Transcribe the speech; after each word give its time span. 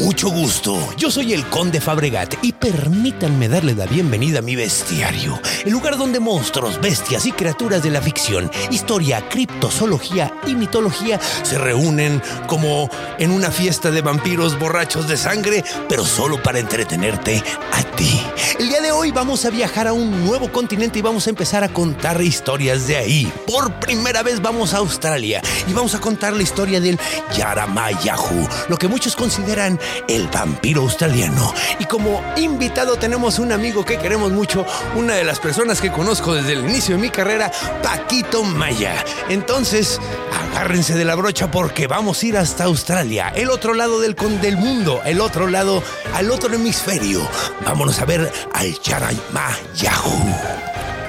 Mucho 0.00 0.30
gusto. 0.30 0.76
Yo 0.96 1.10
soy 1.10 1.32
el 1.32 1.44
Conde 1.46 1.80
Fabregat 1.80 2.34
y 2.42 2.52
permítanme 2.52 3.48
darle 3.48 3.74
la 3.74 3.86
bienvenida 3.86 4.38
a 4.38 4.42
mi 4.42 4.56
bestiario, 4.56 5.40
el 5.64 5.72
lugar 5.72 5.98
donde 5.98 6.20
monstruos, 6.20 6.80
bestias 6.80 7.26
y 7.26 7.32
criaturas 7.32 7.82
de 7.82 7.90
la 7.90 8.00
ficción, 8.00 8.50
historia, 8.70 9.28
criptozoología 9.28 10.32
y 10.46 10.54
mitología 10.54 11.20
se 11.42 11.58
reúnen 11.58 12.22
como 12.46 12.88
en 13.18 13.30
una 13.30 13.50
fiesta 13.50 13.90
de 13.90 14.00
vampiros 14.02 14.58
borrachos 14.58 15.08
de 15.08 15.16
sangre, 15.16 15.64
pero 15.88 16.04
solo 16.04 16.42
para 16.42 16.58
entretenerte 16.58 17.42
a 17.72 17.82
ti. 17.96 18.22
El 18.58 18.68
día 18.68 18.80
de 18.80 18.92
hoy 18.92 19.10
vamos 19.10 19.44
a 19.44 19.50
viajar 19.50 19.86
a 19.86 19.92
un 19.92 20.24
nuevo 20.24 20.50
continente 20.50 20.98
y 20.98 21.02
vamos 21.02 21.26
a 21.26 21.30
empezar 21.30 21.64
a 21.64 21.68
contar 21.68 22.22
historias 22.22 22.86
de 22.86 22.96
ahí. 22.96 23.32
Por 23.46 23.72
primera 23.80 24.22
vez 24.22 24.40
vamos 24.40 24.74
a 24.74 24.78
Australia 24.78 25.42
y 25.68 25.72
vamos 25.72 25.94
a 25.94 26.00
contar 26.00 26.32
la 26.32 26.42
historia 26.42 26.80
del 26.80 26.98
Yaramayahu, 27.36 28.48
lo 28.68 28.76
que 28.76 28.88
muchos 28.88 29.16
consideran 29.16 29.39
el 30.08 30.28
vampiro 30.28 30.82
australiano. 30.82 31.54
Y 31.78 31.84
como 31.84 32.22
invitado 32.36 32.96
tenemos 32.96 33.38
un 33.38 33.52
amigo 33.52 33.84
que 33.84 33.98
queremos 33.98 34.32
mucho, 34.32 34.66
una 34.96 35.14
de 35.14 35.24
las 35.24 35.40
personas 35.40 35.80
que 35.80 35.90
conozco 35.90 36.34
desde 36.34 36.52
el 36.54 36.60
inicio 36.60 36.96
de 36.96 37.02
mi 37.02 37.10
carrera, 37.10 37.50
Paquito 37.82 38.44
Maya. 38.44 39.04
Entonces, 39.28 39.98
agárrense 40.52 40.94
de 40.94 41.04
la 41.04 41.14
brocha 41.14 41.50
porque 41.50 41.86
vamos 41.86 42.22
a 42.22 42.26
ir 42.26 42.36
hasta 42.36 42.64
Australia, 42.64 43.32
el 43.34 43.50
otro 43.50 43.74
lado 43.74 44.00
del, 44.00 44.14
del 44.40 44.56
mundo, 44.56 45.00
el 45.04 45.20
otro 45.20 45.48
lado, 45.48 45.82
al 46.14 46.30
otro 46.30 46.54
hemisferio. 46.54 47.26
Vámonos 47.64 48.00
a 48.00 48.04
ver 48.04 48.30
al 48.52 48.78
Yaramayahu. 48.80 50.20
El 50.22 50.99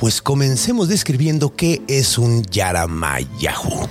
pues 0.00 0.22
comencemos 0.22 0.88
describiendo 0.88 1.54
qué 1.54 1.82
es 1.86 2.16
un 2.16 2.42
Yaramayahu. 2.42 3.86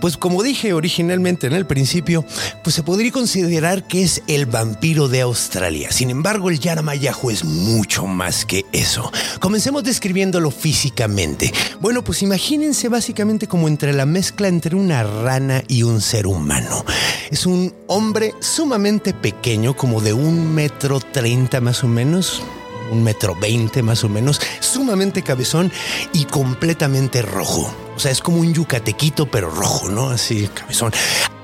Pues 0.00 0.16
como 0.16 0.42
dije 0.42 0.72
originalmente 0.72 1.46
en 1.46 1.52
el 1.52 1.66
principio, 1.66 2.24
pues 2.62 2.74
se 2.74 2.82
podría 2.82 3.12
considerar 3.12 3.86
que 3.86 4.02
es 4.02 4.22
el 4.26 4.46
vampiro 4.46 5.08
de 5.08 5.20
Australia. 5.20 5.92
Sin 5.92 6.08
embargo, 6.08 6.48
el 6.48 6.60
Yaramayahu 6.60 7.30
es 7.30 7.44
mucho 7.44 8.06
más 8.06 8.46
que 8.46 8.64
eso. 8.72 9.12
Comencemos 9.38 9.84
describiéndolo 9.84 10.50
físicamente. 10.50 11.52
Bueno, 11.78 12.02
pues 12.02 12.22
imagínense 12.22 12.88
básicamente 12.88 13.46
como 13.46 13.68
entre 13.68 13.92
la 13.92 14.06
mezcla 14.06 14.48
entre 14.48 14.76
una 14.76 15.02
rana 15.02 15.62
y 15.68 15.82
un 15.82 16.00
ser 16.00 16.26
humano. 16.26 16.86
Es 17.30 17.44
un 17.44 17.74
hombre 17.86 18.32
sumamente 18.40 19.12
pequeño, 19.12 19.76
como 19.76 20.00
de 20.00 20.14
un 20.14 20.54
metro 20.54 21.00
treinta 21.00 21.60
más 21.60 21.84
o 21.84 21.88
menos, 21.88 22.42
un 22.90 23.02
metro 23.02 23.34
veinte 23.34 23.82
más 23.82 24.04
o 24.04 24.08
menos, 24.08 24.40
sumamente 24.60 25.22
cabezón 25.22 25.72
y 26.12 26.24
completamente 26.24 27.22
rojo. 27.22 27.72
O 27.96 28.00
sea, 28.00 28.10
es 28.10 28.20
como 28.20 28.38
un 28.38 28.52
yucatequito, 28.52 29.26
pero 29.26 29.50
rojo, 29.50 29.88
¿no? 29.88 30.10
Así, 30.10 30.48
cabezón. 30.48 30.92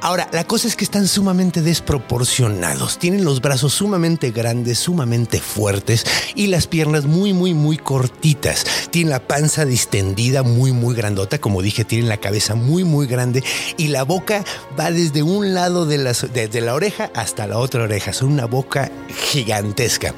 Ahora, 0.02 0.28
la 0.32 0.44
cosa 0.44 0.66
es 0.66 0.76
que 0.76 0.84
están 0.84 1.06
sumamente 1.06 1.60
desproporcionados. 1.60 2.98
Tienen 2.98 3.24
los 3.24 3.42
brazos 3.42 3.74
sumamente 3.74 4.30
grandes, 4.30 4.78
sumamente 4.78 5.40
fuertes 5.40 6.04
y 6.34 6.46
las 6.46 6.66
piernas 6.66 7.04
muy, 7.04 7.34
muy, 7.34 7.52
muy 7.52 7.76
cortitas. 7.76 8.64
Tienen 8.90 9.10
la 9.10 9.20
panza 9.20 9.66
distendida, 9.66 10.42
muy, 10.42 10.72
muy 10.72 10.94
grandota. 10.94 11.38
Como 11.38 11.60
dije, 11.60 11.84
tienen 11.84 12.08
la 12.08 12.16
cabeza 12.16 12.54
muy, 12.54 12.82
muy 12.82 13.06
grande 13.06 13.44
y 13.76 13.88
la 13.88 14.04
boca 14.04 14.42
va 14.78 14.90
desde 14.90 15.22
un 15.22 15.52
lado 15.52 15.84
de, 15.84 15.98
la 15.98 16.74
oreja 16.74 17.10
hasta 17.14 17.46
la 17.46 17.58
otra 17.58 17.82
oreja. 17.82 18.14
Son 18.14 18.32
una 18.32 18.46
boca 18.46 18.90
gigantesca. 19.30 20.14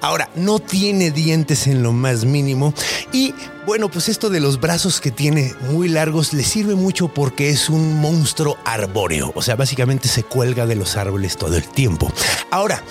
Ahora, 0.00 0.28
no 0.36 0.58
tiene 0.58 1.10
dientes 1.10 1.66
en 1.66 1.82
lo 1.82 1.92
más 1.92 2.24
mínimo 2.24 2.74
y 3.12 3.34
bueno, 3.66 3.90
pues 3.90 4.08
esto 4.08 4.30
de 4.30 4.38
los 4.38 4.60
brazos 4.60 5.00
que 5.00 5.10
tiene 5.10 5.52
muy 5.72 5.88
largos 5.88 6.32
le 6.32 6.44
sirve 6.44 6.76
mucho 6.76 7.08
porque 7.08 7.50
es 7.50 7.68
un 7.68 8.00
monstruo 8.00 8.56
arbóreo, 8.64 9.32
o 9.34 9.42
sea, 9.42 9.56
básicamente 9.56 10.06
se 10.06 10.22
cuelga 10.22 10.66
de 10.66 10.76
los 10.76 10.96
árboles 10.96 11.36
todo 11.36 11.56
el 11.56 11.66
tiempo. 11.66 12.12
Ahora, 12.52 12.84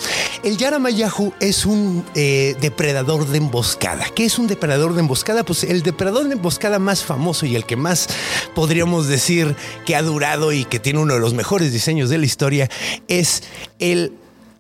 el 0.44 0.58
Yaramayahu 0.58 1.34
es 1.40 1.66
un 1.66 2.04
eh, 2.14 2.58
depredador 2.60 3.26
de 3.26 3.38
emboscada. 3.38 4.06
¿Qué 4.14 4.26
es 4.26 4.38
un 4.38 4.48
depredador 4.48 4.96
de 4.96 5.00
emboscada? 5.00 5.46
Pues 5.46 5.64
el 5.64 5.82
depredador 5.82 6.28
de 6.28 6.34
emboscada 6.34 6.78
más 6.78 7.06
famoso 7.06 7.46
y 7.46 7.56
el 7.56 7.66
que 7.66 7.78
más 7.78 8.10
podríamos 8.54 9.08
decir 9.08 9.56
que 9.86 9.96
ha 9.96 10.02
durado 10.02 10.52
y 10.52 10.66
que 10.66 10.82
tiene 10.82 11.00
uno 11.00 11.14
de 11.14 11.22
los 11.22 11.34
mejores 11.34 11.72
diseños 11.72 12.10
de 12.10 12.18
la 12.18 12.26
historia 12.26 12.70
es 13.08 13.44
el 13.80 14.12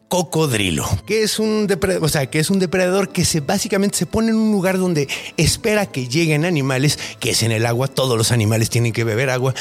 cocodrilo, 0.07 0.87
que 1.05 1.23
es 1.23 1.39
un 1.39 1.67
depredador, 1.67 2.05
o 2.05 2.09
sea, 2.09 2.29
que 2.29 2.39
es 2.39 2.49
un 2.49 2.59
depredador 2.59 3.09
que 3.09 3.25
se 3.25 3.39
básicamente 3.39 3.97
se 3.97 4.05
pone 4.05 4.29
en 4.29 4.35
un 4.35 4.51
lugar 4.51 4.77
donde 4.77 5.07
espera 5.37 5.87
que 5.87 6.07
lleguen 6.07 6.45
animales, 6.45 6.99
que 7.19 7.31
es 7.31 7.43
en 7.43 7.51
el 7.51 7.65
agua, 7.65 7.87
todos 7.87 8.17
los 8.17 8.31
animales 8.31 8.69
tienen 8.69 8.93
que 8.93 9.03
beber 9.03 9.29
agua, 9.29 9.53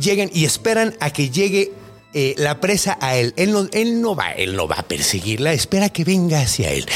llegan 0.00 0.30
y 0.32 0.44
esperan 0.44 0.94
a 1.00 1.10
que 1.10 1.30
llegue 1.30 1.72
eh, 2.12 2.34
la 2.38 2.60
presa 2.60 2.98
a 3.00 3.16
él. 3.16 3.32
Él 3.36 3.52
no, 3.52 4.16
va, 4.16 4.32
él 4.32 4.56
no 4.56 4.66
va 4.66 4.76
a 4.76 4.82
perseguirla, 4.82 5.52
espera 5.52 5.90
que 5.90 6.04
venga 6.04 6.40
hacia 6.40 6.70
él. 6.70 6.86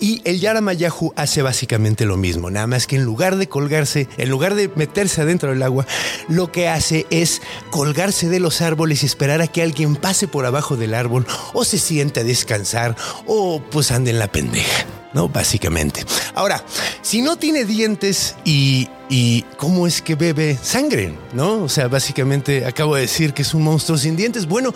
Y 0.00 0.20
el 0.24 0.40
Yaramayahu 0.40 1.12
hace 1.16 1.42
básicamente 1.42 2.04
lo 2.04 2.16
mismo, 2.16 2.50
nada 2.50 2.66
más 2.66 2.86
que 2.86 2.96
en 2.96 3.04
lugar 3.04 3.36
de 3.36 3.48
colgarse, 3.48 4.08
en 4.18 4.30
lugar 4.30 4.54
de 4.54 4.68
meterse 4.74 5.22
adentro 5.22 5.50
del 5.50 5.62
agua, 5.62 5.86
lo 6.28 6.50
que 6.50 6.68
hace 6.68 7.06
es 7.10 7.40
colgarse 7.70 8.28
de 8.28 8.40
los 8.40 8.62
árboles 8.62 9.02
y 9.02 9.06
esperar 9.06 9.40
a 9.42 9.46
que 9.46 9.62
alguien 9.62 9.96
pase 9.96 10.26
por 10.28 10.44
abajo 10.44 10.76
del 10.76 10.94
árbol 10.94 11.26
o 11.52 11.64
se 11.64 11.78
siente 11.78 12.20
a 12.20 12.24
descansar 12.24 12.96
o 13.26 13.62
pues 13.70 13.92
ande 13.92 14.10
en 14.10 14.18
la 14.18 14.26
pendeja. 14.26 14.86
¿No? 15.14 15.28
Básicamente. 15.28 16.04
Ahora, 16.34 16.62
si 17.00 17.22
no 17.22 17.36
tiene 17.36 17.64
dientes 17.64 18.34
y, 18.44 18.88
y 19.08 19.42
cómo 19.56 19.86
es 19.86 20.02
que 20.02 20.16
bebe 20.16 20.58
sangre, 20.60 21.14
¿no? 21.32 21.62
O 21.62 21.68
sea, 21.68 21.88
básicamente 21.88 22.66
acabo 22.66 22.96
de 22.96 23.02
decir 23.02 23.32
que 23.32 23.42
es 23.42 23.54
un 23.54 23.62
monstruo 23.62 23.96
sin 23.96 24.16
dientes. 24.16 24.46
Bueno, 24.46 24.74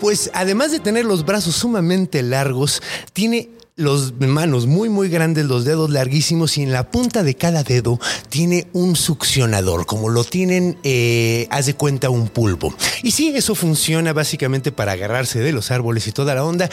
pues 0.00 0.30
además 0.34 0.72
de 0.72 0.80
tener 0.80 1.04
los 1.04 1.24
brazos 1.24 1.54
sumamente 1.56 2.22
largos, 2.22 2.82
tiene 3.12 3.48
los 3.80 4.12
manos 4.20 4.66
muy 4.66 4.88
muy 4.88 5.08
grandes, 5.08 5.46
los 5.46 5.64
dedos 5.64 5.90
larguísimos 5.90 6.58
y 6.58 6.62
en 6.62 6.72
la 6.72 6.90
punta 6.90 7.22
de 7.22 7.34
cada 7.34 7.62
dedo 7.62 7.98
tiene 8.28 8.66
un 8.72 8.94
succionador, 8.94 9.86
como 9.86 10.10
lo 10.10 10.22
tienen, 10.22 10.78
eh, 10.84 11.48
haz 11.50 11.66
de 11.66 11.74
cuenta, 11.74 12.10
un 12.10 12.28
pulpo. 12.28 12.74
Y 13.02 13.12
sí, 13.12 13.32
eso 13.34 13.54
funciona 13.54 14.12
básicamente 14.12 14.70
para 14.70 14.92
agarrarse 14.92 15.40
de 15.40 15.52
los 15.52 15.70
árboles 15.70 16.06
y 16.06 16.12
toda 16.12 16.34
la 16.34 16.44
onda, 16.44 16.68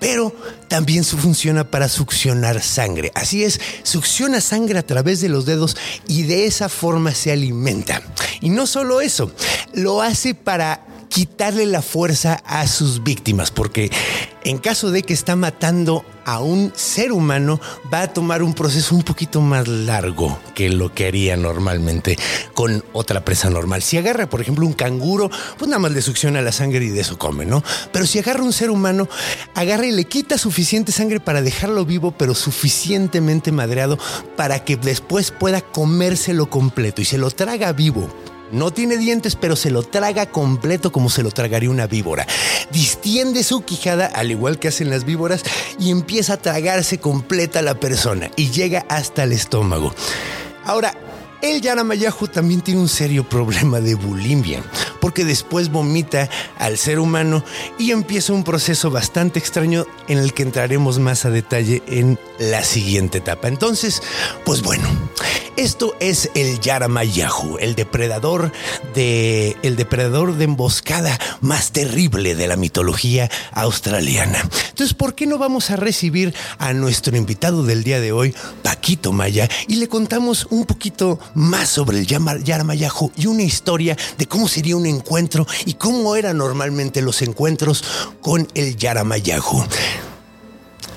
pero 0.00 0.34
también 0.68 1.04
funciona 1.04 1.70
para 1.70 1.88
succionar 1.88 2.62
sangre. 2.62 3.12
Así 3.14 3.44
es, 3.44 3.60
succiona 3.82 4.40
sangre 4.40 4.78
a 4.78 4.86
través 4.86 5.20
de 5.20 5.28
los 5.28 5.44
dedos 5.44 5.76
y 6.06 6.22
de 6.22 6.46
esa 6.46 6.68
forma 6.68 7.14
se 7.14 7.30
alimenta. 7.30 8.02
Y 8.40 8.48
no 8.48 8.66
solo 8.66 9.00
eso, 9.00 9.30
lo 9.74 10.00
hace 10.00 10.34
para 10.34 10.87
quitarle 11.08 11.66
la 11.66 11.82
fuerza 11.82 12.42
a 12.44 12.66
sus 12.66 13.02
víctimas, 13.02 13.50
porque 13.50 13.90
en 14.44 14.58
caso 14.58 14.90
de 14.90 15.02
que 15.02 15.12
está 15.12 15.36
matando 15.36 16.04
a 16.24 16.40
un 16.40 16.72
ser 16.74 17.12
humano, 17.12 17.60
va 17.92 18.02
a 18.02 18.12
tomar 18.12 18.42
un 18.42 18.54
proceso 18.54 18.94
un 18.94 19.02
poquito 19.02 19.40
más 19.40 19.66
largo 19.66 20.38
que 20.54 20.68
lo 20.68 20.92
que 20.92 21.06
haría 21.06 21.36
normalmente 21.36 22.18
con 22.54 22.84
otra 22.92 23.24
presa 23.24 23.50
normal. 23.50 23.82
Si 23.82 23.96
agarra, 23.96 24.28
por 24.28 24.40
ejemplo, 24.40 24.66
un 24.66 24.74
canguro, 24.74 25.30
pues 25.58 25.68
nada 25.68 25.80
más 25.80 25.92
le 25.92 26.02
succiona 26.02 26.42
la 26.42 26.52
sangre 26.52 26.84
y 26.84 26.90
de 26.90 27.00
eso 27.00 27.18
come, 27.18 27.46
¿no? 27.46 27.62
Pero 27.92 28.06
si 28.06 28.18
agarra 28.18 28.42
un 28.42 28.52
ser 28.52 28.70
humano, 28.70 29.08
agarra 29.54 29.86
y 29.86 29.92
le 29.92 30.04
quita 30.04 30.38
suficiente 30.38 30.92
sangre 30.92 31.20
para 31.20 31.42
dejarlo 31.42 31.84
vivo, 31.84 32.12
pero 32.12 32.34
suficientemente 32.34 33.50
madreado 33.52 33.98
para 34.36 34.64
que 34.64 34.76
después 34.76 35.30
pueda 35.30 35.62
comérselo 35.62 36.50
completo 36.50 37.00
y 37.00 37.06
se 37.06 37.18
lo 37.18 37.30
traga 37.30 37.72
vivo 37.72 38.08
No 38.50 38.70
tiene 38.70 38.96
dientes, 38.96 39.36
pero 39.36 39.56
se 39.56 39.70
lo 39.70 39.82
traga 39.82 40.26
completo 40.26 40.90
como 40.90 41.10
se 41.10 41.22
lo 41.22 41.30
tragaría 41.30 41.70
una 41.70 41.86
víbora. 41.86 42.26
Distiende 42.70 43.42
su 43.42 43.62
quijada, 43.62 44.06
al 44.06 44.30
igual 44.30 44.58
que 44.58 44.68
hacen 44.68 44.90
las 44.90 45.04
víboras, 45.04 45.42
y 45.78 45.90
empieza 45.90 46.34
a 46.34 46.36
tragarse 46.38 46.98
completa 46.98 47.62
la 47.62 47.74
persona 47.74 48.30
y 48.36 48.50
llega 48.50 48.86
hasta 48.88 49.24
el 49.24 49.32
estómago. 49.32 49.94
Ahora, 50.64 50.94
el 51.40 51.60
Yaramayahu 51.60 52.26
también 52.28 52.62
tiene 52.62 52.80
un 52.80 52.88
serio 52.88 53.28
problema 53.28 53.80
de 53.80 53.94
bulimia, 53.94 54.62
porque 55.00 55.24
después 55.24 55.70
vomita 55.70 56.28
al 56.58 56.78
ser 56.78 56.98
humano 56.98 57.44
y 57.78 57.92
empieza 57.92 58.32
un 58.32 58.44
proceso 58.44 58.90
bastante 58.90 59.38
extraño 59.38 59.86
en 60.08 60.18
el 60.18 60.32
que 60.32 60.42
entraremos 60.42 60.98
más 60.98 61.24
a 61.24 61.30
detalle 61.30 61.82
en 61.86 62.18
la 62.38 62.64
siguiente 62.64 63.18
etapa. 63.18 63.48
Entonces, 63.48 64.02
pues 64.44 64.62
bueno, 64.62 64.88
esto 65.56 65.96
es 65.98 66.30
el 66.34 66.60
Yaramayahu, 66.60 67.58
el 67.58 67.74
depredador 67.74 68.52
de 68.94 69.56
el 69.62 69.74
depredador 69.74 70.36
de 70.36 70.44
emboscada 70.44 71.18
más 71.40 71.72
terrible 71.72 72.36
de 72.36 72.46
la 72.46 72.56
mitología 72.56 73.28
australiana. 73.52 74.38
Entonces, 74.68 74.94
¿por 74.94 75.16
qué 75.16 75.26
no 75.26 75.36
vamos 75.36 75.70
a 75.70 75.76
recibir 75.76 76.32
a 76.58 76.72
nuestro 76.72 77.16
invitado 77.16 77.64
del 77.64 77.82
día 77.82 78.00
de 78.00 78.12
hoy, 78.12 78.34
Paquito 78.62 79.12
Maya, 79.12 79.48
y 79.66 79.76
le 79.76 79.88
contamos 79.88 80.46
un 80.50 80.64
poquito 80.64 81.18
más 81.34 81.68
sobre 81.68 81.98
el 81.98 82.06
Yaramayahu 82.06 83.10
y 83.16 83.26
una 83.26 83.42
historia 83.42 83.96
de 84.16 84.26
cómo 84.26 84.46
sería 84.46 84.76
un 84.76 84.86
encuentro 84.88 85.46
y 85.66 85.74
cómo 85.74 86.16
eran 86.16 86.38
normalmente 86.38 87.02
los 87.02 87.22
encuentros 87.22 87.84
con 88.20 88.48
el 88.54 88.76
Yaramayahu. 88.76 89.64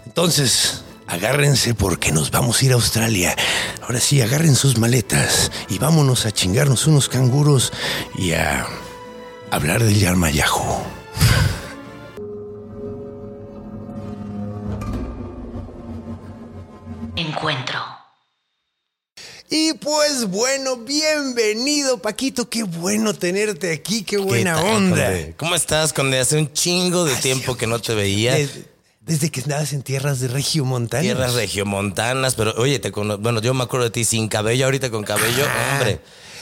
Entonces, 0.06 0.84
agárrense 1.08 1.74
porque 1.74 2.12
nos 2.12 2.32
vamos 2.32 2.62
a 2.62 2.66
ir 2.66 2.72
a 2.72 2.76
Australia. 2.76 3.36
Ahora 3.82 4.00
sí, 4.00 4.22
agarren 4.22 4.56
sus 4.56 4.78
maletas 4.78 5.52
y 5.70 5.78
vámonos 5.78 6.26
a 6.26 6.32
chingarnos 6.32 6.88
unos 6.88 7.10
canguros 7.10 7.72
y 8.18 8.32
a 8.34 8.66
hablar 9.52 9.84
del 9.84 10.00
Yaramayahu. 10.00 10.84
Encuentro. 17.16 17.91
Y 19.54 19.74
pues 19.74 20.28
bueno, 20.30 20.78
bienvenido 20.78 21.98
Paquito, 22.02 22.48
qué 22.50 22.64
bueno 22.64 23.14
tenerte 23.14 23.74
aquí, 23.74 24.04
qué 24.04 24.16
¿Qué 24.16 24.22
buena 24.22 24.56
tal, 24.56 24.66
onda. 24.66 25.06
Conde? 25.08 25.34
¿Cómo 25.36 25.56
estás, 25.56 25.92
Conde? 25.92 26.20
Hace 26.20 26.38
un 26.38 26.54
chingo 26.54 27.04
de 27.04 27.16
tiempo 27.18 27.58
que 27.58 27.68
no 27.68 27.80
te 27.80 27.94
veía. 27.94 28.36
Desde, 28.36 28.64
desde 29.02 29.30
que 29.30 29.42
andabas 29.42 29.74
en 29.74 29.82
tierras 29.84 30.22
de 30.22 30.30
Regio 30.30 30.64
Montana. 30.64 31.04
Tierras 31.04 31.34
regiomontanas, 31.34 32.36
pero 32.36 32.54
oye, 32.56 32.80
te 32.80 32.94
cono- 32.94 33.18
bueno, 33.18 33.42
yo 33.42 33.54
me 33.54 33.64
acuerdo 33.66 33.84
de 33.86 33.92
ti 33.92 34.06
sin 34.06 34.30
cabello, 34.30 34.64
ahorita 34.66 34.90
con 34.90 35.04
cabello, 35.04 35.44
Ajá. 35.44 35.74
hombre. 35.80 36.00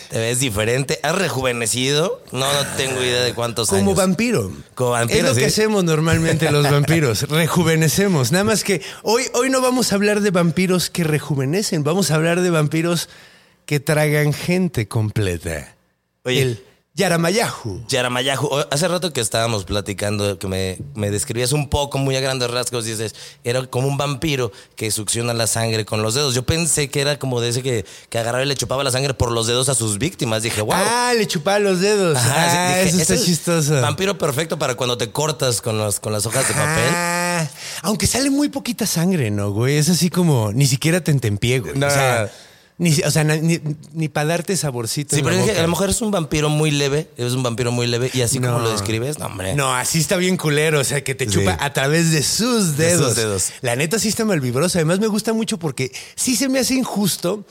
Te 0.10 0.18
ves 0.20 0.40
diferente, 0.40 1.00
has 1.04 1.16
rejuvenecido. 1.16 2.24
No, 2.32 2.40
no 2.52 2.66
tengo 2.78 3.00
idea 3.02 3.22
de 3.22 3.34
cuántos 3.36 3.70
Como 3.70 3.82
años. 3.82 3.96
vampiro. 3.96 4.52
Como 4.74 4.92
vampiro, 4.92 5.20
Es 5.20 5.26
lo 5.26 5.34
sí. 5.36 5.40
que 5.42 5.46
hacemos 5.46 5.84
normalmente 5.84 6.52
los 6.52 6.64
vampiros. 6.72 7.24
Rejuvenecemos. 7.30 8.32
Nada 8.32 8.44
más 8.44 8.64
que 8.64 8.82
hoy, 9.04 9.24
hoy 9.34 9.50
no 9.52 9.62
vamos 9.62 9.92
a 9.92 9.96
hablar 9.96 10.22
de 10.22 10.32
vampiros 10.32 10.90
que 10.90 11.04
rejuvenecen. 11.04 11.84
Vamos 11.84 12.10
a 12.10 12.16
hablar 12.16 12.42
de 12.42 12.50
vampiros 12.50 13.08
que 13.68 13.80
tragan 13.80 14.34
gente 14.34 14.88
completa. 14.88 15.76
Oye. 16.24 16.42
El 16.42 16.64
Yaramayahu. 16.96 17.86
Yaramayahu, 17.88 18.50
hace 18.72 18.88
rato 18.88 19.14
que 19.14 19.22
estábamos 19.22 19.64
platicando, 19.64 20.38
que 20.38 20.48
me, 20.48 20.78
me 20.96 21.10
describías 21.12 21.54
un 21.54 21.70
poco, 21.70 21.98
muy 21.98 22.16
a 22.18 22.20
grandes 22.20 22.52
rasgos, 22.52 22.84
dices, 22.84 23.16
era 23.44 23.66
como 23.68 23.88
un 23.88 23.98
vampiro 23.98 24.52
que 24.76 24.92
succiona 24.92 25.34
la 25.34 25.48
sangre 25.48 25.86
con 25.86 26.02
los 26.02 26.16
dedos. 26.16 26.36
Yo 26.36 26.44
pensé 26.44 26.90
que 26.90 27.00
era 27.00 27.18
como 27.18 27.40
de 27.40 27.50
ese 27.50 27.64
que, 27.64 27.86
que 28.10 28.18
agarraba 28.18 28.44
y 28.44 28.48
le 28.48 28.56
chupaba 28.56 28.84
la 28.84 28.92
sangre 28.92 29.14
por 29.14 29.32
los 29.32 29.48
dedos 29.48 29.70
a 29.70 29.76
sus 29.76 29.98
víctimas. 29.98 30.44
Dije, 30.44 30.62
wow. 30.62 30.74
Ah, 30.76 31.14
le 31.18 31.26
chupaba 31.26 31.60
los 31.60 31.80
dedos. 31.80 32.18
Ajá, 32.18 32.34
ah, 32.36 32.78
dije, 32.80 32.90
eso 32.90 32.98
está 33.02 33.14
"Ese 33.14 33.22
es 33.24 33.26
chistoso. 33.26 33.80
Vampiro 33.82 34.18
perfecto 34.18 34.60
para 34.60 34.76
cuando 34.76 34.98
te 34.98 35.10
cortas 35.12 35.62
con, 35.62 35.78
los, 35.78 36.00
con 36.02 36.12
las 36.12 36.26
hojas 36.26 36.48
de 36.48 36.54
papel. 36.54 36.90
Ah, 36.92 37.48
aunque 37.84 38.08
sale 38.08 38.30
muy 38.30 38.50
poquita 38.50 38.86
sangre, 38.86 39.32
¿no, 39.32 39.52
güey? 39.52 39.78
Es 39.78 39.88
así 39.90 40.10
como 40.10 40.52
ni 40.52 40.66
siquiera 40.66 41.02
te 41.02 41.12
entempié, 41.12 41.60
güey. 41.60 41.76
No. 41.76 41.88
O 41.88 41.92
sea, 41.92 42.30
ni, 42.80 42.94
o 43.06 43.12
sea, 43.12 43.24
ni, 43.24 43.60
ni 43.94 44.10
para 44.10 44.30
darte 44.30 44.58
saborcito. 44.58 45.16
Sí, 45.16 45.22
pero 45.22 45.36
dije, 45.36 45.50
boca. 45.50 45.60
a 45.60 45.62
lo 45.62 45.68
mejor 45.68 45.90
es 45.92 46.02
un 46.02 46.10
vampiro 46.12 46.50
muy 46.50 46.72
leve, 46.72 47.10
es 47.18 47.34
un 47.34 47.44
vampiro 47.44 47.72
muy 47.72 47.86
leve, 47.86 48.10
y 48.14 48.22
así 48.22 48.40
como 48.40 48.58
lo 48.60 48.72
describes, 48.72 49.20
no, 49.20 49.28
hombre. 49.28 49.54
No, 49.54 49.76
así 49.76 50.00
está 50.00 50.16
bien 50.18 50.38
culero, 50.38 50.80
o 50.80 50.84
sea, 50.84 51.04
que 51.04 51.14
te 51.14 51.26
Sí. 51.26 51.32
chupa 51.32 51.58
a 51.60 51.74
través 51.74 52.12
de 52.12 52.24
sus 52.24 52.78
De 52.78 52.88
dedos. 52.88 53.08
sus 53.10 53.16
dedos. 53.18 53.50
La 53.62 53.76
neta 53.76 54.00
sí 54.00 54.08
está 54.08 54.26
malvibrosa. 54.26 54.80
Además 54.80 55.00
me 55.00 55.08
gusta 55.08 55.34
mucho 55.34 55.60
porque 55.60 55.92
sí 56.16 56.36
se 56.36 56.48
me 56.50 56.58
hace 56.60 56.74
injusto, 56.74 57.46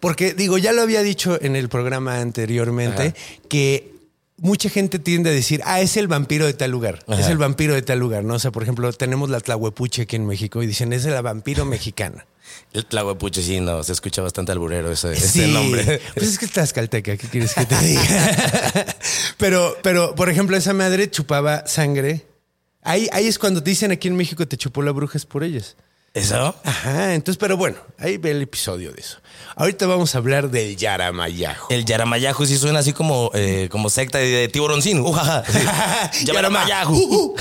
porque 0.00 0.32
digo, 0.32 0.56
ya 0.58 0.72
lo 0.72 0.80
había 0.82 1.02
dicho 1.02 1.36
en 1.42 1.56
el 1.56 1.68
programa 1.68 2.20
anteriormente, 2.20 3.14
que 3.48 3.97
mucha 4.38 4.68
gente 4.68 4.98
tiende 4.98 5.30
a 5.30 5.32
decir, 5.32 5.60
ah, 5.64 5.80
es 5.80 5.96
el 5.96 6.08
vampiro 6.08 6.46
de 6.46 6.54
tal 6.54 6.70
lugar, 6.70 7.04
Ajá. 7.06 7.20
es 7.20 7.28
el 7.28 7.38
vampiro 7.38 7.74
de 7.74 7.82
tal 7.82 7.98
lugar, 7.98 8.24
¿no? 8.24 8.34
O 8.34 8.38
sea, 8.38 8.50
por 8.50 8.62
ejemplo, 8.62 8.92
tenemos 8.92 9.30
la 9.30 9.40
tlahuepuche 9.40 10.02
aquí 10.02 10.16
en 10.16 10.26
México 10.26 10.62
y 10.62 10.66
dicen, 10.66 10.92
es 10.92 11.04
la 11.04 11.22
vampiro 11.22 11.64
mexicana. 11.64 12.26
El 12.72 12.86
Tlahuepuche, 12.86 13.42
sí, 13.42 13.60
no, 13.60 13.82
se 13.82 13.92
escucha 13.92 14.22
bastante 14.22 14.52
alburero 14.52 14.90
ese, 14.90 15.12
ese 15.12 15.48
nombre. 15.48 16.00
Pues 16.14 16.28
es 16.28 16.38
que 16.38 16.46
es 16.46 16.52
tlaxcalteca, 16.52 17.16
¿qué 17.16 17.28
quieres 17.28 17.54
que 17.54 17.66
te 17.66 17.78
diga? 17.78 18.86
pero, 19.38 19.76
pero, 19.82 20.14
por 20.14 20.28
ejemplo, 20.28 20.56
esa 20.56 20.74
madre 20.74 21.10
chupaba 21.10 21.66
sangre. 21.66 22.26
Ahí, 22.82 23.08
ahí 23.12 23.26
es 23.26 23.38
cuando 23.38 23.62
te 23.62 23.70
dicen 23.70 23.90
aquí 23.90 24.08
en 24.08 24.16
México 24.16 24.46
te 24.46 24.56
chupó 24.56 24.82
la 24.82 24.92
bruja 24.92 25.18
es 25.18 25.26
por 25.26 25.44
ellas. 25.44 25.76
¿Eso? 26.14 26.54
Ajá, 26.64 27.14
entonces, 27.14 27.38
pero 27.38 27.56
bueno, 27.56 27.76
ahí 27.98 28.16
ve 28.16 28.30
el 28.32 28.42
episodio 28.42 28.92
de 28.92 29.00
eso. 29.00 29.18
Ahorita 29.56 29.86
vamos 29.86 30.14
a 30.14 30.18
hablar 30.18 30.50
del 30.50 30.76
Yaramayahu. 30.76 31.66
El 31.70 31.84
Yaramayahu 31.84 32.46
sí 32.46 32.56
suena 32.56 32.78
así 32.78 32.92
como, 32.92 33.30
eh, 33.34 33.68
como 33.70 33.90
secta 33.90 34.18
de, 34.18 34.48
tiburoncín. 34.48 35.00
Ujaja. 35.00 35.44
Sí. 36.12 36.24
Yaramayahu. 36.26 36.94
Uh, 36.94 37.26
uh. 37.26 37.36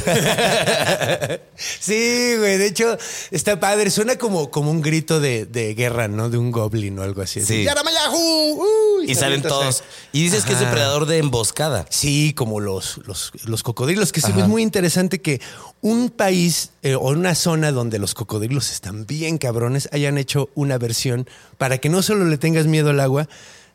sí, 1.56 2.36
güey, 2.38 2.58
de 2.58 2.68
hecho, 2.68 2.98
está 3.32 3.60
padre. 3.60 3.90
Suena 3.90 4.18
como, 4.18 4.52
como 4.52 4.72
un 4.72 4.82
grito 4.82 5.20
de, 5.20 5.46
de 5.46 5.74
guerra, 5.74 6.08
¿no? 6.08 6.30
De 6.30 6.38
un 6.38 6.52
goblin 6.52 7.00
o 7.00 7.04
algo 7.04 7.22
así. 7.22 7.42
Sí. 7.46 7.64
Yaramayahu. 7.64 8.18
uh, 8.18 9.02
Y 9.04 9.16
se 9.16 9.22
salen 9.22 9.42
todos. 9.42 9.84
Y 10.12 10.24
dices 10.24 10.44
que 10.44 10.54
es 10.54 10.60
depredador 10.60 11.06
de 11.06 11.20
emboscada. 11.20 11.86
Sí, 11.90 12.34
como 12.34 12.60
los, 12.60 13.00
los, 13.06 13.32
los 13.46 13.64
cocodrilos, 13.64 14.12
que 14.12 14.22
sí 14.22 14.32
es 14.36 14.48
muy 14.48 14.62
interesante 14.64 15.22
que 15.22 15.40
un 15.82 16.10
país 16.10 16.72
eh, 16.84 16.96
o 16.96 17.10
una 17.10 17.36
zona 17.36 17.72
donde 17.72 18.00
los 18.00 18.14
cocodrilos 18.14 18.72
están 18.72 19.06
bien 19.06 19.38
cabrones 19.38 19.90
hayan 19.92 20.18
hecho 20.18 20.50
una 20.56 20.78
versión 20.78 21.28
para 21.58 21.78
que 21.78 21.90
no 21.90 22.02
solo 22.02 22.26
le 22.26 22.38
tengas 22.38 22.66
miedo 22.66 22.90
al 22.90 23.00
agua, 23.00 23.28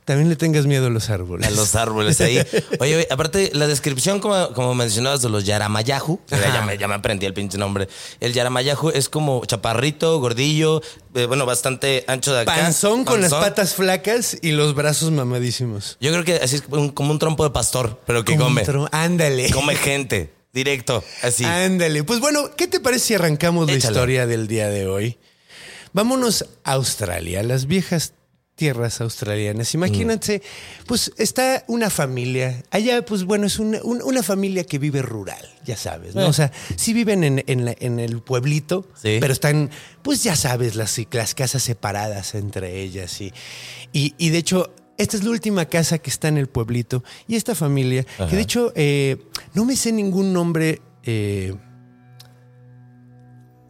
también 0.05 0.29
le 0.29 0.35
tengas 0.35 0.67
miedo 0.67 0.89
a 0.89 0.91
los 0.91 1.11
árboles. 1.11 1.47
A 1.47 1.51
los 1.53 1.77
árboles 1.77 2.21
ahí. 2.21 2.37
Oye, 2.81 2.97
oye, 2.97 3.07
aparte, 3.09 3.53
la 3.55 3.69
descripción, 3.69 4.19
como, 4.19 4.53
como 4.53 4.75
mencionabas, 4.75 5.23
de 5.23 5.29
los 5.29 5.45
Yaramayahu, 5.45 6.19
ya, 6.29 6.63
me, 6.67 6.77
ya 6.77 6.89
me 6.89 6.95
aprendí 6.95 7.25
el 7.25 7.35
pinche 7.35 7.57
nombre. 7.57 7.87
El 8.19 8.33
Yaramayahu 8.33 8.91
es 8.91 9.09
como 9.09 9.45
chaparrito, 9.45 10.19
gordillo, 10.19 10.83
eh, 11.15 11.27
bueno, 11.27 11.47
bastante 11.47 12.05
ancho 12.09 12.35
de 12.35 12.41
acá. 12.41 12.53
Panzón 12.57 13.05
con 13.05 13.21
las 13.21 13.31
patas 13.33 13.75
flacas 13.75 14.37
y 14.43 14.51
los 14.51 14.75
brazos 14.75 15.13
mamadísimos. 15.13 15.99
Yo 16.01 16.11
creo 16.11 16.25
que 16.25 16.35
así 16.35 16.57
es 16.57 16.65
un- 16.69 16.91
como 16.91 17.13
un 17.13 17.21
trompo 17.21 17.45
de 17.45 17.51
pastor, 17.51 18.01
pero 18.05 18.25
que 18.25 18.33
Como 18.37 18.47
come. 18.47 18.89
Ándale. 18.91 19.53
Come 19.53 19.77
gente, 19.77 20.33
directo, 20.53 21.03
así. 21.23 21.45
Ándale. 21.45 22.05
Pues 22.05 22.21
bueno, 22.21 22.51
¿qué 22.57 22.67
te 22.69 22.81
parece 22.81 23.07
si 23.09 23.15
arrancamos 23.15 23.67
la 23.67 23.75
historia 23.77 24.27
del 24.27 24.47
día 24.49 24.69
de 24.69 24.87
hoy? 24.87 25.19
Vámonos 25.93 26.47
a 26.65 26.73
Australia, 26.73 27.43
las 27.43 27.67
viejas 27.67 28.15
tierras 28.55 29.01
australianas. 29.01 29.75
Imagínate, 29.75 30.43
pues 30.87 31.11
está 31.17 31.65
una 31.69 31.91
familia. 31.91 32.63
Allá, 32.71 33.05
pues 33.05 33.25
bueno, 33.25 33.47
es 33.47 33.59
una, 33.59 33.81
un- 33.83 34.03
una 34.03 34.23
familia 34.23 34.65
que 34.65 34.79
vive 34.79 35.01
rural, 35.03 35.49
ya 35.65 35.77
sabes, 35.77 36.15
¿no? 36.15 36.23
Eh. 36.23 36.27
O 36.27 36.33
sea, 36.33 36.53
sí 36.77 36.93
viven 36.93 37.25
en, 37.25 37.43
en 37.47 37.65
la- 37.65 37.75
en 37.81 37.99
el 37.99 38.21
pueblito, 38.21 38.87
Sí. 38.95 39.17
pero 39.21 39.33
están, 39.33 39.71
pues 40.03 40.23
ya 40.23 40.37
sabes, 40.37 40.77
las, 40.77 41.01
las 41.11 41.35
casas 41.35 41.63
separadas 41.63 42.35
entre 42.35 42.81
ellas. 42.83 43.21
Y, 43.21 43.33
y, 43.93 44.15
y 44.19 44.29
de 44.31 44.39
hecho, 44.39 44.73
esta 44.99 45.17
es 45.17 45.25
la 45.25 45.31
última 45.31 45.65
casa 45.67 45.99
que 45.99 46.11
está 46.11 46.29
en 46.29 46.39
el 46.39 46.49
pueblito. 46.49 47.03
Y 47.27 47.37
esta 47.37 47.55
familia, 47.55 48.05
que 48.29 48.37
de 48.37 48.43
hecho, 48.43 48.73
eh, 48.77 49.17
no 49.55 49.65
me 49.65 49.77
sé 49.77 49.93
ningún 49.93 50.33
nombre. 50.33 50.81
eh, 51.05 51.55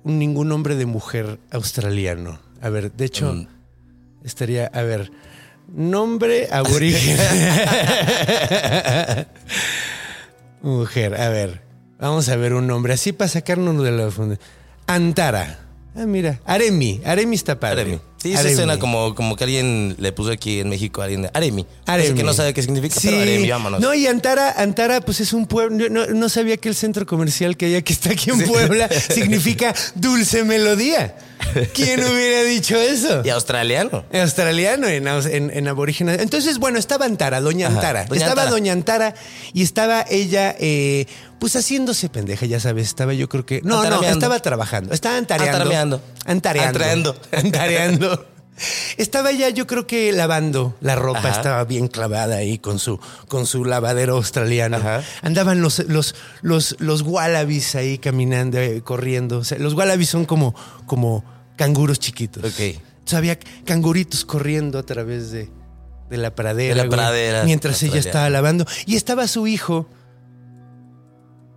ningún 0.04 0.48
nombre 0.48 0.74
de 0.74 0.84
mujer 0.86 1.38
australiano. 1.52 2.40
A 2.60 2.68
ver, 2.68 2.90
de 2.92 3.04
hecho, 3.04 3.32
Mm. 3.34 3.46
estaría, 4.24 4.66
a 4.66 4.82
ver, 4.82 5.12
nombre 5.72 6.48
aborigen. 6.50 7.16
mujer, 10.62 11.14
a 11.20 11.28
ver, 11.28 11.62
vamos 11.98 12.28
a 12.28 12.36
ver 12.36 12.54
un 12.54 12.66
nombre, 12.66 12.92
así 12.94 13.12
para 13.12 13.28
sacarnos 13.28 13.82
de 13.82 13.90
la 13.92 14.10
funda. 14.10 14.38
Antara. 14.86 15.58
Ah, 15.94 16.06
mira, 16.06 16.40
Aremi, 16.46 17.00
Aremi 17.04 17.36
está 17.36 17.60
padre. 17.60 17.82
Aremi. 17.82 18.00
Sí, 18.22 18.34
Aremi. 18.34 18.50
se 18.50 18.56
suena 18.56 18.78
como, 18.78 19.14
como 19.16 19.34
que 19.34 19.44
alguien 19.44 19.96
le 19.98 20.12
puso 20.12 20.30
aquí 20.30 20.60
en 20.60 20.68
México 20.68 21.00
a 21.00 21.04
alguien 21.04 21.22
de 21.22 21.30
Aremi. 21.34 21.66
Aremi. 21.86 22.14
Que 22.16 22.22
no 22.22 22.32
sabe 22.32 22.54
qué 22.54 22.62
significa, 22.62 22.94
Sí. 23.00 23.08
pero 23.08 23.22
Aremi, 23.22 23.50
vámonos. 23.50 23.80
No, 23.80 23.92
y 23.94 24.06
Antara, 24.06 24.52
Antara, 24.52 25.00
pues 25.00 25.20
es 25.20 25.32
un 25.32 25.46
pueblo. 25.46 25.88
No, 25.90 26.06
no 26.06 26.28
sabía 26.28 26.56
que 26.56 26.68
el 26.68 26.74
centro 26.76 27.04
comercial 27.04 27.56
que 27.56 27.66
hay 27.66 27.74
aquí 27.74 27.92
está 27.92 28.10
aquí 28.10 28.30
en 28.30 28.44
Puebla 28.44 28.88
significa 29.14 29.74
dulce 29.96 30.44
melodía. 30.44 31.16
¿Quién 31.74 31.98
hubiera 32.04 32.44
dicho 32.44 32.76
eso? 32.76 33.22
Y 33.24 33.28
australiano. 33.30 34.04
Australiano, 34.12 34.86
en, 34.86 35.08
en, 35.08 35.50
en 35.52 35.68
aborigen. 35.68 36.08
Entonces, 36.08 36.58
bueno, 36.58 36.78
estaba 36.78 37.04
Antara, 37.06 37.40
doña 37.40 37.66
Ajá, 37.66 37.74
Antara. 37.76 38.04
doña 38.04 38.20
estaba 38.20 38.42
Antara. 38.42 38.50
doña 38.50 38.72
Antara 38.72 39.14
y 39.52 39.62
estaba 39.62 40.04
ella, 40.08 40.54
eh, 40.60 41.06
pues 41.40 41.56
haciéndose 41.56 42.08
pendeja, 42.08 42.46
ya 42.46 42.60
sabes. 42.60 42.86
Estaba 42.86 43.12
yo 43.14 43.28
creo 43.28 43.44
que. 43.44 43.60
No, 43.62 43.82
no, 43.90 44.00
estaba 44.04 44.38
trabajando. 44.38 44.94
Estaba 44.94 45.16
antareando. 45.16 46.00
Antareando. 46.24 46.68
Antreando. 46.68 47.16
Antareando. 47.32 48.11
Estaba 48.96 49.30
ella, 49.30 49.48
yo 49.48 49.66
creo 49.66 49.86
que 49.86 50.12
lavando 50.12 50.76
la 50.80 50.94
ropa, 50.94 51.20
Ajá. 51.20 51.30
estaba 51.30 51.64
bien 51.64 51.88
clavada 51.88 52.36
ahí 52.36 52.58
con 52.58 52.78
su, 52.78 53.00
con 53.28 53.46
su 53.46 53.64
lavadero 53.64 54.16
australiano. 54.16 54.76
Ajá. 54.76 55.02
Andaban 55.22 55.62
los, 55.62 55.80
los, 55.88 56.14
los, 56.42 56.76
los 56.78 57.02
wallabies 57.02 57.74
ahí 57.74 57.98
caminando, 57.98 58.58
eh, 58.58 58.82
corriendo. 58.82 59.38
O 59.38 59.44
sea, 59.44 59.58
los 59.58 59.74
wallabies 59.74 60.10
son 60.10 60.26
como, 60.26 60.54
como 60.86 61.24
canguros 61.56 61.98
chiquitos. 61.98 62.44
Ok. 62.44 62.60
Entonces 62.60 63.14
había 63.14 63.38
canguritos 63.64 64.24
corriendo 64.24 64.78
a 64.78 64.82
través 64.84 65.32
de, 65.32 65.48
de 66.10 66.16
la 66.18 66.34
pradera. 66.34 66.74
De 66.74 66.76
la 66.76 66.86
güey, 66.86 66.96
pradera 66.96 67.44
Mientras 67.44 67.82
ella 67.82 67.98
estaba 67.98 68.28
lavando. 68.30 68.66
Y 68.86 68.96
estaba 68.96 69.26
su 69.26 69.46
hijo. 69.46 69.88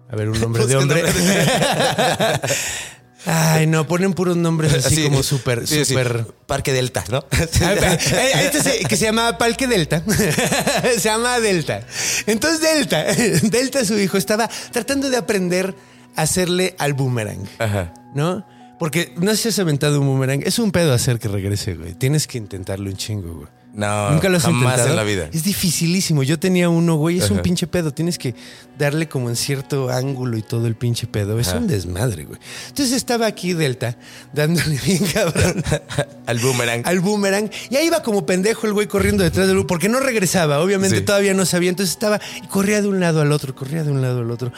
A 0.09 0.15
ver, 0.15 0.29
un 0.29 0.39
nombre 0.41 0.65
de 0.65 0.75
hombre. 0.75 1.03
Ay, 3.25 3.65
no, 3.67 3.88
ponen 3.88 4.13
puros 4.13 4.38
nombres 4.38 4.74
así, 4.86 5.03
como 5.03 5.24
súper, 5.24 5.67
sí, 5.67 5.84
sí. 5.84 5.94
súper. 5.94 6.27
Parque 6.46 6.72
Delta, 6.74 7.03
¿no? 7.10 7.25
Eh, 7.32 7.98
Este 8.46 8.62
se- 8.62 8.79
que 8.86 8.96
se 8.98 9.05
llamaba 9.05 9.38
Parque 9.38 9.67
Delta. 9.67 10.03
se 10.98 11.00
llama 11.00 11.39
Delta. 11.39 11.82
Entonces 12.27 12.62
Delta, 12.62 13.03
Delta 13.50 13.84
su 13.86 13.98
hijo, 14.00 14.17
estaba 14.17 14.50
tratando 14.72 15.10
de 15.10 15.17
aprender 15.17 15.74
a 16.15 16.22
hacerle 16.22 16.75
al 16.77 16.94
boomerang. 16.94 17.44
Ajá. 17.60 17.94
¿No? 18.13 18.46
Porque 18.77 19.13
no 19.17 19.32
sé 19.32 19.38
si 19.38 19.48
has 19.50 19.60
aventado 19.60 20.00
un 20.01 20.08
boomerang. 20.08 20.44
Es 20.46 20.60
un 20.60 20.72
pedo 20.72 20.94
hacer 20.94 21.17
que 21.20 21.27
regrese, 21.27 21.75
güey. 21.75 21.94
Tienes 21.94 22.27
que 22.27 22.38
intentarlo 22.38 22.89
un 22.89 22.98
chingo, 22.98 23.34
güey. 23.34 23.48
No, 23.75 24.12
Nunca 24.12 24.29
lo 24.29 24.38
has 24.38 24.44
jamás 24.44 24.62
intentado. 24.63 24.89
en 24.89 24.96
la 24.96 25.03
vida. 25.03 25.29
Es 25.34 25.44
dificilísimo. 25.44 26.24
Yo 26.24 26.39
tenía 26.39 26.70
uno, 26.70 26.96
güey. 26.96 27.17
Es 27.20 27.29
un 27.29 27.39
pinche 27.41 27.67
pedo. 27.67 27.94
Tienes 27.94 28.17
que 28.17 28.34
darle 28.79 29.10
como 29.10 29.29
en 29.29 29.36
cierto 29.36 29.89
ángulo 29.89 30.38
y 30.38 30.41
todo 30.44 30.65
el 30.67 30.75
pinche 30.75 31.08
pedo. 31.08 31.38
Es 31.39 31.50
Ajá. 31.50 31.58
un 31.58 31.67
desmadre, 31.67 32.24
güey. 32.24 32.39
Entonces 32.70 32.96
estaba 32.96 33.25
aquí 33.25 33.51
Delta 33.53 33.98
dándole 34.32 34.79
bien 34.86 35.05
cabrón 35.13 35.62
Al 36.25 36.39
boomerang. 36.39 36.84
al 36.86 37.01
boomerang. 37.01 37.50
Y 37.70 37.75
ahí 37.75 37.88
iba 37.88 38.01
como 38.01 38.25
pendejo 38.25 38.65
el 38.65 38.72
güey 38.72 38.88
corriendo 38.88 39.24
detrás 39.24 39.46
del 39.48 39.65
porque 39.65 39.89
no 39.89 40.00
regresaba. 40.00 40.60
Obviamente 40.62 41.00
Sí. 41.00 41.03
todavía 41.03 41.34
no 41.34 41.46
sabía. 41.46 41.70
Entonces 41.70 41.94
estaba 41.94 42.22
y 42.41 42.48
corría 42.48 42.82
de 42.82 42.88
un 42.88 43.01
lado 43.01 43.20
al 43.20 43.34
otro, 43.34 43.53
corría 43.55 43.84
de 43.84 43.91
un 43.91 44.01
lado 44.01 44.20
al 44.22 44.32
otro. 44.32 44.53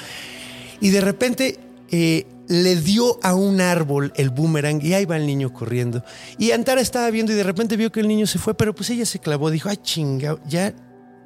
Y 0.80 0.90
de 0.92 1.02
repente 1.02 1.60
eh, 1.90 2.28
le 2.48 2.76
dio 2.78 3.20
a 3.24 3.36
un 3.36 3.60
árbol 3.62 4.14
el 4.16 4.30
boomerang 4.30 4.82
y 4.84 4.94
ahí 4.94 5.06
va 5.06 5.18
el 5.18 5.26
niño 5.28 5.52
corriendo. 5.54 6.04
Y 6.38 6.52
Antara 6.52 6.82
estaba 6.82 7.10
viendo 7.12 7.32
y 7.32 7.36
de 7.36 7.44
repente 7.44 7.76
vio 7.78 7.92
que 7.92 8.00
el 8.00 8.08
niño 8.08 8.26
se 8.28 8.40
fue, 8.40 8.54
pero 8.56 8.74
pues 8.74 8.90
ella 8.90 9.06
se 9.06 9.20
clavó. 9.20 9.50
Dijo, 9.52 9.70
ay, 9.70 9.78
chinga, 9.84 10.38
ya. 10.48 10.74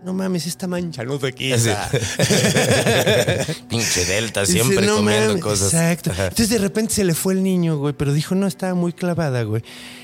No 0.04 0.14
mames, 0.16 0.48
esta 0.48 0.66
mancha 0.66 1.04
no 1.04 1.20
se 1.20 1.32
quita. 1.32 1.88
Pinche 3.70 4.06
Delta, 4.06 4.42
Dice, 4.42 4.54
siempre 4.54 4.86
"No 4.88 4.96
comiendo 4.98 5.28
mames". 5.30 5.44
cosas. 5.44 5.74
Exacto. 5.74 6.12
Entonces 6.12 6.50
de 6.50 6.58
repente 6.58 6.94
se 6.96 7.04
le 7.04 7.14
fue 7.14 7.34
el 7.34 7.44
niño, 7.44 7.78
güey, 7.78 7.94
pero 7.94 8.14
dijo, 8.14 8.36
no, 8.36 8.48
estaba 8.48 8.74
muy 8.74 8.94
clavada, 8.94 9.44
güey. 9.44 9.64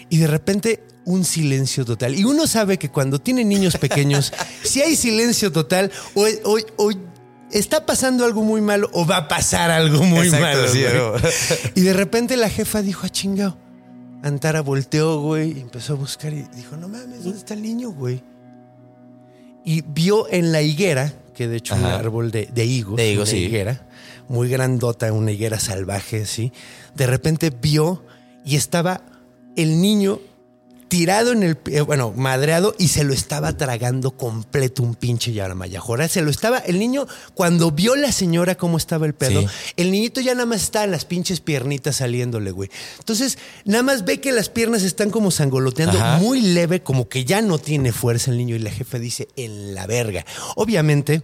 Y 0.09 0.17
de 0.17 0.27
repente 0.27 0.83
un 1.05 1.23
silencio 1.25 1.85
total. 1.85 2.13
Y 2.15 2.23
uno 2.25 2.47
sabe 2.47 2.77
que 2.77 2.89
cuando 2.89 3.19
tiene 3.19 3.43
niños 3.43 3.77
pequeños, 3.77 4.33
si 4.63 4.81
hay 4.81 4.95
silencio 4.95 5.51
total, 5.51 5.91
o, 6.13 6.25
o- 6.43 6.59
o 6.77 6.91
está 7.51 7.85
pasando 7.85 8.25
algo 8.25 8.43
muy 8.43 8.61
malo 8.61 8.89
o 8.93 9.05
va 9.05 9.17
a 9.17 9.27
pasar 9.27 9.71
algo 9.71 10.03
muy 10.03 10.27
Exacto, 10.27 10.45
malo. 10.45 11.19
sí. 11.19 11.55
Y 11.75 11.81
de 11.81 11.93
repente 11.93 12.37
la 12.37 12.49
jefa 12.49 12.81
dijo, 12.81 13.01
ah, 13.05 13.09
chingado. 13.09 13.57
Antara 14.23 14.61
volteó, 14.61 15.21
güey, 15.21 15.57
y 15.57 15.61
empezó 15.61 15.93
a 15.93 15.95
buscar 15.95 16.33
y 16.33 16.43
dijo, 16.55 16.75
no 16.75 16.87
mames, 16.87 17.23
¿dónde 17.23 17.37
está 17.37 17.53
el 17.53 17.61
niño, 17.61 17.91
güey? 17.91 18.23
Y 19.63 19.81
vio 19.81 20.27
en 20.31 20.51
la 20.51 20.61
higuera, 20.61 21.13
que 21.35 21.47
de 21.47 21.57
hecho 21.57 21.75
es 21.75 21.81
un 21.81 21.85
árbol 21.87 22.31
de, 22.31 22.47
de 22.47 22.65
higos, 22.65 22.95
De 22.95 23.11
higos, 23.11 23.29
una 23.29 23.37
sí. 23.37 23.43
higuera, 23.45 23.85
muy 24.27 24.49
grandota, 24.49 25.11
una 25.13 25.31
higuera 25.31 25.59
salvaje, 25.59 26.23
así. 26.23 26.51
De 26.95 27.05
repente 27.05 27.51
vio 27.51 28.03
y 28.43 28.55
estaba 28.55 29.01
el 29.55 29.79
niño 29.81 30.19
tirado 30.87 31.31
en 31.31 31.43
el, 31.43 31.57
eh, 31.65 31.81
bueno, 31.81 32.13
madreado 32.15 32.75
y 32.77 32.87
se 32.89 33.03
lo 33.03 33.13
estaba 33.13 33.57
tragando 33.57 34.11
completo 34.11 34.83
un 34.83 34.95
pinche 34.95 35.33
Yaramayajo. 35.33 35.95
Se 36.07 36.21
lo 36.21 36.29
estaba, 36.31 36.59
el 36.59 36.79
niño, 36.79 37.07
cuando 37.33 37.71
vio 37.71 37.95
la 37.95 38.11
señora 38.11 38.55
cómo 38.55 38.77
estaba 38.77 39.05
el 39.05 39.13
pedo, 39.13 39.41
Sí. 39.41 39.47
el 39.77 39.91
niñito 39.91 40.21
ya 40.21 40.33
nada 40.33 40.45
más 40.45 40.63
está 40.63 40.83
en 40.83 40.91
las 40.91 41.05
pinches 41.05 41.39
piernitas 41.41 41.97
saliéndole, 41.97 42.51
güey. 42.51 42.69
Entonces, 42.99 43.37
nada 43.65 43.83
más 43.83 44.05
ve 44.05 44.19
que 44.19 44.31
las 44.31 44.49
piernas 44.49 44.83
están 44.83 45.09
como 45.09 45.31
sangoloteando 45.31 45.97
Ajá. 45.99 46.17
muy 46.19 46.41
leve, 46.41 46.81
como 46.81 47.09
que 47.09 47.25
ya 47.25 47.41
no 47.41 47.57
tiene 47.59 47.91
fuerza 47.91 48.31
el 48.31 48.37
niño 48.37 48.55
y 48.55 48.59
la 48.59 48.71
jefa 48.71 48.99
dice, 48.99 49.27
en 49.35 49.75
la 49.75 49.87
verga. 49.87 50.25
Obviamente, 50.55 51.23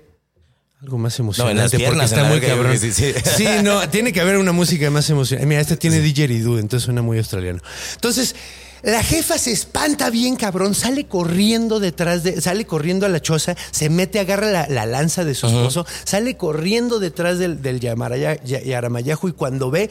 algo 0.81 0.97
más 0.97 1.17
emocionante 1.17 1.61
las 1.61 1.71
piernas, 1.71 2.11
porque 2.11 2.19
en 2.21 2.35
está 2.35 2.49
muy 2.49 2.57
cabrón. 2.65 2.77
sí, 2.77 2.91
sí. 2.91 3.13
Sí, 3.37 3.47
no, 3.63 3.87
tiene 3.89 4.11
que 4.11 4.19
haber 4.19 4.37
una 4.37 4.51
música 4.51 4.89
más 4.91 5.09
emocionante. 5.09 5.47
Mira, 5.47 5.61
este 5.61 5.77
tiene 5.77 6.01
didgeridoo, 6.01 6.59
entonces 6.59 6.83
suena 6.83 7.01
muy 7.01 7.17
australiano. 7.19 7.59
Entonces, 7.93 8.35
la 8.83 9.01
jefa 9.03 9.37
se 9.37 9.51
espanta 9.51 10.09
bien, 10.09 10.35
cabrón, 10.35 10.75
sale 10.75 11.05
corriendo 11.07 11.79
detrás 11.79 12.23
de, 12.23 12.39
sale 12.41 12.65
corriendo 12.65 13.05
a 13.05 13.09
la 13.09 13.21
choza, 13.21 13.55
se 13.71 13.89
mete, 13.89 14.19
agarra 14.19 14.47
la, 14.51 14.67
la 14.67 14.85
lanza 14.85 15.23
de 15.25 15.33
su 15.35 15.47
esposo, 15.47 15.85
sale 16.03 16.37
corriendo 16.37 16.99
detrás 16.99 17.39
del, 17.39 17.61
del 17.61 17.79
Yamaraya- 17.79 18.39
Ya- 18.43 18.61
Yaramayajo 18.61 19.27
y 19.29 19.31
cuando 19.31 19.71
ve, 19.71 19.89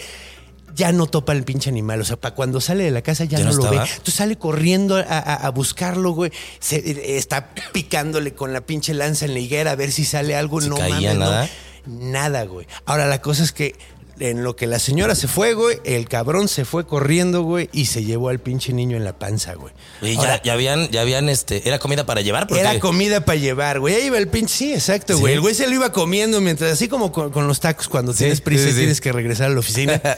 ya 0.74 0.90
no 0.92 1.06
topa 1.06 1.32
el 1.32 1.42
pinche 1.44 1.68
animal. 1.68 2.00
O 2.00 2.04
sea, 2.04 2.16
para 2.16 2.34
cuando 2.34 2.60
sale 2.60 2.84
de 2.84 2.90
la 2.90 3.02
casa 3.02 3.24
ya, 3.24 3.38
¿Ya 3.38 3.44
no, 3.44 3.50
no 3.52 3.56
lo 3.58 3.70
ve. 3.70 3.76
Entonces 3.76 4.14
sale 4.14 4.36
corriendo 4.36 4.96
a, 4.96 5.00
a- 5.02 5.34
a 5.46 5.50
buscarlo, 5.50 6.12
güey. 6.12 6.32
Se, 6.60 7.16
está 7.18 7.50
picándole 7.72 8.34
con 8.34 8.52
la 8.52 8.62
pinche 8.62 8.94
lanza 8.94 9.24
en 9.26 9.34
la 9.34 9.40
higuera 9.40 9.72
a 9.72 9.74
ver 9.74 9.92
si 9.92 10.04
sale 10.04 10.34
algo. 10.36 10.60
¿Si 10.62 10.68
no 10.70 10.76
caía 10.76 10.94
mames, 10.94 11.14
no. 11.14 11.20
nada? 11.20 11.48
Nada, 11.84 12.44
güey. 12.44 12.66
Ahora 12.86 13.06
la 13.06 13.20
cosa 13.20 13.42
es 13.42 13.52
que 13.52 13.74
en 14.22 14.44
lo 14.44 14.54
que 14.54 14.68
la 14.68 14.78
señora 14.78 15.16
se 15.16 15.26
fue, 15.26 15.54
güey, 15.54 15.80
el 15.84 16.08
cabrón 16.08 16.46
se 16.46 16.64
fue 16.64 16.86
corriendo, 16.86 17.42
güey, 17.42 17.68
y 17.72 17.86
se 17.86 18.04
llevó 18.04 18.28
al 18.28 18.38
pinche 18.38 18.72
niño 18.72 18.96
en 18.96 19.02
la 19.02 19.18
panza, 19.18 19.54
güey. 19.54 19.74
Y 20.00 20.14
Ahora, 20.14 20.36
ya, 20.36 20.42
ya 20.44 20.52
habían, 20.52 20.88
ya 20.90 21.00
habían, 21.00 21.28
este, 21.28 21.68
era 21.68 21.80
comida 21.80 22.06
para 22.06 22.20
llevar. 22.20 22.46
Porque 22.46 22.60
era 22.60 22.78
comida 22.78 23.24
para 23.24 23.36
llevar, 23.40 23.80
güey. 23.80 23.96
Ahí 23.96 24.06
iba 24.06 24.18
el 24.18 24.28
pinche. 24.28 24.54
Sí, 24.54 24.72
exacto, 24.72 25.18
güey. 25.18 25.34
El 25.34 25.40
güey 25.40 25.56
se 25.56 25.66
lo 25.66 25.74
iba 25.74 25.90
comiendo 25.90 26.40
mientras, 26.40 26.72
así 26.72 26.86
como 26.86 27.10
con, 27.10 27.32
con 27.32 27.48
los 27.48 27.58
tacos, 27.58 27.88
cuando 27.88 28.14
tienes 28.14 28.40
prisa 28.40 28.70
y 28.70 28.74
tienes 28.74 29.00
que 29.00 29.10
regresar 29.10 29.50
a 29.50 29.54
la 29.54 29.58
oficina. 29.58 30.00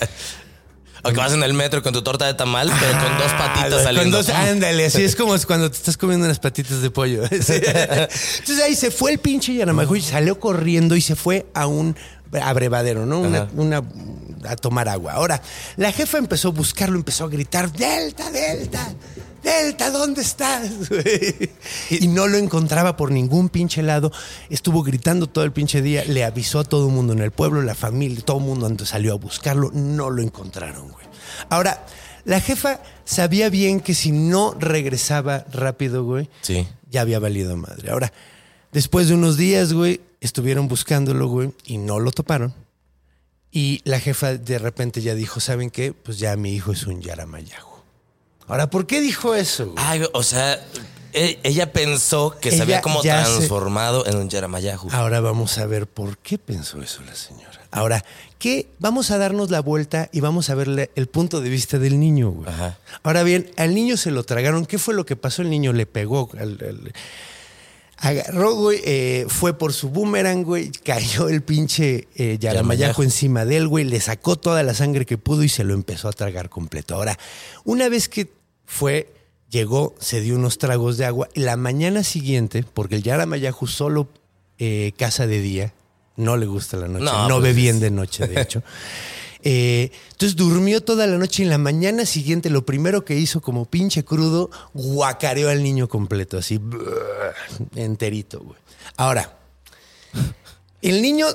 O 1.07 1.11
que 1.11 1.17
vas 1.17 1.35
en 1.35 1.43
el 1.43 1.53
metro 1.53 1.83
con 1.83 1.93
tu 1.93 2.01
torta 2.01 2.25
de 2.25 2.33
tamal, 2.33 2.73
pero 2.81 2.93
con 2.93 3.19
dos 3.19 3.31
Ah, 3.33 3.53
patitas 3.55 3.83
saliendo. 3.83 4.17
Con 4.17 4.27
dos, 4.27 4.29
ándale, 4.35 4.87
así 4.87 5.05
es 5.05 5.15
como 5.15 5.37
cuando 5.47 5.71
te 5.71 5.77
estás 5.77 5.99
comiendo 5.99 6.25
unas 6.25 6.39
patitas 6.39 6.81
de 6.81 6.91
pollo. 6.91 7.25
Entonces 7.31 8.63
ahí 8.65 8.75
se 8.75 8.91
fue 8.91 9.13
el 9.13 9.19
pinche 9.19 9.55
Yaramajo 9.55 9.97
y 9.97 10.01
salió 10.01 10.41
corriendo 10.41 10.97
y 10.97 11.03
se 11.03 11.15
fue 11.15 11.45
a 11.53 11.67
un 11.67 11.95
abrevadero, 12.43 13.07
¿no? 13.07 13.21
Una, 13.21 13.83
a 14.47 14.57
tomar 14.57 14.89
agua. 14.89 15.13
Ahora, 15.15 15.41
la 15.77 15.91
jefa 15.93 16.19
empezó 16.19 16.49
a 16.49 16.53
buscarlo, 16.53 16.97
empezó 16.97 17.25
a 17.25 17.29
gritar, 17.29 17.73
Delta, 17.73 18.31
Delta, 18.31 18.95
Delta, 19.43 19.91
¿dónde 19.91 20.23
estás? 20.23 20.71
y 21.91 22.09
no 22.09 22.27
lo 22.27 22.37
encontraba 22.39 22.97
por 22.97 23.11
ningún 23.11 23.49
pinche 23.49 23.83
lado. 23.83 24.13
Estuvo 24.51 24.83
gritando 24.83 25.27
todo 25.27 25.45
el 25.45 25.53
pinche 25.53 25.83
día, 25.83 26.05
le 26.05 26.25
avisó 26.25 26.61
a 26.61 26.65
todo 26.65 26.89
el 26.89 26.93
mundo 26.95 27.13
en 27.13 27.21
el 27.21 27.31
pueblo, 27.31 27.63
la 27.63 27.75
familia, 27.75 28.23
todo 28.25 28.39
el 28.39 28.45
mundo 28.45 28.67
antes 28.67 28.89
salió 28.89 29.13
a 29.13 29.17
buscarlo, 29.17 29.71
no 29.73 30.11
lo 30.11 30.23
encontraron, 30.23 30.91
güey. 30.91 31.07
Ahora, 31.49 31.85
la 32.25 32.41
jefa 32.41 32.81
sabía 33.05 33.49
bien 33.51 33.81
que 33.81 33.95
si 33.95 34.13
no 34.13 34.55
regresaba 34.59 35.45
rápido, 35.53 36.05
güey, 36.05 36.29
Sí. 36.43 36.67
ya 36.91 37.03
había 37.03 37.19
valido 37.19 37.57
madre. 37.57 37.91
Ahora, 37.91 38.13
después 38.73 39.09
de 39.09 39.15
unos 39.15 39.37
días, 39.37 39.73
güey, 39.73 40.01
estuvieron 40.27 40.69
buscándolo, 40.69 41.27
güey, 41.29 41.53
y 41.65 41.79
no 41.79 42.01
lo 42.01 42.11
toparon. 42.13 42.55
Y 43.51 43.81
la 43.85 44.01
jefa 44.01 44.35
de 44.35 44.59
repente 44.59 45.01
ya 45.01 45.15
dijo, 45.15 45.39
¿saben 45.41 45.71
qué? 45.71 45.93
Pues 45.93 46.19
ya 46.19 46.37
mi 46.37 46.55
hijo 46.55 46.73
es 46.73 46.87
un 46.87 47.01
Yaramayahu. 47.01 47.69
Ahora, 48.49 48.69
¿por 48.69 48.87
qué 48.87 49.01
dijo 49.01 49.35
eso? 49.35 49.67
güey? 49.67 49.77
Ay, 49.79 50.03
o 50.13 50.23
sea, 50.23 50.55
e- 51.13 51.39
ella 51.45 51.73
pensó 51.73 52.37
que 52.41 52.51
se 52.51 52.63
había 52.63 52.81
como 52.83 53.01
se- 53.01 53.09
transformado 53.09 54.07
en 54.07 54.17
un 54.17 54.29
Yaramayahu. 54.29 54.89
Ahora 54.91 55.21
vamos 55.21 55.57
a 55.59 55.67
ver 55.67 55.87
por 55.87 56.19
qué 56.19 56.37
pensó 56.39 56.83
eso 56.83 57.03
la 57.05 57.15
señora. 57.15 57.61
Ahora, 57.71 58.05
¿qué? 58.39 58.69
Vamos 58.81 59.11
a 59.11 59.19
darnos 59.19 59.51
la 59.51 59.61
vuelta 59.61 60.09
y 60.13 60.21
vamos 60.21 60.51
a 60.51 60.55
ver 60.55 60.91
el 60.95 61.07
punto 61.07 61.41
de 61.41 61.49
vista 61.49 61.79
del 61.79 61.99
niño, 61.99 62.31
güey. 62.31 62.49
Ajá. 62.49 62.79
Ahora 63.03 63.23
bien, 63.23 63.51
al 63.57 63.75
niño 63.75 63.97
se 63.97 64.11
lo 64.11 64.25
tragaron. 64.25 64.67
¿Qué 64.67 64.79
fue 64.79 64.95
lo 64.95 65.07
que 65.07 65.17
pasó? 65.17 65.43
El 65.43 65.51
niño 65.51 65.73
le 65.73 65.87
pegó. 65.87 66.29
al- 66.39 66.59
al- 66.61 66.93
agarró, 68.05 68.55
güey, 68.55 68.81
eh, 68.85 69.27
fue 69.29 69.57
por 69.57 69.73
su 69.73 69.89
boomerang, 69.91 70.45
güey, 70.45 70.71
cayó 70.85 71.29
el 71.29 71.43
pinche 71.43 72.09
eh, 72.17 72.39
encima 73.03 73.45
de 73.45 73.57
él, 73.57 73.69
güey, 73.69 73.85
le 73.85 74.01
sacó 74.01 74.37
toda 74.37 74.63
la 74.63 74.75
sangre 74.75 75.07
que 75.07 75.19
pudo 75.19 75.43
y 75.43 75.49
se 75.49 75.65
lo 75.65 75.75
empezó 75.75 76.09
a 76.09 76.13
tragar 76.13 76.49
completo. 76.51 76.95
Ahora, 76.95 77.19
una 77.65 77.89
vez 77.89 78.09
que 78.09 78.31
fue, 78.67 79.13
llegó, 79.51 79.95
se 79.99 80.21
dio 80.21 80.35
unos 80.37 80.59
tragos 80.59 80.97
de 80.99 81.05
agua, 81.05 81.29
la 81.35 81.57
mañana 81.57 82.05
siguiente, 82.05 82.65
porque 82.75 82.97
el 82.97 83.03
yaramayajo 83.03 83.67
solo 83.67 84.09
eh, 84.59 84.93
caza 84.97 85.27
de 85.27 85.41
día, 85.41 85.73
no 86.17 86.37
le 86.37 86.47
gusta 86.47 86.77
la 86.77 86.89
noche, 86.89 87.05
no, 87.05 87.29
No, 87.29 87.41
ve 87.41 87.49
pues 87.49 87.57
bien 87.57 87.77
es- 87.77 87.81
de 87.83 87.91
noche, 87.91 88.27
de 88.27 88.41
hecho. 88.41 88.63
Eh, 89.47 89.91
entonces 90.13 90.37
durmió 90.37 90.83
toda 90.83 91.07
la 91.07 91.19
noche 91.19 91.43
y 91.43 91.45
en 91.45 91.51
la 91.51 91.59
mañana 91.59 92.07
siguiente 92.07 92.49
lo 92.49 92.65
primero 92.65 93.05
que 93.05 93.15
hizo 93.15 93.43
como 93.43 93.67
pinche 93.67 94.03
crudo, 94.03 94.51
guacareó 94.73 95.51
al 95.51 95.63
niño 95.63 95.87
completo, 95.87 96.39
así 96.39 96.59
enterito, 97.77 98.41
güey. 98.41 98.59
Ahora, 98.97 99.37
el 100.81 101.03
niño 101.03 101.27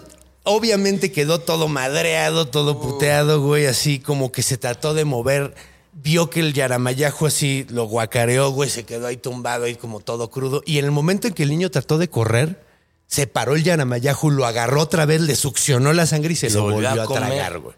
obviamente 0.44 1.12
quedó 1.12 1.39
todo 1.39 1.68
madreado, 1.68 2.48
todo 2.48 2.82
puteado, 2.82 3.42
güey, 3.42 3.68
así 3.68 4.00
como 4.00 4.32
que 4.32 4.42
se 4.42 4.58
trató 4.58 4.96
de 4.96 5.06
mover. 5.06 5.54
Vio 5.94 6.30
que 6.32 6.39
el 6.39 6.54
yaramayajo 6.54 7.28
así 7.28 7.68
lo 7.70 7.86
guacareó, 7.86 8.50
güey, 8.51 8.72
se 8.72 8.86
quedó 8.86 9.06
ahí 9.06 9.18
tumbado, 9.18 9.66
ahí 9.66 9.75
como 9.75 10.00
todo 10.00 10.32
crudo. 10.32 10.63
Y 10.66 10.80
en 10.80 10.86
el 10.86 10.92
momento 10.92 11.28
en 11.28 11.34
que 11.36 11.44
el 11.44 11.50
niño 11.50 11.70
trató 11.70 12.00
de 12.00 12.10
correr, 12.10 12.63
se 13.06 13.28
paró 13.28 13.56
el 13.56 13.63
yaramayajo, 13.63 14.32
lo 14.32 14.48
agarró 14.48 14.82
otra 14.82 15.06
vez, 15.06 15.22
le 15.22 15.36
succionó 15.36 15.94
la 15.94 16.08
sangre 16.08 16.34
y 16.34 16.36
se, 16.36 16.50
lo 16.50 16.63
volvió, 16.63 16.89
a, 16.89 17.08
tragar, 17.08 17.60
güey. 17.60 17.75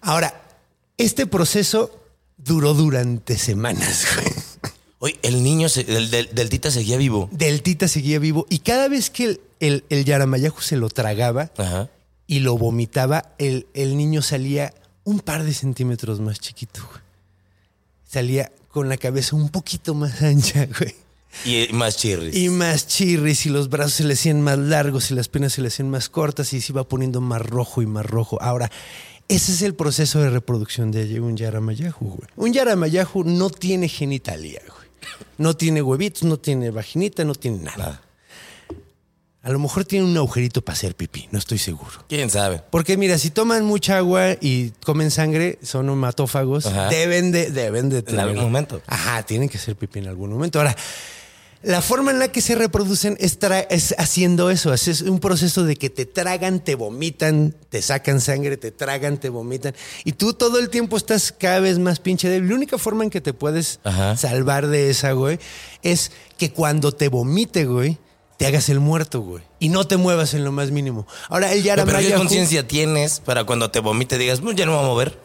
Ahora, 0.00 0.42
este 0.96 1.26
proceso 1.26 1.90
duró 2.36 2.74
durante 2.74 3.38
semanas, 3.38 4.06
güey. 4.14 4.34
Oye, 5.02 5.18
el 5.22 5.42
niño, 5.42 5.66
del, 5.68 6.10
del, 6.10 6.48
Tita 6.50 6.70
seguía 6.70 6.98
vivo. 6.98 7.30
Del 7.32 7.62
Tita 7.62 7.88
seguía 7.88 8.18
vivo. 8.18 8.46
Y 8.50 8.58
cada 8.58 8.86
vez 8.86 9.08
que 9.08 9.24
el, 9.24 9.40
el, 9.58 9.84
el 9.88 10.52
se 10.60 10.76
lo 10.76 10.90
tragaba 10.90 11.50
y 12.26 12.40
lo 12.40 12.58
vomitaba, 12.58 13.32
el, 13.38 13.66
el, 13.72 13.96
niño 13.96 14.20
salía 14.20 14.74
un 15.04 15.20
par 15.20 15.44
de 15.44 15.54
centímetros 15.54 16.20
más 16.20 16.38
chiquito, 16.38 16.86
güey. 16.86 17.00
Salía 18.06 18.52
con 18.68 18.90
la 18.90 18.98
cabeza 18.98 19.36
un 19.36 19.48
poquito 19.48 19.94
más 19.94 20.20
ancha, 20.22 20.66
güey. 20.66 20.94
Y 21.46 21.72
más 21.72 21.96
chirris. 21.96 22.36
Y 22.36 22.50
más 22.50 22.86
chirris, 22.86 23.46
y 23.46 23.48
los 23.48 23.70
brazos 23.70 23.94
se 23.94 24.04
le 24.04 24.14
hacían 24.14 24.42
más 24.42 24.58
largos, 24.58 25.10
y 25.10 25.14
las 25.14 25.28
piernas 25.28 25.54
se 25.54 25.62
le 25.62 25.68
hacían 25.68 25.88
más 25.88 26.10
cortas, 26.10 26.52
y 26.52 26.60
se 26.60 26.72
iba 26.72 26.84
poniendo 26.84 27.22
más 27.22 27.40
rojo 27.40 27.80
y 27.80 27.86
más 27.86 28.04
rojo. 28.04 28.36
Ahora, 28.42 28.70
ese 29.30 29.52
es 29.52 29.62
el 29.62 29.74
proceso 29.74 30.20
de 30.20 30.28
reproducción 30.28 30.90
de 30.90 31.20
un 31.20 31.36
yaramayahu, 31.36 31.94
güey. 32.00 32.28
Un 32.34 32.52
yaramayahu 32.52 33.22
no 33.22 33.48
tiene 33.48 33.88
genitalia, 33.88 34.60
güey. 34.66 34.88
No 35.38 35.56
tiene 35.56 35.82
huevitos, 35.82 36.24
no 36.24 36.36
tiene 36.36 36.70
vaginita, 36.70 37.24
no 37.24 37.36
tiene 37.36 37.62
nada. 37.62 38.02
A 39.42 39.50
lo 39.50 39.60
mejor 39.60 39.84
tiene 39.84 40.04
un 40.04 40.16
agujerito 40.16 40.62
para 40.62 40.74
hacer 40.74 40.96
pipí, 40.96 41.28
no 41.30 41.38
estoy 41.38 41.58
seguro. 41.58 42.04
¿Quién 42.08 42.28
sabe? 42.28 42.60
Porque 42.70 42.96
mira, 42.96 43.18
si 43.18 43.30
toman 43.30 43.64
mucha 43.64 43.98
agua 43.98 44.32
y 44.40 44.70
comen 44.84 45.12
sangre, 45.12 45.60
son 45.62 45.88
hematófagos, 45.88 46.68
deben 46.90 47.30
de, 47.30 47.52
deben 47.52 47.88
de 47.88 48.02
tener... 48.02 48.22
En 48.22 48.28
algún 48.30 48.44
momento. 48.44 48.82
Ajá, 48.88 49.22
tienen 49.22 49.48
que 49.48 49.58
hacer 49.58 49.76
pipí 49.76 50.00
en 50.00 50.08
algún 50.08 50.30
momento. 50.30 50.58
Ahora, 50.58 50.76
la 51.62 51.82
forma 51.82 52.10
en 52.10 52.18
la 52.18 52.28
que 52.28 52.40
se 52.40 52.54
reproducen 52.54 53.16
es, 53.20 53.38
es, 53.68 53.94
haciendo 53.98 54.50
eso. 54.50 54.72
Es 54.72 55.02
un 55.02 55.20
proceso 55.20 55.64
de 55.64 55.76
que 55.76 55.90
te 55.90 56.06
tragan, 56.06 56.60
te 56.60 56.74
vomitan, 56.74 57.54
te 57.68 57.82
sacan 57.82 58.20
sangre, 58.20 58.56
te 58.56 58.70
tragan, 58.70 59.18
te 59.18 59.28
vomitan. 59.28 59.74
Y 60.04 60.12
tú 60.12 60.32
todo 60.32 60.58
el 60.58 60.70
tiempo 60.70 60.96
estás 60.96 61.32
cada 61.32 61.60
vez 61.60 61.78
más 61.78 62.00
pinche 62.00 62.28
débil. 62.28 62.48
La 62.48 62.54
única 62.54 62.78
forma 62.78 63.04
en 63.04 63.10
que 63.10 63.20
te 63.20 63.34
puedes 63.34 63.80
salvar 64.16 64.68
de 64.68 64.88
esa, 64.88 65.12
güey, 65.12 65.38
es 65.82 66.12
que 66.38 66.50
cuando 66.50 66.92
te 66.92 67.08
vomite, 67.08 67.66
güey, 67.66 67.98
te 68.38 68.46
hagas 68.46 68.70
el 68.70 68.80
muerto, 68.80 69.20
güey. 69.20 69.44
Y 69.58 69.68
no 69.68 69.86
te 69.86 69.98
muevas 69.98 70.32
en 70.32 70.44
lo 70.44 70.52
más 70.52 70.70
mínimo. 70.70 71.06
Ahora, 71.28 71.52
el 71.52 71.62
Yaramaya... 71.62 71.98
¿Pero 71.98 72.08
qué 72.08 72.14
conciencia 72.14 72.66
tienes 72.66 73.20
para 73.20 73.44
cuando 73.44 73.70
te 73.70 73.80
vomite 73.80 74.16
digas, 74.16 74.40
ya 74.54 74.64
no 74.64 74.72
me 74.72 74.78
voy 74.78 74.86
a 74.86 74.88
mover? 74.88 75.18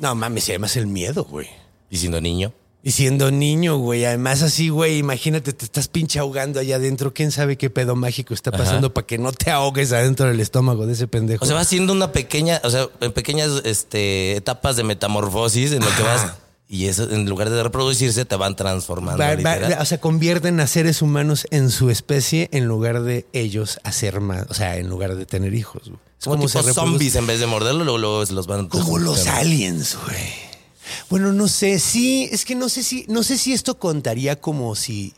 No, 0.00 0.12
mames, 0.16 0.48
además 0.48 0.76
el 0.76 0.88
miedo, 0.88 1.22
güey. 1.22 1.46
¿Y 1.88 1.98
siendo 1.98 2.20
niño? 2.20 2.52
Y 2.84 2.90
siendo 2.90 3.30
niño, 3.30 3.76
güey. 3.76 4.04
Además, 4.04 4.42
así, 4.42 4.68
güey, 4.68 4.98
imagínate, 4.98 5.52
te 5.52 5.64
estás 5.64 5.86
pinche 5.86 6.18
ahogando 6.18 6.58
allá 6.58 6.76
adentro. 6.76 7.14
¿Quién 7.14 7.30
sabe 7.30 7.56
qué 7.56 7.70
pedo 7.70 7.94
mágico 7.94 8.34
está 8.34 8.50
pasando 8.50 8.92
para 8.92 9.06
que 9.06 9.18
no 9.18 9.32
te 9.32 9.52
ahogues 9.52 9.92
adentro 9.92 10.26
del 10.26 10.40
estómago 10.40 10.84
de 10.86 10.94
ese 10.94 11.06
pendejo? 11.06 11.44
O 11.44 11.46
sea, 11.46 11.54
va 11.54 11.60
haciendo 11.60 11.92
una 11.92 12.10
pequeña, 12.10 12.60
o 12.64 12.70
sea, 12.70 12.88
en 13.00 13.12
pequeñas 13.12 13.62
este, 13.64 14.36
etapas 14.36 14.74
de 14.74 14.82
metamorfosis 14.82 15.72
en 15.72 15.80
lo 15.80 15.94
que 15.96 16.02
vas. 16.02 16.34
Y 16.68 16.86
eso, 16.86 17.08
en 17.10 17.28
lugar 17.28 17.50
de 17.50 17.62
reproducirse, 17.62 18.24
te 18.24 18.34
van 18.34 18.56
transformando. 18.56 19.22
o 19.78 19.84
sea, 19.84 20.00
convierten 20.00 20.58
a 20.58 20.66
seres 20.66 21.02
humanos 21.02 21.46
en 21.50 21.70
su 21.70 21.90
especie 21.90 22.48
en 22.50 22.64
lugar 22.64 23.02
de 23.02 23.26
ellos 23.32 23.78
hacer 23.84 24.20
más. 24.20 24.46
O 24.48 24.54
sea, 24.54 24.78
en 24.78 24.88
lugar 24.88 25.14
de 25.14 25.26
tener 25.26 25.54
hijos. 25.54 25.92
Es 26.18 26.24
como, 26.24 26.48
zombies 26.48 27.14
en 27.14 27.26
vez 27.26 27.40
de 27.40 27.46
morderlo, 27.46 27.84
luego, 27.84 28.24
los 28.24 28.46
van. 28.46 28.68
Como 28.68 28.98
los 28.98 29.26
aliens, 29.28 29.98
güey. 30.04 30.51
Bueno, 31.08 31.32
no 31.32 31.48
sé, 31.48 31.78
sí, 31.78 32.28
es 32.32 32.44
que 32.44 32.54
no 32.54 32.68
sé 32.68 32.82
si, 32.82 33.04
no 33.08 33.22
sé 33.22 33.38
si 33.38 33.52
esto 33.52 33.78
contaría 33.78 34.40
como 34.40 34.74
si, 34.74 35.14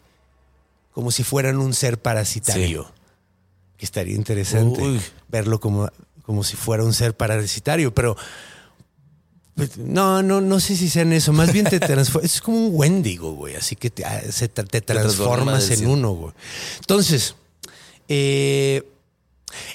como 0.92 1.10
si 1.10 1.24
fueran 1.24 1.58
un 1.58 1.74
ser 1.74 1.98
parasitario. 1.98 2.90
Que 3.76 3.84
estaría 3.84 4.14
interesante 4.14 5.00
verlo 5.28 5.58
como, 5.58 5.90
como 6.22 6.44
si 6.44 6.56
fuera 6.56 6.84
un 6.84 6.92
ser 6.92 7.16
parasitario, 7.16 7.92
pero 7.92 8.16
pues, 9.54 9.76
no, 9.78 10.22
no, 10.22 10.40
no 10.40 10.60
sé 10.60 10.76
si 10.76 10.88
sean 10.88 11.12
eso. 11.12 11.32
Más 11.32 11.52
bien 11.52 11.66
te 11.66 11.80
transformas. 11.80 12.32
es 12.32 12.40
como 12.40 12.68
un 12.68 12.70
Wendigo, 12.72 13.32
güey. 13.32 13.56
Así 13.56 13.74
que 13.74 13.90
te, 13.90 14.04
ah, 14.04 14.20
te, 14.20 14.80
transformas 14.80 15.70
en 15.70 15.86
uno, 15.86 16.12
güey. 16.12 16.32
Entonces, 16.80 17.34
eh, 18.08 18.86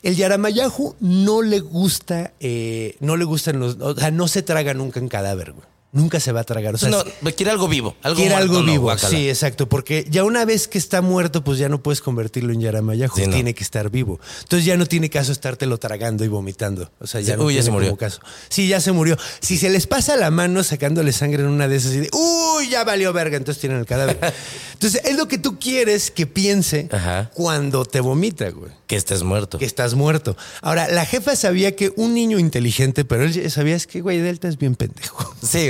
el 0.01 0.15
Yaramayahu 0.15 0.95
no 1.01 1.41
le 1.41 1.59
gusta, 1.59 2.33
eh, 2.39 2.95
no 3.01 3.17
le 3.17 3.25
gustan 3.25 3.59
los, 3.59 3.77
o 3.79 3.95
sea, 3.95 4.11
no 4.11 4.27
se 4.27 4.43
traga 4.43 4.73
nunca 4.73 4.99
en 4.99 5.09
cadáver, 5.09 5.51
güey 5.51 5.67
nunca 5.91 6.19
se 6.19 6.31
va 6.31 6.41
a 6.41 6.43
tragar. 6.43 6.75
O 6.75 6.77
sea, 6.77 6.89
no, 6.89 7.03
quiere 7.35 7.51
algo 7.51 7.67
vivo. 7.67 7.95
Algo 8.01 8.19
quiere 8.19 8.35
algo 8.35 8.63
vivo, 8.63 8.95
sí, 8.97 9.29
exacto. 9.29 9.67
Porque 9.67 10.05
ya 10.09 10.23
una 10.23 10.45
vez 10.45 10.67
que 10.67 10.77
está 10.77 11.01
muerto, 11.01 11.43
pues 11.43 11.57
ya 11.57 11.69
no 11.69 11.81
puedes 11.81 12.01
convertirlo 12.01 12.53
en 12.53 12.61
Yaramayahu. 12.61 13.13
Tiene 13.15 13.53
que 13.53 13.63
estar 13.63 13.89
vivo. 13.89 14.19
Entonces 14.41 14.65
ya 14.65 14.77
no 14.77 14.85
tiene 14.85 15.09
caso 15.09 15.31
estártelo 15.31 15.77
tragando 15.77 16.23
y 16.23 16.27
vomitando. 16.27 16.91
O 16.99 17.07
sea, 17.07 17.21
ya 17.21 17.37
no 17.37 17.49
ya 17.49 17.63
se 17.63 17.71
murió. 17.71 17.95
caso. 17.97 18.19
Sí, 18.49 18.67
ya 18.67 18.79
se 18.79 18.91
murió. 18.91 19.17
Si 19.39 19.57
se 19.57 19.69
les 19.69 19.87
pasa 19.87 20.15
la 20.15 20.31
mano 20.31 20.63
sacándole 20.63 21.11
sangre 21.11 21.43
en 21.43 21.49
una 21.49 21.67
de 21.67 21.75
esas 21.75 21.93
y 21.93 21.99
de, 21.99 22.09
uy, 22.13 22.69
ya 22.69 22.83
valió 22.83 23.11
verga, 23.13 23.37
entonces 23.37 23.61
tienen 23.61 23.79
el 23.79 23.85
cadáver. 23.85 24.19
entonces 24.73 25.01
es 25.03 25.17
lo 25.17 25.27
que 25.27 25.37
tú 25.37 25.59
quieres 25.59 26.11
que 26.11 26.27
piense 26.27 26.89
cuando 27.33 27.85
te 27.85 27.99
vomita, 27.99 28.49
güey. 28.49 28.78
Que 28.89 28.95
estés 28.95 29.21
muerto. 29.21 29.59
Que 29.59 29.65
estás 29.65 29.93
muerto. 29.93 30.35
Ahora, 30.63 30.87
la 30.87 31.05
jefa 31.05 31.35
sabía 31.35 31.75
que 31.75 31.93
un 31.95 32.15
niño 32.15 32.39
inteligente, 32.39 33.05
pero 33.05 33.23
él 33.23 33.51
sabía 33.51 33.75
es 33.75 33.85
que, 33.85 34.01
güey, 34.01 34.17
Delta 34.17 34.47
es 34.47 34.57
bien 34.57 34.73
pendejo. 34.73 35.31
Sí, 35.47 35.69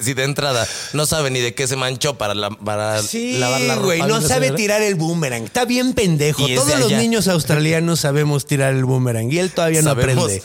si, 0.00 0.14
de, 0.14 0.24
entrada 0.24 0.66
no 0.94 1.06
sabe 1.06 1.30
ni 1.30 1.38
de 1.38 1.54
qué 1.54 1.68
se 1.68 1.76
manchó 1.76 2.18
para, 2.18 2.34
la, 2.34 2.50
para 2.50 3.00
lavar 3.00 3.60
la 3.60 3.74
ropa. 3.76 3.84
güey, 3.86 4.02
no 4.02 4.20
sabe 4.20 4.50
tirar 4.50 4.82
el 4.82 4.96
boomerang. 4.96 5.44
Está 5.44 5.64
bien 5.64 5.92
pendejo. 5.92 6.44
Todos 6.56 6.76
los 6.80 6.90
niños 6.90 7.28
australianos 7.28 8.00
sabemos 8.00 8.46
tirar 8.46 8.74
el 8.74 8.84
boomerang 8.84 9.30
y 9.30 9.38
él 9.38 9.52
todavía 9.52 9.82
no 9.82 9.92
aprende. 9.92 10.42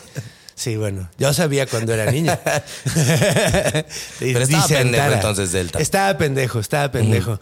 Sí, 0.54 0.76
bueno, 0.76 1.10
yo 1.18 1.34
sabía 1.34 1.66
cuando 1.66 1.92
era 1.96 2.12
niña. 2.12 2.40
Pero 4.20 4.42
estaba 4.42 4.68
pendejo 4.68 5.12
entonces 5.12 5.52
Delta. 5.54 5.80
Estaba 5.80 6.16
pendejo, 6.20 6.60
estaba 6.60 6.92
pendejo. 6.92 7.40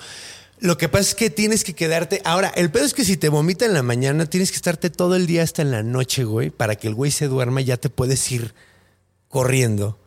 Lo 0.60 0.78
que 0.78 0.90
pasa 0.90 1.10
es 1.10 1.16
que 1.16 1.30
tienes 1.30 1.64
que 1.64 1.74
quedarte. 1.74 2.22
Ahora, 2.26 2.50
el 2.56 2.72
pedo 2.72 2.86
es 2.86 2.94
que 2.94 3.06
si 3.06 3.16
te 3.18 3.30
vomita 3.30 3.66
en 3.66 3.74
la 3.74 3.84
mañana, 3.84 4.26
tienes 4.26 4.50
que 4.52 4.56
estarte 4.56 4.90
todo 4.90 5.16
el 5.16 5.28
día 5.28 5.44
hasta 5.44 5.62
en 5.62 5.72
la 5.72 5.84
noche, 5.84 6.24
güey, 6.24 6.50
para 6.50 6.76
que 6.76 6.88
el 6.88 6.96
güey 6.96 7.12
se 7.12 7.28
duerma 7.28 7.62
y 7.62 7.66
ya 7.66 7.78
te 7.78 7.90
puedes 7.90 8.32
ir 8.32 8.56
corriendo. 9.28 10.00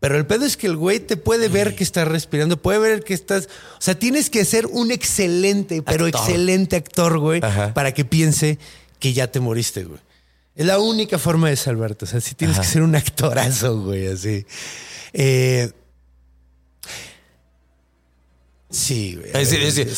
Pero 0.00 0.16
el 0.16 0.26
pedo 0.26 0.44
es 0.44 0.56
que 0.56 0.66
el 0.66 0.76
güey 0.76 1.00
te 1.00 1.16
puede 1.16 1.48
ver 1.48 1.74
que 1.74 1.82
estás 1.82 2.06
respirando, 2.06 2.60
puede 2.60 2.78
ver 2.78 3.02
que 3.02 3.14
estás. 3.14 3.48
O 3.78 3.80
sea, 3.80 3.98
tienes 3.98 4.30
que 4.30 4.44
ser 4.44 4.66
un 4.66 4.92
excelente, 4.92 5.82
pero 5.82 6.06
excelente 6.06 6.76
actor, 6.76 7.18
güey, 7.18 7.40
para 7.40 7.92
que 7.92 8.04
piense 8.04 8.58
que 9.00 9.12
ya 9.12 9.32
te 9.32 9.40
moriste, 9.40 9.84
güey. 9.84 10.00
Es 10.54 10.66
la 10.66 10.78
única 10.78 11.18
forma 11.18 11.48
de 11.48 11.56
salvarte. 11.56 12.04
O 12.04 12.08
sea, 12.08 12.20
sí 12.20 12.34
tienes 12.34 12.58
que 12.58 12.66
ser 12.66 12.82
un 12.82 12.94
actorazo, 12.94 13.80
güey, 13.80 14.06
así. 14.08 14.44
Eh, 15.12 15.70
Sí, 18.70 19.16
güey. 19.16 19.32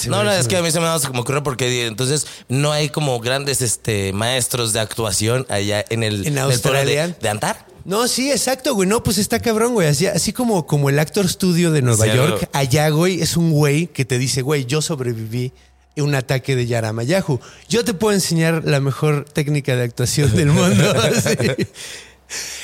no, 0.08 0.22
no, 0.22 0.30
es 0.30 0.46
que 0.46 0.56
a 0.56 0.62
mí 0.62 0.70
se 0.70 0.78
me 0.78 0.86
da 0.86 1.00
como 1.00 1.22
ocurre 1.22 1.42
porque 1.42 1.86
entonces 1.86 2.26
no 2.48 2.70
hay 2.70 2.88
como 2.88 3.18
grandes 3.18 3.62
este, 3.62 4.12
maestros 4.12 4.72
de 4.72 4.78
actuación 4.78 5.44
allá 5.48 5.84
en 5.90 6.04
el, 6.04 6.24
¿En 6.26 6.34
de, 6.34 7.28
Antar. 7.28 7.66
No, 7.84 8.06
sí, 8.06 8.30
exacto, 8.30 8.74
güey. 8.74 8.88
No, 8.88 9.02
pues 9.02 9.18
está 9.18 9.40
cabrón, 9.40 9.72
güey. 9.72 9.88
Así, 9.88 10.06
así 10.06 10.32
como, 10.32 10.66
como 10.66 10.88
el 10.88 11.00
Actor 11.00 11.28
Studio 11.28 11.72
de 11.72 11.82
Nueva 11.82 12.06
York, 12.06 12.48
allá, 12.52 12.88
güey, 12.90 13.20
es 13.20 13.36
un 13.36 13.50
güey 13.50 13.88
que 13.88 14.04
te 14.04 14.18
dice, 14.18 14.42
güey, 14.42 14.66
yo 14.66 14.82
sobreviví 14.82 15.52
un 15.96 16.14
ataque 16.14 16.56
de 16.56 16.66
Yaramayahu. 16.66 17.40
Yo 17.68 17.84
te 17.84 17.94
puedo 17.94 18.14
enseñar 18.14 18.62
la 18.64 18.80
mejor 18.80 19.24
técnica 19.24 19.76
de 19.76 19.84
actuación 19.84 20.34
del 20.34 20.48
mundo. 20.48 20.94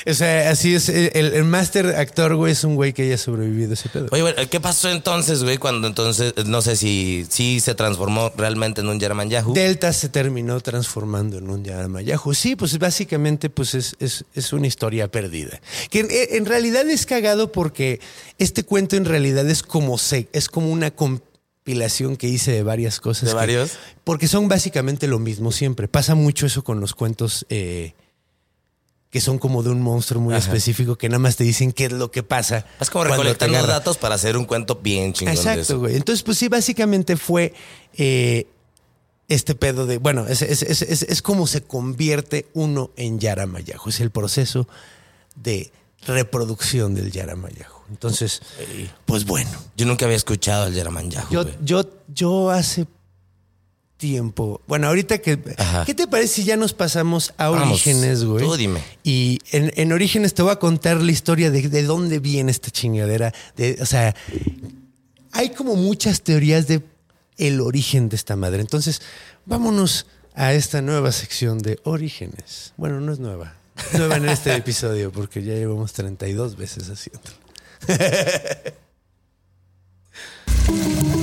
O 0.05 0.13
sea, 0.13 0.49
así 0.49 0.75
es. 0.75 0.89
El, 0.89 1.33
el 1.33 1.43
máster 1.43 1.87
actor, 1.95 2.35
güey, 2.35 2.53
es 2.53 2.63
un 2.63 2.75
güey 2.75 2.93
que 2.93 3.03
haya 3.03 3.17
sobrevivido 3.17 3.73
ese 3.73 3.89
pedo. 3.89 4.07
Oye, 4.11 4.47
¿qué 4.49 4.59
pasó 4.59 4.89
entonces, 4.89 5.43
güey? 5.43 5.57
Cuando 5.57 5.87
entonces, 5.87 6.33
no 6.45 6.61
sé 6.61 6.75
si, 6.75 7.25
si 7.29 7.59
se 7.59 7.75
transformó 7.75 8.31
realmente 8.37 8.81
en 8.81 8.87
un 8.87 8.99
Yarman 8.99 9.29
Yahoo. 9.29 9.53
Delta 9.53 9.91
se 9.93 10.09
terminó 10.09 10.59
transformando 10.61 11.37
en 11.37 11.49
un 11.49 11.63
Yarman 11.63 12.05
Yahoo. 12.05 12.33
Sí, 12.33 12.55
pues 12.55 12.77
básicamente 12.79 13.49
pues 13.49 13.75
es, 13.75 13.95
es, 13.99 14.25
es 14.33 14.53
una 14.53 14.67
historia 14.67 15.09
perdida. 15.09 15.59
Que 15.89 16.29
en, 16.31 16.45
realidad 16.45 16.87
es 16.89 17.05
cagado 17.05 17.51
porque 17.51 17.99
este 18.37 18.63
cuento 18.63 18.95
en 18.95 19.05
realidad 19.05 19.49
es 19.49 19.63
como, 19.63 19.97
se, 19.97 20.27
es 20.33 20.47
como 20.47 20.69
una 20.69 20.91
compilación 20.91 22.17
que 22.17 22.27
hice 22.27 22.51
de 22.51 22.63
varias 22.63 22.99
cosas. 22.99 23.29
¿De 23.29 23.35
varios? 23.35 23.71
Porque 24.03 24.27
son 24.27 24.47
básicamente 24.47 25.07
lo 25.07 25.19
mismo 25.19 25.51
siempre. 25.51 25.87
Pasa 25.87 26.15
mucho 26.15 26.45
eso 26.45 26.63
con 26.63 26.79
los 26.79 26.93
cuentos... 26.93 27.45
Eh, 27.49 27.93
que 29.09 29.21
son 29.21 29.39
como 29.39 29.63
de 29.63 29.69
un 29.69 29.81
monstruo 29.81 30.21
muy 30.21 30.35
específico 30.35 30.97
que 30.97 31.07
nada 31.07 31.19
más 31.19 31.37
te 31.37 31.43
dicen 31.43 31.71
qué 31.71 31.85
es 31.85 31.93
lo 31.93 32.11
que 32.11 32.23
pasa. 32.23 32.65
Es 32.79 32.89
como 32.89 33.05
recolectando 33.05 33.65
datos 33.65 33.97
para 33.97 34.15
hacer 34.15 34.35
un 34.35 34.45
cuento 34.45 34.75
bien 34.75 35.13
chingón. 35.13 35.35
Exacto, 35.35 35.79
güey. 35.79 35.95
Entonces, 35.95 36.23
pues 36.23 36.37
sí, 36.37 36.49
básicamente 36.49 37.15
fue 37.15 37.53
eh, 37.95 38.47
este 39.29 39.55
pedo 39.55 39.85
de. 39.85 39.97
Bueno, 39.97 40.27
es, 40.27 40.41
es, 40.41 40.61
es, 40.61 40.81
es, 40.81 41.21
como 41.21 41.47
se 41.47 41.61
convierte 41.61 42.47
uno 42.53 42.91
en 42.97 43.19
Yaramayajo. 43.19 43.89
Es 43.89 44.01
el 44.01 44.11
proceso 44.11 44.67
de 45.35 45.71
reproducción 46.05 46.93
del 46.93 47.11
Yaramayajo. 47.11 47.85
Entonces, 47.89 48.41
pues 49.05 49.25
bueno. 49.25 49.51
Yo 49.77 49.85
nunca 49.85 50.05
había 50.05 50.17
escuchado 50.17 50.67
el 50.67 50.73
Yaramanyahu. 50.73 51.31
Yo, 51.31 51.45
yo, 51.63 51.83
yo 52.13 52.51
hace 52.51 52.87
tiempo. 53.97 54.61
Bueno, 54.67 54.87
ahorita 54.87 55.17
que. 55.17 55.39
Ajá. 55.57 55.85
¿Qué 55.85 55.93
te 55.93 56.07
parece 56.07 56.35
si 56.35 56.43
ya 56.43 56.55
nos 56.55 56.73
pasamos 56.73 57.33
a 57.37 57.49
Vamos, 57.49 57.71
Orígenes, 57.71 58.23
güey? 58.23 58.45
tú 58.45 58.55
dime. 58.55 58.81
Y 59.03 59.39
en, 59.51 59.71
en 59.75 59.91
Orígenes 59.91 60.33
te 60.33 60.41
voy 60.41 60.51
a 60.51 60.59
contar 60.59 61.01
la 61.01 61.11
historia 61.11 61.51
de, 61.51 61.67
de 61.67 61.83
dónde 61.83 62.19
viene 62.19 62.51
esta 62.51 62.71
chingadera. 62.71 63.33
De, 63.55 63.77
o 63.81 63.85
sea, 63.85 64.15
hay 65.31 65.49
como 65.49 65.75
muchas 65.75 66.21
teorías 66.21 66.67
de 66.67 66.81
el 67.37 67.61
origen 67.61 68.09
de 68.09 68.15
esta 68.15 68.35
madre. 68.35 68.61
Entonces, 68.61 69.01
vámonos 69.45 70.05
a 70.33 70.53
esta 70.53 70.81
nueva 70.81 71.11
sección 71.11 71.59
de 71.59 71.79
Orígenes. 71.83 72.73
Bueno, 72.77 73.01
no 73.01 73.11
es 73.11 73.19
nueva. 73.19 73.55
Es 73.91 73.99
nueva 73.99 74.17
en 74.17 74.29
este 74.29 74.55
episodio 74.55 75.11
porque 75.11 75.43
ya 75.43 75.53
llevamos 75.53 75.93
32 75.93 76.57
veces 76.57 76.89
haciéndolo. 76.89 77.35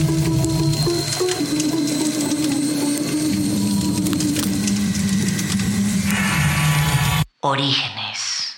Orígenes. 7.47 8.55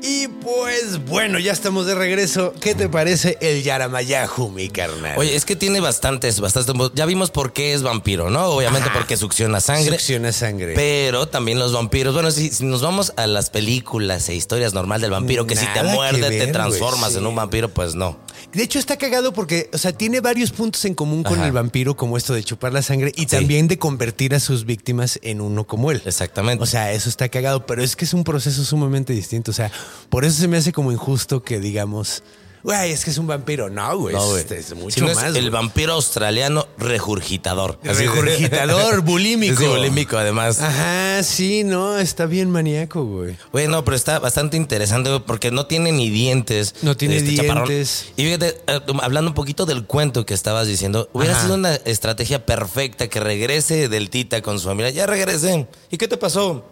Y 0.00 0.26
pues 0.28 1.04
bueno, 1.04 1.38
ya 1.38 1.52
estamos 1.52 1.84
de 1.84 1.94
regreso. 1.94 2.54
¿Qué 2.58 2.74
te 2.74 2.88
parece 2.88 3.36
el 3.42 3.62
Yaramayahu, 3.62 4.48
mi 4.48 4.70
carnal? 4.70 5.18
Oye, 5.18 5.36
es 5.36 5.44
que 5.44 5.54
tiene 5.54 5.80
bastantes, 5.80 6.40
bastantes. 6.40 6.74
Ya 6.94 7.04
vimos 7.04 7.30
por 7.30 7.52
qué 7.52 7.74
es 7.74 7.82
vampiro, 7.82 8.30
¿no? 8.30 8.46
Obviamente 8.46 8.88
porque 8.94 9.18
succiona 9.18 9.60
sangre. 9.60 9.98
Succiona 9.98 10.32
sangre. 10.32 10.72
Pero 10.74 11.28
también 11.28 11.58
los 11.58 11.74
vampiros. 11.74 12.14
Bueno, 12.14 12.30
si, 12.30 12.48
si 12.48 12.64
nos 12.64 12.80
vamos 12.80 13.12
a 13.16 13.26
las 13.26 13.50
películas 13.50 14.26
e 14.30 14.34
historias 14.34 14.72
normal 14.72 15.02
del 15.02 15.10
vampiro, 15.10 15.46
que 15.46 15.54
si 15.54 15.66
te 15.66 15.82
muerde 15.82 16.22
ver, 16.22 16.46
te 16.46 16.46
transformas 16.50 17.16
en 17.16 17.26
un 17.26 17.34
vampiro, 17.34 17.68
pues 17.68 17.94
no. 17.94 18.16
De 18.58 18.64
hecho, 18.64 18.80
está 18.80 18.96
cagado 18.96 19.32
porque, 19.32 19.70
o 19.72 19.78
sea, 19.78 19.92
tiene 19.92 20.18
varios 20.18 20.50
puntos 20.50 20.84
en 20.84 20.96
común 20.96 21.22
con 21.22 21.34
Ajá. 21.34 21.46
el 21.46 21.52
vampiro, 21.52 21.96
como 21.96 22.16
esto 22.16 22.34
de 22.34 22.42
chupar 22.42 22.72
la 22.72 22.82
sangre 22.82 23.12
y 23.14 23.26
también 23.26 23.68
de 23.68 23.78
convertir 23.78 24.34
a 24.34 24.40
sus 24.40 24.64
víctimas 24.64 25.20
en 25.22 25.40
uno 25.40 25.64
como 25.64 25.92
él. 25.92 26.02
Exactamente. 26.04 26.60
O 26.60 26.66
sea, 26.66 26.90
eso 26.90 27.08
está 27.08 27.28
cagado, 27.28 27.66
pero 27.66 27.84
es 27.84 27.94
que 27.94 28.04
es 28.04 28.14
un 28.14 28.24
proceso 28.24 28.64
sumamente 28.64 29.12
distinto. 29.12 29.52
O 29.52 29.54
sea, 29.54 29.70
por 30.08 30.24
eso 30.24 30.40
se 30.40 30.48
me 30.48 30.56
hace 30.56 30.72
como 30.72 30.90
injusto 30.90 31.40
que 31.40 31.60
digamos, 31.60 32.24
güey, 32.62 32.92
es 32.92 33.04
que 33.04 33.10
es 33.10 33.18
un 33.18 33.26
vampiro. 33.26 33.70
No, 33.70 33.98
güey, 33.98 34.14
No, 34.14 34.36
es, 34.36 34.42
este, 34.42 34.58
es 34.58 34.74
mucho 34.74 34.94
Si 34.94 35.00
no 35.00 35.10
es 35.10 35.16
más. 35.16 35.34
el 35.36 35.50
vampiro 35.50 35.94
australiano 35.94 36.66
regurgitador. 36.78 37.78
Regurgitador, 37.82 39.00
bulímico. 39.04 39.56
Sí, 39.56 39.66
bulímico, 39.66 40.16
además. 40.18 40.60
Ajá, 40.60 41.22
sí, 41.22 41.64
no, 41.64 41.98
está 41.98 42.26
bien 42.26 42.50
maníaco, 42.50 43.04
güey. 43.04 43.36
Güey, 43.52 43.68
no, 43.68 43.84
pero 43.84 43.96
está 43.96 44.18
bastante 44.18 44.56
interesante, 44.56 45.10
güey, 45.10 45.22
porque 45.26 45.50
no 45.50 45.66
tiene 45.66 45.92
ni 45.92 46.10
dientes. 46.10 46.74
No 46.82 46.96
tiene 46.96 47.16
este 47.16 47.36
chaparrón. 47.36 47.68
dientes. 47.68 48.06
Y 48.16 48.24
fíjate, 48.24 48.60
eh, 48.66 48.80
hablando 49.02 49.30
un 49.30 49.34
poquito 49.34 49.66
del 49.66 49.84
cuento 49.84 50.26
que 50.26 50.34
estabas 50.34 50.66
diciendo, 50.66 51.08
hubiera 51.12 51.34
Ajá. 51.34 51.42
sido 51.44 51.54
una 51.54 51.74
estrategia 51.74 52.44
perfecta 52.46 53.08
que 53.08 53.20
regrese 53.20 53.88
del 53.88 54.10
Tita 54.10 54.42
con 54.42 54.58
su 54.58 54.66
familia. 54.68 54.90
Ya 54.90 55.06
regresé. 55.06 55.66
¿Y 55.90 55.96
qué 55.96 56.08
te 56.08 56.16
pasó? 56.16 56.64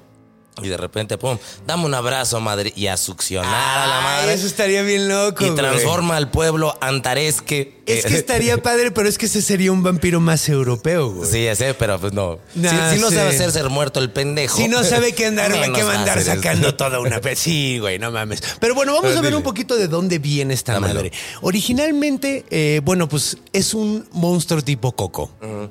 Y 0.63 0.69
de 0.69 0.77
repente, 0.77 1.19
pum, 1.19 1.39
dame 1.67 1.85
un 1.85 1.95
abrazo, 1.95 2.41
madre, 2.41 2.73
y 2.75 2.87
a 2.87 2.97
succionar 2.97 3.79
a 3.79 3.87
la 3.87 4.01
madre. 4.01 4.33
Eso 4.33 4.47
estaría 4.47 4.83
bien 4.83 5.09
loco. 5.09 5.45
y 5.45 5.49
güey. 5.49 5.57
transforma 5.57 6.17
al 6.17 6.31
pueblo 6.31 6.77
antaresque. 6.81 7.76
Es 7.87 8.05
que 8.05 8.15
Eh, 8.15 8.19
estaría 8.19 8.57
padre, 8.63 8.91
pero 8.91 9.09
es 9.09 9.17
que 9.19 9.27
ese 9.27 9.41
sería 9.43 9.73
un 9.73 9.83
vampiro 9.83 10.21
más 10.21 10.49
europeo, 10.49 11.11
güey. 11.13 11.31
Sí, 11.31 11.45
ya 11.45 11.55
sé, 11.57 11.75
pero 11.75 11.99
pues 12.01 12.13
no. 12.13 12.39
Nah, 12.55 12.91
si, 12.91 12.97
si 12.97 13.01
no 13.03 13.09
sí. 13.11 13.15
sabe 13.17 13.31
hacer 13.31 13.51
ser 13.53 13.69
muerto 13.71 14.01
el 14.01 14.11
pendejo. 14.11 14.57
Si 14.57 14.69
no 14.69 14.83
sabe 14.85 15.13
qué 15.13 15.27
andar, 15.27 15.51
menos 15.51 15.77
qué 15.77 15.85
va 15.85 15.95
a 15.95 15.99
andar 16.01 16.21
sacando 16.23 16.69
esto. 16.69 16.77
toda 16.85 17.01
una... 17.01 17.21
Sí, 17.35 17.79
güey, 17.79 17.99
no 17.99 18.11
mames. 18.11 18.43
Pero 18.61 18.75
bueno, 18.75 18.93
vamos 18.93 19.09
Pero 19.11 19.19
a 19.19 19.23
ver 19.23 19.31
dile. 19.31 19.37
un 19.39 19.43
poquito 19.43 19.77
de 19.77 19.89
dónde 19.89 20.19
viene 20.19 20.55
esta 20.55 20.75
Dámelo. 20.75 20.95
madre. 20.95 21.13
Originalmente, 21.43 22.45
eh, 22.51 22.81
bueno, 22.85 23.09
pues 23.09 23.39
es 23.53 23.73
un 23.75 24.07
monstruo 24.13 24.63
tipo 24.63 24.93
Coco, 24.95 25.31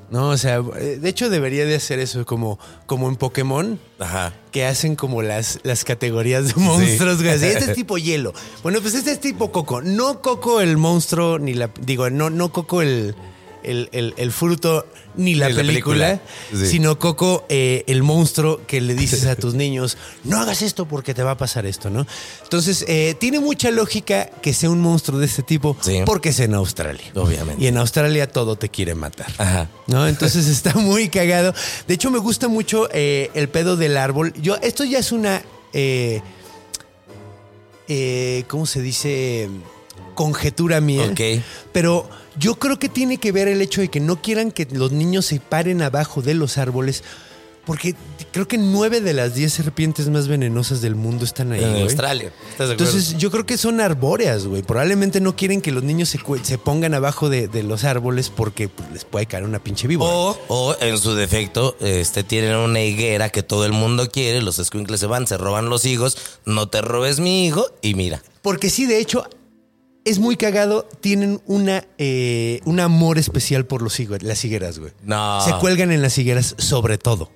¿no? 0.09 0.29
O 0.29 0.37
sea, 0.37 0.61
eh, 0.77 0.97
de 1.01 1.09
hecho 1.09 1.29
debería 1.29 1.65
de 1.65 1.75
hacer 1.75 1.99
eso 1.99 2.25
como, 2.25 2.59
como 2.85 3.07
en 3.07 3.15
Pokémon, 3.15 3.79
Ajá. 3.99 4.33
que 4.51 4.65
hacen 4.65 4.95
como 4.95 5.21
las, 5.21 5.59
las 5.63 5.83
categorías 5.85 6.47
de 6.47 6.53
monstruos. 6.61 7.21
güey. 7.21 7.33
Este 7.35 7.71
es 7.71 7.73
tipo 7.73 7.97
hielo. 7.97 8.33
Bueno, 8.63 8.81
pues 8.81 8.93
este 8.95 9.11
es 9.11 9.19
tipo 9.19 9.51
Coco. 9.51 9.81
No 9.81 10.21
Coco 10.21 10.59
el 10.61 10.75
monstruo, 10.77 11.39
ni 11.39 11.53
la... 11.53 11.69
Digo, 11.81 12.04
no, 12.09 12.29
no 12.29 12.51
Coco 12.51 12.81
el... 12.81 13.15
El, 13.63 13.89
el- 13.93 14.13
el 14.17 14.31
fruto 14.31 14.85
ni 15.15 15.33
la 15.33 15.47
Ni 15.47 15.53
la 15.53 15.61
película. 15.63 16.21
Sí. 16.53 16.67
sino 16.67 16.99
Coco, 16.99 17.47
eh, 17.49 17.83
el 17.87 18.03
monstruo 18.03 18.61
que 18.67 18.79
le 18.79 18.93
dices 18.93 19.25
a 19.25 19.35
tus 19.37 19.55
niños, 19.55 19.97
no 20.23 20.37
hagas 20.39 20.61
esto 20.61 20.85
porque 20.85 21.15
te 21.15 21.23
va 21.23 21.31
a 21.31 21.37
pasar 21.37 21.65
esto, 21.65 21.89
¿no? 21.89 22.05
Entonces, 22.43 22.85
eh, 22.87 23.15
tiene 23.19 23.39
mucha 23.39 23.71
lógica 23.71 24.27
que 24.43 24.53
sea 24.53 24.69
un 24.69 24.81
monstruo 24.81 25.17
de 25.17 25.25
este 25.25 25.41
tipo 25.41 25.75
Sí. 25.81 26.01
porque 26.05 26.29
es 26.29 26.39
en 26.41 26.53
Australia. 26.53 27.05
Obviamente. 27.15 27.63
Y 27.63 27.65
en 27.65 27.77
Australia 27.77 28.31
todo 28.31 28.55
te 28.55 28.69
quiere 28.69 28.93
matar. 28.93 29.33
Ajá. 29.39 29.67
¿No? 29.87 30.07
Entonces 30.07 30.45
está 30.47 30.75
muy 30.75 31.09
cagado. 31.09 31.55
De 31.87 31.95
hecho, 31.95 32.11
me 32.11 32.19
gusta 32.19 32.47
mucho 32.47 32.87
eh, 32.93 33.31
el 33.33 33.49
pedo 33.49 33.77
del 33.77 33.97
árbol. 33.97 34.31
Yo, 34.39 34.57
esto 34.57 34.83
ya 34.83 34.99
es 34.99 35.11
una. 35.11 35.41
¿Cómo 38.47 38.65
se 38.67 38.81
dice? 38.83 39.49
Conjetura 40.15 40.81
mía. 40.81 41.07
Ok. 41.11 41.43
Pero 41.71 42.09
yo 42.37 42.55
creo 42.55 42.79
que 42.79 42.89
tiene 42.89 43.17
que 43.17 43.31
ver 43.31 43.47
el 43.47 43.61
hecho 43.61 43.81
de 43.81 43.89
que 43.89 43.99
no 43.99 44.21
quieran 44.21 44.51
que 44.51 44.67
los 44.71 44.91
niños 44.91 45.25
se 45.25 45.39
paren 45.39 45.81
abajo 45.81 46.21
de 46.21 46.33
los 46.33 46.57
árboles. 46.57 47.03
Porque 47.65 47.95
creo 48.31 48.47
que 48.47 48.59
nueve 48.59 49.01
de 49.01 49.13
las 49.13 49.33
diez 49.33 49.51
serpientes 49.51 50.07
más 50.09 50.27
venenosas 50.27 50.81
del 50.81 50.93
mundo 50.93 51.25
están 51.25 51.51
ahí. 51.51 51.63
En. 51.63 51.81
Australia. 51.81 52.31
¿Estás 52.51 52.67
de? 52.67 52.73
Entonces, 52.73 53.17
yo 53.17 53.31
creo 53.31 53.47
que 53.47 53.57
son 53.57 53.81
arbóreas, 53.81 54.45
güey. 54.45 54.61
Probablemente 54.61 55.19
no 55.19 55.35
quieren 55.35 55.61
que 55.61 55.71
los 55.71 55.81
niños 55.81 56.09
se, 56.09 56.19
se 56.43 56.57
pongan 56.59 56.93
abajo 56.93 57.27
de, 57.27 57.47
de 57.47 57.63
los 57.63 57.83
árboles 57.83 58.29
porque 58.29 58.69
pues, 58.69 58.91
les 58.91 59.03
puede 59.03 59.25
caer 59.25 59.45
una 59.45 59.57
pinche 59.57 59.87
víbora. 59.87 60.13
O, 60.13 60.37
o 60.47 60.75
en 60.79 60.99
su 60.99 61.15
defecto, 61.15 61.75
este, 61.79 62.23
tienen 62.23 62.55
una 62.55 62.81
higuera 62.83 63.29
que 63.29 63.41
todo 63.41 63.65
el 63.65 63.71
mundo 63.71 64.11
quiere, 64.11 64.43
los 64.43 64.57
squinkles 64.57 64.99
se 64.99 65.07
van, 65.07 65.25
se 65.25 65.35
roban 65.35 65.67
los 65.67 65.85
higos, 65.85 66.19
no 66.45 66.67
te 66.67 66.81
robes 66.81 67.19
mi 67.19 67.47
higo 67.47 67.65
y 67.81 67.95
mira. 67.95 68.21
Porque 68.43 68.69
sí, 68.69 68.85
de 68.85 68.99
hecho, 68.99 69.27
es 70.05 70.19
muy 70.19 70.37
cagado. 70.37 70.87
Tienen 71.01 71.41
una, 71.45 71.85
eh, 71.97 72.61
un 72.65 72.79
amor 72.79 73.17
especial 73.17 73.65
por 73.65 73.81
los 73.81 73.99
las 74.21 74.45
higueras, 74.45 74.79
güey. 74.79 74.93
No. 75.03 75.41
Se 75.41 75.51
cuelgan 75.59 75.91
en 75.91 76.01
las 76.01 76.17
higueras 76.17 76.55
sobre 76.57 76.97
todo. 76.97 77.29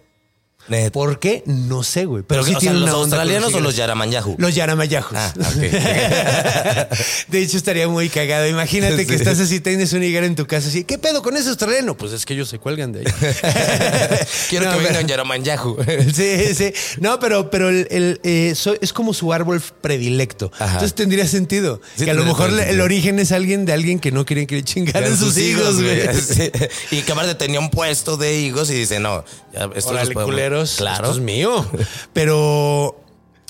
Neta. 0.70 0.92
¿Por 0.92 1.20
qué? 1.20 1.44
No 1.46 1.84
sé, 1.84 2.06
güey. 2.06 2.24
Pero, 2.24 2.42
Pero, 2.42 2.44
sí 2.44 2.50
o 2.50 2.54
sea, 2.54 2.60
tienen 2.60 2.82
los 2.82 2.90
australianos 2.92 3.54
o 3.54 3.60
los 3.60 3.76
yaramanyahu. 3.76 4.36
Los 4.38 4.56
yaramayajos. 4.56 5.18
Ah, 5.18 5.34
ok. 5.38 5.56
de 7.28 7.42
hecho, 7.42 7.58
estaría 7.58 7.88
muy 7.88 8.10
cagado. 8.10 8.48
Imagínate 8.48 9.06
que 9.06 9.16
estás 9.16 9.40
así, 9.40 9.60
tienes 9.60 9.94
un 9.94 10.04
higuera 10.04 10.26
en 10.26 10.36
tu 10.36 10.46
casa 10.48 10.68
así. 10.70 10.84
¿Qué 10.84 10.98
pedo 10.98 11.22
con 11.22 11.36
ese 11.38 11.50
australiano? 11.50 11.96
Pues 11.98 12.12
es 12.14 12.26
que 12.26 12.34
ellos 12.34 12.50
se 12.50 12.60
cuelgan 12.60 12.92
de 12.92 13.00
ahí. 13.00 13.06
Quiero 14.50 14.66
No, 14.66 14.72
que 14.72 14.78
pero- 14.78 14.90
vengan 14.90 15.08
yaramanyahu. 15.08 15.78
Sí, 16.14 16.54
sí. 16.56 16.74
No, 17.00 17.20
pero, 17.20 17.50
pero 17.50 17.70
el, 17.70 17.88
el, 17.92 18.20
eh, 18.24 18.54
so- 18.56 18.76
es 18.82 18.94
como 18.94 19.14
su 19.14 19.32
árbol 19.34 19.62
predilecto. 19.82 20.52
Ajá. 20.56 20.66
Entonces 20.74 20.94
tendría 20.96 21.28
sentido. 21.28 21.82
Sí, 21.96 22.06
que 22.06 22.12
a 22.12 22.14
lo 22.14 22.26
mejor 22.26 22.50
el 22.60 22.82
origen 22.82 23.20
es 23.20 23.32
alguien 23.32 23.66
de 23.66 23.74
alguien 23.74 24.00
que 24.00 24.12
no 24.12 24.26
quieren 24.26 24.48
que 24.48 24.56
le 24.56 24.64
chingaran 24.64 25.16
sus 25.18 25.38
hijos, 25.38 25.82
güey. 25.82 26.02
Sí. 26.14 26.52
Y 26.92 27.02
que 27.02 27.12
aparte 27.12 27.36
tenía 27.36 27.60
un 27.60 27.70
puesto 27.70 28.18
de 28.18 28.40
higos 28.40 28.70
y 28.70 28.74
dice, 28.76 29.00
no, 29.00 29.24
ya, 29.54 29.70
esto 29.76 29.90
Órale, 29.92 30.06
los 30.06 30.14
podemos- 30.14 30.26
culeros. 30.60 30.76
Claro. 30.78 31.06
Esto 31.06 31.18
es 31.18 31.24
mío. 31.24 31.66
Pero. 32.14 33.02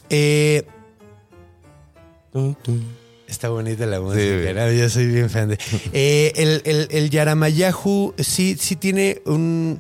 eh, 0.09 0.65
Está 3.27 3.49
bonita 3.49 3.85
la 3.85 3.99
música. 4.01 4.53
¿no? 4.53 4.71
Yo 4.71 4.89
soy 4.89 5.07
bien 5.07 5.29
fan 5.29 5.49
de. 5.49 5.57
Eh, 5.93 6.33
el, 6.35 6.61
el, 6.65 6.87
el 6.91 7.09
Yaramayahu 7.09 8.13
sí, 8.17 8.55
sí 8.59 8.75
tiene 8.75 9.21
un. 9.25 9.79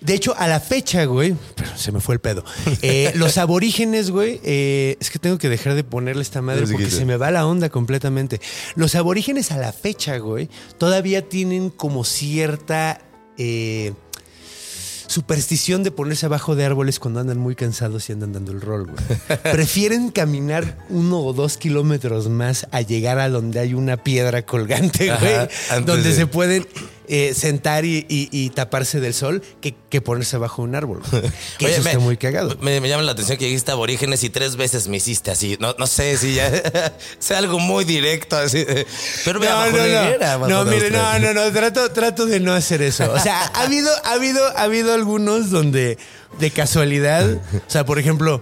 De 0.00 0.14
hecho, 0.14 0.34
a 0.36 0.48
la 0.48 0.58
fecha, 0.58 1.04
güey, 1.04 1.36
pero 1.54 1.76
se 1.76 1.92
me 1.92 2.00
fue 2.00 2.14
el 2.16 2.20
pedo. 2.20 2.44
Eh, 2.82 3.12
los 3.16 3.38
aborígenes, 3.38 4.10
güey, 4.10 4.40
eh, 4.42 4.96
es 5.00 5.10
que 5.10 5.20
tengo 5.20 5.38
que 5.38 5.48
dejar 5.48 5.74
de 5.74 5.84
ponerle 5.84 6.22
esta 6.22 6.42
madre 6.42 6.66
porque 6.66 6.90
se 6.90 7.04
me 7.04 7.16
va 7.16 7.30
la 7.30 7.46
onda 7.46 7.68
completamente. 7.68 8.40
Los 8.74 8.96
aborígenes 8.96 9.52
a 9.52 9.58
la 9.58 9.72
fecha, 9.72 10.16
güey, 10.18 10.48
todavía 10.76 11.28
tienen 11.28 11.70
como 11.70 12.02
cierta 12.04 13.00
eh, 13.38 13.92
superstición 15.12 15.82
de 15.84 15.90
ponerse 15.92 16.26
abajo 16.26 16.56
de 16.56 16.64
árboles 16.64 16.98
cuando 16.98 17.20
andan 17.20 17.38
muy 17.38 17.54
cansados 17.54 18.08
y 18.08 18.12
andan 18.12 18.32
dando 18.32 18.50
el 18.52 18.60
rol, 18.60 18.86
güey. 18.86 19.38
Prefieren 19.52 20.10
caminar 20.10 20.78
uno 20.88 21.20
o 21.20 21.32
dos 21.32 21.56
kilómetros 21.56 22.28
más 22.28 22.66
a 22.72 22.80
llegar 22.80 23.18
a 23.18 23.28
donde 23.28 23.60
hay 23.60 23.74
una 23.74 23.96
piedra 23.98 24.42
colgante, 24.42 25.06
güey. 25.20 25.84
Donde 25.84 26.08
de- 26.10 26.14
se 26.16 26.26
pueden. 26.26 26.66
Eh, 27.08 27.34
sentar 27.34 27.84
y, 27.84 28.06
y- 28.08 28.28
y 28.30 28.50
taparse 28.50 29.00
del 29.00 29.12
sol 29.14 29.42
que, 29.60 29.74
que 29.90 30.00
ponerse 30.00 30.36
bajo 30.38 30.62
un 30.62 30.74
árbol. 30.74 31.02
Que 31.58 31.66
Oye, 31.66 31.74
eso 31.74 31.82
me- 31.84 31.90
está 31.90 31.98
muy 31.98 32.16
cagado. 32.16 32.56
Me, 32.60 32.80
me 32.80 32.88
llama 32.88 33.02
la 33.02 33.12
atención 33.12 33.36
que 33.38 33.46
dijiste 33.46 33.70
aborígenes 33.72 34.22
y 34.24 34.30
tres 34.30 34.56
veces 34.56 34.88
me 34.88 34.96
hiciste 34.98 35.30
así. 35.30 35.56
No, 35.60 35.74
no 35.78 35.86
sé 35.86 36.16
si 36.16 36.34
ya 36.34 36.50
sea 37.18 37.38
algo 37.38 37.58
muy 37.58 37.84
directo 37.84 38.36
así. 38.36 38.64
Pero 39.24 39.40
me 39.40 39.46
No, 39.46 39.66
no, 39.70 39.72
no. 39.72 40.38
bajo 40.40 40.48
No, 40.48 40.64
mire, 40.64 40.90
no, 40.90 41.18
no, 41.18 41.32
no, 41.34 41.52
trato, 41.52 41.90
trato 41.90 42.26
de 42.26 42.40
no 42.40 42.52
hacer 42.54 42.82
eso. 42.82 43.12
O 43.12 43.18
sea, 43.20 43.46
ha 43.54 43.62
habido, 43.62 43.90
ha 44.04 44.12
habido, 44.12 44.44
ha 44.56 44.62
habido 44.62 44.94
algunos 44.94 45.50
donde 45.50 45.98
de 46.38 46.50
casualidad, 46.50 47.30
o 47.32 47.40
sea, 47.70 47.84
por 47.84 47.98
ejemplo, 47.98 48.40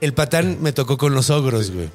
el 0.00 0.12
patán 0.12 0.58
me 0.60 0.72
tocó 0.72 0.98
con 0.98 1.14
los 1.14 1.30
ogros, 1.30 1.70
güey. 1.70 1.88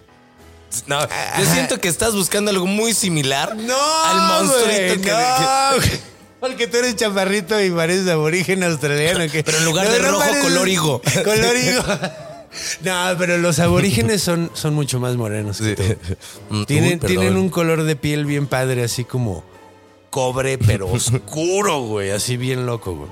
No, 0.88 1.00
yo 1.02 1.46
siento 1.52 1.80
que 1.80 1.88
estás 1.88 2.14
buscando 2.14 2.52
algo 2.52 2.66
muy 2.68 2.94
similar 2.94 3.56
No, 3.56 3.76
al 4.06 4.44
monstruito 4.46 4.70
güey, 4.96 5.02
que, 5.02 5.12
no, 5.12 5.82
que-. 5.82 6.00
Porque 6.40 6.68
tú 6.68 6.78
eres 6.78 6.96
chaparrito 6.96 7.60
y 7.62 7.70
pareces 7.72 8.08
aborigen 8.08 8.64
australiano. 8.64 9.30
que- 9.32 9.44
Pero 9.44 9.58
en 9.58 9.66
lugar 9.66 9.90
de 9.90 10.00
rojo, 10.00 10.24
color 10.42 10.70
higo. 10.70 11.02
Color 11.24 11.58
higo. 11.58 11.84
No, 12.82 13.16
pero 13.18 13.38
los 13.38 13.60
aborígenes 13.60 14.24
son, 14.24 14.50
son 14.54 14.74
mucho 14.74 15.00
más 15.00 15.16
morenos. 15.16 15.58
que 15.60 15.76
tú. 15.76 15.84
Mm, 16.50 16.64
Tienen, 16.66 17.00
uy, 17.02 17.08
tienen 17.08 17.36
un 17.38 17.50
color 17.50 17.84
de 17.84 17.96
piel 17.96 18.26
bien 18.26 18.48
padre, 18.48 18.84
así 18.84 19.04
como 19.04 19.44
cobre, 20.10 20.58
pero 20.58 20.88
oscuro, 20.92 21.82
güey. 21.84 22.12
Así 22.12 22.38
bien 22.38 22.66
loco, 22.66 22.96
güey. 22.96 23.10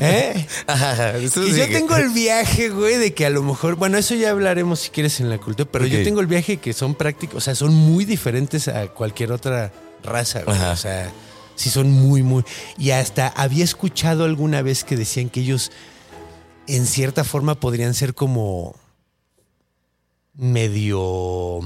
¿Eh? 0.00 0.46
Ajá, 0.66 1.16
eso 1.18 1.42
Y 1.44 1.52
sí 1.52 1.58
yo 1.58 1.66
que- 1.66 1.72
tengo 1.74 1.96
el 1.96 2.10
viaje, 2.10 2.70
güey, 2.70 2.96
de 2.96 3.12
que 3.14 3.26
a 3.26 3.30
lo 3.30 3.42
mejor, 3.42 3.76
bueno, 3.76 3.98
eso 3.98 4.14
ya 4.14 4.30
hablaremos 4.30 4.80
si 4.80 4.90
quieres 4.90 5.20
en 5.20 5.28
la 5.30 5.38
cultura, 5.38 5.68
pero 5.70 5.86
yo 5.86 6.02
tengo 6.02 6.20
el 6.20 6.26
viaje 6.26 6.56
que 6.58 6.72
son 6.72 6.94
prácticos, 6.94 7.36
o 7.36 7.40
sea, 7.40 7.54
son 7.54 7.74
muy 7.74 8.04
diferentes 8.04 8.68
a 8.68 8.88
cualquier 8.88 9.32
otra 9.32 9.72
raza, 10.02 10.42
güey. 10.44 10.56
Ajá. 10.56 10.72
O 10.72 10.76
sea, 10.76 11.12
sí 11.56 11.70
son 11.70 11.90
muy, 11.90 12.22
muy. 12.22 12.42
Y 12.78 12.90
hasta 12.90 13.28
había 13.28 13.64
escuchado 13.64 14.24
alguna 14.24 14.62
vez 14.62 14.84
que 14.84 14.96
decían 14.96 15.28
que 15.28 15.40
ellos, 15.40 15.70
en 16.66 16.86
cierta 16.86 17.24
forma, 17.24 17.54
podrían 17.60 17.94
ser 17.94 18.14
como 18.14 18.74
medio. 20.34 21.60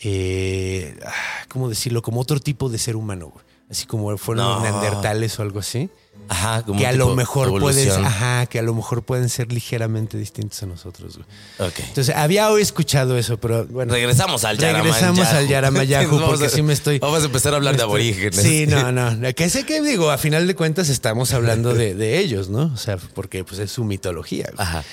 Eh, 0.00 0.98
ah, 1.04 1.12
¿Cómo 1.48 1.68
decirlo? 1.68 2.02
Como 2.02 2.20
otro 2.20 2.38
tipo 2.40 2.68
de 2.68 2.78
ser 2.78 2.96
humano, 2.96 3.28
güey. 3.28 3.44
Así 3.70 3.86
como 3.86 4.16
fueron 4.16 4.46
los 4.46 4.62
neandertales 4.62 5.36
o 5.40 5.42
algo 5.42 5.58
así 5.58 5.90
Ajá, 6.28 6.62
como 6.62 6.78
que 6.78 6.86
a 6.86 6.92
lo 6.92 7.14
mejor 7.16 7.58
pueden, 7.60 7.90
ajá, 8.04 8.46
que 8.46 8.58
a 8.58 8.62
lo 8.62 8.74
mejor 8.74 9.02
pueden 9.02 9.28
ser 9.28 9.52
ligeramente 9.52 10.16
distintos 10.18 10.60
a 10.62 10.66
nosotros. 10.66 11.16
güey. 11.18 11.68
Ok. 11.70 11.80
Entonces 11.80 12.14
había 12.16 12.50
hoy 12.50 12.62
escuchado 12.62 13.16
eso, 13.16 13.38
pero 13.38 13.64
bueno. 13.66 13.92
Regresamos 13.92 14.44
al 14.44 14.58
Yaramayahu. 14.58 14.84
Regresamos 14.92 15.26
al 15.28 15.48
Yaramayahu 15.48 16.20
porque 16.26 16.46
a- 16.46 16.48
sí 16.48 16.62
me 16.62 16.72
estoy. 16.72 16.98
Vamos 16.98 17.22
a 17.22 17.26
empezar 17.26 17.52
a 17.54 17.56
hablar 17.56 17.76
de 17.76 17.82
aborígenes. 17.82 18.36
Sí, 18.40 18.66
no, 18.68 18.90
no. 18.92 19.34
Que 19.34 19.48
sé 19.50 19.64
que 19.66 19.80
digo, 19.82 20.10
a 20.10 20.18
final 20.18 20.46
de 20.46 20.54
cuentas 20.56 20.88
estamos 20.88 21.32
hablando 21.32 21.74
de, 21.74 21.94
de 21.94 22.18
ellos, 22.18 22.48
¿no? 22.48 22.72
O 22.72 22.76
sea, 22.76 22.96
porque 22.96 23.44
pues 23.44 23.60
es 23.60 23.70
su 23.70 23.84
mitología. 23.84 24.46
güey. 24.54 24.66
Ajá. 24.66 24.84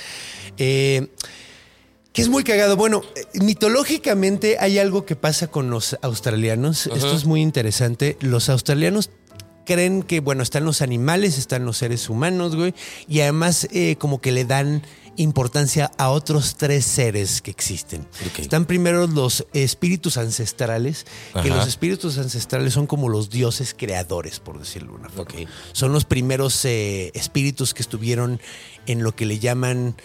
Eh, 0.58 1.08
que 2.14 2.22
es 2.22 2.30
muy 2.30 2.44
cagado. 2.44 2.78
Bueno, 2.78 3.02
eh, 3.16 3.26
mitológicamente 3.42 4.58
hay 4.60 4.80
algo 4.80 5.06
que 5.06 5.16
pasa 5.16 5.48
con 5.48 5.70
los 5.70 5.98
australianos. 6.02 6.88
Esto 6.88 7.16
es 7.16 7.26
muy 7.26 7.42
interesante. 7.42 8.18
Los 8.22 8.50
australianos 8.50 9.10
creen 9.66 10.04
que, 10.04 10.20
bueno, 10.20 10.44
están 10.44 10.64
los 10.64 10.82
animales, 10.82 11.38
están 11.38 11.66
los 11.66 11.78
seres 11.78 12.10
humanos, 12.10 12.56
güey. 12.56 12.74
Y 13.08 13.22
además 13.22 13.68
eh, 13.72 13.96
como 13.98 14.22
que 14.22 14.32
le 14.32 14.46
dan 14.46 14.84
importancia 15.16 15.92
a 15.98 16.10
otros 16.10 16.56
tres 16.56 16.86
seres 16.86 17.42
que 17.42 17.52
existen. 17.52 18.08
Están 18.38 18.66
primero 18.66 19.06
los 19.08 19.46
espíritus 19.54 20.18
ancestrales, 20.18 21.06
que 21.42 21.50
los 21.50 21.68
espíritus 21.68 22.18
ancestrales 22.18 22.74
son 22.74 22.88
como 22.88 23.10
los 23.10 23.30
dioses 23.30 23.76
creadores, 23.78 24.40
por 24.40 24.60
decirlo 24.60 24.94
de 24.94 25.00
una 25.00 25.10
forma. 25.10 25.50
Son 25.72 25.94
los 25.94 26.06
primeros 26.06 26.66
eh, 26.66 27.12
espíritus 27.14 27.74
que 27.74 27.84
estuvieron 27.84 28.40
en 28.88 29.04
lo 29.04 29.16
que 29.16 29.26
le 29.26 29.40
llaman 29.40 29.96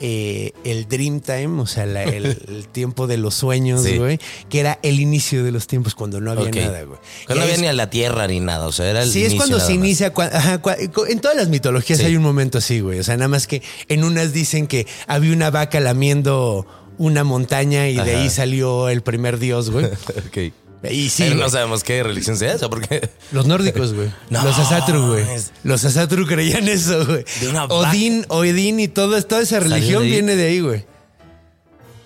eh, 0.00 0.52
el 0.64 0.86
Dream 0.88 1.20
Time, 1.20 1.60
o 1.60 1.66
sea, 1.66 1.86
la- 1.86 2.04
el, 2.04 2.24
el 2.48 2.68
tiempo 2.68 3.06
de 3.06 3.16
los 3.16 3.34
sueños, 3.34 3.82
Sí. 3.82 3.98
güey, 3.98 4.18
que 4.48 4.60
era 4.60 4.78
el 4.82 5.00
inicio 5.00 5.44
de 5.44 5.52
los 5.52 5.66
tiempos 5.66 5.94
cuando 5.94 6.20
no 6.20 6.30
había 6.32 6.50
nada, 6.50 6.82
güey. 6.84 6.98
Cuando 7.26 7.34
no 7.36 7.42
había 7.42 7.54
es- 7.54 7.60
ni 7.60 7.66
a 7.66 7.72
la 7.72 7.90
tierra 7.90 8.26
ni 8.26 8.40
nada. 8.40 8.66
O 8.66 8.72
sea, 8.72 8.88
era 8.88 9.02
el 9.02 9.10
Sí, 9.10 9.24
es 9.24 9.34
cuando 9.34 9.58
se 9.60 9.72
inicia. 9.74 10.12
cua- 10.14 10.30
ajá, 10.32 10.62
cua- 10.62 10.76
en 11.08 11.20
todas 11.20 11.36
las 11.36 11.48
mitologías 11.48 11.98
Sí. 11.98 12.04
hay 12.06 12.16
un 12.16 12.22
momento 12.22 12.58
así, 12.58 12.80
güey. 12.80 12.98
O 12.98 13.04
sea, 13.04 13.16
nada 13.16 13.28
más 13.28 13.46
que 13.46 13.62
en 13.88 14.04
unas 14.04 14.32
dicen 14.32 14.66
que 14.66 14.86
había 15.06 15.32
una 15.32 15.50
vaca 15.50 15.80
lamiendo 15.80 16.66
una 16.98 17.22
montaña 17.24 17.88
y 17.88 17.94
de 17.96 18.16
ahí 18.16 18.28
salió 18.30 18.88
el 18.88 19.02
primer 19.02 19.38
dios, 19.38 19.70
güey. 19.70 19.86
Ok. 20.26 20.52
Y 20.90 21.08
sí, 21.08 21.24
Pero 21.24 21.34
no 21.36 21.50
sabemos 21.50 21.82
qué 21.82 22.02
religión 22.02 22.36
sea 22.36 22.52
esa, 22.54 22.68
porque. 22.70 23.10
Los 23.32 23.46
nórdicos, 23.46 23.94
güey. 23.94 24.10
No, 24.30 24.42
los 24.44 24.58
Asatru, 24.58 25.08
güey. 25.08 25.28
es- 25.34 25.50
Los 25.64 25.84
Asatru 25.84 26.26
creían 26.26 26.68
eso, 26.68 27.04
güey. 27.04 27.24
De 27.40 27.48
una 27.48 27.66
vaca. 27.66 27.74
Odín, 27.90 28.24
Odín 28.28 28.78
y 28.80 28.88
todo, 28.88 29.20
toda 29.24 29.42
esa 29.42 29.60
¿Salió 29.60 29.74
religión 29.74 30.02
de 30.04 30.08
viene 30.08 30.36
de 30.36 30.46
ahí, 30.46 30.60
güey. 30.60 30.84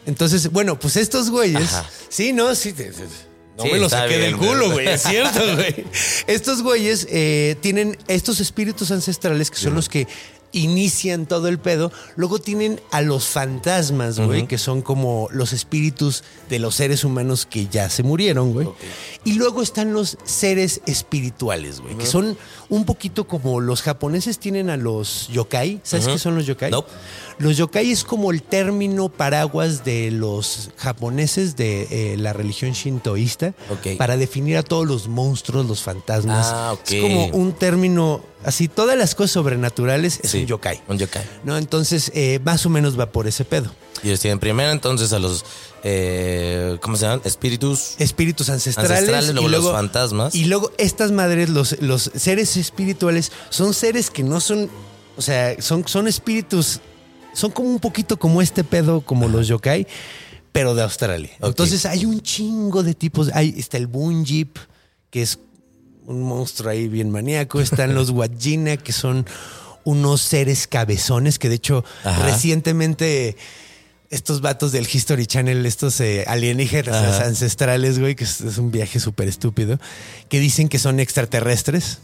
Entonces, 0.07 0.51
bueno, 0.51 0.79
pues 0.79 0.97
estos 0.97 1.31
güeyes. 1.31 1.73
Ajá. 1.75 1.89
Sí, 2.09 2.33
no, 2.33 2.55
sí. 2.55 2.73
te- 2.73 2.91
te- 2.93 3.03
no 3.57 3.65
Sí, 3.65 3.71
me 3.73 3.79
lo 3.79 3.89
saqué 3.91 4.19
del 4.19 4.37
culo, 4.37 4.71
güey. 4.71 4.85
güey. 4.87 4.89
Es 4.89 5.03
cierto, 5.03 5.41
güey. 5.55 5.85
Estos 6.27 6.63
güeyes 6.63 7.07
eh, 7.11 7.57
tienen 7.61 7.97
estos 8.09 8.41
espíritus 8.41 8.91
ancestrales 8.91 9.51
que 9.51 9.59
son 9.59 9.75
los 9.75 9.89
que 9.89 10.09
inician 10.53 11.27
todo 11.27 11.49
el 11.49 11.59
pedo. 11.59 11.91
Luego 12.17 12.39
tienen 12.39 12.81
a 12.91 13.01
los 13.01 13.27
fantasmas, 13.27 14.21
güey, 14.21 14.47
que 14.47 14.59
son 14.59 14.83
como 14.83 15.29
los 15.33 15.53
espíritus 15.53 16.23
de 16.49 16.59
los 16.59 16.75
seres 16.75 17.05
humanos 17.05 17.47
que 17.47 17.67
ya 17.67 17.91
se 17.91 18.03
murieron, 18.03 18.53
güey. 18.53 18.69
Y 19.25 19.35
luego 19.35 19.63
están 19.63 19.93
los 19.93 20.19
seres 20.25 20.81
espirituales, 20.87 21.81
güey, 21.81 21.97
que 21.97 22.07
son 22.07 22.37
un 22.69 22.85
poquito 22.85 23.27
como 23.27 23.61
los 23.61 23.83
japoneses 23.83 24.39
tienen 24.39 24.71
a 24.71 24.77
los 24.77 25.29
yokai. 25.29 25.81
¿Sabes 25.83 26.07
qué 26.07 26.19
son 26.19 26.35
los 26.37 26.47
yokai? 26.47 26.71
Nope. 26.71 26.91
Los 27.39 27.57
yokai 27.57 27.91
es 27.91 28.05
como 28.05 28.31
el 28.31 28.43
término 28.43 29.09
paraguas 29.09 29.85
de 29.85 30.11
los 30.11 30.71
japoneses 30.77 31.57
de 31.57 31.89
eh, 31.91 32.17
la 32.17 32.33
religión 32.33 32.73
shintoísta 32.73 33.55
para 33.99 34.17
definir 34.17 34.57
a 34.57 34.63
todos 34.63 34.87
los 34.87 35.09
monstruos, 35.09 35.67
los 35.67 35.83
fantasmas. 35.83 36.47
Ah, 36.51 36.73
ok. 36.75 36.91
Es 36.91 37.03
como 37.03 37.27
un 37.27 37.53
término, 37.53 38.23
así, 38.45 38.69
todas 38.69 38.97
las 38.99 39.15
cosas 39.15 39.33
sobrenaturales 39.33 40.21
es 40.23 40.31
Sí, 40.31 40.41
un 40.41 40.47
yokai. 40.47 40.81
Un 40.89 40.99
yokai. 40.99 41.23
¿no? 41.45 41.57
Entonces, 41.57 42.11
eh, 42.15 42.41
más 42.45 42.65
o 42.67 42.69
menos 42.71 42.99
va 42.99 43.07
por 43.13 43.27
ese 43.27 43.45
pedo. 43.45 43.71
Y 44.03 44.09
ellos 44.09 44.21
tienen 44.21 44.39
primero 44.41 44.71
entonces 44.73 45.13
a 45.13 45.19
los. 45.19 45.45
eh, 45.85 46.79
¿Cómo 46.81 46.97
se 46.97 47.05
llaman? 47.05 47.21
Espíritus. 47.25 47.95
Espíritus 47.99 48.49
ancestrales. 48.51 48.91
Ancestrales, 48.91 49.33
luego 49.35 49.49
y 49.49 49.53
los 49.53 49.71
fantasmas. 49.73 50.35
Y 50.35 50.47
luego 50.47 50.73
estas 50.79 51.13
madres, 51.13 51.49
los, 51.51 51.81
los 51.81 52.11
seres 52.15 52.57
espirituales, 52.57 53.31
son 53.51 53.75
seres 53.75 54.11
que 54.11 54.23
no 54.25 54.41
son, 54.41 54.69
o 55.17 55.23
sea, 55.23 55.55
son, 55.63 55.87
son 55.87 56.09
espíritus, 56.09 56.81
son 57.35 57.51
como 57.53 57.69
un 57.69 57.79
poquito 57.79 58.19
como 58.19 58.43
este 58.43 58.65
pedo, 58.65 59.03
como 59.03 59.29
los 59.29 59.47
yokai, 59.47 59.87
pero 60.51 60.75
de 60.75 60.83
Australia. 60.83 61.31
Entonces 61.41 61.87
hay 61.87 62.05
un 62.05 62.21
chingo 62.23 62.83
de 62.83 62.95
tipos. 62.95 63.31
Hay, 63.35 63.55
está 63.57 63.77
el 63.77 63.87
Bunjip, 63.87 64.57
que 65.11 65.23
es 65.23 65.39
un 66.07 66.23
monstruo 66.23 66.71
ahí 66.71 66.89
bien 66.89 67.11
maníaco. 67.11 67.61
Están 67.61 67.95
los 67.95 68.11
Wajina, 68.11 68.77
que 68.77 68.93
son 68.93 69.27
unos 69.85 70.21
seres 70.21 70.67
cabezones, 70.67 71.39
que 71.39 71.49
de 71.49 71.57
hecho 71.57 71.85
Ajá. 72.05 72.25
recientemente 72.25 73.37
estos 74.11 74.43
vatos 74.43 74.73
del 74.73 74.87
History 74.93 75.27
Channel, 75.27 75.65
estos 75.65 75.99
eh, 76.01 76.25
alienígenas 76.27 76.95
Ajá. 76.95 77.27
ancestrales, 77.27 77.99
güey, 77.99 78.15
que 78.15 78.25
es, 78.25 78.41
es 78.43 78.59
un 78.59 78.71
viaje 78.71 79.01
súper 79.01 79.27
estúpido, 79.27 79.81
que 80.29 80.39
dicen 80.39 80.69
que 80.69 80.79
son 80.79 81.01
extraterrestres. 81.01 82.01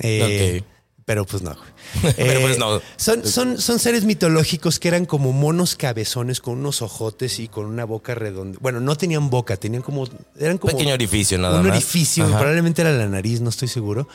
Eh. 0.00 0.62
Pero 1.08 1.24
pues 1.24 1.42
no. 1.42 1.56
Pero, 2.02 2.12
Eh, 2.18 2.38
pues, 2.42 2.58
no. 2.58 2.82
Son, 2.98 3.24
son, 3.26 3.58
son 3.58 3.78
seres 3.78 4.04
mitológicos 4.04 4.78
que 4.78 4.88
eran 4.88 5.06
como 5.06 5.32
monos 5.32 5.74
cabezones 5.74 6.42
con 6.42 6.58
unos 6.58 6.82
ojotes 6.82 7.38
y 7.38 7.48
con 7.48 7.64
una 7.64 7.86
boca 7.86 8.14
redonda. 8.14 8.58
Bueno, 8.60 8.78
no 8.80 8.94
tenían 8.94 9.30
boca, 9.30 9.56
tenían 9.56 9.80
como. 9.82 10.06
Eran 10.38 10.58
como. 10.58 10.70
Pequeño 10.70 10.92
orificio 10.92 11.38
nada 11.38 11.60
un 11.60 11.66
más. 11.68 11.78
orificio, 11.78 12.24
Ajá. 12.26 12.36
probablemente 12.36 12.82
era 12.82 12.92
la 12.92 13.06
nariz, 13.08 13.40
no 13.40 13.48
estoy 13.48 13.68
seguro. 13.68 14.06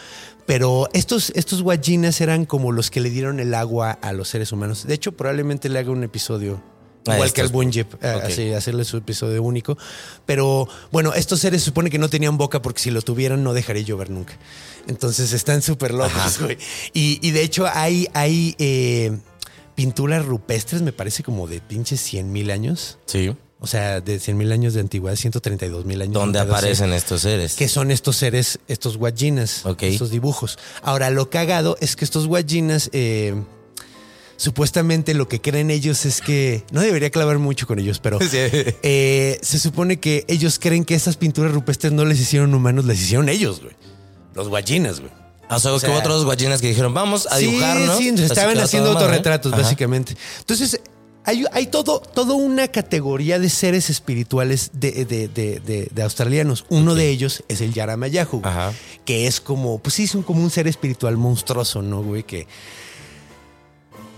Pero 0.45 0.88
estos, 0.93 1.32
estos 1.32 1.63
guayinas 1.63 2.21
eran 2.21 2.45
como 2.45 2.71
los 2.71 2.91
que 2.91 2.99
le 3.01 3.10
dieron 3.10 3.39
el 3.39 3.56
agua 3.56 3.89
a 3.89 4.13
los 4.13 4.29
seres 4.29 4.51
humanos. 4.51 4.86
De 4.86 4.93
hecho, 4.93 5.13
probablemente 5.13 5.69
le 5.69 5.79
haga 5.79 5.89
un 5.89 6.03
episodio. 6.03 6.62
Ah, 7.07 7.15
Igual 7.15 7.33
que 7.33 7.41
estos- 7.41 7.51
Bunjip, 7.51 7.93
eh, 8.03 8.21
así, 8.23 8.53
hacerle 8.53 8.85
su 8.85 8.97
episodio 8.97 9.43
único. 9.43 9.77
Pero 10.25 10.67
bueno, 10.91 11.13
estos 11.13 11.39
seres 11.39 11.61
se 11.61 11.65
supone 11.65 11.89
que 11.89 11.97
no 11.97 12.09
tenían 12.09 12.37
boca 12.37 12.61
porque 12.61 12.81
si 12.81 12.91
lo 12.91 13.01
tuvieran 13.01 13.43
no 13.43 13.53
dejaría 13.53 13.83
llover 13.83 14.09
nunca. 14.09 14.37
Entonces 14.87 15.33
están 15.33 15.61
súper 15.61 15.93
locos, 15.93 16.39
güey. 16.39 16.57
Y, 16.93 17.19
y 17.21 17.31
de 17.31 17.41
hecho 17.43 17.67
hay, 17.71 18.07
hay 18.13 18.55
eh, 18.59 19.17
pinturas 19.75 20.25
rupestres, 20.25 20.81
me 20.81 20.93
parece 20.93 21.23
como 21.23 21.47
de 21.47 21.59
pinches 21.61 21.99
100 22.01 22.31
mil 22.31 22.51
años. 22.51 22.99
Sí. 23.05 23.35
O 23.59 23.67
sea, 23.67 24.01
de 24.01 24.19
100 24.19 24.37
mil 24.37 24.51
años 24.51 24.73
de 24.73 24.81
antigüedad, 24.81 25.15
132 25.15 25.85
mil 25.85 26.01
años. 26.01 26.21
Así 26.21 26.37
aparecen 26.37 26.91
estos 26.91 27.21
seres. 27.21 27.55
que 27.55 27.69
son 27.69 27.91
estos 27.91 28.17
seres, 28.17 28.59
estos 28.67 28.97
guayinas, 28.97 29.65
Ok. 29.65 29.83
estos 29.83 30.09
dibujos. 30.11 30.59
Ahora, 30.81 31.09
lo 31.11 31.29
cagado 31.29 31.77
es 31.79 31.95
que 31.95 32.03
estos 32.03 32.27
guayinas, 32.27 32.89
eh, 32.91 33.35
supuestamente 34.38 35.13
lo 35.13 35.28
que 35.28 35.41
creen 35.41 35.72
ellos 35.72 36.06
es 36.06 36.22
que. 36.22 36.63
No 36.72 36.82
debería 36.82 37.10
clavar 37.10 37.39
mucho 37.39 37.67
con 37.67 37.80
ellos, 37.80 38.00
pero. 38.00 38.19
Sí. 38.34 38.38
eh, 38.41 39.39
se 39.41 39.60
supone 39.60 40.00
que 40.00 40.26
ellos 40.28 40.60
creen 40.60 40.86
que 40.86 40.96
estas 40.96 41.17
pinturas 41.17 41.52
rupestres 41.52 41.93
no 41.93 42.06
les 42.06 42.19
hicieron 42.19 42.54
humanos, 42.54 42.86
les 42.86 43.00
hicieron 43.02 43.30
ellos, 43.30 43.62
güey. 43.62 43.74
Los 44.36 44.50
guachinas, 44.50 45.00
güey. 45.00 45.12
O 45.50 45.60
sea, 45.60 45.74
O 45.74 45.80
que 45.80 45.88
otros 45.88 46.26
guachinas 46.26 46.62
que 46.62 46.67
dijeron, 46.69 46.93
vamos 46.93 47.28
a 47.30 47.38
Sí, 47.38 47.46
dibujar, 47.48 47.78
¿no? 47.82 47.98
Sí, 47.98 48.10
Así 48.10 48.24
estaban 48.24 48.58
haciendo 48.60 48.91
autorretratos, 48.91 49.52
básicamente. 49.52 50.15
Entonces, 50.39 50.80
hay, 51.26 51.46
hay 51.52 51.67
todo, 51.67 52.00
toda 52.00 52.34
una 52.34 52.69
categoría 52.69 53.38
de 53.38 53.50
seres 53.50 53.89
espirituales 53.91 54.72
de, 54.74 55.06
de- 55.06 55.28
de- 55.28 55.60
de- 55.60 55.89
de 55.91 56.02
australianos. 56.02 56.65
Uno 56.69 56.96
de 56.96 57.10
ellos 57.10 57.43
es 57.50 57.62
el 57.62 57.74
Yaramayahu, 57.74 58.41
que 59.06 59.28
es 59.28 59.39
como, 59.41 59.78
pues 59.80 59.96
sí, 59.96 60.04
es 60.04 60.15
un, 60.15 60.24
como 60.24 60.41
un 60.41 60.50
ser 60.50 60.67
espiritual 60.67 61.17
monstruoso, 61.17 61.82
¿no, 61.84 62.02
güey? 62.02 62.24
Que, 62.24 62.48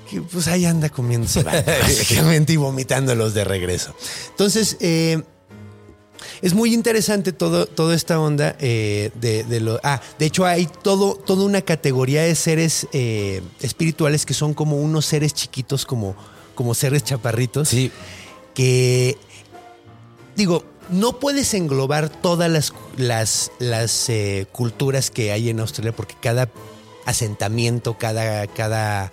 que 0.10 0.22
pues 0.22 0.48
ahí 0.48 0.66
anda 0.66 0.90
comiéndose 0.90 1.44
básicamente 1.44 2.54
y 2.54 2.58
vomitándolos 2.58 3.34
de 3.34 3.44
regreso. 3.44 3.96
Entonces, 4.32 4.78
eh, 4.80 5.24
es 6.42 6.54
muy 6.54 6.74
interesante 6.74 7.32
todo, 7.32 7.66
toda 7.66 7.96
esta 7.96 8.20
onda 8.20 8.56
eh, 8.60 9.12
de, 9.16 9.44
de 9.44 9.60
lo. 9.60 9.80
Ah, 9.84 10.02
de 10.20 10.26
hecho, 10.26 10.46
hay 10.46 10.68
todo, 10.68 11.16
toda 11.16 11.46
una 11.46 11.62
categoría 11.62 12.24
de 12.24 12.36
seres 12.36 12.88
eh, 12.94 13.42
espirituales 13.62 14.26
que 14.26 14.34
son 14.34 14.54
como 14.54 14.78
unos 14.78 15.06
seres 15.06 15.34
chiquitos, 15.34 15.86
como, 15.86 16.16
como 16.54 16.74
seres 16.74 17.04
chaparritos. 17.04 17.70
Sí. 17.70 17.92
Que. 18.54 19.18
Digo, 20.36 20.66
no 20.90 21.20
puedes 21.20 21.54
englobar 21.54 22.10
todas 22.10 22.52
las, 22.52 22.74
las, 22.98 23.52
las 23.60 24.10
eh, 24.10 24.48
culturas 24.52 25.10
que 25.10 25.32
hay 25.32 25.50
en 25.50 25.60
Australia, 25.60 25.96
porque 25.96 26.16
cada 26.22 26.52
asentamiento, 27.06 27.98
cada. 27.98 28.48
cada 28.48 29.12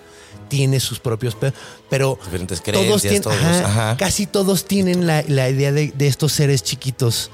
tiene 0.52 0.80
sus 0.80 1.00
propios 1.00 1.34
pe- 1.34 1.54
pero 1.88 2.18
Diferentes 2.22 2.62
todos 2.62 2.76
creencias, 2.76 3.00
tienen, 3.00 3.22
todos, 3.22 3.36
ajá, 3.38 3.64
ajá. 3.64 3.96
casi 3.96 4.26
todos 4.26 4.66
tienen 4.66 5.06
la, 5.06 5.24
la 5.26 5.48
idea 5.48 5.72
de, 5.72 5.92
de 5.92 6.06
estos 6.08 6.32
seres 6.32 6.62
chiquitos 6.62 7.30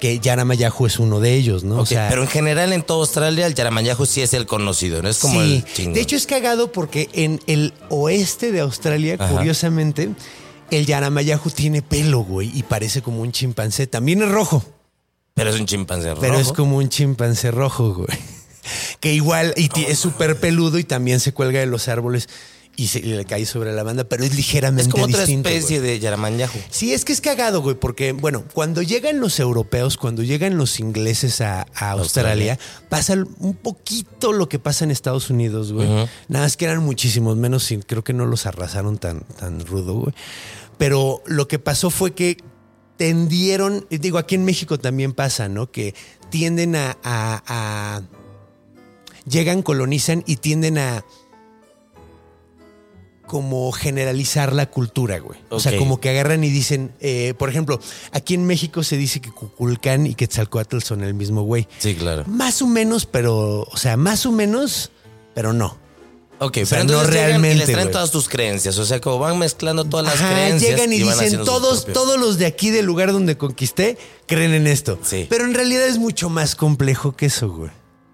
que 0.00 0.18
Yaramayahu 0.20 0.86
es 0.86 0.98
uno 0.98 1.20
de 1.20 1.34
ellos, 1.34 1.64
¿no? 1.64 1.82
Ok, 1.82 1.90
pero 2.08 2.22
en 2.22 2.28
general 2.28 2.72
en 2.72 2.82
toda 2.82 3.00
Australia 3.00 3.46
el 3.46 3.54
Yaramayahu 3.54 4.06
sí 4.06 4.22
es 4.22 4.32
el 4.32 4.46
conocido, 4.46 5.02
no 5.02 5.08
es 5.10 5.18
como 5.18 5.38
sí. 5.42 5.56
el 5.56 5.64
chingón. 5.74 5.92
De 5.92 6.00
hecho 6.00 6.16
es 6.16 6.26
cagado 6.26 6.72
porque 6.72 7.10
en 7.12 7.40
el 7.46 7.74
oeste 7.90 8.52
de 8.52 8.60
Australia, 8.60 9.16
Ajá. 9.18 9.30
curiosamente, 9.36 10.08
el 10.70 10.86
Yaramayahu 10.86 11.50
tiene 11.50 11.82
pelo, 11.82 12.20
güey, 12.20 12.50
y 12.54 12.62
parece 12.62 13.02
como 13.02 13.20
un 13.20 13.32
chimpancé. 13.32 13.86
También 13.86 14.22
es 14.22 14.30
rojo, 14.30 14.64
pero 15.34 15.50
es 15.50 15.60
un 15.60 15.66
chimpancé 15.66 16.14
pero 16.18 16.32
rojo. 16.38 16.40
es 16.40 16.52
como 16.54 16.78
un 16.78 16.88
chimpancé 16.88 17.50
rojo, 17.50 17.92
güey. 17.94 18.18
Que 19.00 19.12
igual 19.12 19.52
y 19.56 19.68
es 19.88 19.98
súper 19.98 20.38
peludo 20.38 20.78
y 20.78 20.84
también 20.84 21.18
se 21.18 21.32
cuelga 21.34 21.58
de 21.58 21.66
los 21.66 21.88
árboles 21.88 22.28
y, 22.76 22.86
se, 22.88 23.00
y 23.00 23.02
le 23.02 23.24
cae 23.26 23.44
sobre 23.44 23.72
la 23.72 23.82
banda, 23.82 24.04
pero 24.04 24.24
es 24.24 24.34
ligeramente 24.34 24.88
es 24.88 24.88
como 24.88 25.04
otra 25.04 25.18
distinto, 25.20 25.48
especie 25.50 25.78
güey. 25.80 25.90
de 25.90 26.00
Yaramayahu. 26.00 26.58
Sí, 26.70 26.94
es 26.94 27.04
que 27.04 27.12
es 27.12 27.20
cagado, 27.20 27.60
güey, 27.60 27.76
porque, 27.76 28.12
bueno, 28.12 28.44
cuando 28.54 28.80
llegan 28.82 29.20
los 29.20 29.38
europeos, 29.40 29.96
cuando 29.98 30.22
llegan 30.22 30.56
los 30.56 30.80
ingleses 30.80 31.40
a, 31.42 31.66
a 31.74 31.90
Australia, 31.92 32.58
pasa 32.88 33.14
un 33.38 33.54
poquito 33.54 34.32
lo 34.32 34.48
que 34.48 34.58
pasa 34.58 34.84
en 34.84 34.90
Estados 34.90 35.28
Unidos, 35.30 35.72
güey. 35.72 35.86
Nada 36.28 36.46
más 36.46 36.56
que 36.56 36.64
eran 36.64 36.82
muchísimos 36.82 37.36
menos 37.36 37.70
y 37.70 37.78
creo 37.78 38.02
que 38.02 38.14
no 38.14 38.24
los 38.26 38.46
arrasaron 38.46 38.96
tan, 38.98 39.20
tan 39.20 39.64
rudo, 39.66 39.94
güey. 39.94 40.14
Pero 40.78 41.22
lo 41.26 41.46
que 41.48 41.58
pasó 41.58 41.90
fue 41.90 42.12
que 42.14 42.38
tendieron, 42.96 43.86
digo, 43.90 44.18
aquí 44.18 44.34
en 44.34 44.44
México 44.44 44.78
también 44.78 45.12
pasa, 45.12 45.48
¿no? 45.48 45.70
Que 45.70 45.94
tienden 46.30 46.76
a- 46.76 46.96
a- 47.02 47.42
a 47.46 48.02
llegan, 49.28 49.62
colonizan 49.62 50.24
y 50.26 50.36
tienden 50.36 50.78
a 50.78 51.04
como 53.32 53.72
generalizar 53.72 54.52
la 54.52 54.66
cultura, 54.68 55.18
güey. 55.18 55.40
O 55.48 55.58
sea, 55.58 55.74
como 55.78 55.98
que 55.98 56.10
agarran 56.10 56.44
y 56.44 56.50
dicen, 56.50 56.92
eh, 57.00 57.32
por 57.38 57.48
ejemplo, 57.48 57.80
aquí 58.10 58.34
en 58.34 58.44
México 58.44 58.82
se 58.82 58.98
dice 58.98 59.22
que 59.22 59.30
Cuculcán 59.30 60.06
y 60.06 60.14
Quetzalcoatl 60.14 60.80
son 60.80 61.02
el 61.02 61.14
mismo 61.14 61.40
güey. 61.40 61.66
Sí, 61.78 61.94
claro. 61.94 62.24
Más 62.26 62.60
o 62.60 62.66
menos, 62.66 63.06
pero, 63.06 63.62
o 63.62 63.76
sea, 63.78 63.96
más 63.96 64.26
o 64.26 64.32
menos, 64.32 64.90
pero 65.34 65.54
no. 65.54 65.78
Ok, 66.40 66.58
O 66.62 66.66
sea, 66.66 66.80
pero 66.80 66.92
no 66.92 67.00
llegan 67.04 67.08
y 67.08 67.16
realmente, 67.16 67.56
les 67.56 67.72
traen 67.72 67.90
todas 67.90 68.10
tus 68.10 68.28
creencias. 68.28 68.76
O 68.76 68.84
sea, 68.84 69.00
como 69.00 69.18
van 69.18 69.38
mezclando 69.38 69.86
todas 69.86 70.04
las 70.04 70.16
Ajá, 70.16 70.34
creencias. 70.34 70.70
llegan 70.70 70.92
y, 70.92 71.02
van 71.02 71.18
dicen, 71.18 71.42
todos, 71.42 71.86
todos 71.86 72.20
los 72.20 72.36
de 72.36 72.44
aquí 72.44 72.68
del 72.68 72.84
lugar 72.84 73.12
donde 73.12 73.38
conquisté 73.38 73.96
creen 74.26 74.52
en 74.52 74.66
esto. 74.66 74.98
Sí. 75.02 75.26
Pero 75.30 75.46
en 75.46 75.54
realidad 75.54 75.86
es 75.86 75.96
mucho 75.96 76.28
más 76.28 76.54
complejo 76.54 77.16
que 77.16 77.26
eso, 77.26 77.48
güey. 77.48 77.70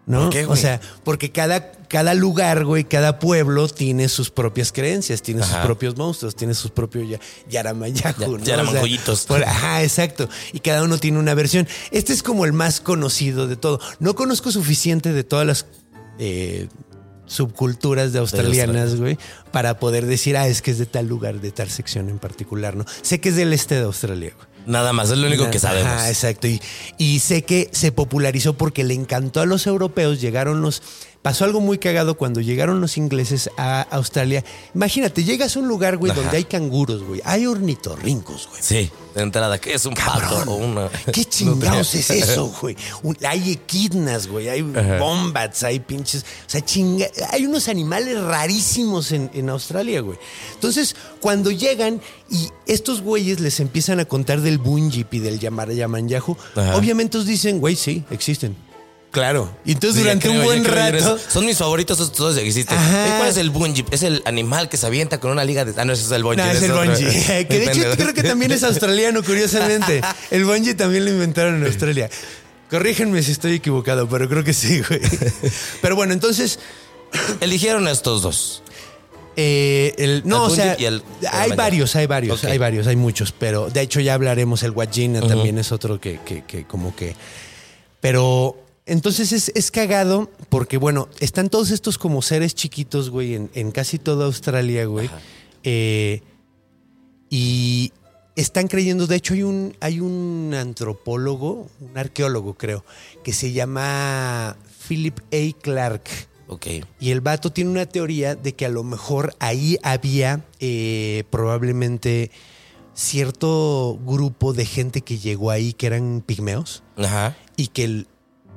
¿No? 0.09 0.23
¿Por 0.23 0.31
qué, 0.31 0.47
o 0.47 0.57
sea, 0.57 0.81
porque 1.05 1.31
cada, 1.31 1.71
cada 1.87 2.14
lugar, 2.14 2.64
güey, 2.64 2.85
cada 2.85 3.18
pueblo 3.18 3.68
tiene 3.68 4.09
sus 4.09 4.31
propias 4.31 4.73
creencias, 4.73 5.21
tiene 5.23 5.42
sus 5.42 5.55
propios 5.57 5.97
monstruos, 5.99 6.35
tiene 6.35 6.55
sus 6.55 6.71
propios 6.71 7.09
ya, 7.09 7.21
yaramayahu, 7.49 8.38
Ya- 8.38 8.57
¿no? 8.57 8.73
por- 9.27 9.44
ajá, 9.44 9.83
exacto. 9.83 10.27
Y 10.55 10.61
cada 10.61 10.83
uno 10.83 10.97
tiene 10.99 11.18
una 11.18 11.35
versión. 11.35 11.68
Este 11.90 12.14
es 12.14 12.23
como 12.23 12.47
el 12.47 12.55
más 12.55 12.81
conocido 12.81 13.47
de 13.47 13.57
todo. 13.57 13.81
No 14.01 14.14
conozco 14.14 14.51
suficiente 14.51 15.12
de 15.12 15.25
todas 15.25 15.47
las 15.47 15.66
eh, 16.18 16.68
subculturas 17.27 18.12
de 18.14 18.18
australianas, 18.21 18.97
güey, 18.97 19.18
para 19.53 19.79
poder 19.79 20.07
decir, 20.07 20.37
ah, 20.37 20.49
es 20.49 20.62
que 20.62 20.71
es 20.71 20.79
de 20.79 20.87
tal 20.87 21.07
lugar, 21.07 21.40
de 21.40 21.51
tal 21.53 21.68
sección 21.68 22.09
en 22.09 22.18
particular, 22.18 22.77
¿no? 22.77 22.85
Sé 23.03 23.21
que 23.21 23.29
es 23.29 23.37
del 23.37 23.53
este 23.53 23.75
de 23.75 23.83
Australia, 23.83 24.33
güey. 24.35 24.47
Nada 24.68 24.92
más, 24.92 25.11
es 25.11 25.16
lo 25.16 25.26
único 25.26 25.50
que 25.50 25.59
sabemos. 25.59 25.90
Ajá, 25.90 26.09
exacto. 26.11 26.46
Y, 26.46 26.61
y 26.98 27.20
sé 27.20 27.42
que 27.42 27.70
se 27.72 27.90
popularizó 27.90 28.52
porque 28.52 28.85
le 28.85 28.92
encantó 28.92 29.40
a 29.40 29.46
los 29.46 29.66
europeos. 29.66 30.20
Llegaron 30.20 30.61
los. 30.61 30.83
Pasó 31.22 31.44
algo 31.44 31.61
muy 31.61 31.78
cagado 31.78 32.16
cuando 32.16 32.40
llegaron 32.40 32.81
los 32.81 32.96
ingleses 32.96 33.50
a 33.57 33.83
Australia. 33.90 34.44
Imagínate, 34.74 35.24
llegas 35.24 35.57
a 35.57 35.59
un 35.61 35.66
lugar, 35.68 35.96
güey, 35.96 36.12
Ajá. 36.12 36.20
donde 36.22 36.37
hay 36.37 36.44
canguros, 36.44 37.02
güey. 37.02 37.20
Hay 37.24 37.44
ornitorrincos, 37.46 38.48
güey. 38.48 38.62
Sí, 38.62 38.90
de 39.16 39.22
entrada, 39.22 39.59
¿qué 39.61 39.74
es 39.74 39.85
un 39.85 39.94
pato 39.94 40.50
o 40.50 40.54
una? 40.57 40.88
¿Qué 41.12 41.24
chingados 41.28 41.94
es 41.96 42.09
eso, 42.11 42.54
güey? 42.61 42.76
Un- 43.02 43.18
hay 43.26 43.50
equidnas, 43.52 44.28
güey. 44.28 44.48
Hay 44.48 44.62
bombats, 44.62 45.64
hay 45.64 45.81
pinches. 45.81 46.22
O 46.22 46.50
sea, 46.50 46.64
chinga. 46.64 47.07
Hay 47.31 47.46
unos 47.46 47.68
animales 47.68 48.18
rarísimos 48.22 49.11
en, 49.12 49.28
en 49.35 49.50
Australia, 49.50 50.00
güey. 50.00 50.18
Entonces, 50.54 50.94
cuando 51.20 51.50
llegan 51.50 52.00
y 52.31 52.48
estos 52.66 53.02
güeyes 53.02 53.40
les 53.40 53.59
empiezan 53.61 53.98
a 54.00 54.04
contar 54.04 54.40
del 54.40 54.59
Bunjip 54.59 55.12
y 55.14 55.18
del 55.18 55.40
Yamar 55.40 55.72
Yamanyahu, 55.72 56.37
Ajá. 56.54 56.76
obviamente 56.76 57.18
os 57.18 57.26
dicen, 57.26 57.59
güey, 57.59 57.74
sí, 57.74 58.04
existen. 58.11 58.57
Claro. 59.11 59.51
Y 59.64 59.73
entonces, 59.73 60.03
durante 60.03 60.29
un 60.29 60.44
buen 60.44 60.64
rato. 60.64 61.18
Son 61.29 61.47
mis 61.47 61.57
favoritos, 61.57 61.99
esos 61.99 62.12
todos 62.12 62.37
existen. 62.37 62.77
Ajá. 62.77 63.07
¿Y 63.09 63.18
¿Cuál 63.18 63.29
es 63.31 63.37
el 63.38 63.51
bungee? 63.51 63.85
Es 63.90 64.03
el 64.03 64.23
animal 64.27 64.68
que 64.68 64.77
se 64.77 64.87
avienta 64.87 65.18
con 65.18 65.31
una 65.31 65.44
liga 65.44 65.64
de. 65.64 65.73
Ah, 65.81 65.85
no, 65.85 65.92
ese 65.94 66.05
es 66.05 66.11
el 66.11 66.23
bungee. 66.23 66.44
No, 66.44 66.51
es 66.51 66.62
el 66.62 66.73
bungee. 66.73 67.47
Que 67.49 67.59
de 67.59 67.73
hecho 67.73 67.97
creo 67.97 68.14
que 68.14 68.23
también 68.23 68.53
es 68.53 68.62
australiano, 68.64 69.23
curiosamente. 69.23 70.03
El 70.31 70.44
bungee 70.44 70.75
también 70.75 71.05
lo 71.05 71.11
inventaron 71.11 71.57
en 71.57 71.66
Australia. 71.66 72.11
Corrígenme 72.71 73.23
si 73.23 73.33
estoy 73.33 73.55
equivocado, 73.55 74.07
pero 74.09 74.29
creo 74.29 74.44
que 74.44 74.53
sí, 74.53 74.83
güey. 74.87 75.01
Pero 75.81 75.97
bueno, 75.97 76.12
entonces, 76.12 76.59
Eligieron 77.40 77.88
estos 77.88 78.23
dos. 78.23 78.62
eh, 79.37 79.94
el, 79.99 80.23
no, 80.27 80.47
El 80.47 80.53
o 80.53 80.55
sea, 80.55 80.77
y 80.79 80.85
el- 80.85 81.03
hay 81.33 81.53
varios, 81.53 81.97
hay 81.97 82.07
varios, 82.07 82.44
hay 82.44 82.59
varios, 82.59 82.87
hay 82.87 82.97
muchos, 82.97 83.33
pero 83.33 83.71
de 83.71 83.81
hecho 83.81 84.01
ya 84.01 84.14
hablaremos, 84.14 84.62
el 84.62 84.73
Wajina 84.73 85.21
también 85.21 85.59
es 85.59 85.73
otro 85.73 86.01
que, 86.01 86.21
que, 86.25 86.44
que 86.44 86.64
como 86.64 86.94
que... 86.94 87.14
Pero 88.01 88.57
entonces 88.88 89.33
es, 89.33 89.53
es 89.55 89.70
cagado 89.70 90.31
porque, 90.48 90.77
bueno, 90.79 91.09
están 91.20 91.48
todos 91.48 91.70
estos 91.70 91.98
como 91.98 92.22
seres 92.22 92.55
chiquitos, 92.55 93.11
güey, 93.11 93.35
en, 93.35 93.51
en 93.55 93.70
casi 93.70 93.98
toda 93.98 94.27
Australia, 94.27 94.85
güey. 94.87 95.09
Eh, 95.62 96.22
y 97.31 97.92
están 98.37 98.68
creyendo, 98.68 99.07
de 99.07 99.16
hecho 99.16 99.35
hay 99.35 99.42
un, 99.42 99.77
hay 99.81 100.01
un 100.01 100.55
antropólogo, 100.55 101.68
un 101.81 101.98
arqueólogo 101.98 102.55
creo, 102.55 102.85
que 103.24 103.33
se 103.33 103.53
llama 103.53 104.57
Philip 104.88 105.18
A. 105.33 105.61
Clark. 105.61 106.03
Ok. 106.46 106.66
Y 106.98 107.11
el 107.11 107.20
vato 107.20 107.51
tiene 107.53 107.70
una 107.70 107.85
teoría 107.87 108.35
de 108.35 108.55
que 108.55 108.64
a 108.64 108.70
lo 108.70 108.83
mejor 108.83 109.35
ahí 109.38 109.77
había 109.83 110.44
eh, 110.61 111.24
probablemente 111.31 112.31
cierto 112.94 113.98
grupo 114.05 114.53
de 114.55 114.64
gente 114.64 115.03
que 115.03 115.18
llegó 115.18 115.51
ahí 115.51 115.72
que 115.72 115.87
eran 115.87 116.22
pigmeos 116.24 116.83
Ajá. 116.96 117.37
y 117.57 117.68
que 117.68 117.85
el- 117.85 118.07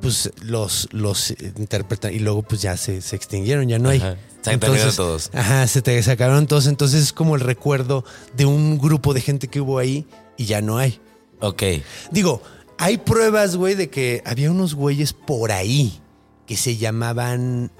pues 0.01 0.31
los, 0.41 0.87
los 0.91 1.31
interpretan 1.57 2.13
y 2.13 2.19
luego 2.19 2.41
pues 2.41 2.61
ya 2.61 2.75
se, 2.77 3.01
se 3.01 3.15
extinguieron, 3.15 3.67
ya 3.69 3.79
no 3.79 3.89
hay. 3.89 3.99
Ajá. 3.99 4.17
Se 4.41 4.57
terminaron 4.57 4.95
todos. 4.95 5.29
Ajá, 5.33 5.67
se 5.67 5.81
te 5.81 6.01
sacaron 6.01 6.47
todos. 6.47 6.65
Entonces 6.67 7.03
es 7.03 7.13
como 7.13 7.35
el 7.35 7.41
recuerdo 7.41 8.03
de 8.35 8.45
un 8.45 8.79
grupo 8.79 9.13
de 9.13 9.21
gente 9.21 9.47
que 9.47 9.61
hubo 9.61 9.77
ahí 9.77 10.07
y 10.35 10.45
ya 10.45 10.61
no 10.61 10.77
hay. 10.77 10.99
Ok. 11.39 11.63
Digo, 12.11 12.41
hay 12.77 12.97
pruebas, 12.97 13.55
güey, 13.55 13.75
de 13.75 13.89
que 13.89 14.23
había 14.25 14.49
unos 14.49 14.73
güeyes 14.73 15.13
por 15.13 15.51
ahí 15.51 15.99
que 16.47 16.57
se 16.57 16.77
llamaban, 16.77 17.71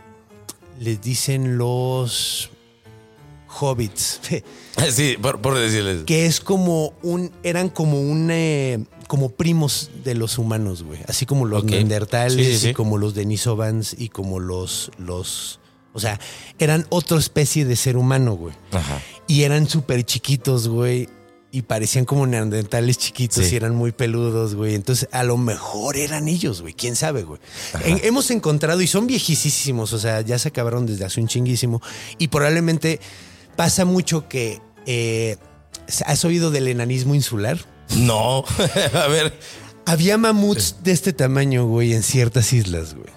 les 0.80 1.02
dicen 1.02 1.58
los 1.58 2.52
hobbits, 3.60 4.22
Sí, 4.92 5.18
por, 5.22 5.42
por 5.42 5.58
decirles. 5.58 6.04
que 6.06 6.26
es 6.26 6.40
como 6.40 6.94
un, 7.02 7.32
eran 7.44 7.70
como 7.70 8.00
un, 8.00 8.30
eh, 8.32 8.86
como 9.12 9.28
primos 9.32 9.92
de 10.06 10.16
los 10.16 10.38
humanos, 10.38 10.84
güey, 10.84 11.02
así 11.10 11.26
como 11.26 11.44
los 11.46 11.64
Ok. 11.64 11.72
neandertales 11.72 12.48
Sí, 12.48 12.54
sí, 12.54 12.58
sí. 12.60 12.70
y 12.70 12.74
como 12.74 12.98
los 12.98 13.14
denisovans 13.14 13.94
y 14.00 14.08
como 14.08 14.40
los, 14.40 14.90
los 14.98 15.60
O 15.94 16.00
sea, 16.00 16.18
eran 16.60 16.86
otra 16.88 17.18
especie 17.18 17.66
de 17.66 17.76
ser 17.76 17.98
humano, 17.98 18.36
güey. 18.36 18.56
Ajá. 18.72 19.02
Y 19.28 19.44
eran 19.44 19.68
súper 19.68 20.06
chiquitos, 20.06 20.70
güey. 20.70 21.10
Y 21.52 21.64
parecían 21.64 22.06
como 22.06 22.26
neandertales 22.26 22.98
chiquitos 22.98 23.52
y 23.52 23.58
eran 23.58 23.76
muy 23.76 23.92
peludos, 23.92 24.56
güey. 24.56 24.76
Entonces, 24.76 25.10
a 25.12 25.26
lo 25.26 25.36
mejor 25.36 25.98
eran 25.98 26.30
ellos, 26.30 26.62
güey. 26.62 26.74
¿Quién 26.74 26.96
sabe, 26.96 27.24
güey? 27.24 27.42
En- 27.84 28.00
hemos 28.06 28.32
encontrado, 28.32 28.82
y 28.82 28.88
son 28.88 29.06
viejísimos, 29.08 29.92
o 29.92 30.00
sea, 30.00 30.22
ya 30.22 30.40
se 30.40 30.48
acabaron 30.48 30.86
desde 30.86 31.04
hace 31.04 31.20
un 31.20 31.28
chinguísimo. 31.28 31.82
Y 32.18 32.30
probablemente 32.30 33.02
pasa 33.58 33.84
mucho 33.84 34.30
que... 34.30 34.62
eh, 34.86 35.36
¿Has 36.06 36.24
oído 36.24 36.52
del 36.52 36.70
enanismo 36.70 37.16
insular? 37.16 37.58
No. 37.98 38.44
a 38.94 39.08
ver. 39.08 39.38
Había 39.86 40.18
mamuts 40.18 40.78
de 40.84 40.92
este 40.92 41.12
tamaño, 41.14 41.66
güey, 41.66 41.94
en 41.94 42.04
ciertas 42.04 42.54
islas, 42.54 42.94
güey. 42.94 43.10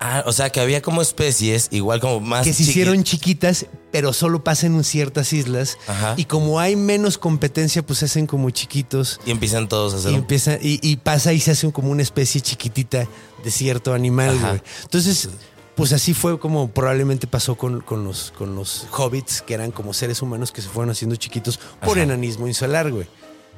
Ah, 0.00 0.22
o 0.26 0.32
sea, 0.32 0.50
que 0.50 0.60
había 0.60 0.82
como 0.82 1.00
especies, 1.00 1.68
igual 1.70 1.98
como 2.00 2.20
más 2.20 2.44
que 2.44 2.52
se 2.52 2.62
chiqui- 2.62 2.68
hicieron 2.68 3.04
chiquitas, 3.04 3.66
pero 3.90 4.12
solo 4.12 4.44
pasan 4.44 4.74
en 4.74 4.84
ciertas 4.84 5.32
islas. 5.32 5.78
Ajá. 5.86 6.14
Y 6.18 6.26
como 6.26 6.60
hay 6.60 6.76
menos 6.76 7.16
competencia, 7.16 7.80
pues 7.84 8.00
se 8.00 8.04
hacen 8.04 8.26
como 8.26 8.50
chiquitos. 8.50 9.18
Y 9.24 9.30
empiezan 9.30 9.66
todos 9.66 9.94
a 9.94 9.96
hacer 9.96 10.12
Y, 10.12 10.16
empieza, 10.16 10.54
y, 10.60 10.78
y 10.82 10.96
pasa 10.96 11.32
y 11.32 11.40
se 11.40 11.52
hace 11.52 11.72
como 11.72 11.90
una 11.90 12.02
especie 12.02 12.40
chiquitita 12.42 13.08
de 13.42 13.50
cierto 13.50 13.94
animal, 13.94 14.36
Ajá. 14.36 14.48
güey. 14.50 14.62
Entonces, 14.82 15.30
pues 15.74 15.92
así 15.94 16.12
fue 16.12 16.38
como 16.38 16.68
probablemente 16.68 17.26
pasó 17.26 17.54
con, 17.56 17.80
con 17.80 18.04
los, 18.04 18.30
con 18.36 18.54
los 18.56 18.86
hobbits, 18.92 19.40
que 19.40 19.54
eran 19.54 19.70
como 19.70 19.94
seres 19.94 20.20
humanos 20.20 20.52
que 20.52 20.60
se 20.60 20.68
fueron 20.68 20.90
haciendo 20.90 21.16
chiquitos 21.16 21.58
por 21.82 21.96
enanismo 21.98 22.46
insular, 22.46 22.90
güey. 22.92 23.06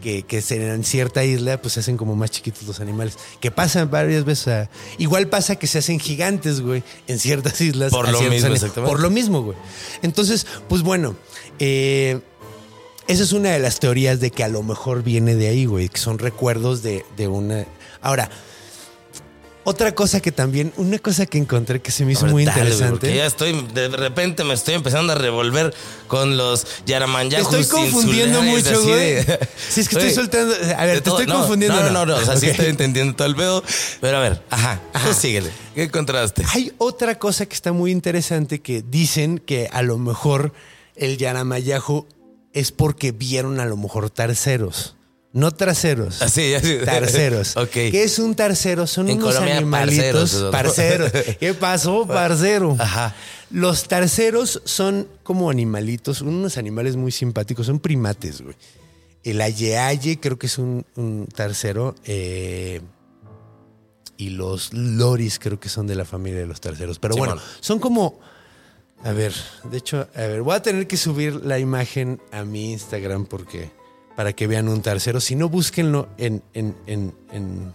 Que, 0.03 0.23
que 0.23 0.41
se- 0.43 0.69
en 0.69 0.85
cierta 0.85 1.25
isla 1.25 1.61
pues 1.61 1.75
se 1.75 1.81
hacen 1.81 1.97
como 1.97 2.15
más 2.17 2.31
chiquitos 2.31 2.63
los 2.65 2.81
animales. 2.81 3.17
Que 3.41 3.51
pasan 3.51 3.91
varias 3.91 4.25
veces. 4.25 4.49
a- 4.49 4.71
igual 4.99 5.29
pasa 5.29 5.57
que 5.57 5.67
se 5.67 5.79
hacen 5.79 5.99
gigantes, 5.99 6.61
güey, 6.61 6.83
en 7.07 7.19
ciertas 7.19 7.61
islas. 7.61 7.91
Por 7.93 8.09
lo 8.11 8.21
mismo, 8.21 8.53
exactamente. 8.55 8.91
Por 8.93 9.01
lo 9.01 9.11
mismo, 9.11 9.43
güey. 9.43 9.57
Entonces, 10.03 10.47
pues 10.69 10.83
bueno, 10.83 11.17
eh, 11.59 12.21
esa 13.09 13.23
es 13.23 13.33
una 13.33 13.51
de 13.51 13.59
las 13.59 13.81
teorías 13.81 14.21
de 14.21 14.31
que 14.31 14.45
a 14.45 14.49
lo 14.49 14.63
mejor 14.63 15.03
viene 15.03 15.35
de 15.35 15.49
ahí, 15.49 15.65
güey, 15.65 15.89
que 15.89 15.99
son 15.99 16.19
recuerdos 16.19 16.83
de, 16.83 17.05
de 17.17 17.29
una... 17.29 17.67
Ahora, 18.03 18.31
otra 19.69 19.95
cosa 19.95 20.21
que 20.21 20.31
también, 20.33 20.73
una 20.77 20.99
cosa 21.01 21.27
que 21.27 21.39
encontré 21.39 21.83
que 21.83 21.91
se 21.91 22.05
me 22.05 22.13
hizo 22.13 22.25
muy 22.27 22.45
dale, 22.45 22.61
interesante. 22.61 22.91
porque 23.01 23.17
ya 23.17 23.27
estoy, 23.27 23.67
de 23.75 23.89
repente 23.89 24.45
me 24.45 24.55
estoy 24.55 24.75
empezando 24.75 25.13
a 25.13 25.17
revolver 25.17 25.75
con 26.07 26.37
los 26.37 26.65
Te 26.65 26.93
Yaramanyajus. 26.93 27.53
estoy 27.55 27.83
confundiendo 27.83 28.43
mucho, 28.43 28.81
güey. 28.85 29.23
Si 29.69 29.81
es 29.81 29.89
que 29.89 29.97
estoy 29.97 30.11
soltando. 30.15 30.55
A 30.77 30.85
ver, 30.87 30.97
te 30.99 31.01
todo- 31.03 31.19
estoy 31.21 31.27
no, 31.35 31.41
confundiendo. 31.41 31.81
No, 31.83 31.91
no, 31.91 32.07
no, 32.07 32.15
o 32.17 32.25
sea, 32.25 32.37
sí 32.37 32.47
Ok. 32.47 32.53
estoy 32.53 32.67
entendiendo 32.67 33.15
todo 33.17 33.27
el 33.29 33.37
pedo. 33.37 33.63
Pero 34.01 34.17
a 34.17 34.21
ver, 34.21 34.43
ajá, 34.51 34.81
tú 35.05 35.13
síguele. 35.13 35.51
¿Qué 35.75 35.83
encontraste? 35.83 36.45
Hay 36.55 36.73
otra 36.79 37.19
cosa 37.19 37.45
que 37.47 37.55
está 37.55 37.73
muy 37.73 37.91
interesante 37.91 38.61
que 38.61 38.83
dicen 38.83 39.39
que 39.39 39.69
a 39.73 39.83
lo 39.83 39.99
mejor 39.99 40.53
el 40.95 41.19
Yaramayahu 41.19 42.07
es 42.55 42.73
porque 42.73 43.13
vieron 43.13 43.61
a 43.61 43.67
lo 43.67 43.77
mejor 43.77 44.09
terceros. 44.11 44.96
No 45.37 45.51
traseros. 45.53 46.23
Así, 46.23 46.55
así. 46.55 46.79
Tarceros. 46.85 47.57
Ok. 47.57 47.71
¿Qué 47.71 48.03
es 48.05 48.19
un 48.19 48.35
tarcero? 48.35 48.87
Son 48.87 49.09
En 49.09 49.19
unos 49.19 49.35
Colombia, 49.35 49.59
animalitos. 49.59 50.51
parceros. 50.51 51.13
Parceros. 51.13 51.37
¿Qué 51.41 51.55
pasó, 51.55 52.07
parcero? 52.07 52.75
Ajá. 52.79 53.15
Los 53.51 53.87
tarceros 53.87 54.63
son 54.65 55.07
como 55.23 55.51
animalitos, 55.51 56.21
unos 56.23 56.57
animales 56.59 56.97
muy 56.97 57.13
simpáticos, 57.13 57.67
son 57.67 57.79
primates, 57.81 58.41
güey. 58.41 58.57
El 59.25 59.41
ayeaye 59.41 60.19
creo 60.21 60.39
que 60.39 60.47
es 60.47 60.57
un, 60.59 60.85
un 60.97 61.27
tarcero. 61.27 61.95
eh, 62.05 62.81
y 64.17 64.31
los 64.31 64.73
loris 64.73 65.39
creo 65.39 65.61
que 65.61 65.69
son 65.69 65.87
de 65.87 65.95
la 65.95 66.07
familia 66.07 66.41
de 66.41 66.47
los 66.47 66.61
tarceros. 66.63 66.99
Pero 66.99 67.17
bueno, 67.17 67.37
son 67.61 67.79
como. 67.79 68.19
A 69.05 69.13
ver, 69.13 69.35
de 69.71 69.77
hecho, 69.77 70.09
a 70.15 70.21
ver, 70.23 70.41
voy 70.41 70.55
a 70.57 70.63
tener 70.63 70.87
que 70.87 70.97
subir 70.97 71.35
la 71.45 71.59
imagen 71.59 72.19
a 72.33 72.45
mi 72.45 72.73
Instagram 72.73 73.27
porque 73.27 73.71
para 74.17 74.33
que 74.33 74.47
vean 74.47 74.69
un 74.69 74.83
tercero. 74.83 75.21
Si 75.21 75.35
no, 75.37 75.49
búsquenlo 75.49 76.09
en, 76.19 76.43
en, 76.55 76.77
en, 76.87 77.15
en 77.33 77.75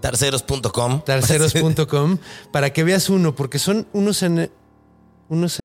Tarceros.com. 0.00 1.02
tarceros.com 1.04 2.18
para 2.52 2.72
que 2.72 2.84
veas 2.84 3.08
uno, 3.10 3.34
porque 3.34 3.58
son 3.58 3.86
unos, 3.92 4.22
en- 4.22 4.50
unos 5.28 5.60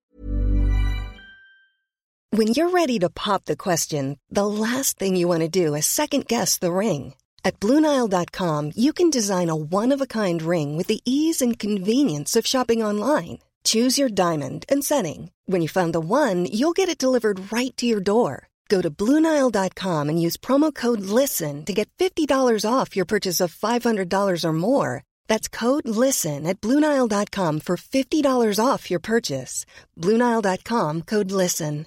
When 2.31 2.47
you're 2.49 2.69
ready 2.69 2.99
to 2.99 3.09
pop 3.09 3.45
the 3.45 3.55
question, 3.55 4.17
the 4.29 4.45
last 4.45 4.97
thing 4.99 5.15
you 5.15 5.27
want 5.27 5.41
to 5.41 5.47
do 5.47 5.73
is 5.73 5.85
second 5.85 6.27
guess 6.27 6.57
the 6.57 6.71
ring. 6.71 7.13
At 7.45 7.59
Bluenile.com, 7.61 8.71
you 8.75 8.91
can 8.91 9.09
design 9.09 9.49
a 9.49 9.55
one 9.55 9.93
of 9.93 10.01
a 10.01 10.07
kind 10.07 10.41
ring 10.41 10.75
with 10.75 10.87
the 10.87 10.99
ease 11.05 11.41
and 11.41 11.57
convenience 11.57 12.35
of 12.35 12.45
shopping 12.45 12.83
online. 12.83 13.39
Choose 13.63 13.97
your 13.97 14.09
diamond 14.09 14.65
and 14.67 14.83
setting. 14.83 15.31
When 15.45 15.61
you 15.61 15.69
find 15.69 15.93
the 15.93 15.99
one, 16.01 16.45
you'll 16.51 16.73
get 16.73 16.89
it 16.89 16.97
delivered 16.97 17.51
right 17.53 17.75
to 17.77 17.85
your 17.85 18.01
door. 18.01 18.47
Go 18.67 18.81
to 18.81 18.89
Bluenile.com 18.89 20.09
and 20.09 20.21
use 20.21 20.37
promo 20.37 20.73
code 20.73 21.01
LISTEN 21.01 21.65
to 21.65 21.73
get 21.73 21.87
$50 21.99 22.27
off 22.67 22.95
your 22.95 23.05
purchase 23.05 23.39
of 23.39 23.53
$500 23.53 24.43
or 24.43 24.53
more. 24.53 25.03
That's 25.27 25.47
code 25.47 25.87
LISTEN 25.87 26.47
at 26.47 26.59
Bluenile.com 26.61 27.59
for 27.59 27.77
$50 27.77 28.59
off 28.59 28.89
your 28.89 28.99
purchase. 28.99 29.65
Bluenile.com 29.99 31.03
code 31.03 31.31
LISTEN. 31.31 31.85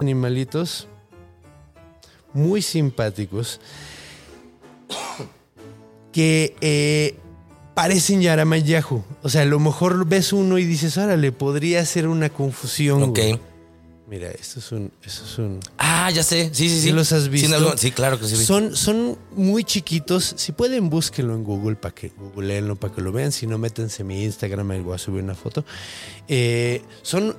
animalitos 0.00 0.88
muy 2.32 2.62
simpáticos 2.62 3.60
que 6.12 6.56
eh, 6.60 7.16
parecen 7.74 8.20
Yaramayahu. 8.20 9.04
O 9.22 9.28
sea, 9.28 9.42
a 9.42 9.46
lo 9.46 9.58
mejor 9.60 10.06
ves 10.06 10.32
uno 10.32 10.58
y 10.58 10.64
dices, 10.64 10.98
órale, 10.98 11.32
podría 11.32 11.84
ser 11.86 12.08
una 12.08 12.28
confusión. 12.28 13.02
Ok. 13.04 13.18
güey. 13.18 13.53
Mira, 14.06 14.30
esto 14.30 14.58
es 14.60 14.70
un, 14.70 14.92
esto 15.02 15.24
es 15.24 15.38
un. 15.38 15.60
Ah, 15.78 16.10
ya 16.10 16.22
sé. 16.22 16.50
Sí, 16.52 16.68
sí, 16.68 16.74
sí. 16.76 16.80
¿Sí 16.82 16.92
los 16.92 17.10
has 17.12 17.28
visto? 17.30 17.56
algún- 17.56 17.78
Sí, 17.78 17.90
claro 17.90 18.20
que 18.20 18.26
sí. 18.26 18.36
Son, 18.36 18.76
son 18.76 19.16
muy 19.34 19.64
chiquitos. 19.64 20.34
Si 20.36 20.52
pueden, 20.52 20.90
búsquenlo 20.90 21.34
en 21.34 21.42
Google 21.42 21.76
para 21.76 21.94
que 21.94 22.10
googleenlo 22.10 22.76
para 22.76 22.94
que 22.94 23.00
lo 23.00 23.12
vean. 23.12 23.32
Si 23.32 23.46
no, 23.46 23.56
métanse 23.56 24.02
en 24.02 24.08
mi 24.08 24.22
Instagram, 24.24 24.70
ahí 24.72 24.80
voy 24.80 24.94
a 24.94 24.98
subir 24.98 25.22
una 25.24 25.34
foto. 25.34 25.64
Eh, 26.28 26.82
son 27.00 27.34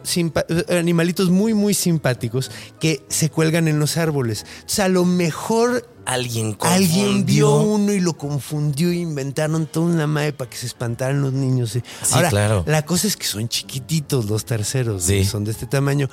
animalitos 0.69 1.29
muy, 1.29 1.53
muy 1.53 1.75
simpáticos 1.75 2.49
que 2.79 3.03
se 3.09 3.29
cuelgan 3.29 3.67
en 3.67 3.77
los 3.79 3.97
árboles. 3.97 4.43
O 4.65 4.69
sea, 4.69 4.85
a 4.85 4.89
lo 4.89 5.05
mejor 5.05 5.87
Alguien 6.05 6.55
alguien 6.61 7.25
vio 7.25 7.47
confundió. 7.49 7.73
uno 7.73 7.91
y 7.93 7.99
lo 7.99 8.13
confundió 8.17 8.89
e 8.89 8.95
inventaron 8.95 9.65
toda 9.65 9.87
una 9.87 10.07
madre 10.07 10.33
para 10.33 10.49
que 10.49 10.57
se 10.57 10.67
espantaran 10.67 11.21
los 11.21 11.33
niños. 11.33 11.75
eh. 11.75 11.83
Sí, 12.03 12.13
Ahora, 12.13 12.29
claro. 12.29 12.63
la 12.67 12.85
cosa 12.85 13.07
es 13.07 13.17
que 13.17 13.25
son 13.25 13.49
chiquititos 13.49 14.25
los 14.25 14.45
terceros. 14.45 15.03
Sí. 15.03 15.25
Son 15.25 15.43
de 15.43 15.51
este 15.51 15.65
tamaño. 15.65 16.09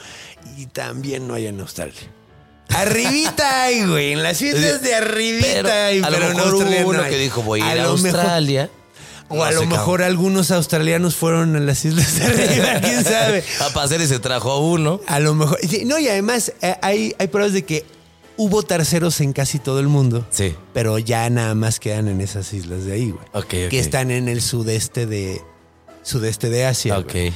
Y 0.56 0.66
también 0.66 1.28
no 1.28 1.34
hay 1.34 1.46
en 1.46 1.60
Australia. 1.60 2.00
Arribita 2.70 3.62
hay, 3.64 3.84
güey. 3.86 4.12
En 4.12 4.22
las 4.22 4.40
islas 4.40 4.82
de 4.82 4.94
arribita 4.94 5.46
Pero 5.52 5.68
hay. 5.72 5.98
a 6.02 6.10
lo 6.10 6.16
pero 6.18 6.28
mejor 6.34 6.54
hubo 6.54 6.88
uno 6.88 7.02
no 7.02 7.08
que 7.08 7.18
dijo, 7.18 7.42
voy 7.42 7.60
a 7.60 7.74
ir 7.74 7.80
a, 7.80 7.84
mejor- 7.92 8.20
Australia. 8.20 8.70
o 9.28 9.42
a 9.44 9.50
No 9.50 9.60
lo 9.60 9.66
mejor 9.66 10.02
algunos 10.02 10.50
australianos 10.50 11.14
fueron 11.16 11.54
a 11.56 11.60
las 11.60 11.84
islas 11.84 12.18
de 12.18 12.24
arriba, 12.24 12.80
quién 12.82 13.04
sabe. 13.04 13.44
A 13.60 13.68
pasear 13.70 14.00
y 14.00 14.06
se 14.06 14.18
trajo 14.20 14.50
a 14.50 14.58
uno. 14.58 15.00
A 15.06 15.20
lo 15.20 15.34
mejor. 15.34 15.58
No, 15.84 15.98
y 15.98 16.08
además 16.08 16.52
eh, 16.62 16.76
hay, 16.82 17.14
hay 17.18 17.26
pruebas 17.28 17.52
de 17.52 17.64
que 17.64 17.84
hubo 18.36 18.62
terceros 18.62 19.20
en 19.20 19.32
casi 19.32 19.58
todo 19.58 19.80
el 19.80 19.88
mundo. 19.88 20.26
Sí. 20.30 20.54
Pero 20.72 20.98
ya 20.98 21.28
nada 21.30 21.54
más 21.54 21.80
quedan 21.80 22.08
en 22.08 22.20
esas 22.20 22.52
islas 22.52 22.84
de 22.84 22.92
ahí, 22.92 23.10
güey. 23.10 23.24
Ok, 23.32 23.44
ok. 23.44 23.70
Que 23.70 23.78
están 23.78 24.10
en 24.10 24.28
el 24.28 24.42
sudeste 24.42 25.06
de. 25.06 25.40
Sudeste 26.02 26.50
de 26.50 26.66
Asia. 26.66 26.98
Ok. 26.98 27.12
güey. 27.12 27.32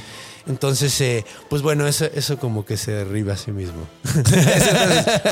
Entonces, 0.47 0.99
eh, 1.01 1.25
pues 1.49 1.61
bueno, 1.61 1.87
eso, 1.87 2.05
eso 2.05 2.37
como 2.37 2.65
que 2.65 2.77
se 2.77 2.91
derriba 2.91 3.33
a 3.33 3.37
sí 3.37 3.51
mismo. 3.51 3.87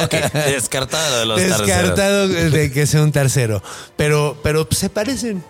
Ok, 0.04 0.14
descartada 0.48 1.26
lo 1.26 1.36
de 1.38 1.48
los 1.48 1.58
terceros. 1.58 1.68
Descartado 1.68 2.28
de 2.28 2.72
que 2.72 2.86
sea 2.86 3.02
un 3.02 3.12
tercero. 3.12 3.64
Pero, 3.96 4.38
pero 4.44 4.68
se 4.72 4.90
parecen. 4.90 5.44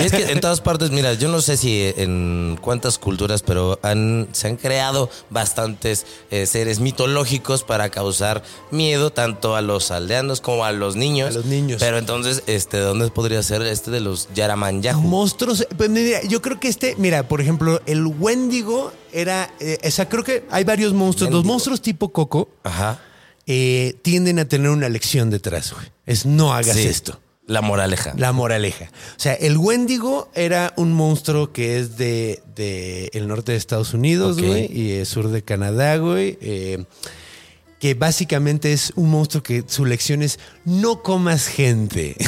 Y 0.00 0.04
es 0.04 0.12
que 0.12 0.32
en 0.32 0.40
todas 0.40 0.60
partes, 0.60 0.90
mira, 0.90 1.14
yo 1.14 1.28
no 1.28 1.40
sé 1.40 1.56
si 1.56 1.92
en 1.96 2.58
cuántas 2.60 2.98
culturas, 2.98 3.42
pero 3.42 3.78
han, 3.82 4.28
se 4.32 4.48
han 4.48 4.56
creado 4.56 5.08
bastantes 5.30 6.06
eh, 6.30 6.46
seres 6.46 6.80
mitológicos 6.80 7.62
para 7.62 7.88
causar 7.90 8.42
miedo 8.70 9.10
tanto 9.10 9.56
a 9.56 9.62
los 9.62 9.90
aldeanos 9.90 10.40
como 10.40 10.64
a 10.64 10.72
los 10.72 10.96
niños. 10.96 11.30
A 11.30 11.38
los 11.38 11.46
niños. 11.46 11.78
Pero 11.80 11.98
entonces, 11.98 12.42
este, 12.46 12.78
¿dónde 12.78 13.08
podría 13.10 13.42
ser 13.42 13.62
este 13.62 13.90
de 13.90 14.00
los 14.00 14.28
Yaramanyahu? 14.34 15.00
Monstruos. 15.00 15.66
Pues 15.76 15.88
mira, 15.90 16.22
yo 16.24 16.42
creo 16.42 16.60
que 16.60 16.68
este, 16.68 16.94
mira, 16.98 17.26
por 17.28 17.40
ejemplo, 17.40 17.80
el 17.86 18.06
Wendigo 18.06 18.92
era. 19.12 19.50
eh, 19.60 19.78
o 19.84 19.90
sea, 19.90 20.08
creo 20.08 20.22
que 20.24 20.44
hay 20.50 20.64
varios 20.64 20.92
monstruos. 20.92 21.32
Los 21.32 21.44
monstruos 21.44 21.80
tipo 21.80 22.10
Coco 22.10 22.48
Ajá. 22.62 23.00
eh, 23.46 23.94
tienden 24.02 24.38
a 24.38 24.44
tener 24.46 24.70
una 24.70 24.88
lección 24.88 25.30
detrás, 25.30 25.72
güey. 25.72 25.86
Es 26.04 26.26
no 26.26 26.52
hagas 26.52 26.76
Sí. 26.76 26.86
esto. 26.86 27.20
La 27.46 27.62
moraleja. 27.62 28.12
La 28.16 28.32
moraleja. 28.32 28.90
O 29.16 29.20
sea, 29.20 29.34
el 29.34 29.56
Wendigo 29.56 30.28
era 30.34 30.72
un 30.76 30.92
monstruo 30.92 31.52
que 31.52 31.78
es 31.78 31.96
de, 31.96 32.42
de 32.56 33.08
el 33.12 33.28
norte 33.28 33.52
de 33.52 33.58
Estados 33.58 33.94
Unidos, 33.94 34.40
güey, 34.40 34.66
y 34.72 34.92
el 34.92 35.06
sur 35.06 35.28
de 35.28 35.42
Canadá, 35.42 35.96
güey. 35.96 36.38
eh, 36.40 36.84
que 37.78 37.94
básicamente 37.94 38.72
es 38.72 38.92
un 38.96 39.10
monstruo 39.10 39.42
que 39.42 39.64
su 39.66 39.84
lección 39.84 40.22
es 40.22 40.38
no 40.64 41.02
comas 41.02 41.46
gente. 41.46 42.16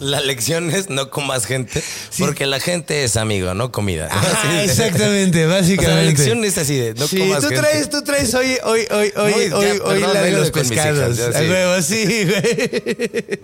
La 0.00 0.20
lección 0.22 0.70
es 0.70 0.88
no 0.88 1.10
comas 1.10 1.44
gente, 1.44 1.82
porque 2.18 2.46
la 2.46 2.58
gente 2.58 3.04
es 3.04 3.18
amigo, 3.18 3.52
no 3.52 3.70
comida. 3.70 4.08
Ah, 4.10 4.62
exactamente, 4.64 5.44
O 5.46 5.50
básicamente. 5.50 5.84
sea, 5.84 5.94
la 5.96 6.02
lección 6.04 6.42
es 6.42 6.56
así 6.56 6.74
de 6.78 6.94
no 6.94 7.06
sí, 7.06 7.18
comas 7.18 7.40
tú 7.42 7.48
gente. 7.48 7.60
traes, 7.60 7.90
tú 7.90 8.02
traes 8.02 8.32
hoy, 8.32 8.56
hoy, 8.64 8.86
hoy, 8.90 9.12
hoy, 9.14 9.48
No, 9.50 9.62
ya, 9.62 9.72
hoy, 9.74 9.80
hoy 9.84 10.00
la 10.00 10.22
de 10.22 10.30
los 10.32 10.50
pescados. 10.52 11.18
hijas, 11.18 11.34
ya, 11.34 11.82
sí. 11.82 12.24
güey. 12.24 13.40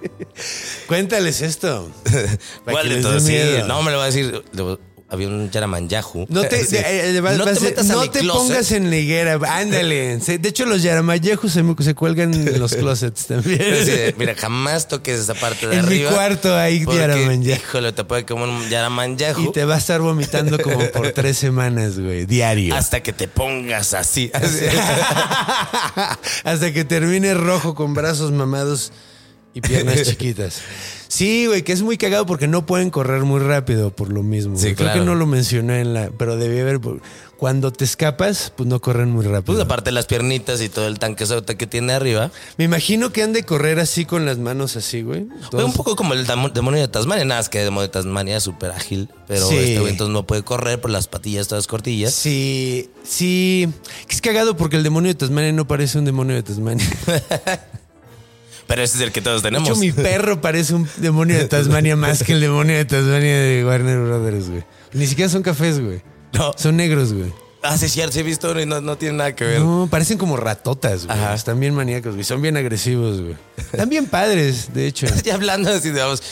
Cuéntales 0.86 1.42
esto. 1.42 1.90
¿Cuál 2.64 2.88
de 2.88 3.02
todos? 3.02 3.22
Sí, 3.22 3.36
no 3.66 3.82
me 3.82 3.90
lo 3.90 3.98
va 3.98 4.04
a 4.04 4.06
decir. 4.06 4.42
Había 5.08 5.28
un 5.28 5.48
Yaramanyahu. 5.50 6.26
No 6.28 6.42
te, 6.42 6.64
Sí. 6.66 6.76
eh, 6.78 7.20
no 7.22 7.44
te 7.44 7.60
metas 7.60 7.88
a 7.90 7.92
no 7.92 8.00
mi 8.02 8.08
te 8.08 8.18
closet. 8.20 8.42
pongas 8.42 8.72
en 8.72 8.90
la 8.90 8.96
higuera, 8.96 9.38
ándale. 9.48 10.16
De 10.38 10.48
hecho, 10.48 10.66
los 10.66 10.82
yaramayejos 10.82 11.52
se, 11.52 11.62
se 11.80 11.94
cuelgan 11.94 12.34
en 12.34 12.58
los 12.58 12.74
closets 12.76 13.26
también. 13.26 14.14
Mira, 14.18 14.34
jamás 14.34 14.88
toques 14.88 15.20
esa 15.20 15.34
parte 15.34 15.68
de 15.68 15.76
En 15.76 15.82
mi 15.82 15.86
arriba. 15.86 16.10
cuarto 16.10 16.56
hay 16.56 16.84
porque, 16.84 16.98
Yaramanyahu. 17.00 17.56
Híjole, 17.56 17.92
te 17.92 18.02
puede 18.04 18.24
comer 18.26 18.48
un 18.48 18.68
Yaramanyahu. 18.68 19.40
Y 19.42 19.52
te 19.52 19.64
va 19.64 19.76
a 19.76 19.78
estar 19.78 20.00
vomitando 20.00 20.58
como 20.58 20.84
por 20.90 21.12
tres 21.12 21.38
semanas, 21.38 21.98
güey, 22.00 22.26
diario. 22.26 22.74
Hasta 22.74 23.00
que 23.02 23.12
te 23.12 23.28
pongas 23.28 23.94
así. 23.94 24.30
así. 24.34 24.64
Hasta 26.44 26.72
que 26.72 26.84
termine 26.84 27.34
rojo 27.34 27.74
con 27.74 27.94
brazos 27.94 28.32
mamados 28.32 28.92
y 29.56 29.60
piernas 29.62 30.02
chiquitas. 30.04 30.60
Sí, 31.08 31.46
güey, 31.46 31.62
que 31.62 31.72
es 31.72 31.82
muy 31.82 31.96
cagado 31.96 32.26
porque 32.26 32.46
no 32.48 32.66
pueden 32.66 32.90
correr 32.90 33.22
muy 33.22 33.40
rápido 33.40 33.90
por 33.90 34.12
lo 34.12 34.22
mismo. 34.22 34.58
Sí. 34.58 34.74
Creo 34.74 34.92
que 34.92 35.00
no 35.00 35.14
lo 35.14 35.24
mencioné 35.24 35.80
en 35.80 35.94
la, 35.94 36.10
pero 36.10 36.36
debí 36.36 36.58
haber. 36.58 36.80
Cuando 37.38 37.70
te 37.72 37.84
escapas, 37.84 38.52
pues 38.56 38.68
no 38.68 38.80
corren 38.80 39.10
muy 39.10 39.24
rápido. 39.24 39.44
Pues 39.54 39.60
aparte 39.60 39.92
las 39.92 40.06
piernitas 40.06 40.60
y 40.62 40.68
todo 40.68 40.88
el 40.88 40.98
tanquesote 40.98 41.56
que 41.56 41.66
tiene 41.66 41.92
arriba. 41.92 42.30
Me 42.58 42.64
imagino 42.64 43.12
que 43.12 43.22
han 43.22 43.32
de 43.32 43.44
correr 43.44 43.78
así 43.78 44.04
con 44.04 44.26
las 44.26 44.38
manos 44.38 44.74
así, 44.76 45.02
güey. 45.02 45.26
Un 45.52 45.72
poco 45.74 45.96
como 45.96 46.12
el 46.14 46.26
demonio 46.26 46.80
de 46.80 46.88
Tasmania. 46.88 47.24
Nada, 47.24 47.40
es 47.40 47.48
que 47.48 47.58
el 47.60 47.66
demonio 47.66 47.86
de 47.88 47.92
Tasmania 47.92 48.38
es 48.38 48.42
súper 48.42 48.72
ágil. 48.72 49.08
Pero 49.28 49.48
Sí. 49.48 49.56
este 49.56 49.78
güey 49.80 49.92
entonces 49.92 50.12
no 50.12 50.26
puede 50.26 50.42
correr 50.42 50.80
por 50.80 50.90
las 50.90 51.06
patillas 51.08 51.46
todas 51.46 51.66
cortillas. 51.66 52.12
Sí, 52.14 52.90
sí. 53.04 53.68
Es 54.10 54.20
cagado 54.20 54.56
porque 54.56 54.76
el 54.76 54.82
demonio 54.82 55.08
de 55.12 55.14
Tasmania 55.14 55.52
no 55.52 55.66
parece 55.68 55.98
un 55.98 56.04
demonio 56.04 56.34
de 56.34 56.42
Tasmania. 56.42 56.86
Pero 58.66 58.82
ese 58.82 58.96
es 58.96 59.02
el 59.02 59.12
que 59.12 59.20
todos 59.20 59.42
De 59.42 59.48
tenemos. 59.48 59.68
hecho, 59.68 59.78
mi 59.78 59.92
perro 59.92 60.40
parece 60.40 60.74
un 60.74 60.88
demonio 60.96 61.36
de 61.38 61.44
Tasmania 61.48 61.94
más 61.96 62.22
que 62.22 62.32
el 62.32 62.40
demonio 62.40 62.76
de 62.76 62.84
Tasmania 62.84 63.38
de 63.40 63.64
Warner 63.64 63.98
Brothers, 64.00 64.48
güey. 64.50 64.64
Ni 64.92 65.06
siquiera 65.06 65.28
son 65.28 65.42
cafés, 65.42 65.80
güey. 65.80 66.02
No. 66.32 66.52
Son 66.56 66.76
negros, 66.76 67.12
güey. 67.12 67.32
Ah, 67.68 67.78
sí, 67.78 67.86
es 67.86 67.92
cierto. 67.92 68.12
Sí 68.12 68.20
he 68.20 68.22
visto 68.22 68.50
uno 68.50 68.60
y 68.60 68.66
no, 68.66 68.80
no 68.80 68.96
tiene 68.96 69.18
nada 69.18 69.34
que 69.34 69.44
ver. 69.44 69.60
No, 69.60 69.88
parecen 69.90 70.18
como 70.18 70.36
ratotas, 70.36 71.06
güey. 71.06 71.18
Ajá. 71.18 71.34
Están 71.34 71.58
bien 71.60 71.74
maníacos, 71.74 72.12
güey. 72.14 72.24
Son 72.24 72.40
bien 72.40 72.56
agresivos, 72.56 73.20
güey. 73.20 73.36
Están 73.56 73.88
bien 73.88 74.06
padres, 74.06 74.72
de 74.72 74.86
hecho. 74.86 75.06
Ya 75.24 75.34
hablando 75.34 75.70
así 75.70 75.90
de 75.90 76.00
vamos, 76.00 76.22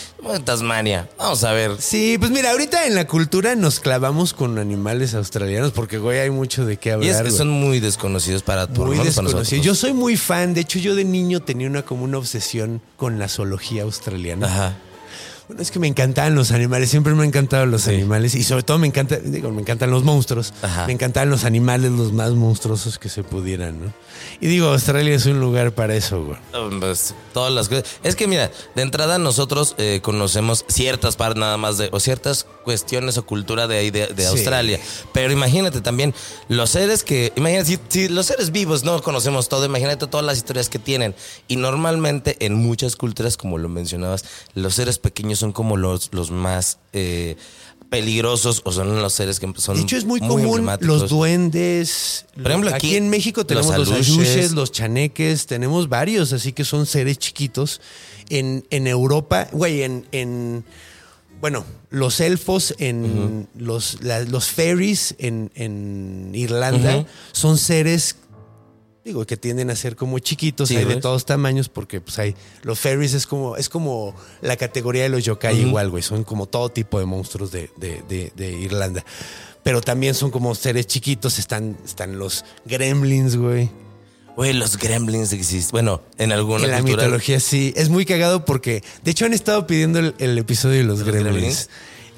Tasmania. 0.45 1.09
Vamos 1.19 1.43
a 1.45 1.53
ver. 1.53 1.73
Sí, 1.81 2.17
pues 2.19 2.31
mira, 2.31 2.51
ahorita 2.53 2.87
en 2.87 2.95
la 2.95 3.07
cultura 3.07 3.55
nos 3.57 3.81
clavamos 3.81 4.33
con 4.35 4.59
animales 4.59 5.15
australianos 5.15 5.73
porque, 5.73 5.99
güey, 5.99 6.21
hay 6.21 6.31
mucho 6.31 6.65
de 6.65 6.77
qué 6.77 6.91
Y 6.91 6.93
hablar. 6.93 7.11
es 7.11 7.17
que 7.19 7.23
güey. 7.25 7.37
son 7.37 7.51
muy 7.51 7.81
desconocidos 7.81 8.43
para 8.43 8.67
lo 8.67 8.85
muy 8.87 8.99
desconocidos. 8.99 9.65
Yo 9.65 9.75
soy 9.75 9.93
muy 9.93 10.17
fan. 10.17 10.55
De 10.55 10.61
hecho, 10.61 10.79
yo 10.79 10.95
de 10.95 11.05
niño 11.05 11.41
tenía 11.41 11.67
una 11.69 11.83
como 11.83 12.05
una 12.05 12.19
obsesión 12.19 12.81
con 12.97 13.19
la 13.19 13.29
zoología 13.29 13.83
australiana. 13.83 14.47
Ajá. 14.47 14.77
Bueno, 15.47 15.61
es 15.61 15.71
que 15.71 15.79
me 15.79 15.87
encantaban 15.89 16.35
los 16.35 16.53
animales, 16.53 16.89
siempre 16.91 17.13
me 17.15 17.23
han 17.23 17.29
encantado 17.29 17.67
los 17.67 17.87
animales 17.87 18.35
y 18.35 18.45
sobre 18.45 18.63
todo 18.63 18.79
me 18.79 18.87
encanta, 18.87 19.17
digo, 19.17 19.51
me 19.51 19.61
encantan 19.61 19.91
los 19.91 20.03
monstruos, 20.03 20.55
Ajá. 20.63 20.87
me 20.87 20.95
encantan 20.95 21.29
los 21.29 21.45
animales 21.45 21.93
los 21.93 22.13
más 22.13 22.31
monstruosos 22.33 22.99
que 22.99 23.11
se 23.11 23.23
pudieran, 23.25 23.79
¿no? 23.85 23.93
Y 24.41 24.47
digo, 24.47 24.69
Australia 24.69 25.15
es 25.15 25.27
un 25.27 25.41
lugar 25.41 25.73
para 25.73 25.95
eso, 25.95 26.25
güey. 26.25 26.39
Pues, 26.81 27.15
todas 27.35 27.53
las 27.53 27.69
cosas. 27.69 27.85
Es 28.03 28.17
que 28.17 28.27
mira, 28.27 28.51
de 28.75 28.83
entrada 28.83 29.19
nosotros 29.19 29.75
eh, 29.77 30.01
conocemos 30.03 30.65
ciertas 30.69 31.17
partes 31.17 31.41
nada 31.41 31.57
más 31.59 31.77
de, 31.77 31.89
o 31.93 32.01
ciertas 32.01 32.47
cuestiones 32.65 33.19
o 33.19 33.27
cultura 33.27 33.67
de 33.67 33.77
ahí 33.77 33.91
de, 33.91 34.07
de 34.07 34.23
Sí. 34.23 34.29
Australia. 34.29 34.81
Pero 35.13 35.33
imagínate 35.33 35.81
también 35.83 36.15
los 36.49 36.71
seres 36.71 37.05
que, 37.05 37.33
imagínate, 37.37 37.67
si, 37.67 37.79
si 37.89 38.09
los 38.09 38.27
seres 38.27 38.51
vivos 38.51 38.83
no 38.85 39.03
conocemos 39.03 39.49
todo, 39.51 39.67
imagínate 39.67 40.07
todas 40.07 40.25
las 40.25 40.39
historias 40.39 40.71
que 40.71 40.79
tienen. 40.79 41.15
Y 41.49 41.57
normalmente 41.57 42.37
en 42.41 42.55
muchas 42.55 42.97
culturas, 42.97 43.37
como 43.37 43.59
lo 43.59 43.69
mencionabas, 43.69 44.25
los 44.55 44.75
seres 44.75 44.99
pequeños 44.99 45.34
son 45.37 45.53
como 45.53 45.77
los, 45.77 46.11
los 46.13 46.31
más 46.31 46.79
eh, 46.93 47.37
peligrosos 47.91 48.63
o 48.65 48.73
son 48.73 49.01
los 49.01 49.13
seres 49.13 49.39
que 49.39 49.53
son 49.57 49.77
De 49.77 49.83
hecho, 49.83 49.97
es 49.97 50.05
muy, 50.05 50.21
común 50.21 50.67
los 50.81 51.09
duendes. 51.09 52.27
Por 52.35 52.49
ejemplo, 52.51 52.71
aquí, 52.71 52.89
aquí 52.89 52.97
en 52.97 53.09
México 53.09 53.47
tenemos 53.47 53.77
los 53.77 53.89
los 53.89 54.09
aluches, 54.09 54.53
los 54.53 54.73
chaneques, 54.73 55.47
tenemos 55.47 55.89
varios, 55.89 56.33
así 56.33 56.53
que 56.53 56.65
son 56.65 56.87
seres 56.87 57.19
chiquitos. 57.19 57.81
En, 58.31 58.65
en 58.71 58.87
Europa, 58.87 59.49
güey, 59.53 59.83
en, 59.83 60.07
en- 60.13 60.65
Bueno, 61.41 61.65
los 61.91 62.21
elfos 62.21 62.75
en. 62.79 63.47
los, 63.57 63.99
la- 64.03 64.25
los 64.25 64.49
fairies 64.49 65.15
en, 65.19 65.51
en 65.55 66.31
Irlanda 66.35 67.05
son 67.33 67.59
seres. 67.59 68.17
Digo, 69.05 69.27
que 69.27 69.37
tienden 69.37 69.69
a 69.71 69.77
ser 69.77 69.97
como 69.97 70.19
chiquitos, 70.19 70.71
Sí, 70.71 70.77
hay 70.77 70.87
de 70.87 70.97
todos 70.97 71.27
tamaños, 71.27 71.69
porque 71.69 72.01
pues 72.01 72.19
hay. 72.19 72.35
Los 72.63 72.81
fairies 72.81 73.13
es 73.13 73.27
como, 73.27 73.57
es 73.57 73.69
como 73.69 74.15
la 74.41 74.57
categoría 74.57 75.03
de 75.03 75.11
los 75.11 75.23
yokai 75.25 75.61
igual, 75.61 75.91
güey. 75.91 76.03
Son 76.03 76.25
como 76.25 76.47
todo 76.47 76.71
tipo 76.71 76.99
de 76.99 77.05
monstruos 77.05 77.51
de, 77.53 77.71
de- 77.77 78.03
de- 78.09 78.33
de 78.35 78.53
Irlanda. 78.53 79.05
Pero 79.63 79.83
también 79.83 80.15
son 80.15 80.31
como 80.31 80.55
seres 80.55 80.87
chiquitos. 80.87 81.39
Están, 81.39 81.77
están 81.85 82.19
los 82.19 82.47
gremlins, 82.65 83.37
güey. 83.37 83.69
Güey, 84.37 84.53
los 84.55 84.79
gremlins 84.79 85.33
existen. 85.35 85.71
Bueno, 85.73 86.01
en 86.17 86.33
alguna 86.33 86.65
En 86.65 86.71
la 86.71 86.79
cultura. 86.79 87.03
mitología 87.05 87.41
sí. 87.41 87.75
Es 87.77 87.91
muy 87.91 88.07
cagado 88.07 88.45
porque, 88.47 88.83
de 89.05 89.11
hecho, 89.11 89.27
han 89.27 89.35
estado 89.35 89.67
pidiendo 89.67 89.99
el, 89.99 90.15
el 90.19 90.39
episodio 90.39 90.79
de 90.79 90.85
los, 90.85 91.01
¿De 91.01 91.05
los 91.05 91.13
gremlins, 91.15 91.35
gremlins? 91.35 91.69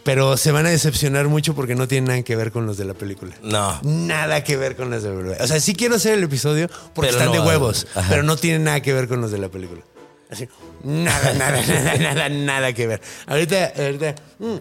Pero 0.07 0.36
se 0.36 0.52
van 0.52 0.64
a 0.66 0.70
decepcionar 0.70 1.26
mucho 1.28 1.54
porque 1.57 1.74
no 1.74 1.88
tienen 1.88 2.09
nada 2.09 2.22
que 2.22 2.36
ver 2.36 2.52
con 2.52 2.64
los 2.64 2.76
de 2.78 2.84
la 2.84 2.94
película. 2.94 3.34
No. 3.42 3.78
Nada 3.82 4.44
que 4.44 4.57
ver 4.57 4.76
con 4.76 4.88
los 4.88 5.02
de 5.02 5.11
la 5.11 5.16
película. 5.16 5.44
O 5.44 5.46
sea, 5.48 5.59
sí 5.61 5.74
quiero 5.74 5.96
hacer 5.96 6.14
el 6.14 6.22
episodio 6.22 6.68
porque 6.94 7.11
Pero 7.11 7.18
están 7.22 7.26
no, 7.26 7.32
de 7.32 7.40
huevos, 7.48 7.88
ajá. 7.94 8.07
pero 8.09 8.22
no 8.22 8.36
tienen 8.36 8.62
nada 8.64 8.80
que 8.80 8.92
ver 8.94 9.09
con 9.09 9.20
los 9.20 9.32
de 9.32 9.38
la 9.38 9.48
película. 9.48 9.82
Así, 10.30 10.48
nada, 10.84 11.34
nada, 11.38 11.61
nada, 11.66 11.98
nada, 11.98 12.28
nada 12.28 12.72
que 12.72 12.86
ver. 12.86 13.00
Ahorita, 13.26 13.72
ahorita. 13.76 14.14
mm. 14.38 14.57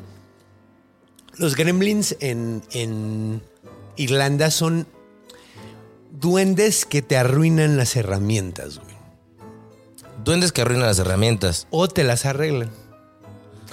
Los 1.38 1.56
gremlins 1.56 2.16
en, 2.22 2.64
en 2.72 3.42
Irlanda 3.98 4.50
son 4.50 4.88
duendes 6.12 6.86
que 6.86 7.02
te 7.04 7.18
arruinan 7.18 7.78
las 7.78 7.96
herramientas, 7.96 8.80
güey. 8.80 8.96
Duendes 10.24 10.52
que 10.52 10.62
arruinan 10.62 10.88
las 10.88 10.98
herramientas. 10.98 11.68
O 11.70 11.88
te 11.88 12.04
las 12.04 12.26
arreglan. 12.26 12.72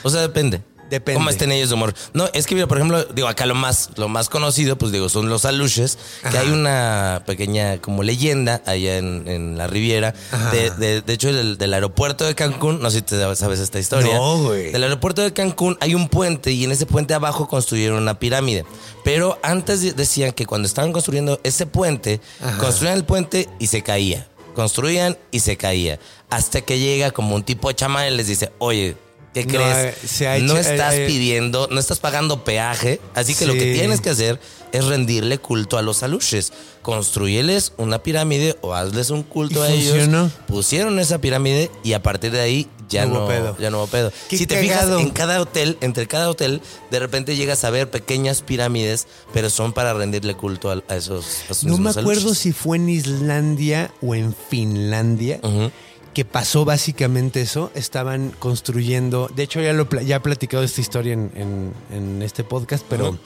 O 0.03 0.11
sea, 0.11 0.21
depende. 0.21 0.61
Depende. 0.93 1.17
¿Cómo 1.19 1.31
estén 1.31 1.51
ellos 1.53 1.71
de 1.71 1.75
humor? 1.75 1.95
No, 2.13 2.29
es 2.35 2.47
que 2.47 2.55
mira, 2.55 2.67
por 2.67 2.77
ejemplo, 2.77 3.03
digo, 3.05 3.27
acá 3.27 3.47
lo 3.47 3.55
más, 3.55 3.89
lo 3.97 4.09
más 4.09 4.29
conocido, 4.29 4.77
pues 4.77 4.93
digo, 4.93 5.09
son 5.09 5.31
los 5.31 5.47
aluches, 5.47 5.97
que 6.31 6.37
hay 6.37 6.51
una 6.51 7.23
pequeña 7.25 7.79
como 7.79 8.03
leyenda 8.03 8.61
allá 8.67 8.99
en, 8.99 9.27
en 9.27 9.57
la 9.57 9.67
Riviera. 9.67 10.13
De, 10.53 10.71
de- 10.73 11.01
de 11.01 11.13
hecho, 11.15 11.33
del, 11.33 11.57
del 11.57 11.73
aeropuerto 11.73 12.25
de 12.27 12.35
Cancún, 12.35 12.83
no 12.83 12.91
sé 12.91 12.99
si 12.99 13.03
te 13.05 13.35
sabes 13.37 13.59
esta 13.59 13.79
historia. 13.79 14.15
No, 14.15 14.43
güey. 14.43 14.71
Del 14.71 14.83
aeropuerto 14.85 15.23
de 15.23 15.33
Cancún 15.33 15.79
hay 15.81 15.95
un 15.95 16.11
puente 16.11 16.53
y 16.53 16.65
en 16.65 16.73
ese 16.73 16.85
puente 16.85 17.15
abajo 17.15 17.49
construyeron 17.49 17.97
una 18.03 18.19
pirámide. 18.19 18.67
Pero 19.03 19.39
antes 19.43 19.81
de- 19.81 19.95
decían 19.95 20.33
que 20.33 20.45
cuando 20.45 20.69
estaban 20.69 20.93
construyendo 20.93 21.41
ese 21.43 21.65
puente, 21.65 22.21
construían 22.61 22.97
el 22.99 23.05
puente 23.05 23.49
y 23.59 23.69
se 23.69 23.83
caía. 23.83 24.29
Construían 24.55 25.17
y 25.31 25.41
se 25.41 25.57
caía. 25.57 25.99
Hasta 26.29 26.61
que 26.61 26.79
llega 26.79 27.11
como 27.13 27.35
un 27.35 27.43
tipo 27.43 27.69
de 27.69 27.75
chamán 27.77 28.13
y 28.13 28.17
les 28.17 28.27
dice, 28.27 28.53
oye, 28.59 28.95
¿qué 29.35 29.45
No, 29.47 29.51
crees? 29.53 29.77
eh, 30.03 30.07
se 30.09 30.29
ha 30.29 30.39
no 30.39 30.57
estás 30.57 30.95
eh, 30.95 31.05
eh, 31.05 31.07
pidiendo, 31.07 31.69
no 31.71 31.81
estás 31.81 31.99
pagando 32.01 32.45
peaje, 32.45 33.01
así 33.15 33.35
que 33.35 33.47
lo 33.47 33.55
que 33.55 33.73
tienes 33.73 34.01
que 34.01 34.11
hacer 34.11 34.41
es 34.73 34.85
rendirle 34.87 35.39
culto 35.39 35.77
a 35.79 35.83
los 35.83 36.03
aluches. 36.03 36.53
Construyeles 36.83 37.73
una 37.79 38.03
pirámide 38.03 38.57
o 38.61 38.75
hazles 38.75 39.11
un 39.11 39.23
culto 39.23 39.61
¿Y 39.65 39.69
a 39.69 39.75
funcionó? 39.75 40.19
ellos. 40.27 40.33
Pusieron 40.47 40.99
esa 40.99 41.19
pirámide 41.21 41.71
y 41.83 41.93
a 41.95 42.03
partir 42.03 42.33
de 42.33 42.41
ahí 42.41 42.69
ya 42.89 43.07
No 43.07 43.15
no, 43.15 43.21
hubo 43.21 43.29
pedo. 43.29 43.57
ya 43.59 43.71
no 43.71 43.79
hubo 43.79 43.87
pedo. 43.87 44.13
Qué 44.29 44.37
si 44.37 44.47
te 44.47 44.57
cagado. 44.57 44.99
fijas 44.99 45.01
en 45.07 45.11
cada 45.15 45.41
hotel, 45.41 45.79
entre 45.81 46.07
cada 46.07 46.29
hotel, 46.29 46.61
de 46.91 46.99
repente 46.99 47.35
llegas 47.37 47.65
a 47.65 47.71
ver 47.71 47.91
pequeñas 47.91 48.43
pirámides, 48.43 49.07
pero 49.33 49.49
son 49.51 49.73
para 49.73 49.95
rendirle 49.95 50.35
culto 50.35 50.71
a, 50.71 50.83
a 50.89 50.97
esos, 50.97 51.25
a 51.49 51.53
esos 51.53 51.65
No 51.65 51.79
me 51.79 51.91
acuerdo 51.91 52.21
aluches. 52.29 52.39
si 52.39 52.53
fue 52.53 52.77
en 52.77 52.89
Islandia 52.91 53.93
o 54.03 54.15
en 54.15 54.35
Finlandia 54.51 55.41
Ujú. 55.43 55.71
Que 56.15 56.25
pasó 56.25 56.65
básicamente 56.65 57.41
eso. 57.41 57.71
Estaban 57.75 58.31
construyendo, 58.39 59.31
de 59.35 59.43
hecho 59.45 59.61
ya 59.61 59.73
lo 59.73 59.89
ya 60.01 60.17
he 60.17 60.21
platicado 60.21 60.63
esta 60.63 60.81
historia 60.81 61.13
en, 61.15 61.31
en- 61.35 61.73
en 61.97 62.23
este 62.23 62.45
podcast, 62.45 62.85
pero 62.89 63.19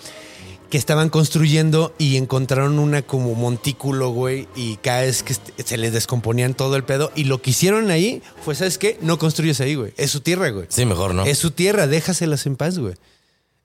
que 0.70 0.78
estaban 0.78 1.10
construyendo 1.10 1.94
y 1.96 2.16
encontraron 2.16 2.80
una 2.80 3.02
como 3.02 3.34
montículo, 3.36 4.08
güey, 4.10 4.48
y 4.56 4.76
cada 4.78 5.02
vez 5.02 5.22
que 5.22 5.34
se 5.64 5.76
les 5.76 5.92
descomponían 5.92 6.54
todo 6.54 6.74
el 6.74 6.82
pedo 6.82 7.12
y 7.14 7.24
lo 7.24 7.40
que 7.40 7.50
hicieron 7.50 7.88
ahí 7.90 8.20
fue, 8.44 8.56
¿sabes 8.56 8.76
qué? 8.76 8.98
No 9.00 9.16
construyes 9.18 9.60
ahí, 9.60 9.76
güey. 9.76 9.92
Es 9.96 10.10
su 10.10 10.20
tierra, 10.22 10.50
güey. 10.50 10.66
Sí, 10.68 10.84
mejor, 10.84 11.14
¿no? 11.14 11.24
Es 11.24 11.38
su 11.38 11.52
tierra, 11.52 11.86
déjaselas 11.86 12.46
en 12.46 12.56
paz, 12.56 12.78
güey. 12.80 12.94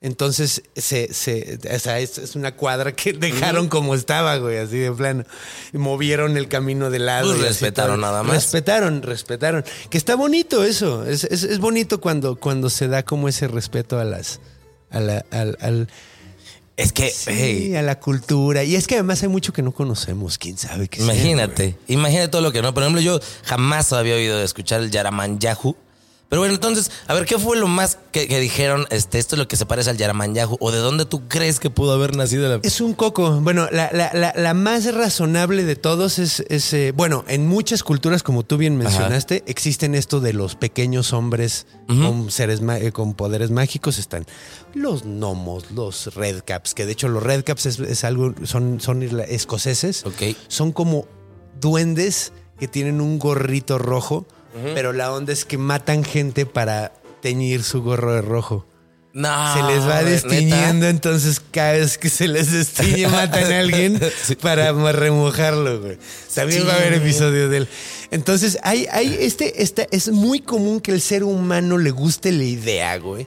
Entonces, 0.04 0.62
se, 0.74 1.14
se, 1.14 1.60
o 1.72 1.78
sea, 1.78 2.00
es, 2.00 2.18
es 2.18 2.34
una 2.34 2.56
cuadra 2.56 2.90
que 2.90 3.12
dejaron 3.12 3.68
como 3.68 3.94
estaba, 3.94 4.36
güey, 4.38 4.58
así 4.58 4.76
de 4.78 4.90
plano. 4.90 5.24
Y 5.72 5.78
movieron 5.78 6.36
el 6.36 6.48
camino 6.48 6.90
de 6.90 6.98
lado. 6.98 7.28
Pues 7.28 7.38
y 7.38 7.42
respetaron 7.44 8.00
nada 8.00 8.24
más. 8.24 8.34
Respetaron, 8.34 9.02
respetaron. 9.02 9.64
Que 9.90 9.98
está 9.98 10.16
bonito 10.16 10.64
eso. 10.64 11.06
Es, 11.06 11.22
es, 11.24 11.44
es 11.44 11.60
bonito 11.60 12.00
cuando, 12.00 12.34
cuando 12.34 12.68
se 12.68 12.88
da 12.88 13.04
como 13.04 13.28
ese 13.28 13.46
respeto 13.46 14.00
a 14.00 14.04
las. 14.04 14.40
A 14.90 14.98
la, 14.98 15.24
al, 15.30 15.56
al- 15.60 15.88
Es 16.76 16.92
que, 16.92 17.08
sí, 17.08 17.30
hey, 17.32 17.76
a 17.76 17.82
la 17.82 18.00
cultura. 18.00 18.64
Y 18.64 18.74
es 18.74 18.88
que 18.88 18.94
además 18.96 19.22
hay 19.22 19.28
mucho 19.28 19.52
que 19.52 19.62
no 19.62 19.70
conocemos. 19.70 20.36
¿Quién 20.36 20.58
sabe 20.58 20.88
qué 20.88 20.96
sea, 21.00 21.14
imagínate, 21.14 21.76
imagínate 21.86 22.26
todo 22.28 22.42
lo 22.42 22.50
que 22.50 22.60
no. 22.60 22.74
Por 22.74 22.82
ejemplo, 22.82 23.00
yo 23.00 23.20
jamás 23.44 23.92
había 23.92 24.16
oído 24.16 24.36
de 24.38 24.44
escuchar 24.44 24.80
el 24.80 24.90
Yaramanyahu. 24.90 25.76
Pero 26.32 26.40
bueno, 26.40 26.54
entonces, 26.54 26.90
a 27.08 27.12
ver, 27.12 27.26
¿qué 27.26 27.38
fue 27.38 27.58
lo 27.58 27.68
más 27.68 27.98
que, 28.10 28.26
que 28.26 28.40
dijeron? 28.40 28.86
Este, 28.88 29.18
esto 29.18 29.34
es 29.34 29.38
lo 29.38 29.46
que 29.48 29.56
se 29.56 29.66
parece 29.66 29.90
al 29.90 29.98
Yaramanyahu. 29.98 30.56
¿O 30.60 30.72
de 30.72 30.78
dónde 30.78 31.04
tú 31.04 31.28
crees 31.28 31.60
que 31.60 31.68
pudo 31.68 31.92
haber 31.92 32.16
nacido 32.16 32.48
la... 32.48 32.58
Es 32.62 32.80
un 32.80 32.94
coco. 32.94 33.38
Bueno, 33.42 33.68
la, 33.70 33.90
la- 33.92 34.12
la- 34.14 34.32
la 34.34 34.54
más 34.54 34.94
razonable 34.94 35.64
de 35.64 35.76
todos 35.76 36.18
es, 36.18 36.40
es, 36.48 36.72
eh, 36.72 36.92
bueno, 36.96 37.26
en 37.28 37.46
muchas 37.46 37.82
culturas, 37.82 38.22
como 38.22 38.44
tú 38.44 38.56
bien 38.56 38.78
mencionaste, 38.78 39.44
existen 39.46 39.94
esto 39.94 40.20
de 40.20 40.32
los 40.32 40.56
pequeños 40.56 41.12
hombres 41.12 41.66
con 41.86 42.30
seres 42.30 42.62
eh, 42.80 42.92
con 42.92 43.12
poderes 43.12 43.50
mágicos. 43.50 43.98
Están 43.98 44.24
los 44.72 45.02
gnomos, 45.04 45.70
los 45.72 46.14
redcaps, 46.14 46.72
que 46.72 46.86
de 46.86 46.92
hecho 46.92 47.08
los 47.08 47.22
redcaps 47.22 47.66
es, 47.66 47.78
es 47.78 48.04
algo, 48.04 48.32
son, 48.44 48.80
son 48.80 49.02
escoceses. 49.28 50.06
Ok. 50.06 50.34
Son 50.48 50.72
como 50.72 51.06
duendes 51.60 52.32
que 52.58 52.68
tienen 52.68 53.02
un 53.02 53.18
gorrito 53.18 53.76
rojo, 53.78 54.26
pero 54.74 54.92
la 54.92 55.12
onda 55.12 55.32
es 55.32 55.44
que 55.44 55.58
matan 55.58 56.04
gente 56.04 56.46
para 56.46 56.92
teñir 57.20 57.62
su 57.62 57.82
gorro 57.82 58.14
de 58.14 58.22
rojo. 58.22 58.66
No, 59.14 59.54
Se 59.54 59.62
les 59.64 59.86
va 59.86 60.02
destiñendo, 60.02 60.88
entonces 60.88 61.40
cada 61.50 61.72
vez 61.72 61.98
que 61.98 62.08
se 62.08 62.28
les 62.28 62.50
destiñe 62.50 63.08
matan 63.08 63.52
a 63.52 63.60
alguien 63.60 64.00
para 64.40 64.72
remojarlo, 64.72 65.82
güey. 65.82 65.98
También 66.34 66.66
va 66.66 66.72
a 66.72 66.76
haber 66.76 66.94
episodio 66.94 67.50
de 67.50 67.58
él. 67.58 67.68
Entonces, 68.10 68.58
hay, 68.62 68.86
hay 68.90 69.18
este, 69.20 69.62
este, 69.62 69.86
es 69.90 70.08
muy 70.08 70.40
común 70.40 70.80
que 70.80 70.92
el 70.92 71.02
ser 71.02 71.24
humano 71.24 71.76
le 71.76 71.90
guste 71.90 72.32
la 72.32 72.44
idea, 72.44 72.96
güey. 72.98 73.26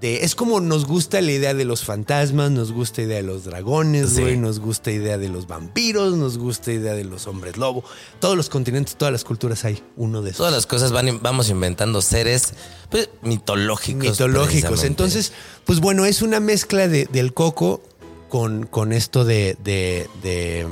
De, 0.00 0.24
es 0.24 0.36
como 0.36 0.60
nos 0.60 0.86
gusta 0.86 1.20
la 1.20 1.32
idea 1.32 1.54
de 1.54 1.64
los 1.64 1.84
fantasmas, 1.84 2.52
nos 2.52 2.70
gusta 2.70 3.00
la 3.00 3.06
idea 3.08 3.16
de 3.16 3.22
los 3.24 3.44
dragones, 3.44 4.10
Sí. 4.10 4.20
güey, 4.20 4.36
nos 4.36 4.60
gusta 4.60 4.90
la 4.90 4.96
idea 4.96 5.18
de 5.18 5.28
los 5.28 5.48
vampiros, 5.48 6.16
nos 6.16 6.38
gusta 6.38 6.70
la 6.70 6.76
idea 6.76 6.92
de 6.94 7.02
los 7.04 7.26
hombres 7.26 7.56
lobo. 7.56 7.82
Todos 8.20 8.36
los 8.36 8.48
continentes, 8.48 8.94
todas 8.96 9.10
las 9.10 9.24
culturas 9.24 9.64
hay 9.64 9.82
uno 9.96 10.22
de 10.22 10.30
esos. 10.30 10.38
Todas 10.38 10.52
las 10.52 10.66
cosas 10.66 10.92
van, 10.92 11.20
vamos 11.20 11.48
inventando 11.50 12.00
seres 12.00 12.52
pues, 12.90 13.10
mitológicos. 13.22 14.04
mitológicos. 14.10 14.84
Entonces, 14.84 15.32
pues 15.64 15.80
bueno, 15.80 16.04
es 16.04 16.22
una 16.22 16.38
mezcla 16.38 16.86
de- 16.86 17.06
del 17.06 17.34
coco 17.34 17.82
con, 18.28 18.66
con 18.66 18.92
esto 18.92 19.24
de, 19.24 19.56
de, 19.64 20.08
de- 20.22 20.66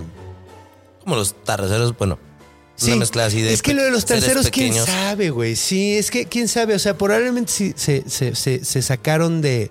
Como 1.03 1.16
los 1.16 1.35
terceros, 1.45 1.97
bueno. 1.99 2.18
Sí, 2.77 2.89
una 2.89 2.97
mezcla 2.97 3.24
así 3.24 3.41
de. 3.41 3.53
Es 3.53 3.62
que 3.62 3.72
lo 3.74 3.83
de 3.83 3.91
los 3.91 4.05
terceros, 4.05 4.51
quién 4.51 4.74
sabe, 4.74 5.31
güey. 5.31 5.57
Sí, 5.57 5.97
es 5.97 6.11
que 6.11 6.27
quién 6.27 6.47
sabe. 6.49 6.74
O 6.74 6.79
sea, 6.79 6.97
probablemente 6.97 7.51
sí 7.51 7.72
se, 7.77 8.09
se- 8.09 8.35
se- 8.35 8.64
se 8.64 8.83
sacaron 8.83 9.41
de, 9.41 9.70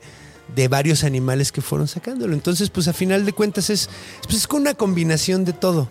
de 0.56 0.68
varios 0.68 1.04
animales 1.04 1.52
que 1.52 1.62
fueron 1.62 1.88
sacándolo. 1.88 2.34
Entonces, 2.34 2.70
pues 2.72 2.88
a 2.88 2.94
final 2.94 3.26
de 3.26 3.34
cuentas 3.34 3.70
es, 3.70 3.90
pues, 4.24 4.38
es 4.38 4.48
con 4.48 4.62
una 4.62 4.74
combinación 4.74 5.46
de 5.46 5.54
todo. 5.54 5.88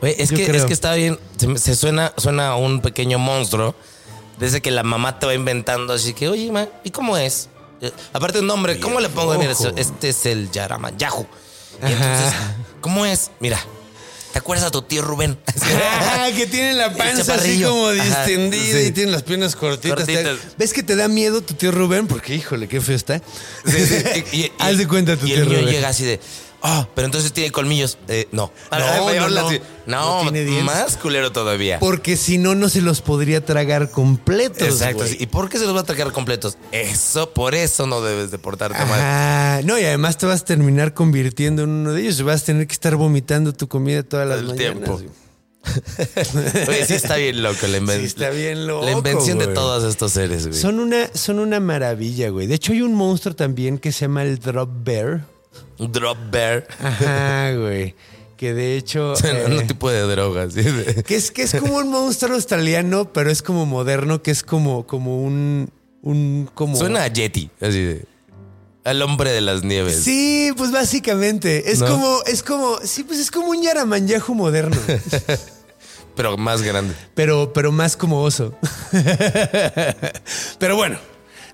Güey, 0.00 0.14
es, 0.18 0.30
Yo 0.30 0.36
que, 0.38 0.46
creo. 0.46 0.56
es 0.62 0.64
que 0.66 0.72
está 0.72 0.94
bien. 0.94 1.18
Se, 1.56 1.76
suena, 1.76 2.12
suena 2.16 2.48
a 2.48 2.56
un 2.56 2.80
pequeño 2.80 3.18
monstruo. 3.18 3.74
Desde 4.38 4.60
que 4.60 4.70
la 4.70 4.82
mamá 4.82 5.18
te 5.18 5.26
va 5.26 5.34
inventando. 5.34 5.92
Así 5.94 6.12
que, 6.14 6.28
oye, 6.28 6.50
ma, 6.52 6.68
¿y 6.84 6.90
cómo 6.90 7.16
es? 7.16 7.48
Eh, 7.80 7.90
Aparte, 8.14 8.40
un 8.40 8.46
nombre, 8.46 8.78
¿cómo 8.80 9.00
le 9.00 9.08
pongo? 9.10 9.36
Mira, 9.38 9.52
este 9.76 10.08
es 10.10 10.26
el 10.26 10.50
Yaramanyahu. 10.50 11.26
Y 11.86 11.92
entonces, 11.92 12.32
¿cómo 12.80 13.04
es? 13.06 13.30
Mira, 13.40 13.58
¿te 14.36 14.40
acuerdas 14.40 14.66
a 14.66 14.70
tu 14.70 14.82
tío 14.82 15.00
Rubén? 15.00 15.38
Ah, 16.18 16.28
que 16.36 16.46
tiene 16.46 16.74
la 16.74 16.92
panza 16.92 17.34
así 17.36 17.62
como 17.62 17.90
distendida 17.90 18.78
sí. 18.80 18.86
y 18.88 18.90
tiene 18.90 19.12
las 19.12 19.22
piernas 19.22 19.56
cortitas. 19.56 19.96
Cortitas. 20.00 20.36
¿Ves 20.58 20.72
que 20.74 20.82
te 20.82 20.94
da 20.94 21.08
miedo 21.08 21.40
tu 21.40 21.54
tío 21.54 21.72
Rubén? 21.72 22.06
Porque, 22.06 22.34
híjole, 22.34 22.68
qué 22.68 22.80
feo 22.82 22.96
está. 22.96 23.22
Sí, 23.64 23.86
sí, 23.86 23.96
y- 24.32 24.36
y- 24.40 24.52
Haz 24.58 24.76
de 24.76 24.86
cuenta 24.86 25.16
tu 25.16 25.24
Y 25.26 25.30
tío 25.30 25.38
el 25.38 25.46
Rubén. 25.46 25.66
llega 25.66 25.88
así 25.88 26.04
de. 26.04 26.20
Ah, 26.62 26.88
pero 26.94 27.04
entonces 27.06 27.32
tiene 27.32 27.50
colmillos. 27.52 27.98
Eh, 28.08 28.26
no. 28.32 28.50
No, 28.72 28.78
no, 29.14 29.28
la- 29.28 29.42
no. 29.42 29.50
No, 29.86 30.16
No 30.16 30.22
tiene 30.22 30.44
dientes. 30.44 30.64
más 30.64 30.96
culero 30.96 31.30
todavía. 31.30 31.78
Porque 31.78 32.16
si 32.16 32.38
no, 32.38 32.54
no 32.56 32.68
se 32.68 32.80
los 32.80 33.02
podría 33.02 33.44
tragar 33.44 33.90
completos. 33.90 34.62
Exacto. 34.66 35.04
güey. 35.04 35.16
¿Y 35.22 35.26
por 35.26 35.48
qué 35.48 35.58
se 35.58 35.64
los 35.64 35.74
va 35.74 35.80
a 35.80 35.82
atacar 35.82 36.10
completos? 36.12 36.58
Eso, 36.72 37.30
por 37.32 37.54
eso 37.54 37.86
no 37.86 38.00
debes 38.00 38.30
de 38.32 38.38
portarte 38.38 38.84
mal. 38.84 39.64
No, 39.66 39.78
y 39.78 39.84
además 39.84 40.18
te 40.18 40.26
vas 40.26 40.40
a 40.42 40.44
terminar 40.44 40.92
convirtiendo 40.94 41.62
en 41.62 41.70
uno 41.70 41.92
de 41.92 42.02
ellos 42.02 42.20
vas 42.22 42.42
a 42.42 42.46
tener 42.46 42.66
que 42.66 42.72
estar 42.72 42.96
vomitando 42.96 43.52
tu 43.52 43.68
comida 43.68 44.02
todas 44.02 44.26
las 44.28 44.40
Todo 44.40 44.50
el 44.52 44.56
mañanas. 44.56 44.74
tiempo. 44.84 44.92
güey. 44.94 45.26
Oye, 46.68 46.86
sí 46.86 46.94
está 46.94 47.16
bien 47.16 47.42
loco 47.42 47.66
la 47.66 47.78
invención. 47.78 48.00
Sí 48.00 48.06
está 48.06 48.30
bien 48.30 48.66
loco, 48.66 48.84
La 48.86 48.92
invención 48.92 49.38
de 49.38 49.46
güey. 49.46 49.54
todos 49.54 49.84
estos 49.84 50.12
seres, 50.12 50.46
güey. 50.48 50.58
Son 50.60 50.78
una, 50.80 51.08
son 51.14 51.38
una 51.38 51.58
maravilla, 51.60 52.28
güey. 52.30 52.46
De 52.46 52.54
hecho, 52.54 52.72
hay 52.72 52.82
un 52.82 52.94
monstruo 52.94 53.34
también 53.34 53.78
que 53.78 53.90
se 53.92 54.00
llama 54.02 54.22
el 54.22 54.38
Drop 54.38 54.70
Bear. 54.84 55.24
Drop 55.78 56.18
Bear. 56.30 56.66
Ajá, 56.82 57.52
güey. 57.54 57.94
Que 58.36 58.54
de 58.54 58.76
hecho. 58.76 59.14
Eh, 59.24 59.58
un 59.60 59.66
tipo 59.66 59.90
de 59.90 60.02
droga, 60.02 60.50
sí. 60.50 60.62
que 61.06 61.16
es 61.16 61.30
que 61.30 61.42
es 61.42 61.54
como 61.54 61.76
un 61.76 61.88
monstruo 61.90 62.34
australiano, 62.34 63.12
pero 63.12 63.30
es 63.30 63.42
como 63.42 63.66
moderno, 63.66 64.22
que 64.22 64.30
es 64.30 64.42
como, 64.42 64.86
como 64.86 65.22
un. 65.22 65.70
un 66.02 66.48
como. 66.54 66.76
Suena 66.76 67.02
a 67.02 67.08
Yeti, 67.08 67.50
así 67.60 67.82
de. 67.82 68.04
Al 68.84 69.02
hombre 69.02 69.32
de 69.32 69.40
las 69.40 69.64
nieves. 69.64 70.02
Sí, 70.04 70.52
pues 70.56 70.70
básicamente. 70.70 71.72
Es 71.72 71.80
¿No? 71.80 71.88
como, 71.88 72.18
es 72.26 72.42
como. 72.42 72.78
Sí, 72.84 73.02
pues 73.02 73.18
es 73.18 73.30
como 73.30 73.48
un 73.48 73.62
Yaramanyahu 73.62 74.34
moderno. 74.34 74.76
Pero 76.16 76.38
más 76.38 76.62
grande. 76.62 76.94
pero, 77.14 77.52
pero 77.52 77.72
más 77.72 77.94
como 77.94 78.22
oso. 78.22 78.54
pero 80.58 80.74
bueno. 80.74 80.98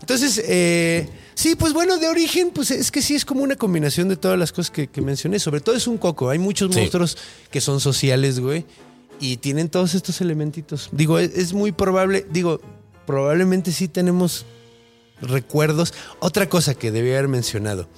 Entonces, 0.00 0.40
eh, 0.46 1.08
sí, 1.42 1.56
pues 1.56 1.72
bueno, 1.72 1.98
de 1.98 2.08
origen, 2.08 2.50
pues 2.50 2.70
es 2.70 2.90
que 2.90 3.02
sí 3.02 3.14
es 3.14 3.24
como 3.24 3.42
una 3.42 3.56
combinación 3.56 4.08
de 4.08 4.16
todas 4.16 4.38
las 4.38 4.52
cosas 4.52 4.70
que, 4.70 4.86
que 4.86 5.00
mencioné. 5.02 5.38
Sobre 5.38 5.60
todo 5.60 5.74
es 5.74 5.86
un 5.86 5.98
coco. 5.98 6.30
Hay 6.30 6.38
muchos 6.38 6.72
Sí. 6.72 6.80
monstruos 6.80 7.18
que 7.50 7.60
son 7.60 7.80
sociales, 7.80 8.40
güey. 8.40 8.64
Y 9.20 9.36
tienen 9.38 9.68
todos 9.68 9.94
estos 9.94 10.20
elementitos. 10.20 10.88
Digo, 10.92 11.18
es, 11.18 11.32
es 11.36 11.52
muy 11.52 11.72
probable, 11.72 12.26
digo, 12.30 12.60
probablemente 13.06 13.72
sí 13.72 13.88
tenemos 13.88 14.46
recuerdos. 15.20 15.94
Otra 16.18 16.48
cosa 16.48 16.74
que 16.74 16.90
debía 16.90 17.14
haber 17.18 17.28
mencionado. 17.28 17.88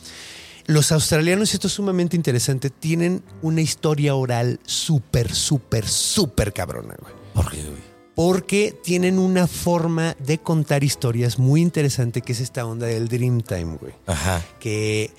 Los 0.66 0.92
australianos, 0.92 1.52
y 1.52 1.56
esto 1.56 1.66
es 1.68 1.74
sumamente 1.74 2.16
interesante, 2.16 2.70
tienen 2.70 3.22
una 3.42 3.60
historia 3.60 4.14
oral 4.14 4.60
súper, 4.64 5.34
súper, 5.34 5.86
súper 5.86 6.54
cabrona, 6.54 6.94
güey 7.00 7.12
¿Por 7.34 7.50
qué, 7.50 7.62
güey? 7.62 7.93
Porque 8.14 8.74
tienen 8.82 9.18
una 9.18 9.46
forma 9.46 10.16
de 10.18 10.38
contar 10.38 10.84
historias 10.84 11.38
muy 11.38 11.60
interesante 11.60 12.20
que 12.20 12.32
es 12.32 12.40
esta 12.40 12.64
onda 12.66 12.86
del 12.86 13.08
Dreamtime, 13.08 13.76
güey. 13.76 13.92
Ajá. 14.06 14.42
Que 14.60 15.10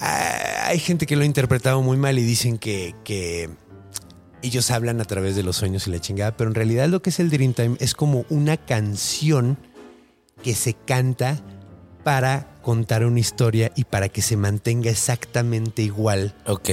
ah, 0.00 0.66
hay 0.66 0.78
gente 0.78 1.06
que 1.06 1.16
lo 1.16 1.22
ha 1.22 1.26
interpretado 1.26 1.82
muy 1.82 1.96
mal 1.96 2.18
y 2.18 2.22
dicen 2.22 2.58
que, 2.58 2.94
que 3.04 3.50
ellos 4.42 4.70
hablan 4.70 5.00
a 5.00 5.04
través 5.04 5.34
de 5.36 5.42
los 5.42 5.56
sueños 5.56 5.86
y 5.86 5.90
la 5.90 6.00
chingada, 6.00 6.36
pero 6.36 6.48
en 6.48 6.54
realidad 6.54 6.88
lo 6.88 7.02
que 7.02 7.10
es 7.10 7.20
el 7.20 7.30
Dreamtime 7.30 7.76
es 7.80 7.94
como 7.94 8.24
una 8.28 8.56
canción 8.56 9.58
que 10.42 10.54
se 10.54 10.74
canta 10.74 11.42
para 12.04 12.60
contar 12.62 13.04
una 13.04 13.20
historia 13.20 13.72
y 13.76 13.84
para 13.84 14.08
que 14.08 14.22
se 14.22 14.36
mantenga 14.36 14.90
exactamente 14.90 15.82
igual 15.82 16.34
Ok. 16.46 16.70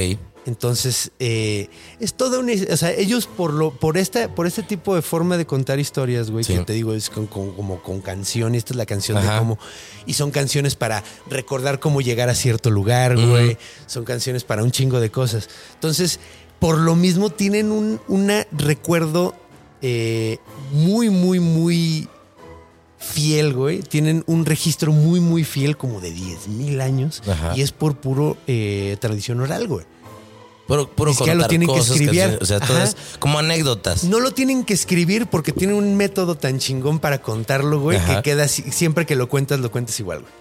Entonces, 0.47 1.11
eh, 1.19 1.69
es 1.99 2.13
toda 2.15 2.39
una. 2.39 2.53
O 2.71 2.77
sea, 2.77 2.91
ellos 2.91 3.27
por 3.27 3.53
lo, 3.53 3.71
por 3.71 3.97
esta, 3.97 4.33
por 4.33 4.47
este 4.47 4.63
tipo 4.63 4.95
de 4.95 5.01
forma 5.01 5.37
de 5.37 5.45
contar 5.45 5.79
historias, 5.79 6.31
güey, 6.31 6.43
Sí. 6.43 6.53
que 6.55 6.63
te 6.63 6.73
digo, 6.73 6.93
es 6.93 7.09
con, 7.09 7.27
con- 7.27 7.51
como 7.53 7.83
con 7.83 8.01
canción, 8.01 8.55
y 8.55 8.57
esta 8.57 8.73
es 8.73 8.77
la 8.77 8.85
canción 8.85 9.17
Ajá. 9.17 9.33
de 9.33 9.39
cómo. 9.39 9.59
Y 10.05 10.13
son 10.13 10.31
canciones 10.31 10.75
para 10.75 11.03
recordar 11.29 11.79
cómo 11.79 12.01
llegar 12.01 12.29
a 12.29 12.33
cierto 12.35 12.71
lugar, 12.71 13.15
güey. 13.17 13.57
Son 13.85 14.05
canciones 14.05 14.43
para 14.43 14.63
un 14.63 14.71
chingo 14.71 14.99
de 14.99 15.11
cosas. 15.11 15.49
Entonces, 15.75 16.19
por 16.59 16.77
lo 16.79 16.95
mismo, 16.95 17.29
tienen 17.29 17.71
un 17.71 17.99
una 18.07 18.47
recuerdo 18.51 19.35
eh, 19.81 20.37
muy, 20.71 21.09
muy, 21.09 21.39
muy 21.39 22.07
fiel, 22.97 23.53
güey. 23.53 23.81
Tienen 23.81 24.23
un 24.27 24.45
registro 24.45 24.91
muy, 24.91 25.19
muy 25.19 25.43
fiel, 25.43 25.77
como 25.77 25.99
de 26.01 26.11
10 26.11 26.47
mil 26.47 26.81
años. 26.81 27.21
Ajá. 27.27 27.53
Y 27.55 27.61
es 27.61 27.71
por 27.71 27.97
puro 27.97 28.37
eh, 28.47 28.97
tradición 28.99 29.39
oral, 29.41 29.67
güey. 29.67 29.85
Puro, 30.67 30.89
puro 30.89 31.11
Es 31.11 31.17
que 31.19 31.25
ya 31.25 31.35
lo 31.35 31.47
tienen 31.47 31.67
que 31.69 31.79
escribir. 31.79 32.37
O 32.41 32.45
sea, 32.45 32.59
todo 32.59 32.81
es 32.83 32.95
como 33.19 33.39
anécdotas. 33.39 34.03
No 34.03 34.19
lo 34.19 34.31
tienen 34.31 34.65
que 34.65 34.73
escribir 34.73 35.27
porque 35.27 35.51
tienen 35.53 35.75
un 35.77 35.95
método 35.95 36.35
tan 36.35 36.59
chingón 36.59 36.99
para 36.99 37.21
contarlo, 37.21 37.79
güey, 37.79 37.97
Ajá. 37.97 38.17
que 38.21 38.31
queda 38.31 38.43
asi- 38.43 38.63
siempre 38.71 39.05
que 39.05 39.15
lo 39.15 39.29
cuentas, 39.29 39.59
lo 39.61 39.71
cuentas 39.71 39.97
igual, 39.99 40.19
güey. 40.21 40.31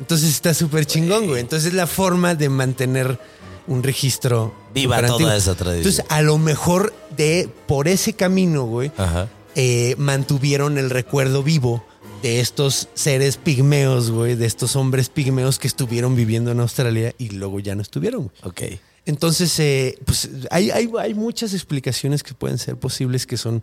Entonces 0.00 0.30
está 0.30 0.54
súper 0.54 0.86
chingón, 0.86 1.26
güey. 1.26 1.40
Entonces 1.40 1.68
es 1.68 1.74
la 1.74 1.86
forma 1.86 2.34
de 2.34 2.48
mantener 2.48 3.18
un 3.66 3.82
registro. 3.82 4.54
Viva 4.72 5.02
toda 5.06 5.36
esa 5.36 5.54
tradición. 5.54 5.86
Entonces, 5.92 6.04
a 6.08 6.22
lo 6.22 6.38
mejor 6.38 6.94
de 7.16 7.50
por 7.66 7.88
ese 7.88 8.14
camino, 8.14 8.64
güey, 8.64 8.90
Ajá. 8.96 9.28
eh, 9.54 9.94
mantuvieron 9.98 10.78
el 10.78 10.88
recuerdo 10.88 11.42
vivo 11.42 11.84
de 12.22 12.40
estos 12.40 12.88
seres 12.94 13.36
pigmeos, 13.36 14.10
güey, 14.10 14.34
de 14.34 14.46
estos 14.46 14.76
hombres 14.76 15.08
pigmeos 15.10 15.58
que 15.58 15.66
estuvieron 15.68 16.16
viviendo 16.16 16.50
en 16.52 16.60
Australia 16.60 17.14
y 17.18 17.30
luego 17.30 17.60
ya 17.60 17.74
no 17.74 17.82
estuvieron. 17.82 18.30
güey. 18.42 18.50
Ok. 18.74 18.80
Entonces, 19.08 19.58
eh, 19.58 19.98
pues 20.04 20.28
hay, 20.50 20.70
hay, 20.70 20.90
hay 21.00 21.14
muchas 21.14 21.54
explicaciones 21.54 22.22
que 22.22 22.34
pueden 22.34 22.58
ser 22.58 22.76
posibles 22.76 23.26
que 23.26 23.36
son. 23.38 23.62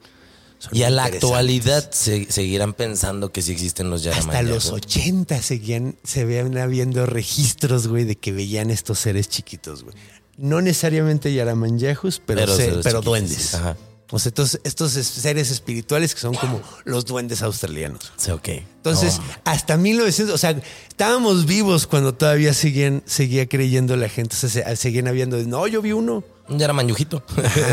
son 0.57 0.75
Y 0.75 0.83
a 0.83 0.89
la 0.89 1.05
actualidad 1.05 1.91
se- 1.91 2.31
seguirán 2.31 2.73
pensando 2.73 3.31
que 3.31 3.41
sí 3.43 3.51
existen 3.51 3.89
los 3.91 4.05
Hasta 4.05 4.19
Yaramayajos. 4.21 4.65
los 4.65 4.73
80 4.73 5.41
seguían, 5.41 5.95
se 6.03 6.25
veían 6.25 6.57
habiendo 6.57 7.05
registros, 7.05 7.87
güey, 7.87 8.05
de 8.05 8.15
que 8.15 8.31
veían 8.31 8.71
estos 8.71 8.97
seres 8.99 9.29
chiquitos, 9.29 9.83
güey. 9.83 9.95
No 10.37 10.61
necesariamente 10.61 11.33
yaramanjajos, 11.33 12.21
pero, 12.25 12.41
Pero 12.41 12.55
se- 12.55 12.71
pero 12.83 13.01
duendes. 13.01 13.53
Ajá. 13.53 13.77
O 14.11 14.19
sea, 14.19 14.29
estos, 14.29 14.59
estos 14.63 14.95
es- 14.97 15.07
seres 15.07 15.49
espirituales 15.49 16.13
que 16.13 16.21
son 16.21 16.35
como 16.35 16.61
los 16.83 17.05
duendes 17.05 17.41
australianos. 17.41 18.11
Sí, 18.17 18.29
ok. 18.31 18.49
Entonces, 18.77 19.19
hasta 19.45 19.77
1900, 19.77 20.35
o 20.35 20.37
sea, 20.37 20.55
estábamos 20.87 21.47
vivos 21.47 21.87
cuando 21.87 22.13
todavía 22.13 22.53
seguían, 22.53 23.01
seguía 23.05 23.47
creyendo 23.47 23.95
la 23.97 24.07
gente. 24.07 24.35
O 24.35 24.39
sea, 24.39 24.49
se- 24.49 24.75
seguían 24.75 25.07
habiendo, 25.07 25.37
no, 25.37 25.65
yo 25.67 25.81
vi 25.81 25.91
uno. 25.91 26.23
Un 26.47 26.59
Yaramayujito. 26.59 27.23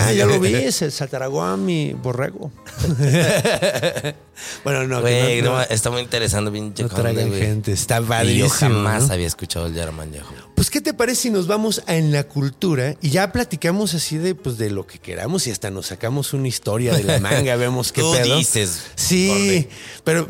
Ah, 0.01 0.13
ya 0.15 0.25
lo 0.25 0.41
vi, 0.41 0.55
ataragó 1.05 1.43
a 1.43 1.59
mi 1.59 1.93
borrego. 1.93 2.51
bueno, 4.65 4.87
no, 4.87 5.01
no- 5.43 5.61
está 5.63 5.91
muy 5.91 6.01
interesante, 6.01 6.51
pinche 6.51 6.83
no 6.85 6.89
güey. 7.29 7.41
gente. 7.43 7.73
Está 7.73 8.01
Y 8.01 8.05
padrísimo. 8.05 8.45
yo 8.47 8.51
jamás 8.51 9.09
¿no? 9.09 9.13
había 9.15 9.27
escuchado 9.27 9.69
el. 9.69 10.23
Pues, 10.25 10.52
¿qué 10.73 10.81
te 10.81 10.95
parece 10.95 11.23
si 11.23 11.31
nos 11.31 11.47
vamos 11.47 11.83
a 11.87 11.97
en 11.97 12.11
la 12.13 12.25
cultura 12.25 12.97
y 13.03 13.11
ya 13.11 13.31
platicamos 13.31 13.93
así 13.95 14.17
de, 14.17 14.35
pues, 14.35 14.57
de 14.57 14.71
lo 14.71 14.87
que 14.87 14.99
queramos 14.99 15.47
y 15.47 15.51
hasta 15.51 15.71
nos 15.71 15.87
sacamos 15.89 16.33
una 16.33 16.49
historia 16.49 16.95
de 16.97 17.05
la 17.05 17.21
manga, 17.21 17.55
vemos 17.57 17.93
qué 17.93 18.01
Tú 18.01 18.13
pedo? 18.13 18.37
dices, 18.39 18.83
Sí, 18.97 19.69
pero, 20.03 20.27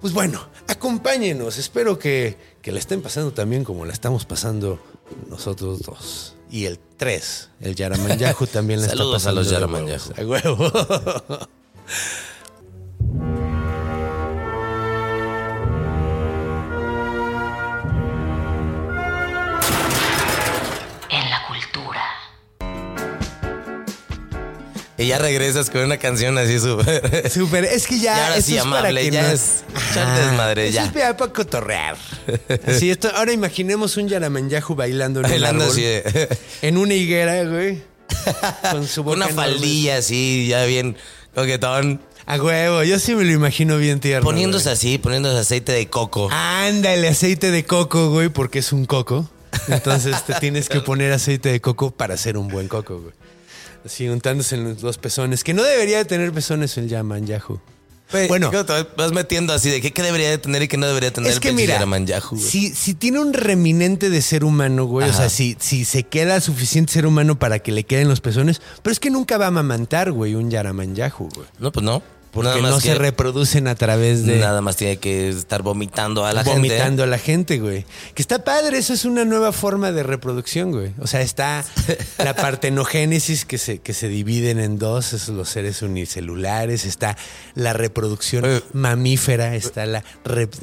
pues 0.00 0.14
bueno, 0.14 0.48
acompáñenos. 0.66 1.58
Espero 1.58 1.98
que, 1.98 2.38
que 2.62 2.72
la 2.72 2.78
estén 2.78 3.02
pasando 3.02 3.32
también 3.32 3.64
como 3.64 3.84
la 3.84 3.92
estamos 3.92 4.24
pasando 4.24 4.80
nosotros 5.28 5.82
dos. 5.82 6.36
Y 6.50 6.64
el 6.64 6.78
3, 6.96 7.50
el 7.60 7.74
Yaramanyahu 7.74 8.46
también 8.46 8.80
la 8.80 8.86
está 8.86 8.96
Saludos 8.98 9.14
a 9.14 9.30
pasando. 9.30 9.40
los 9.42 9.50
Yaramanyahu. 9.50 10.12
A 10.16 10.26
huevo. 10.26 10.72
Y 25.02 25.08
ya 25.08 25.18
regresas 25.18 25.68
con 25.68 25.82
una 25.82 25.96
canción 25.96 26.38
así 26.38 26.60
súper. 26.60 27.30
Súper, 27.30 27.64
es 27.64 27.86
que 27.86 27.98
ya. 27.98 28.16
Y 28.16 28.20
ahora 28.20 28.36
eso 28.36 28.46
sí, 28.46 28.56
es 28.56 28.62
para 28.62 28.78
amable, 28.78 29.02
que 29.02 29.10
ya 29.10 29.32
es 29.32 29.64
eso 29.74 30.70
ya. 30.70 30.84
es 30.84 31.14
para 31.14 31.32
cotorrear. 31.32 31.96
Así, 32.66 32.90
esto, 32.90 33.10
ahora 33.14 33.32
imaginemos 33.32 33.96
un 33.96 34.08
Yaramanyahu 34.08 34.74
bailando 34.74 35.20
en 35.20 35.24
Bailando 35.24 35.64
un 35.64 35.70
árbol, 35.70 35.72
así 35.72 35.82
de. 35.82 36.38
En 36.62 36.76
una 36.76 36.94
higuera, 36.94 37.42
güey. 37.44 37.82
Con 38.70 38.86
su 38.86 39.02
boca 39.02 39.16
Una 39.16 39.28
faldilla 39.28 39.98
así, 39.98 40.46
ya 40.46 40.64
bien 40.64 40.96
coquetón. 41.34 42.00
A 42.26 42.36
huevo, 42.36 42.84
yo 42.84 42.98
sí 43.00 43.16
me 43.16 43.24
lo 43.24 43.32
imagino 43.32 43.78
bien 43.78 43.98
tierno. 43.98 44.24
Poniéndose 44.24 44.66
güey. 44.66 44.74
así, 44.74 44.98
poniéndose 44.98 45.38
aceite 45.38 45.72
de 45.72 45.88
coco. 45.88 46.28
Ándale, 46.30 47.08
aceite 47.08 47.50
de 47.50 47.64
coco, 47.64 48.10
güey, 48.10 48.28
porque 48.28 48.60
es 48.60 48.72
un 48.72 48.86
coco. 48.86 49.28
Entonces 49.68 50.24
te 50.24 50.34
tienes 50.40 50.68
que 50.68 50.80
poner 50.80 51.12
aceite 51.12 51.50
de 51.50 51.60
coco 51.60 51.90
para 51.90 52.16
ser 52.16 52.36
un 52.36 52.48
buen 52.48 52.68
coco, 52.68 53.00
güey. 53.00 53.21
Así 53.84 54.08
untándose 54.08 54.54
en 54.54 54.64
los 54.64 54.80
dos 54.80 54.98
pezones, 54.98 55.42
que 55.44 55.54
no 55.54 55.62
debería 55.62 55.98
de 55.98 56.04
tener 56.04 56.32
pezones 56.32 56.76
el 56.78 56.88
Yaramanyahu. 56.88 57.60
Güey, 58.12 58.28
Bueno. 58.28 58.50
¿cómo 58.50 58.64
te 58.66 58.86
vas 58.96 59.12
metiendo 59.12 59.54
así 59.54 59.70
de 59.70 59.80
qué, 59.80 59.90
qué 59.92 60.02
debería 60.02 60.28
de 60.28 60.36
tener 60.36 60.62
y 60.62 60.68
qué 60.68 60.76
no 60.76 60.86
debería 60.86 61.12
tener 61.12 61.30
Es 61.30 61.36
el 61.36 61.40
que 61.40 61.52
mira, 61.52 61.82
güey? 61.82 62.38
si, 62.38 62.68
si 62.74 62.92
tiene 62.94 63.20
un 63.20 63.32
reminente 63.32 64.10
de 64.10 64.20
ser 64.20 64.44
humano, 64.44 64.84
güey, 64.84 65.08
o 65.08 65.12
sea, 65.14 65.30
si, 65.30 65.56
si 65.58 65.86
se 65.86 66.02
queda 66.02 66.40
suficiente 66.42 66.92
ser 66.92 67.06
humano 67.06 67.38
para 67.38 67.58
que 67.60 67.72
le 67.72 67.84
queden 67.84 68.08
los 68.08 68.20
pezones, 68.20 68.60
pero 68.82 68.92
es 68.92 69.00
que 69.00 69.08
nunca 69.10 69.38
va 69.38 69.46
a 69.46 69.48
amamantar, 69.48 70.12
güey, 70.12 70.34
un 70.34 70.50
Yaramanyahu, 70.50 71.30
güey. 71.34 71.46
No, 71.58 71.72
pues 71.72 71.84
no. 71.84 72.02
Porque 72.32 72.48
Nada 72.48 72.62
más 72.62 72.70
no 72.70 72.76
que- 72.78 72.88
se 72.88 72.94
reproducen 72.94 73.68
a 73.68 73.74
través 73.74 74.24
de 74.24 74.38
Nada 74.38 74.62
más 74.62 74.76
tiene 74.76 74.96
que 74.96 75.28
estar 75.28 75.62
vomitando 75.62 76.24
a 76.24 76.32
la 76.32 76.42
vomitando 76.42 76.84
gente. 76.84 77.02
a 77.02 77.06
la 77.06 77.18
gente, 77.18 77.58
güey. 77.58 77.84
Que 78.14 78.22
está 78.22 78.42
padre, 78.42 78.78
eso 78.78 78.94
es 78.94 79.04
una 79.04 79.26
nueva 79.26 79.52
forma 79.52 79.92
de 79.92 80.02
reproducción, 80.02 80.70
güey. 80.72 80.92
O 80.98 81.06
sea, 81.06 81.20
está 81.20 81.62
la 82.18 82.34
partenogénesis 82.34 83.44
que 83.44 83.58
se, 83.58 83.80
que 83.80 83.92
se 83.92 84.08
dividen 84.08 84.58
en 84.60 84.78
dos, 84.78 85.28
los 85.28 85.48
seres 85.50 85.82
unicelulares, 85.82 86.86
está 86.86 87.18
la 87.54 87.74
reproducción 87.74 88.62
mamífera, 88.72 89.54
está 89.54 89.84
la, 89.84 90.02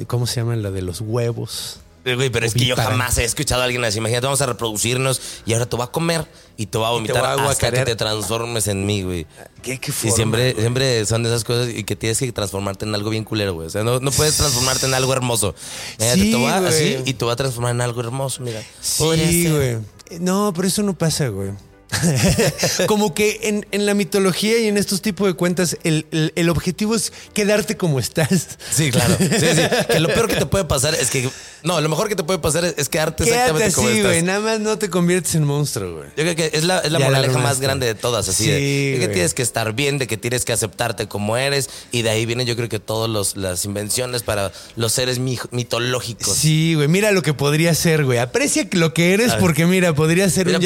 ¿cómo 0.08 0.26
se 0.26 0.40
llama? 0.40 0.56
La 0.56 0.72
de 0.72 0.82
los 0.82 1.00
huevos. 1.00 1.80
Güey, 2.02 2.30
pero 2.30 2.46
es 2.46 2.54
que 2.54 2.64
yo 2.64 2.76
jamás 2.76 3.18
he 3.18 3.24
escuchado 3.24 3.60
a 3.60 3.64
alguien 3.66 3.84
así. 3.84 3.98
Imagínate, 3.98 4.26
vamos 4.26 4.40
a 4.40 4.46
reproducirnos 4.46 5.20
y 5.44 5.52
ahora 5.52 5.66
te 5.66 5.76
voy 5.76 5.84
a 5.84 5.88
comer 5.88 6.26
y 6.56 6.66
te 6.66 6.78
voy 6.78 6.86
a 6.86 6.90
vomitar 6.90 7.24
a 7.24 7.34
hasta 7.48 7.70
que 7.70 7.84
te 7.84 7.94
transformes 7.94 8.68
en 8.68 8.86
mí, 8.86 9.02
güey. 9.02 9.26
¿Qué, 9.62 9.78
qué 9.78 9.90
Y 9.90 10.10
siempre, 10.10 10.52
güey? 10.52 10.62
siempre 10.62 11.04
son 11.04 11.22
de 11.22 11.28
esas 11.28 11.44
cosas 11.44 11.68
y 11.74 11.84
que 11.84 11.96
tienes 11.96 12.18
que 12.18 12.32
transformarte 12.32 12.86
en 12.86 12.94
algo 12.94 13.10
bien 13.10 13.24
culero, 13.24 13.52
güey. 13.52 13.66
O 13.66 13.70
sea, 13.70 13.84
no, 13.84 14.00
no 14.00 14.10
puedes 14.12 14.36
transformarte 14.36 14.86
en 14.86 14.94
algo 14.94 15.12
hermoso. 15.12 15.54
Imagínate, 15.98 16.20
Sí, 16.22 16.30
te 16.30 16.36
voy 16.36 16.46
a- 16.50 16.66
así 16.68 16.96
y 17.04 17.12
te 17.14 17.24
va 17.26 17.32
a 17.34 17.36
transformar 17.36 17.74
en 17.74 17.80
algo 17.82 18.00
hermoso, 18.00 18.42
mira. 18.42 18.62
Sí, 18.80 19.48
güey. 19.50 19.78
No, 20.20 20.52
pero 20.56 20.68
eso 20.68 20.82
no 20.82 20.96
pasa, 20.96 21.28
güey. 21.28 21.50
como 22.86 23.14
que 23.14 23.40
en, 23.44 23.66
en 23.72 23.86
la 23.86 23.94
mitología 23.94 24.58
y 24.58 24.68
en 24.68 24.76
estos 24.76 25.02
tipos 25.02 25.26
de 25.26 25.34
cuentas, 25.34 25.76
el, 25.84 26.06
el- 26.12 26.32
el 26.36 26.48
objetivo 26.48 26.94
es 26.94 27.12
quedarte 27.34 27.76
como 27.76 27.98
estás. 27.98 28.28
Sí, 28.70 28.90
claro. 28.90 29.16
Sí, 29.18 29.26
sí. 29.28 29.62
Que 29.90 30.00
lo 30.00 30.08
peor 30.08 30.28
que 30.28 30.36
te 30.36 30.46
puede 30.46 30.64
pasar 30.64 30.94
es 30.94 31.10
que. 31.10 31.28
No, 31.62 31.80
lo 31.80 31.88
mejor 31.90 32.08
que 32.08 32.16
te 32.16 32.24
puede 32.24 32.38
pasar 32.38 32.64
es, 32.64 32.74
es 32.78 32.88
quedarte 32.88 33.24
Quédate 33.24 33.40
exactamente 33.40 33.74
como 33.74 33.88
estás. 33.90 34.04
güey. 34.06 34.22
Nada 34.22 34.40
más 34.40 34.60
no 34.60 34.78
te 34.78 34.88
conviertes 34.88 35.34
en 35.34 35.44
monstruo, 35.44 35.96
güey. 35.96 36.08
Yo 36.16 36.22
creo 36.24 36.36
que 36.36 36.50
es 36.54 36.64
la, 36.64 36.78
es 36.80 36.90
la 36.90 36.98
moraleja 37.00 37.38
más 37.38 37.60
grande 37.60 37.86
de 37.86 37.94
todas, 37.94 38.28
así 38.28 38.44
Sí, 38.44 38.50
de, 38.92 38.96
que 39.00 39.08
tienes 39.08 39.34
que 39.34 39.42
estar 39.42 39.74
bien, 39.74 39.98
de 39.98 40.06
que 40.06 40.16
tienes 40.16 40.44
que 40.46 40.52
aceptarte 40.54 41.06
como 41.08 41.36
eres, 41.36 41.68
y 41.92 42.00
de 42.02 42.10
ahí 42.10 42.24
vienen 42.24 42.46
yo 42.46 42.56
creo 42.56 42.68
que 42.70 42.78
todas 42.78 43.36
las 43.36 43.64
invenciones 43.66 44.22
para 44.22 44.52
los 44.76 44.92
seres 44.92 45.18
mi- 45.18 45.38
mitológicos. 45.50 46.34
Sí, 46.34 46.74
güey. 46.74 46.88
Mira 46.88 47.10
lo 47.12 47.22
que 47.22 47.34
podría 47.34 47.74
ser, 47.74 48.04
güey. 48.04 48.18
Aprecia 48.18 48.66
lo 48.72 48.94
que 48.94 49.12
eres 49.12 49.34
porque, 49.34 49.66
mira, 49.66 49.94
podría 49.94 50.30
ser 50.30 50.46
Mira, 50.46 50.58
un 50.58 50.64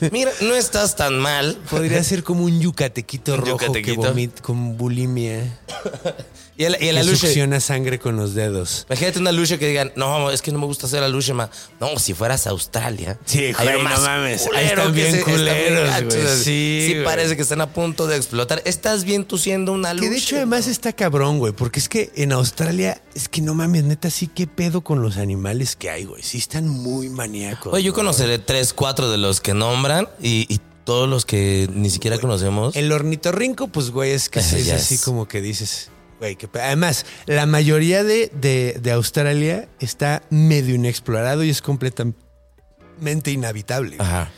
Mira, 0.12 0.30
no 0.40 0.54
estás 0.54 0.96
tan 0.96 1.18
mal. 1.18 1.56
Podría 1.70 2.02
ser 2.02 2.22
como 2.22 2.44
un 2.44 2.60
yucatequito 2.60 3.36
rojo 3.36 3.72
que 3.72 3.92
vomita 3.92 4.42
con 4.42 4.76
bulimia. 4.76 5.58
Y 6.56 6.64
el, 6.64 6.76
y 6.80 6.88
el 6.88 6.98
aluche. 6.98 7.16
succiona 7.16 7.58
sangre 7.58 7.98
con 7.98 8.16
los 8.16 8.34
dedos. 8.34 8.86
Imagínate 8.88 9.18
una 9.18 9.32
lucha 9.32 9.58
que 9.58 9.66
digan, 9.66 9.92
no, 9.96 10.30
es 10.30 10.40
que 10.40 10.52
no 10.52 10.58
me 10.60 10.66
gusta 10.66 10.86
hacer 10.86 11.00
la 11.00 11.08
lucha, 11.08 11.34
ma. 11.34 11.50
No, 11.80 11.98
si 11.98 12.14
fueras 12.14 12.46
a 12.46 12.50
Australia. 12.50 13.18
Sí, 13.24 13.52
güey, 13.52 13.82
no 13.82 14.00
mames. 14.00 14.48
Ahí 14.54 14.66
están 14.66 14.92
bien 14.94 15.14
están 15.16 15.34
culeros, 15.34 15.88
gachos. 15.90 16.30
Sí, 16.44 16.84
Sí, 16.86 16.92
güey. 16.92 17.04
parece 17.04 17.34
que 17.36 17.42
están 17.42 17.60
a 17.60 17.72
punto 17.72 18.06
de 18.06 18.16
explotar. 18.16 18.62
Estás 18.64 19.04
bien 19.04 19.24
tú 19.24 19.36
siendo 19.38 19.72
una 19.72 19.94
lucha. 19.94 20.04
Que 20.06 20.10
de 20.10 20.16
hecho 20.18 20.36
además 20.36 20.66
está 20.68 20.92
cabrón, 20.92 21.38
güey, 21.38 21.52
porque 21.52 21.80
es 21.80 21.88
que 21.88 22.12
en 22.14 22.32
Australia, 22.32 23.02
es 23.14 23.28
que 23.28 23.40
no 23.40 23.54
mames, 23.54 23.84
neta, 23.84 24.08
sí 24.10 24.28
qué 24.28 24.46
pedo 24.46 24.82
con 24.82 25.02
los 25.02 25.16
animales 25.16 25.74
que 25.76 25.90
hay, 25.90 26.04
güey. 26.04 26.22
Sí 26.22 26.38
están 26.38 26.68
muy 26.68 27.08
maníacos. 27.08 27.72
Oye, 27.72 27.82
yo 27.82 27.90
¿no? 27.90 27.96
conoceré 27.96 28.38
tres, 28.38 28.72
cuatro 28.72 29.10
de 29.10 29.18
los 29.18 29.40
que 29.40 29.54
nombran 29.54 30.08
y, 30.22 30.46
y 30.48 30.60
todos 30.84 31.08
los 31.08 31.24
que 31.24 31.68
ni 31.72 31.90
siquiera 31.90 32.18
conocemos. 32.18 32.76
El 32.76 32.92
ornitorrinco, 32.92 33.68
pues, 33.68 33.90
güey, 33.90 34.12
es 34.12 34.28
que 34.28 34.38
es 34.40 34.66
ya 34.66 34.76
así 34.76 34.96
es. 34.96 35.02
como 35.02 35.26
que 35.26 35.40
dices, 35.40 35.90
güey, 36.18 36.36
que 36.36 36.48
además, 36.58 37.06
la 37.26 37.46
mayoría 37.46 38.04
de, 38.04 38.30
de- 38.34 38.78
de 38.80 38.90
Australia 38.92 39.68
está 39.80 40.22
medio 40.30 40.74
inexplorado 40.74 41.44
y 41.44 41.50
es 41.50 41.60
completamente 41.62 43.30
inhabitable. 43.30 43.96
Ajá. 43.98 44.30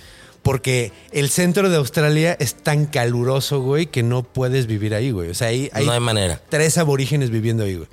Porque 0.43 0.93
el 1.11 1.29
centro 1.29 1.69
de 1.71 1.77
Australia 1.77 2.37
es 2.39 2.55
tan 2.55 2.87
caluroso, 2.87 3.61
güey, 3.63 3.87
que 3.87 4.03
no 4.05 4.23
puedes 4.23 4.67
vivir 4.69 4.95
ahí, 4.95 5.11
güey. 5.11 5.31
O 5.31 5.35
sea, 5.35 5.49
ahí 5.49 5.69
hay, 5.73 5.85
no 5.87 5.93
hay 5.93 5.99
manera. 6.01 6.41
tres 6.49 6.79
aborígenes 6.79 7.31
viviendo 7.31 7.65
ahí, 7.65 7.75
güey. 7.75 7.89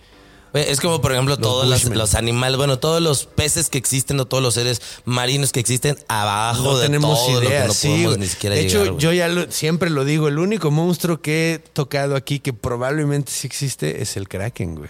Es 0.54 0.80
como, 0.80 1.02
por 1.02 1.12
ejemplo, 1.14 1.38
todos 1.38 1.68
los, 1.68 2.14
animales, 2.16 2.58
bueno, 2.58 2.78
todos 2.78 3.02
los 3.02 3.26
peces 3.26 3.70
que 3.70 3.80
existen 3.80 4.20
o 4.20 4.26
todos 4.26 4.44
los 4.44 4.54
seres 4.54 4.82
marinos 5.04 5.52
que 5.52 5.60
existen 5.60 5.98
abajo 6.08 6.62
No 6.64 6.78
de 6.78 6.86
tenemos 6.86 7.18
todo 7.26 7.42
idea, 7.44 7.62
lo 7.62 7.62
que 7.62 7.68
no 7.70 7.74
sí, 7.74 7.88
podemos 7.88 8.18
ni 8.20 8.28
siquiera 8.28 8.56
De 8.56 8.62
hecho, 8.62 8.98
yo 9.00 9.12
ya 9.14 9.28
lo- 9.30 9.52
siempre 9.52 9.90
lo 9.90 10.06
digo, 10.06 10.28
el 10.28 10.38
único 10.38 10.70
monstruo 10.70 11.22
que 11.22 11.54
he 11.54 11.60
tocado 11.60 12.16
aquí 12.16 12.40
que 12.40 12.54
probablemente 12.54 13.32
sí 13.32 13.48
existe 13.48 14.04
es 14.04 14.16
el 14.16 14.30
Kraken, 14.30 14.76
güey. 14.76 14.90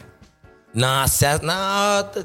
No, 0.74 1.08
seas, 1.08 1.42
no. 1.44 2.06
te- 2.14 2.24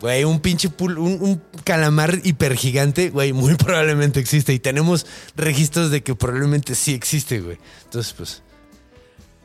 Güey, 0.00 0.24
un 0.24 0.40
pinche 0.40 0.68
pul- 0.68 0.98
un, 0.98 1.18
un 1.22 1.42
calamar 1.62 2.18
hipergigante, 2.24 3.10
güey, 3.10 3.32
muy 3.32 3.54
probablemente 3.56 4.18
existe. 4.20 4.52
Y 4.52 4.58
tenemos 4.58 5.06
registros 5.36 5.90
de 5.92 6.02
que 6.02 6.14
probablemente 6.16 6.74
sí 6.74 6.92
existe, 6.92 7.40
güey. 7.40 7.58
Entonces, 7.84 8.12
pues. 8.12 8.42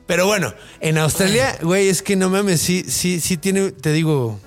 Pero 0.10 0.26
bueno, 0.26 0.56
en 0.80 0.98
Australia, 0.98 1.56
güey, 1.62 1.88
es 1.88 2.02
que 2.02 2.16
no 2.16 2.32
mames, 2.32 2.60
sí, 2.60 2.84
sí, 2.88 3.20
sí 3.20 3.38
tiene, 3.38 3.70
te 3.70 3.94
digo, 3.94 4.40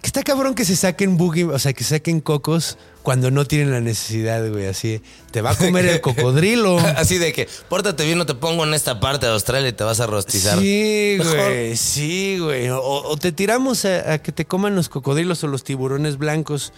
Que 0.00 0.06
está 0.06 0.22
cabrón 0.22 0.54
que 0.54 0.64
se 0.64 0.74
saquen 0.74 1.18
boogie, 1.18 1.44
o 1.44 1.58
sea, 1.58 1.74
que 1.74 1.84
saquen 1.84 2.22
cocos 2.22 2.78
cuando 3.02 3.30
no 3.30 3.44
tienen 3.44 3.72
la 3.72 3.82
necesidad, 3.82 4.48
güey. 4.50 4.68
Así, 4.68 5.02
te 5.32 5.42
va 5.42 5.50
a 5.50 5.54
comer 5.54 5.84
el 5.84 6.00
cocodrilo. 6.08 6.78
Así 6.78 7.18
de 7.18 7.34
que, 7.34 7.46
pórtate 7.68 8.06
bien, 8.06 8.16
no 8.16 8.24
te 8.24 8.34
pongo 8.34 8.64
en 8.64 8.72
esta 8.72 9.00
parte 9.00 9.26
de 9.26 9.32
Australia 9.32 9.68
y 9.68 9.74
te 9.74 9.84
vas 9.84 10.00
a 10.00 10.06
rostizar. 10.06 10.58
Sí, 10.58 11.18
güey, 11.18 11.76
sí, 11.76 12.38
güey. 12.38 12.70
O, 12.70 12.80
o 12.80 13.16
te 13.18 13.32
tiramos 13.32 13.84
a, 13.84 14.14
a 14.14 14.18
que 14.22 14.32
te 14.32 14.46
coman 14.46 14.76
los 14.76 14.88
cocodrilos 14.88 15.44
o 15.44 15.46
los 15.46 15.62
tiburones 15.62 16.16
blancos. 16.16 16.72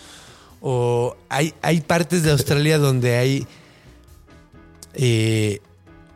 O 0.61 1.17
hay, 1.29 1.55
hay 1.63 1.81
partes 1.83 2.25
de 2.25 2.33
Australia 2.33 2.79
donde 2.79 3.17
hay. 3.17 3.47
eh, 4.95 5.61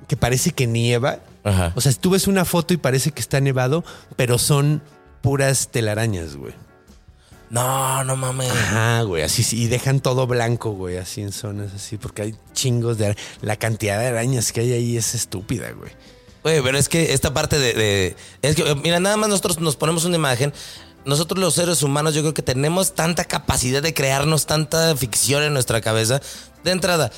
que 0.09 0.17
parece 0.17 0.51
que 0.51 0.67
nieva. 0.67 1.21
Ajá. 1.47 1.73
O 1.77 1.81
sea, 1.81 1.93
tú 1.93 2.11
ves 2.11 2.27
una 2.27 2.45
foto 2.45 2.75
y 2.75 2.77
parece 2.77 3.13
que 3.13 3.21
está 3.21 3.41
nevado, 3.41 3.85
pero 4.17 4.39
son 4.39 4.83
puras 5.23 5.69
telarañas, 5.71 6.37
güey. 6.37 6.55
No, 7.49 8.03
no 8.03 8.17
mames. 8.17 8.51
Ajá, 8.51 9.03
güey, 9.03 9.23
así 9.23 9.45
sí, 9.45 9.63
y 9.63 9.67
dejan 9.69 10.01
todo 10.01 10.27
blanco, 10.27 10.73
güey, 10.73 10.97
así 10.97 11.23
en 11.23 11.31
zonas 11.33 11.73
así, 11.75 11.97
porque 11.97 12.23
hay 12.23 12.35
chingos 12.53 12.99
de 12.99 13.17
la 13.41 13.57
cantidad 13.57 14.01
de 14.01 14.07
arañas 14.09 14.51
que 14.53 14.63
hay 14.63 14.73
ahí 14.73 14.97
es 14.97 15.15
estúpida, 15.15 15.71
güey. 15.71 15.93
Güey, 16.43 16.61
pero 16.63 16.77
es 16.79 16.89
que 16.89 17.13
esta 17.13 17.33
parte 17.33 17.59
de, 17.59 17.73
de- 17.75 18.17
Es 18.43 18.57
que, 18.57 18.75
mira, 18.77 18.99
nada 18.99 19.17
más 19.17 19.29
nosotros 19.29 19.61
nos 19.61 19.77
ponemos 19.77 20.05
una 20.05 20.17
imagen. 20.17 20.53
Nosotros 21.05 21.39
los 21.39 21.55
seres 21.55 21.85
humanos 21.85 22.15
yo 22.15 22.23
creo 22.23 22.35
que 22.35 22.43
tenemos 22.43 22.95
tanta 22.97 23.25
capacidad 23.25 23.81
de 23.81 23.95
crearnos 23.95 24.47
tanta 24.47 24.97
ficción 24.97 25.45
en 25.45 25.53
nuestra 25.53 25.81
cabeza. 25.81 26.21
De 26.65 26.73
entrada, 26.73 27.13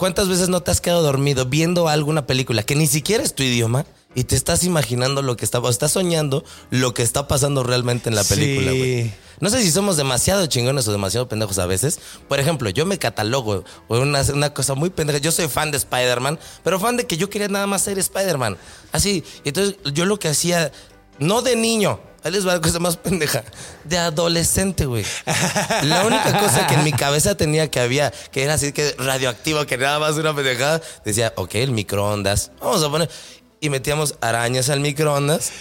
¿cuántas 0.00 0.28
veces 0.28 0.48
no 0.48 0.62
te 0.62 0.70
has 0.70 0.80
quedado 0.80 1.02
dormido 1.02 1.44
viendo 1.44 1.88
alguna 1.88 2.26
película 2.26 2.62
que 2.62 2.74
ni 2.74 2.86
siquiera 2.86 3.22
es 3.22 3.34
tu 3.34 3.42
idioma? 3.42 3.84
Y 4.14 4.24
te 4.24 4.34
estás 4.34 4.64
imaginando 4.64 5.20
lo 5.22 5.36
que 5.36 5.44
está, 5.44 5.60
o 5.60 5.68
estás 5.68 5.92
soñando 5.92 6.42
lo 6.70 6.94
que 6.94 7.02
está 7.02 7.28
pasando 7.28 7.62
realmente 7.62 8.08
en 8.08 8.16
la 8.16 8.24
película, 8.24 8.72
Sí. 8.72 8.78
güey. 8.78 9.14
No 9.40 9.50
sé 9.50 9.62
si 9.62 9.70
somos 9.70 9.96
demasiado 9.96 10.44
chingones 10.46 10.88
o 10.88 10.92
demasiado 10.92 11.28
pendejos 11.28 11.58
a 11.58 11.66
veces. 11.66 12.00
Por 12.28 12.40
ejemplo, 12.40 12.70
yo 12.70 12.86
me 12.86 12.98
catalogo 12.98 13.62
una, 13.88 14.22
una 14.34 14.52
cosa 14.54 14.74
muy 14.74 14.90
pendeja. 14.90 15.18
Yo 15.18 15.32
soy 15.32 15.48
fan 15.48 15.70
de 15.70 15.76
Spider-Man, 15.76 16.38
pero 16.64 16.80
fan 16.80 16.96
de 16.96 17.06
que 17.06 17.16
yo 17.18 17.28
quería 17.30 17.48
nada 17.48 17.66
más 17.66 17.82
ser 17.82 17.98
Spider-Man. 17.98 18.56
Así. 18.92 19.22
Entonces, 19.44 19.76
yo 19.94 20.06
lo 20.06 20.18
que 20.18 20.28
hacía, 20.28 20.72
no 21.20 21.42
de 21.42 21.54
niño. 21.54 22.00
Ahí 22.22 22.32
les 22.32 22.46
va 22.46 22.54
la 22.54 22.60
cosa 22.60 22.78
más 22.80 22.96
pendeja. 22.96 23.44
De 23.84 23.96
adolescente, 23.96 24.84
güey. 24.84 25.04
La 25.84 26.04
única 26.04 26.38
cosa 26.38 26.66
que 26.66 26.74
en 26.74 26.84
mi 26.84 26.92
cabeza 26.92 27.34
tenía 27.34 27.70
que 27.70 27.80
había, 27.80 28.10
que 28.10 28.42
era 28.42 28.54
así 28.54 28.72
que 28.72 28.94
radioactivo, 28.98 29.64
que 29.64 29.78
nada 29.78 29.98
más 29.98 30.16
una 30.16 30.34
pendejada, 30.34 30.82
decía, 31.04 31.32
ok, 31.36 31.54
el 31.54 31.70
microondas. 31.70 32.50
Vamos 32.60 32.82
a 32.82 32.90
poner. 32.90 33.08
Y 33.60 33.70
metíamos 33.70 34.16
arañas 34.20 34.68
al 34.68 34.80
microondas. 34.80 35.52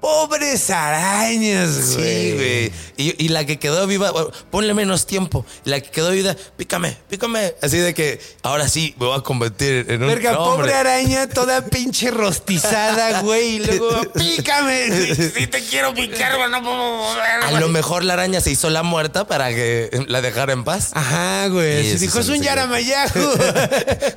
Pobres 0.00 0.70
arañas, 0.70 1.70
Sí, 1.74 1.94
güey. 1.96 2.34
güey. 2.34 2.72
Y, 2.96 3.24
y 3.24 3.28
la 3.28 3.44
que 3.44 3.58
quedó 3.58 3.86
viva, 3.86 4.10
bueno, 4.12 4.30
ponle 4.50 4.72
menos 4.74 5.06
tiempo. 5.06 5.44
La 5.64 5.80
que 5.80 5.90
quedó 5.90 6.10
viva, 6.10 6.36
pícame, 6.56 6.96
pícame. 7.08 7.54
Así 7.62 7.78
de 7.78 7.92
que 7.94 8.20
ahora 8.42 8.68
sí 8.68 8.94
me 8.98 9.06
voy 9.06 9.18
a 9.18 9.22
convertir 9.22 9.86
en 9.88 10.02
un 10.02 10.08
Verga, 10.08 10.36
pobre 10.36 10.72
araña 10.74 11.28
toda 11.28 11.64
pinche 11.66 12.10
rostizada, 12.10 13.20
güey. 13.22 13.56
Y 13.56 13.58
luego, 13.60 13.88
pícame. 14.12 15.16
Si 15.16 15.46
te 15.46 15.62
quiero 15.64 15.92
picar, 15.94 16.38
no 16.50 16.62
puedo. 16.62 17.10
A 17.42 17.50
lo 17.60 17.68
mejor 17.68 18.04
la 18.04 18.12
araña 18.14 18.40
se 18.40 18.50
hizo 18.50 18.70
la 18.70 18.82
muerta 18.82 19.26
para 19.26 19.48
que 19.50 19.90
la 20.08 20.20
dejara 20.20 20.52
en 20.52 20.64
paz. 20.64 20.90
Ajá, 20.94 21.48
güey. 21.48 21.90
Se 21.90 21.98
dijo, 21.98 22.20
es 22.20 22.28
un 22.28 22.40
yaramayahu. 22.42 23.30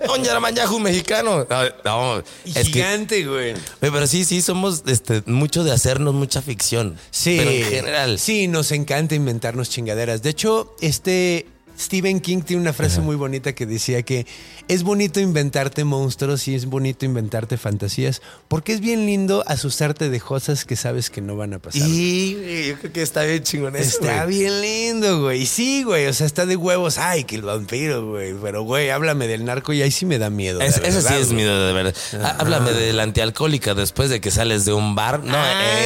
Un 0.16 0.24
yaramayahu 0.24 0.80
mexicano. 0.80 1.48
No, 1.86 2.24
es 2.46 2.68
Gigante, 2.68 3.26
güey. 3.26 3.54
Güey, 3.54 3.92
pero 3.92 4.08
sí, 4.08 4.26
sí, 4.26 4.42
somos 4.42 4.84
este, 4.88 5.22
mucho 5.26 5.64
de 5.64 5.69
hacernos 5.72 6.14
mucha 6.14 6.42
ficción. 6.42 6.98
Sí. 7.12 7.36
Pero 7.38 7.52
en 7.52 7.64
general. 7.64 8.20
Sí, 8.20 8.48
nos 8.48 8.72
encanta 8.72 9.16
inventarnos 9.16 9.70
chingaderas. 9.70 10.22
De 10.22 10.30
hecho, 10.30 10.76
este 10.82 11.48
Stephen 11.80 12.20
King 12.20 12.42
tiene 12.42 12.62
una 12.62 12.74
frase 12.74 13.00
muy 13.00 13.16
bonita 13.16 13.54
que 13.54 13.66
decía 13.66 14.02
que 14.04 14.26
es 14.68 14.84
bonito 14.84 15.20
inventarte 15.20 15.84
monstruos 15.86 16.48
y 16.48 16.56
es 16.56 16.66
bonito 16.66 17.06
inventarte 17.06 17.58
fantasías 17.58 18.22
porque 18.50 18.74
es 18.74 18.82
bien 18.82 19.06
lindo 19.06 19.44
asustarte 19.48 20.10
de 20.10 20.20
cosas 20.20 20.66
que 20.66 20.76
sabes 20.76 21.10
que 21.10 21.22
no 21.22 21.36
van 21.38 21.54
a 21.54 21.60
pasar. 21.60 21.82
Y 21.88 22.36
güey, 22.36 22.68
yo 22.68 22.76
creo 22.80 22.92
que 22.92 23.02
está 23.02 23.24
bien 23.24 23.44
chingón 23.44 23.76
eso, 23.78 24.00
Está 24.02 24.26
güey. 24.26 24.40
bien 24.40 24.62
lindo, 24.62 25.22
güey. 25.22 25.46
Sí, 25.46 25.84
güey. 25.84 26.08
O 26.08 26.14
sea, 26.14 26.26
está 26.28 26.46
de 26.46 26.56
huevos. 26.58 26.98
Ay, 26.98 27.24
que 27.24 27.36
el 27.38 27.44
vampiro, 27.44 28.06
güey. 28.10 28.34
Pero, 28.42 28.64
güey, 28.64 28.90
háblame 28.90 29.28
del 29.28 29.46
narco 29.46 29.72
y 29.74 29.82
ahí 29.82 29.92
sí 29.92 30.06
me 30.06 30.20
da 30.20 30.30
miedo. 30.30 30.60
Es- 30.62 30.78
eso 30.84 31.02
sí 31.02 31.14
es 31.14 31.32
miedo 31.32 31.66
de 31.68 31.74
verdad. 31.74 31.96
Há- 32.22 32.36
Háblame 32.42 32.72
de 32.74 32.92
la 32.94 33.04
antialcohólica 33.04 33.74
después 33.74 34.10
de 34.10 34.20
que 34.20 34.32
sales 34.32 34.66
de 34.66 34.74
un 34.74 34.96
bar. 34.96 35.24
No, 35.24 35.38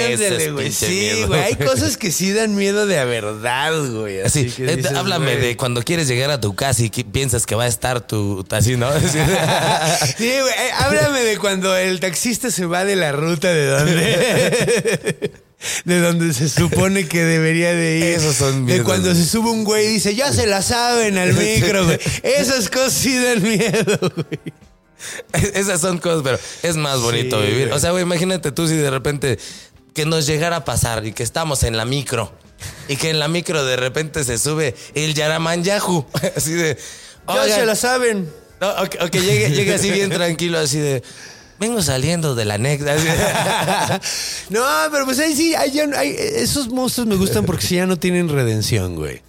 ese 0.09 0.25
Ándale, 0.27 0.45
es 0.45 0.51
güey. 0.51 0.71
Sí, 0.71 0.85
miedo. 0.87 1.27
güey. 1.27 1.41
Hay 1.41 1.55
cosas 1.55 1.97
que 1.97 2.11
sí 2.11 2.31
dan 2.31 2.55
miedo 2.55 2.87
de 2.87 3.03
verdad, 3.05 3.73
güey. 3.91 4.21
Así 4.21 4.47
Así, 4.47 4.51
que 4.51 4.71
eh, 4.71 4.75
dices, 4.77 4.91
háblame 4.93 5.35
de 5.37 5.55
cuando 5.55 5.82
quieres 5.83 6.07
llegar 6.07 6.29
a 6.31 6.39
tu 6.41 6.55
casa 6.55 6.83
y 6.83 6.89
que 6.89 7.03
piensas 7.03 7.45
que 7.45 7.55
va 7.55 7.63
a 7.65 7.67
estar 7.67 8.01
tu 8.01 8.45
así, 8.51 8.75
¿no? 8.77 8.89
Sí, 8.99 9.09
güey. 10.23 10.53
eh, 10.53 10.71
háblame 10.79 11.21
de 11.21 11.37
cuando 11.37 11.75
el 11.75 11.99
taxista 11.99 12.51
se 12.51 12.65
va 12.65 12.85
de 12.85 12.95
la 12.95 13.11
ruta 13.11 13.49
de 13.53 13.65
donde. 13.67 15.31
De 15.85 16.01
donde 16.01 16.33
se 16.33 16.49
supone 16.49 17.07
que 17.07 17.23
debería 17.23 17.73
de 17.73 17.97
ir. 17.99 18.03
Esos 18.03 18.35
son 18.35 18.65
De 18.65 18.73
miedos, 18.73 18.85
cuando 18.85 19.11
güey. 19.11 19.23
se 19.23 19.29
sube 19.29 19.49
un 19.49 19.63
güey 19.63 19.85
y 19.85 19.89
dice, 19.93 20.13
ya 20.13 20.33
se 20.33 20.45
la 20.45 20.61
saben 20.61 21.17
al 21.17 21.33
micro, 21.35 21.85
güey. 21.85 21.97
Esas 22.21 22.69
cosas 22.69 22.91
sí 22.91 23.17
dan 23.17 23.41
miedo, 23.41 23.97
güey. 24.13 24.39
Esas 25.53 25.79
son 25.79 25.99
cosas, 25.99 26.19
pero 26.21 26.37
es 26.63 26.75
más 26.75 26.99
bonito 26.99 27.39
Sí, 27.41 27.47
vivir. 27.47 27.67
güey. 27.67 27.77
O 27.77 27.79
sea, 27.79 27.91
güey, 27.91 28.03
imagínate 28.03 28.51
tú 28.51 28.67
si 28.67 28.75
de 28.75 28.89
repente 28.89 29.39
que 29.93 30.05
nos 30.05 30.25
llegara 30.27 30.57
a 30.57 30.65
pasar 30.65 31.05
y 31.05 31.13
que 31.13 31.23
estamos 31.23 31.63
en 31.63 31.77
la 31.77 31.85
micro 31.85 32.33
y 32.87 32.95
que 32.97 33.09
en 33.09 33.19
la 33.19 33.27
micro 33.27 33.63
de 33.65 33.75
repente 33.75 34.23
se 34.23 34.37
sube 34.37 34.75
el 34.95 35.13
Yaraman 35.13 35.63
Yahoo. 35.63 36.05
Así 36.35 36.53
de. 36.53 36.77
Ya 37.27 37.33
"Oigan, 37.33 37.59
se 37.59 37.65
la 37.65 37.75
saben. 37.75 38.29
No, 38.59 38.69
o, 38.71 39.09
que, 39.09 39.21
llegue, 39.21 39.49
llegue 39.51 39.73
así 39.73 39.91
bien 39.91 40.09
tranquilo, 40.09 40.57
así 40.59 40.79
de. 40.79 41.03
Vengo 41.59 41.81
saliendo 41.81 42.33
de 42.35 42.45
la 42.45 42.55
anécdota. 42.55 42.95
No, 44.49 44.63
pero 44.91 45.05
pues 45.05 45.19
ahí 45.19 45.35
sí, 45.35 45.53
ahí 45.55 45.71
ya 45.71 45.87
no- 45.87 45.97
ahí- 45.97 46.15
esos 46.17 46.69
monstruos 46.69 47.07
me 47.07 47.15
gustan 47.15 47.45
porque 47.45 47.65
si 47.65 47.75
ya 47.75 47.85
no 47.85 47.97
tienen 47.97 48.29
redención, 48.29 48.95
güey. 48.95 49.21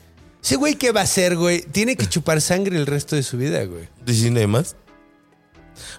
Ese 0.43 0.57
güey, 0.57 0.75
¿qué 0.75 0.93
va 0.93 1.01
a 1.01 1.05
hacer, 1.05 1.37
güey? 1.37 1.63
Tiene 1.63 1.97
que 1.97 2.07
chupar 2.07 2.41
sangre 2.41 2.77
el 2.77 2.87
resto 2.87 3.17
de 3.17 3.23
su 3.23 3.37
vida, 3.39 3.65
güey. 3.65 3.89
¿Diciendo 4.05 4.41
de 4.41 4.47
más? 4.47 4.77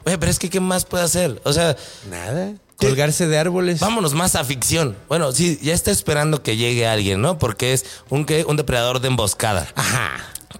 Oye, 0.05 0.17
pero 0.17 0.31
es 0.31 0.37
que 0.39 0.49
¿qué 0.49 0.59
más 0.59 0.85
puede 0.85 1.03
hacer? 1.03 1.41
O 1.43 1.51
sea, 1.53 1.75
Nada. 2.09 2.53
Colgarse 2.77 3.27
de 3.27 3.37
árboles. 3.37 3.79
vámonos 3.79 4.13
más 4.13 4.35
a 4.35 4.43
ficción. 4.43 4.95
Bueno, 5.07 5.31
sí, 5.31 5.59
ya 5.61 5.73
está 5.73 5.91
esperando 5.91 6.43
que 6.43 6.57
llegue 6.57 6.87
alguien, 6.87 7.21
¿no? 7.21 7.37
Porque 7.39 7.73
es 7.73 7.85
un, 8.09 8.25
¿qué? 8.25 8.43
un 8.47 8.57
depredador 8.57 8.99
de 8.99 9.07
emboscada. 9.07 9.67
Ajá. 9.75 10.11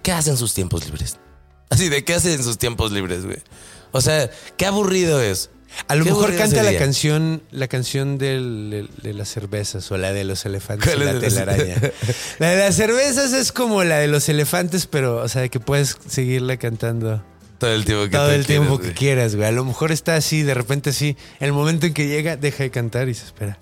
¿Qué 0.02 0.12
hace 0.12 0.30
en 0.30 0.36
sus 0.36 0.54
tiempos 0.54 0.84
libres? 0.86 1.18
Así 1.68 1.88
de 1.88 2.04
qué 2.04 2.14
hace 2.14 2.32
en 2.34 2.42
sus 2.44 2.58
tiempos 2.58 2.92
libres, 2.92 3.24
güey. 3.24 3.38
O 3.92 4.00
sea, 4.00 4.30
qué 4.56 4.66
aburrido 4.66 5.20
es. 5.20 5.50
A 5.88 5.94
lo 5.94 6.04
mejor 6.06 6.34
canta 6.36 6.62
la 6.62 6.76
canción, 6.78 7.42
la 7.50 7.68
canción 7.68 8.16
del- 8.16 8.88
de, 9.02 9.02
de 9.08 9.12
las 9.14 9.28
cervezas 9.28 9.90
o 9.92 9.98
la 9.98 10.12
de 10.12 10.24
los 10.24 10.46
elefantes 10.46 10.88
¿Cuál 10.88 11.02
y 11.02 11.04
la 11.04 11.12
de 11.14 11.20
telaraña. 11.28 11.74
la 12.38 12.50
de 12.50 12.56
las 12.56 12.76
cervezas 12.76 13.32
es 13.34 13.52
como 13.52 13.84
la 13.84 13.98
de 13.98 14.06
los 14.06 14.26
elefantes, 14.30 14.86
pero, 14.86 15.16
o 15.16 15.28
sea, 15.28 15.48
que 15.48 15.60
puedes 15.60 15.96
seguirla 16.08 16.56
cantando 16.56 17.22
Todo 17.58 17.72
el 17.72 17.84
tiempo 17.84 18.04
que 18.04 18.10
todo 18.10 18.32
el 18.32 18.46
tiempo 18.46 18.78
quieras, 18.78 18.86
que 18.86 18.98
quieras, 18.98 19.36
güey. 19.36 19.48
A 19.48 19.52
lo 19.52 19.64
mejor 19.64 19.92
está 19.92 20.16
así, 20.16 20.42
de 20.42 20.54
repente 20.54 20.90
así. 20.90 21.16
El 21.40 21.52
momento 21.52 21.86
en 21.86 21.94
que 21.94 22.06
llega, 22.06 22.36
deja 22.36 22.64
de 22.64 22.70
cantar 22.70 23.08
y 23.08 23.14
se 23.14 23.24
espera. 23.24 23.58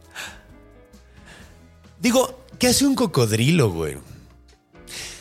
Digo, 2.00 2.40
¿qué 2.58 2.68
hace 2.68 2.86
un 2.86 2.94
cocodrilo, 2.94 3.70
güey? 3.70 3.96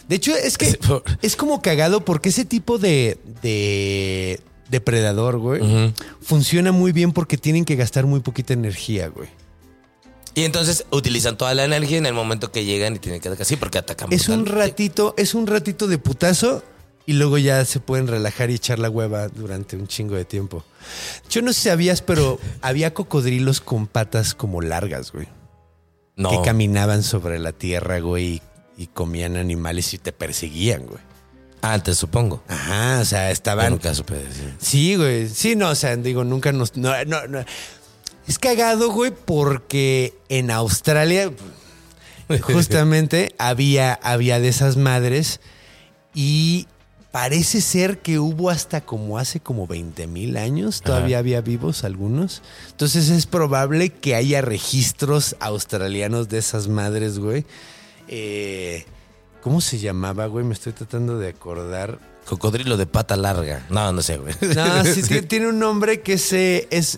De 0.08 0.16
hecho, 0.16 0.36
es 0.36 0.58
que 0.58 0.78
es 1.22 1.36
como 1.36 1.62
cagado 1.62 2.04
porque 2.04 2.30
ese 2.30 2.46
tipo 2.46 2.78
de, 2.78 3.18
de 3.42 4.42
depredador, 4.70 5.38
güey, 5.38 5.94
funciona 6.22 6.72
muy 6.72 6.92
bien 6.92 7.12
porque 7.12 7.38
tienen 7.38 7.66
que 7.66 7.76
gastar 7.76 8.06
muy 8.06 8.22
poquita 8.22 8.54
energía, 8.54 9.08
güey. 9.08 9.30
Y 10.36 10.46
entonces 10.46 10.86
utilizan 10.90 11.38
toda 11.38 11.54
la 11.54 11.64
energía 11.64 12.00
en 12.00 12.08
el 12.08 12.14
momento 12.14 12.52
que 12.52 12.66
llegan 12.66 12.96
y 12.96 13.00
tienen 13.00 13.22
que 13.22 13.28
atacar. 13.28 13.46
Sí, 13.46 13.56
porque 13.56 13.78
atacan. 13.78 14.12
Es 14.12 14.30
un 14.30 14.48
ratito, 14.48 15.14
es 15.18 15.36
un 15.36 15.46
ratito 15.46 15.88
de 15.88 16.00
putazo 16.00 16.64
y 17.06 17.14
luego 17.14 17.38
ya 17.38 17.66
se 17.66 17.80
pueden 17.80 18.08
relajar 18.08 18.50
y 18.50 18.56
echar 18.56 18.80
la 18.80 18.90
hueva 18.90 19.28
durante 19.28 19.76
un 19.76 19.88
chingo 19.88 20.16
de 20.16 20.26
tiempo. 20.26 20.64
Yo 21.30 21.42
no 21.42 21.52
sé 21.54 21.62
si 21.62 21.70
sabías, 21.70 22.02
pero 22.02 22.40
había 22.62 22.94
cocodrilos 22.94 23.62
con 23.62 23.88
patas 23.88 24.34
como 24.36 24.62
largas, 24.62 25.12
güey. 25.12 25.28
No. 26.16 26.30
Que 26.30 26.42
caminaban 26.44 27.04
sobre 27.04 27.40
la 27.40 27.52
tierra, 27.52 28.00
güey, 28.00 28.42
y, 28.78 28.84
y 28.84 28.88
comían 28.88 29.36
animales 29.36 29.94
y 29.94 29.98
te 29.98 30.12
perseguían, 30.12 30.86
güey. 30.86 31.02
Antes, 31.62 31.98
supongo. 31.98 32.44
Ajá, 32.48 33.00
o 33.02 33.06
sea, 33.06 33.28
Yo 33.28 33.34
estaban. 33.34 33.72
nunca 33.72 33.96
supe 33.96 34.16
decir. 34.16 34.54
Sí, 34.60 34.96
güey. 34.96 35.30
Sí, 35.30 35.56
no, 35.56 35.70
o 35.70 35.76
sea, 35.76 35.96
digo, 35.96 36.24
nunca 36.26 36.52
nos. 36.52 36.76
No, 36.76 36.92
no, 37.06 37.26
no. 37.28 37.44
Es 38.28 38.38
cagado, 38.38 38.92
güey, 38.92 39.12
porque 39.12 40.14
en 40.28 40.52
Australia, 40.52 41.32
justamente, 42.42 43.34
había, 43.38 43.94
había 43.94 44.40
de 44.40 44.50
esas 44.50 44.76
madres 44.76 45.40
y 46.14 46.68
parece 47.14 47.62
ser 47.62 48.00
que 48.00 48.18
hubo 48.18 48.50
hasta 48.50 48.82
como 48.82 49.20
hace 49.20 49.40
como 49.40 49.68
20 49.68 50.08
mil 50.08 50.36
años, 50.36 50.82
todavía 50.82 51.20
había 51.20 51.42
vivos 51.42 51.84
algunos. 51.84 52.42
Entonces 52.72 53.10
es 53.10 53.28
probable 53.28 53.92
que 53.92 54.16
haya 54.16 54.42
registros 54.42 55.36
australianos 55.40 56.28
de 56.28 56.40
esas 56.40 56.68
madres, 56.68 57.20
güey. 57.20 57.46
Eh, 58.08 58.86
¿Cómo 59.42 59.62
se 59.62 59.78
llamaba, 59.78 60.26
güey? 60.26 60.44
Me 60.44 60.56
estoy 60.56 60.74
tratando 60.74 61.20
de 61.20 61.30
acordar. 61.30 62.00
Cocodrilo 62.26 62.78
de 62.78 62.88
pata 62.88 63.16
larga. 63.16 63.64
No, 63.70 63.92
no 63.94 64.02
sé, 64.02 64.18
güey. 64.18 64.34
No, 64.56 64.84
sí, 64.84 65.04
ti- 65.04 65.22
tiene 65.28 65.50
un 65.50 65.60
nombre 65.60 66.02
que 66.02 66.18
se 66.18 66.68
es. 66.72 66.98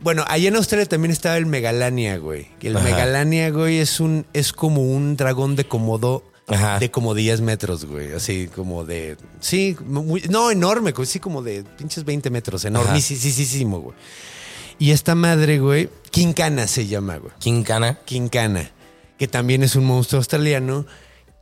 Bueno, 0.00 0.24
allá 0.26 0.48
en 0.48 0.56
Australia 0.56 0.86
también 0.86 1.12
estaba 1.12 1.36
el 1.36 1.46
Megalania, 1.46 2.18
güey. 2.18 2.48
El 2.60 2.76
Ajá. 2.76 2.84
Megalania, 2.84 3.50
güey, 3.50 3.78
es 3.78 4.00
un 4.00 4.26
es 4.32 4.52
como 4.52 4.82
un 4.82 5.16
dragón 5.16 5.54
de 5.54 5.64
comodo 5.68 6.24
Ajá. 6.46 6.78
de 6.78 6.90
como 6.90 7.14
10 7.14 7.40
metros, 7.40 7.84
güey. 7.86 8.12
Así 8.12 8.48
como 8.54 8.84
de. 8.84 9.16
Sí, 9.40 9.76
muy- 9.86 10.22
no, 10.28 10.50
enorme, 10.50 10.92
güey. 10.92 11.06
Sí, 11.06 11.18
como 11.20 11.42
de 11.42 11.64
pinches 11.78 12.04
20 12.04 12.28
metros. 12.30 12.64
Enormísimo, 12.64 13.80
güey. 13.80 13.96
Y 14.78 14.90
esta 14.90 15.14
madre, 15.14 15.58
güey, 15.60 15.88
Quincana 16.10 16.66
se 16.66 16.86
llama, 16.86 17.16
güey. 17.18 17.32
Quincana. 17.38 17.98
Quincana, 18.04 18.70
que 19.18 19.28
también 19.28 19.62
es 19.62 19.76
un 19.76 19.84
monstruo 19.84 20.18
australiano, 20.18 20.84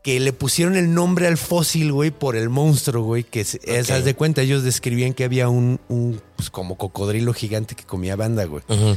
que 0.03 0.21
le 0.21 0.33
pusieron 0.33 0.77
el 0.77 0.93
nombre 0.93 1.27
al 1.29 1.39
fósil, 1.39 1.93
güey, 1.93 2.11
por 2.11 2.37
el 2.37 2.49
monstruo, 2.51 3.03
güey, 3.05 3.25
que 3.25 3.41
es, 3.41 3.55
es, 3.65 3.87
Ok. 3.89 3.97
haz 3.97 4.05
de 4.05 4.15
cuenta, 4.15 4.43
ellos 4.43 4.65
describían 4.65 5.15
que 5.15 5.25
había 5.25 5.49
un, 5.49 5.81
un, 5.89 6.21
pues, 6.37 6.51
como 6.51 6.77
cocodrilo 6.77 7.33
gigante 7.33 7.75
que 7.75 7.85
comía 7.85 8.17
banda, 8.17 8.45
güey. 8.45 8.63
Ujú. 8.69 8.97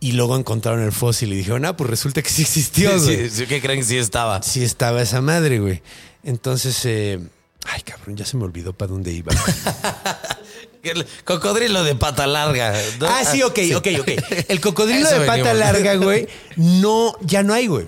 Y 0.00 0.12
luego 0.12 0.36
encontraron 0.36 0.82
el 0.82 0.92
fósil 0.92 1.32
y 1.32 1.36
dijeron, 1.36 1.64
ah, 1.64 1.76
pues 1.76 1.90
resulta 1.90 2.22
que 2.22 2.30
sí 2.30 2.42
existió, 2.42 2.98
Sí, 2.98 3.04
güey. 3.04 3.30
sí, 3.30 3.36
sí, 3.36 3.46
¿Qué 3.46 3.60
creen 3.60 3.80
que 3.80 3.84
sí 3.86 3.96
estaba? 3.98 4.42
Sí 4.42 4.62
estaba 4.62 5.02
esa 5.02 5.20
madre, 5.20 5.58
güey. 5.58 5.82
Entonces, 6.22 6.80
eh, 6.84 7.18
ay, 7.66 7.82
cabrón, 7.82 8.16
ya 8.16 8.24
se 8.24 8.36
me 8.36 8.44
olvidó 8.44 8.72
para 8.72 8.92
dónde 8.92 9.12
iba. 9.12 9.32
Cocodrilo 11.24 11.84
de 11.84 11.94
pata 11.96 12.26
larga. 12.26 12.72
¿no? 13.00 13.06
ah, 13.08 13.24
sí, 13.24 13.42
ok, 13.42 13.58
ok, 13.76 13.86
ok. 14.00 14.08
El 14.48 14.60
cocodrilo 14.62 15.08
de 15.10 15.20
pata 15.26 15.32
venimos. 15.32 15.58
larga, 15.58 15.96
güey, 15.96 16.28
no, 16.56 17.14
ya 17.22 17.42
no 17.42 17.52
hay, 17.54 17.66
güey. 17.66 17.86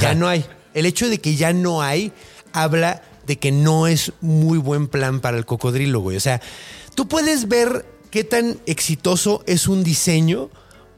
Ya 0.00 0.14
no 0.14 0.28
hay. 0.28 0.44
El 0.74 0.84
hecho 0.84 1.08
de 1.08 1.18
que 1.18 1.36
ya 1.36 1.52
no 1.52 1.80
hay 1.80 2.12
habla 2.52 3.02
de 3.26 3.38
que 3.38 3.52
no 3.52 3.86
es 3.86 4.12
muy 4.20 4.58
buen 4.58 4.88
plan 4.88 5.20
para 5.20 5.38
el 5.38 5.46
cocodrilo, 5.46 6.00
güey. 6.00 6.16
O 6.16 6.20
sea, 6.20 6.40
tú 6.94 7.08
puedes 7.08 7.48
ver 7.48 7.86
qué 8.10 8.24
tan 8.24 8.58
exitoso 8.66 9.42
es 9.46 9.68
un 9.68 9.84
diseño 9.84 10.50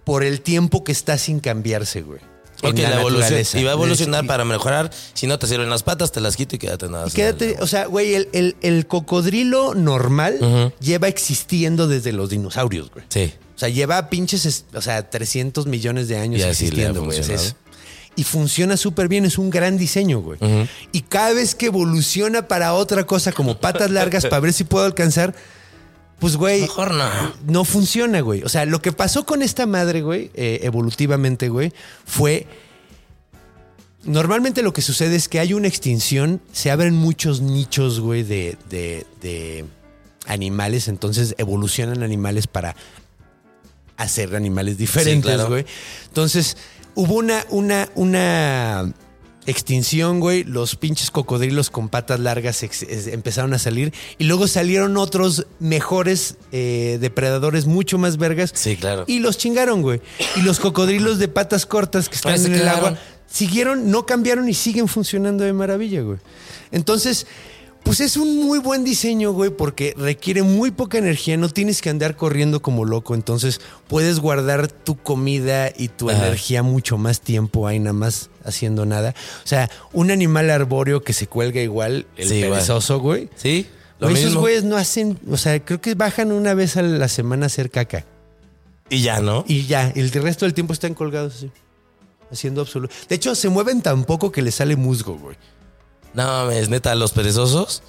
por 0.08 0.24
el 0.24 0.40
tiempo 0.40 0.82
que 0.84 0.92
está 0.92 1.18
sin 1.18 1.38
cambiarse, 1.38 2.00
güey. 2.02 2.20
Ok, 2.62 2.76
la, 2.78 2.96
evolución. 2.98 3.20
naturaleza. 3.20 3.60
Y 3.60 3.62
va 3.64 3.70
a 3.70 3.74
evolucionar 3.74 4.26
para 4.26 4.44
mejorar. 4.44 4.90
Si 5.14 5.28
no 5.28 5.38
te 5.38 5.46
sirven 5.46 5.70
las 5.70 5.84
patas, 5.84 6.10
te 6.10 6.20
las 6.20 6.34
quito 6.36 6.56
y 6.56 6.58
quédate 6.58 6.88
nada. 6.88 7.06
Y 7.06 7.12
quédate, 7.12 7.56
o 7.60 7.66
sea, 7.68 7.86
güey, 7.86 8.14
el, 8.14 8.28
el- 8.32 8.56
el 8.62 8.86
cocodrilo 8.88 9.74
normal 9.76 10.72
lleva 10.80 11.06
existiendo 11.06 11.86
desde 11.86 12.12
los 12.12 12.30
dinosaurios, 12.30 12.90
güey. 12.90 13.04
Sí. 13.10 13.32
O 13.54 13.58
sea, 13.58 13.68
lleva 13.68 14.08
pinches, 14.10 14.44
es- 14.46 14.64
o 14.74 14.80
sea, 14.80 15.08
300 15.08 15.66
millones 15.66 16.08
de 16.08 16.16
años 16.18 16.40
Y 16.40 16.44
existiendo, 16.44 17.04
güey. 17.04 17.18
Es- 17.20 17.54
Y 18.16 18.24
funciona 18.24 18.76
súper 18.76 19.06
bien, 19.06 19.24
es 19.24 19.38
un 19.38 19.50
gran 19.50 19.78
diseño, 19.78 20.18
güey. 20.20 20.38
Y 20.90 21.02
cada 21.02 21.34
vez 21.34 21.54
que 21.54 21.66
evoluciona 21.66 22.48
para 22.48 22.72
otra 22.74 23.04
cosa, 23.06 23.30
como 23.30 23.60
patas 23.60 23.90
largas, 23.92 24.24
para 24.26 24.40
ver 24.40 24.52
si 24.52 24.64
puedo 24.64 24.84
alcanzar, 24.84 25.36
pues, 26.18 26.36
güey, 26.36 26.62
Mejor 26.62 26.92
no. 26.94 27.08
no 27.46 27.64
funciona, 27.64 28.20
güey. 28.20 28.42
O 28.42 28.48
sea, 28.48 28.64
lo 28.66 28.80
que 28.82 28.92
pasó 28.92 29.24
con 29.24 29.42
esta 29.42 29.66
madre, 29.66 30.02
güey, 30.02 30.30
eh, 30.34 30.60
evolutivamente, 30.62 31.48
güey, 31.48 31.72
fue. 32.04 32.46
Normalmente 34.04 34.62
lo 34.62 34.72
que 34.72 34.80
sucede 34.82 35.16
es 35.16 35.28
que 35.28 35.40
hay 35.40 35.52
una 35.54 35.68
extinción, 35.68 36.40
se 36.52 36.70
abren 36.70 36.94
muchos 36.94 37.40
nichos, 37.40 38.00
güey, 38.00 38.22
de, 38.22 38.56
de- 38.70 39.06
de 39.20 39.64
animales, 40.26 40.88
entonces 40.88 41.34
evolucionan 41.38 42.02
animales 42.02 42.46
para 42.46 42.76
hacer 43.96 44.36
animales 44.36 44.78
diferentes, 44.78 45.34
claro. 45.34 45.48
güey. 45.48 45.66
Entonces, 46.06 46.56
hubo 46.94 47.14
una, 47.14 47.44
una, 47.50 47.88
una 47.96 48.92
extinción, 49.48 50.20
güey. 50.20 50.44
Los 50.44 50.76
pinches 50.76 51.10
cocodrilos 51.10 51.70
con 51.70 51.88
patas 51.88 52.20
largas 52.20 52.62
empezaron 52.62 53.54
a 53.54 53.58
salir. 53.58 53.92
Y 54.18 54.24
luego 54.24 54.46
salieron 54.46 54.96
otros 54.96 55.46
mejores 55.58 56.36
eh, 56.52 56.98
depredadores, 57.00 57.66
mucho 57.66 57.98
más 57.98 58.18
vergas. 58.18 58.52
Sí, 58.54 58.76
claro. 58.76 59.04
Y 59.06 59.20
los 59.20 59.38
chingaron, 59.38 59.82
güey. 59.82 60.00
Y 60.36 60.42
los 60.42 60.60
cocodrilos 60.60 61.18
de 61.18 61.28
patas 61.28 61.66
cortas 61.66 62.08
que 62.08 62.16
están 62.16 62.44
en 62.44 62.54
el 62.54 62.68
agua 62.68 62.98
siguieron, 63.26 63.90
no 63.90 64.06
cambiaron 64.06 64.48
y 64.48 64.54
siguen 64.54 64.86
funcionando 64.88 65.44
de 65.44 65.52
maravilla, 65.52 66.02
güey. 66.02 66.18
Entonces, 66.70 67.26
pues 67.82 68.00
es 68.00 68.16
un 68.16 68.44
muy 68.44 68.58
buen 68.58 68.84
diseño, 68.84 69.32
güey, 69.32 69.50
porque 69.50 69.94
requiere 69.96 70.42
muy 70.42 70.70
poca 70.70 70.98
energía, 70.98 71.36
no 71.36 71.48
tienes 71.48 71.80
que 71.80 71.90
andar 71.90 72.16
corriendo 72.16 72.60
como 72.60 72.84
loco, 72.84 73.14
entonces 73.14 73.60
puedes 73.86 74.20
guardar 74.20 74.68
tu 74.68 74.96
comida 74.96 75.72
y 75.74 75.88
tu 75.88 76.10
Ajá. 76.10 76.26
energía 76.26 76.62
mucho 76.62 76.98
más 76.98 77.20
tiempo 77.20 77.66
ahí 77.66 77.78
nada 77.78 77.94
más 77.94 78.30
haciendo 78.44 78.84
nada. 78.84 79.14
O 79.44 79.46
sea, 79.46 79.70
un 79.92 80.10
animal 80.10 80.50
arbóreo 80.50 81.02
que 81.02 81.12
se 81.12 81.26
cuelga 81.26 81.60
igual, 81.62 82.06
el 82.16 82.28
Sí, 82.28 82.40
perezoso, 82.42 83.00
güey. 83.00 83.30
Sí. 83.36 83.66
Lo 84.00 84.08
Güey, 84.10 84.22
esos 84.22 84.36
güeyes 84.36 84.64
no 84.64 84.76
hacen, 84.76 85.18
o 85.28 85.36
sea, 85.36 85.58
creo 85.64 85.80
que 85.80 85.94
bajan 85.94 86.30
una 86.30 86.54
vez 86.54 86.76
a 86.76 86.82
la 86.82 87.08
semana 87.08 87.46
a 87.46 87.48
hacer 87.48 87.70
caca. 87.70 88.04
Y 88.90 89.02
ya, 89.02 89.20
¿no? 89.20 89.44
Y 89.48 89.66
ya, 89.66 89.92
el 89.94 90.10
resto 90.12 90.44
del 90.44 90.54
tiempo 90.54 90.72
están 90.72 90.94
colgados 90.94 91.36
así. 91.36 91.50
Haciendo 92.30 92.60
absoluto. 92.60 92.94
De 93.08 93.14
hecho, 93.16 93.34
se 93.34 93.48
mueven 93.48 93.80
tan 93.82 94.04
poco 94.04 94.30
que 94.30 94.42
les 94.42 94.54
sale 94.56 94.76
musgo, 94.76 95.16
güey. 95.16 95.36
No, 96.18 96.50
es 96.50 96.68
neta, 96.68 96.96
los 96.96 97.12
perezosos. 97.12 97.82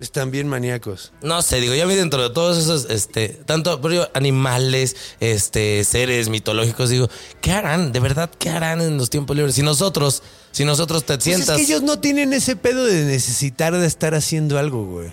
Están 0.00 0.32
bien 0.32 0.48
maníacos. 0.48 1.12
No 1.22 1.42
sé, 1.42 1.60
digo, 1.60 1.74
ya 1.74 1.86
vi 1.86 1.94
dentro 1.94 2.20
de 2.22 2.30
todos 2.30 2.58
esos, 2.58 2.88
este, 2.90 3.28
tanto 3.28 3.80
pero 3.80 4.08
animales, 4.14 4.96
este, 5.20 5.84
seres 5.84 6.28
mitológicos, 6.28 6.90
digo, 6.90 7.08
¿qué 7.40 7.52
harán? 7.52 7.92
De 7.92 8.00
verdad, 8.00 8.28
¿qué 8.38 8.50
harán 8.50 8.80
en 8.80 8.96
los 8.96 9.10
tiempos 9.10 9.36
libres? 9.36 9.54
Si 9.54 9.62
nosotros, 9.62 10.22
si 10.50 10.64
nosotros 10.64 11.04
te 11.04 11.14
Pues 11.14 11.24
sientas 11.24 11.50
es 11.50 11.56
que 11.56 11.62
ellos 11.62 11.82
no 11.82 12.00
tienen 12.00 12.32
ese 12.32 12.56
pedo 12.56 12.84
de 12.84 13.04
necesitar 13.04 13.76
de 13.76 13.86
estar 13.86 14.14
haciendo 14.16 14.58
algo, 14.58 14.84
güey. 14.86 15.12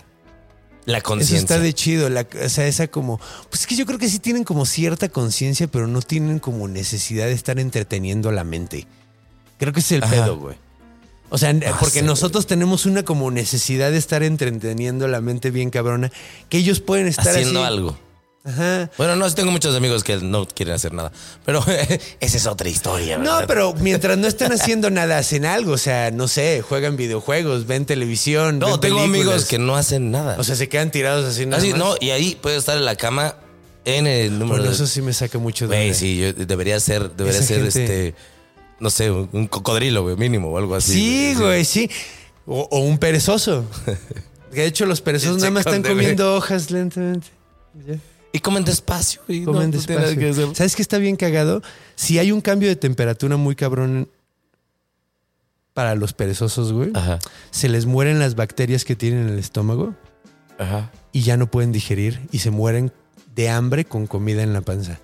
la 0.86 0.98
Eso 1.00 1.06
conciencia. 1.08 1.38
está 1.40 1.60
de 1.60 1.74
chido. 1.74 2.10
La, 2.10 2.28
o 2.44 2.50
sea, 2.50 2.66
esa 2.68 2.88
como. 2.88 3.20
Pues 3.50 3.62
es 3.62 3.68
que 3.68 3.76
yo 3.76 3.86
creo 3.88 3.98
que 4.00 4.10
sí 4.10 4.18
tienen 4.20 4.44
como 4.44 4.66
cierta 4.68 5.10
conciencia, 5.10 5.68
pero 5.68 5.86
no 5.88 6.02
tienen 6.04 6.38
como 6.40 6.68
necesidad 6.68 7.26
de 7.26 7.34
estar 7.34 7.60
entreteniendo 7.60 8.32
la 8.32 8.44
mente. 8.44 8.86
Creo 9.58 9.74
que 9.74 9.80
es 9.80 9.92
el 9.92 10.04
Ajá. 10.04 10.12
pedo, 10.14 10.38
güey. 10.38 10.58
O 11.30 11.38
sea, 11.38 11.54
porque 11.80 12.00
sé, 12.00 12.04
nosotros 12.04 12.48
tenemos 12.48 12.86
una 12.86 13.04
como 13.04 13.32
necesidad 13.32 13.92
de 13.92 13.98
estar 13.98 14.24
entreteniendo 14.24 15.08
la 15.08 15.22
mente 15.22 15.52
bien 15.52 15.70
cabrona, 15.70 16.12
que 16.50 16.58
ellos 16.58 16.80
pueden 16.80 17.08
estar 17.08 17.28
haciendo 17.30 17.64
así. 17.64 17.68
algo. 17.74 17.98
Ajá. 18.48 18.92
Bueno, 19.00 19.16
no, 19.16 19.34
tengo 19.34 19.50
muchos 19.50 19.76
amigos 19.76 20.04
que 20.04 20.18
no 20.18 20.48
quieren 20.48 20.76
hacer 20.76 20.94
nada, 20.94 21.12
pero 21.46 21.66
esa 22.20 22.38
es 22.38 22.46
otra 22.46 22.70
historia. 22.70 23.18
No, 23.18 23.24
¿verdad? 23.24 23.46
pero 23.48 23.74
mientras 23.74 24.20
no 24.20 24.28
estén 24.28 24.52
haciendo 24.52 24.92
nada, 24.92 25.18
hacen 25.18 25.46
algo. 25.46 25.72
O 25.74 25.78
sea, 25.80 26.12
no 26.12 26.28
sé, 26.28 26.62
juegan 26.62 26.96
videojuegos, 26.96 27.66
ven 27.66 27.86
televisión. 27.86 28.60
no, 28.60 28.68
ven 28.74 28.80
tengo 28.82 28.98
películas. 28.98 29.26
amigos 29.26 29.46
que 29.46 29.58
no 29.58 29.76
hacen 29.76 30.12
nada. 30.12 30.36
O 30.38 30.44
sea, 30.44 30.56
se 30.56 30.70
quedan 30.70 30.92
tirados 30.92 31.26
así 31.26 31.48
nada 31.48 31.58
Así, 31.58 31.72
más. 31.72 31.80
no, 31.80 31.96
y 32.00 32.12
ahí 32.12 32.38
puede 32.40 32.58
estar 32.58 32.78
en 32.78 32.86
la 32.86 32.96
cama 32.96 33.36
en 33.84 34.06
el 34.06 34.34
número 34.34 34.58
Bueno, 34.58 34.66
de 34.66 34.72
eso 34.76 34.86
sí 34.86 35.02
me 35.02 35.14
saca 35.14 35.40
mucho 35.40 35.68
de 35.68 35.82
onda. 35.82 35.94
sí, 35.96 36.18
yo 36.18 36.34
debería 36.34 36.80
ser, 36.80 37.10
debería 37.16 37.40
Esa 37.40 37.48
ser 37.48 37.62
gente- 37.64 37.80
este, 37.84 38.16
no 38.80 38.90
sé, 38.90 39.10
un 39.12 39.48
cocodrilo, 39.48 40.04
güey, 40.04 40.16
mínimo 40.18 40.50
o 40.52 40.58
algo 40.58 40.76
así. 40.76 40.94
Sí, 40.94 41.36
güey, 41.36 41.64
sí. 41.66 41.90
O, 42.46 42.68
o 42.72 42.80
un 42.80 42.98
perezoso. 42.98 43.66
De 44.52 44.66
hecho 44.66 44.86
los 44.86 45.02
perezosos 45.02 45.38
nada 45.38 45.52
más 45.52 45.62
están 45.66 45.82
Chécate, 45.82 45.90
comiendo 45.96 46.36
hojas 46.36 46.72
lentamente. 46.72 47.28
Ya. 47.88 47.96
Y 48.32 48.40
comen 48.40 48.64
despacio. 48.66 49.22
Y 49.28 49.40
no- 49.42 49.52
Comen 49.54 49.72
no 49.72 49.78
tiene 49.80 49.96
nada 49.96 50.08
despacio. 50.10 50.20
que 50.20 50.30
hacer. 50.44 50.56
¿Sabes 50.56 50.76
qué 50.76 50.82
está 50.82 50.98
bien 50.98 51.16
cagado? 51.16 51.62
Si 51.96 52.20
hay 52.20 52.32
un 52.32 52.42
cambio 52.42 52.70
de 52.70 52.76
temperatura 52.76 53.36
muy 53.38 53.56
cabrón 53.56 54.10
para 55.74 55.96
los 55.96 56.14
perezosos, 56.14 56.72
güey, 56.72 56.92
Ajá, 56.94 57.20
se 57.52 57.68
les 57.68 57.86
mueren 57.86 58.18
las 58.20 58.36
bacterias 58.36 58.86
que 58.86 58.96
tienen 58.96 59.24
en 59.28 59.30
el 59.34 59.40
estómago 59.40 59.94
ajá. 60.58 60.90
y 61.12 61.22
ya 61.24 61.36
no 61.36 61.52
pueden 61.52 61.72
digerir 61.74 62.22
y 62.32 62.40
se 62.40 62.50
mueren 62.50 62.94
de 63.36 63.50
hambre 63.50 63.84
con 63.84 64.08
comida 64.08 64.42
en 64.44 64.54
la 64.54 64.62
panza. 64.62 65.00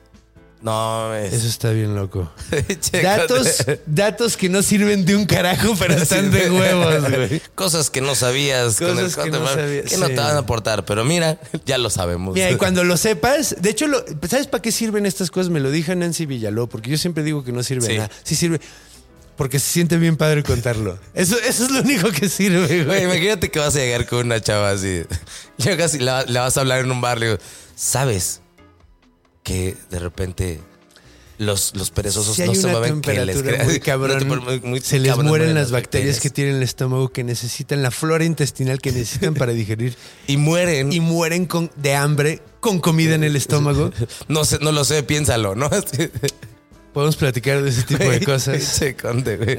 No, 0.62 1.16
es... 1.16 1.34
Eso 1.34 1.47
está 1.47 1.72
bien 1.72 1.95
loco. 1.95 2.32
Datos, 3.03 3.66
datos 3.88 4.38
que 4.38 4.47
no 4.47 4.62
sirven 4.62 5.05
de 5.05 5.16
un 5.16 5.26
carajo, 5.26 5.74
pero 5.80 5.95
están 5.95 6.30
de 6.32 6.51
huevos, 6.51 7.09
güey. 7.09 7.41
Cosas 7.55 7.89
que 7.89 7.99
no 8.01 8.14
sabías. 8.14 8.78
con 8.78 8.89
el 8.99 9.05
Cosas 9.05 9.24
que 9.24 9.32
no 9.32 9.39
que 9.45 9.97
no 9.97 10.07
te 10.07 10.16
van 10.16 10.36
a 10.36 10.39
aportar, 10.39 10.86
pero 10.86 11.03
mira, 11.03 11.39
ya 11.66 11.78
lo 11.80 11.89
sabemos. 11.89 12.36
Mira, 12.36 12.51
y 12.51 12.55
cuando 12.57 12.84
lo 12.84 12.95
sepas, 12.97 13.55
de 13.59 13.70
hecho, 13.72 13.88
lo- 13.88 14.03
¿sabes 14.30 14.47
para 14.47 14.62
qué 14.62 14.72
sirven 14.72 15.05
estas 15.07 15.32
cosas? 15.32 15.49
Me 15.51 15.59
lo 15.59 15.72
dijo 15.72 15.95
Nancy 15.95 16.26
Villaló, 16.28 16.68
porque 16.68 16.91
yo 16.91 16.97
siempre 16.97 17.24
digo 17.24 17.43
que 17.43 17.51
no 17.51 17.64
sirve 17.64 17.88
Sí. 17.88 17.95
nada. 17.97 18.12
Sí 18.24 18.36
sirve, 18.36 18.62
porque 19.38 19.57
se 19.57 19.72
siente 19.72 19.97
bien 19.97 20.16
padre 20.18 20.43
contarlo. 20.43 20.99
Eso, 21.16 21.38
eso 21.39 21.66
es 21.66 21.72
lo 21.72 21.82
único 21.82 22.12
que 22.12 22.30
sirve, 22.30 22.84
Güey, 22.86 23.03
imagínate 23.05 23.49
que 23.49 23.57
vas 23.57 23.76
a 23.76 23.80
llegar 23.80 24.05
con 24.05 24.28
una 24.28 24.39
chava 24.39 24.70
así. 24.70 25.03
Llegas 25.57 25.95
y 25.95 25.99
la, 25.99 26.24
la 26.28 26.41
vas 26.41 26.57
a 26.57 26.62
hablar 26.62 26.82
en 26.82 26.91
un 26.91 27.01
bar. 27.01 27.18
Le 27.20 27.26
digo, 27.28 27.39
¿sabes 27.76 28.41
que 29.43 29.75
de 29.89 29.99
repente 29.99 30.59
los, 31.37 31.75
los 31.75 31.89
perezosos 31.89 32.35
Si 32.35 32.43
no 32.43 32.53
se 32.53 32.67
mueven, 32.67 33.01
que 33.01 33.25
les 33.25 33.41
crea- 33.41 33.63
muy 33.63 33.79
cabrón, 33.81 34.27
muy- 34.27 34.59
muy 34.61 34.79
se 34.81 34.99
les 34.99 35.09
cabrón 35.11 35.27
mueren 35.27 35.53
las 35.55 35.71
bacterias 35.71 36.19
que 36.19 36.29
tienen 36.29 36.57
el 36.57 36.63
estómago 36.63 37.09
que 37.09 37.23
necesitan, 37.23 37.81
la 37.81 37.89
flora 37.91 38.23
intestinal 38.25 38.79
que 38.79 38.91
necesitan 38.91 39.33
para 39.33 39.51
digerir 39.53 39.95
Y 40.27 40.37
mueren. 40.37 40.93
y 40.93 40.99
mueren 40.99 41.45
con, 41.47 41.71
de 41.77 41.95
hambre 41.95 42.41
con 42.59 42.79
comida 42.79 43.15
en 43.15 43.23
el 43.23 43.35
estómago. 43.35 43.91
No 44.27 44.45
sé, 44.45 44.59
no 44.61 44.71
lo 44.71 44.83
sé, 44.85 45.01
piénsalo, 45.01 45.55
¿no? 45.55 45.69
Podemos 46.93 47.15
platicar 47.15 47.61
de 47.63 47.69
ese 47.69 47.83
tipo 47.83 48.03
de 48.03 48.19
cosas. 48.19 48.61
Se 48.61 48.95
conte, 48.97 49.37
güey. 49.37 49.57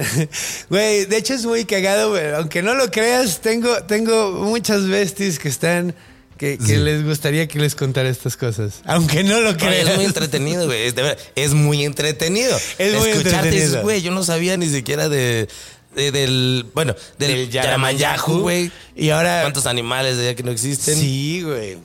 Güey, 0.68 1.06
de 1.06 1.16
hecho 1.16 1.32
es 1.32 1.46
muy 1.46 1.64
cagado, 1.64 2.10
güey. 2.10 2.30
Aunque 2.34 2.62
no 2.62 2.74
lo 2.74 2.90
creas, 2.90 3.40
tengo, 3.40 3.82
tengo 3.84 4.32
muchas 4.32 4.86
besties 4.86 5.38
que 5.38 5.48
están, 5.48 5.94
que, 6.42 6.58
que 6.58 6.76
les 6.78 7.04
gustaría 7.04 7.46
que 7.46 7.60
les 7.60 7.76
contara 7.76 8.08
estas 8.08 8.36
cosas. 8.36 8.80
Aunque 8.84 9.22
no 9.22 9.40
lo 9.40 9.52
No, 9.52 9.56
creas. 9.58 9.88
es 9.88 9.94
muy 9.94 10.04
entretenido, 10.04 10.66
güey. 10.66 10.82
Es, 10.88 10.94
es 11.36 11.52
muy 11.54 11.84
entretenido. 11.84 12.58
Es 12.78 12.94
muy 12.98 13.10
Escucharte 13.10 13.48
entretenido. 13.48 13.82
güey, 13.82 14.02
yo 14.02 14.10
no 14.10 14.24
sabía 14.24 14.56
ni 14.56 14.68
siquiera 14.68 15.08
de, 15.08 15.48
de- 15.94 16.10
del, 16.10 16.66
bueno, 16.74 16.96
del, 17.18 17.30
Del 17.32 17.50
Yaramayahu, 17.50 18.40
güey. 18.40 18.72
Y 18.96 19.10
ahora. 19.10 19.42
¿Cuántos 19.42 19.66
animales 19.66 20.16
de 20.16 20.28
allá 20.30 20.34
que 20.34 20.42
no 20.42 20.50
existen? 20.50 20.96
Sí, 20.98 21.42
güey. 21.42 21.78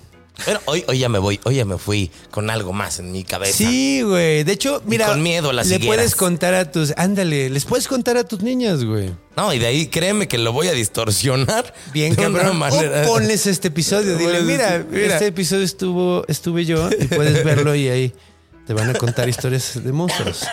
Pero 0.46 0.62
hoy, 0.66 0.84
hoy 0.88 1.00
ya 1.00 1.10
me 1.10 1.20
voy, 1.20 1.40
hoy 1.44 1.56
ya 1.56 1.66
me 1.66 1.78
fui 1.78 2.12
con 2.32 2.50
algo 2.50 2.72
más 2.74 3.00
en 3.00 3.12
mi 3.12 3.24
cabeza. 3.24 3.58
Sí, 3.58 4.02
güey. 4.04 4.44
De 4.44 4.52
hecho, 4.54 4.82
mira. 4.86 5.08
con 5.08 5.22
miedo 5.24 5.50
a 5.50 5.54
las 5.54 5.68
Le 5.68 5.76
higueras. 5.78 5.96
puedes 5.96 6.16
contar 6.16 6.54
a 6.54 6.72
tus. 6.72 6.94
Ándale, 6.98 7.50
les 7.50 7.66
puedes 7.66 7.88
contar 7.88 8.18
a 8.18 8.24
tus 8.24 8.42
niñas, 8.42 8.84
güey. 8.84 9.12
No, 9.36 9.54
y 9.54 9.60
de 9.60 9.68
ahí 9.68 9.88
créeme 9.88 10.28
que 10.28 10.38
lo 10.38 10.54
voy 10.54 10.68
a 10.68 10.74
distorsionar. 10.74 11.74
Bien, 11.94 12.16
de 12.16 12.28
una 12.28 12.40
cabrón. 12.40 12.58
manera. 12.58 13.04
O 13.04 13.08
ponles 13.08 13.46
este 13.48 13.70
episodio. 13.70 14.18
Dile, 14.18 14.42
mira, 14.42 14.78
este- 14.78 14.96
mira. 14.96 15.14
este 15.14 15.28
episodio 15.28 15.64
estuvo, 15.64 16.24
estuve 16.28 16.66
yo 16.66 16.90
y 16.98 17.06
puedes 17.06 17.44
verlo 17.44 17.76
y 17.76 17.90
ahí 17.90 18.14
te 18.68 18.74
van 18.74 18.90
a 18.90 18.94
contar 18.94 19.30
historias 19.30 19.82
de 19.84 19.92
monstruos. 19.92 20.44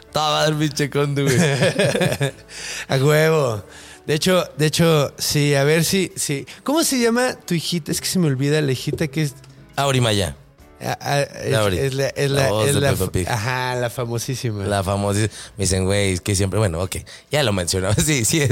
Estaba 0.00 0.46
el 0.46 0.54
pinche 0.54 0.88
güey. 0.88 1.36
A 2.88 2.96
huevo. 2.96 3.64
De 4.06 4.14
hecho, 4.14 4.44
de 4.58 4.66
hecho, 4.66 5.14
sí, 5.18 5.54
a 5.54 5.64
ver 5.64 5.84
si, 5.84 6.12
sí. 6.16 6.46
¿Cómo 6.62 6.84
se 6.84 6.98
llama 6.98 7.34
tu 7.40 7.54
hijita? 7.54 7.90
Es 7.90 8.00
que 8.00 8.06
se 8.06 8.18
me 8.18 8.26
olvida 8.26 8.60
la 8.60 8.72
hijita 8.72 9.08
que 9.08 9.22
es. 9.22 9.34
Aurimaya. 9.76 10.36
ah, 10.82 10.98
ah, 11.00 11.20
es, 11.22 11.50
Lauri. 11.52 11.78
es 11.78 11.94
la, 11.94 12.08
es 12.08 12.30
La 12.30 12.42
la, 12.44 12.50
voz 12.50 12.68
es 12.68 12.74
de 12.74 12.80
la- 12.82 12.90
Peppa 12.92 13.10
Pig. 13.10 13.26
ajá, 13.28 13.74
la 13.76 13.88
famosísima. 13.88 14.66
La 14.66 14.84
famosa. 14.84 15.20
Me 15.56 15.64
dicen, 15.64 15.84
güey, 15.86 16.12
es 16.12 16.20
que 16.20 16.34
siempre. 16.36 16.58
Bueno, 16.58 16.82
ok. 16.82 16.96
Ya 17.30 17.42
lo 17.42 17.52
mencionaba. 17.54 17.94
Sí, 18.04 18.26
sí. 18.26 18.42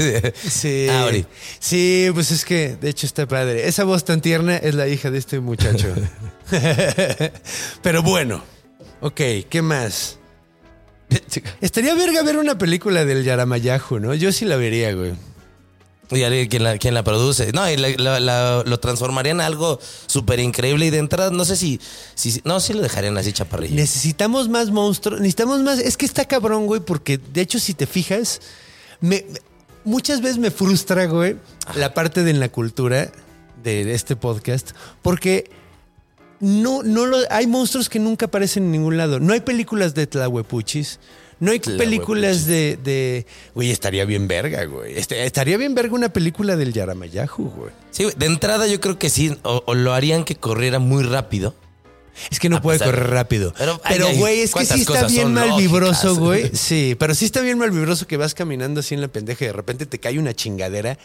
Sí. 0.49 0.87
Auri. 0.89 1.25
Sí, 1.59 2.09
pues 2.15 2.31
es 2.31 2.45
que 2.45 2.75
de 2.75 2.89
hecho 2.89 3.05
está 3.05 3.27
padre. 3.27 3.67
Esa 3.67 3.83
voz 3.83 4.03
tan 4.05 4.21
tierna 4.21 4.57
es 4.57 4.73
la 4.73 4.87
hija 4.87 5.11
de 5.11 5.19
este 5.19 5.39
muchacho. 5.39 5.93
Pero 7.83 8.01
bueno. 8.03 8.43
Ok, 9.01 9.19
¿qué 9.49 9.61
más? 9.61 10.17
Estaría 11.61 11.93
verga 11.93 12.23
ver 12.23 12.37
una 12.37 12.57
película 12.57 13.05
del 13.05 13.23
Yaramayahu, 13.23 13.99
¿no? 13.99 14.13
Yo 14.13 14.31
sí 14.31 14.45
la 14.45 14.55
vería, 14.55 14.93
güey. 14.93 15.13
Y 16.11 16.21
alguien 16.23 16.47
quien 16.47 16.63
la, 16.63 16.77
quien 16.77 16.93
la 16.93 17.03
produce. 17.03 17.51
No, 17.53 17.67
y 17.69 17.77
la- 17.77 17.89
la- 17.97 18.19
la- 18.19 18.63
lo 18.65 18.79
transformarían 18.79 19.37
en 19.37 19.41
algo 19.45 19.79
súper 20.05 20.39
increíble. 20.39 20.85
Y 20.85 20.89
de 20.89 20.97
entrada, 20.99 21.31
no 21.31 21.43
sé 21.45 21.55
si, 21.55 21.79
si. 22.13 22.41
No, 22.43 22.59
sí 22.59 22.73
lo 22.73 22.81
dejarían 22.81 23.17
así 23.17 23.31
chaparrillo. 23.33 23.75
Necesitamos 23.75 24.49
más 24.49 24.69
monstruos. 24.69 25.19
Necesitamos 25.21 25.61
más. 25.61 25.79
Es 25.79 25.97
que 25.97 26.05
está 26.05 26.25
cabrón, 26.25 26.67
güey, 26.67 26.81
porque 26.81 27.17
de 27.17 27.41
hecho, 27.41 27.57
si 27.59 27.73
te 27.73 27.87
fijas, 27.87 28.41
me, 28.99 29.25
muchas 29.85 30.21
veces 30.21 30.37
me 30.37 30.51
frustra, 30.51 31.05
güey, 31.05 31.37
la 31.75 31.93
parte 31.93 32.23
de 32.23 32.31
en 32.31 32.39
la 32.39 32.49
cultura 32.49 33.11
de 33.63 33.93
este 33.93 34.15
podcast, 34.15 34.71
porque 35.01 35.49
no, 36.41 36.83
no 36.83 37.05
lo, 37.05 37.17
hay 37.29 37.47
monstruos 37.47 37.87
que 37.87 37.99
nunca 37.99 38.25
aparecen 38.25 38.63
en 38.65 38.71
ningún 38.71 38.97
lado. 38.97 39.19
No 39.21 39.31
hay 39.33 39.39
películas 39.39 39.93
de 39.95 40.05
Tlahuepuchis. 40.05 40.99
No 41.43 41.51
hay 41.51 41.59
películas 41.59 42.45
de, 42.45 42.77
de. 42.81 43.25
Güey, 43.53 43.71
estaría 43.71 44.05
bien 44.05 44.27
verga, 44.27 44.63
güey. 44.65 44.97
Este- 44.97 45.25
estaría 45.25 45.57
bien 45.57 45.75
verga 45.75 45.93
una 45.93 46.09
película 46.13 46.55
del 46.55 46.71
Yaramayahu, 46.73 47.49
güey. 47.49 47.71
Sí, 47.91 48.07
de 48.15 48.25
entrada 48.25 48.67
yo 48.67 48.79
creo 48.79 48.97
que 48.97 49.09
sí. 49.09 49.37
O, 49.43 49.61
o 49.65 49.75
lo 49.75 49.93
harían 49.93 50.23
que 50.23 50.35
corriera 50.35 50.79
muy 50.79 51.03
rápido. 51.03 51.55
Es 52.31 52.39
que 52.39 52.49
no 52.49 52.61
puede 52.61 52.79
correr 52.79 53.09
rápido. 53.09 53.53
Pero, 53.57 53.81
Pero, 53.87 54.07
ay, 54.07 54.17
güey, 54.17 54.41
es 54.41 54.53
que 54.53 54.65
sí 54.65 54.81
está 54.81 55.07
bien 55.07 55.33
mal 55.33 55.57
vibroso, 55.57 56.15
güey. 56.15 56.51
Sí, 56.53 56.95
pero 56.97 57.15
sí 57.15 57.25
está 57.25 57.41
bien 57.41 57.57
mal 57.57 57.71
vibroso 57.71 58.07
que 58.07 58.17
vas 58.17 58.33
caminando 58.33 58.79
así 58.79 58.93
en 58.93 59.01
la 59.01 59.07
pendeja 59.07 59.45
y 59.45 59.47
de 59.47 59.53
repente 59.53 59.85
te 59.85 59.99
cae 59.99 60.19
una 60.19 60.33
chingadera, 60.33 60.97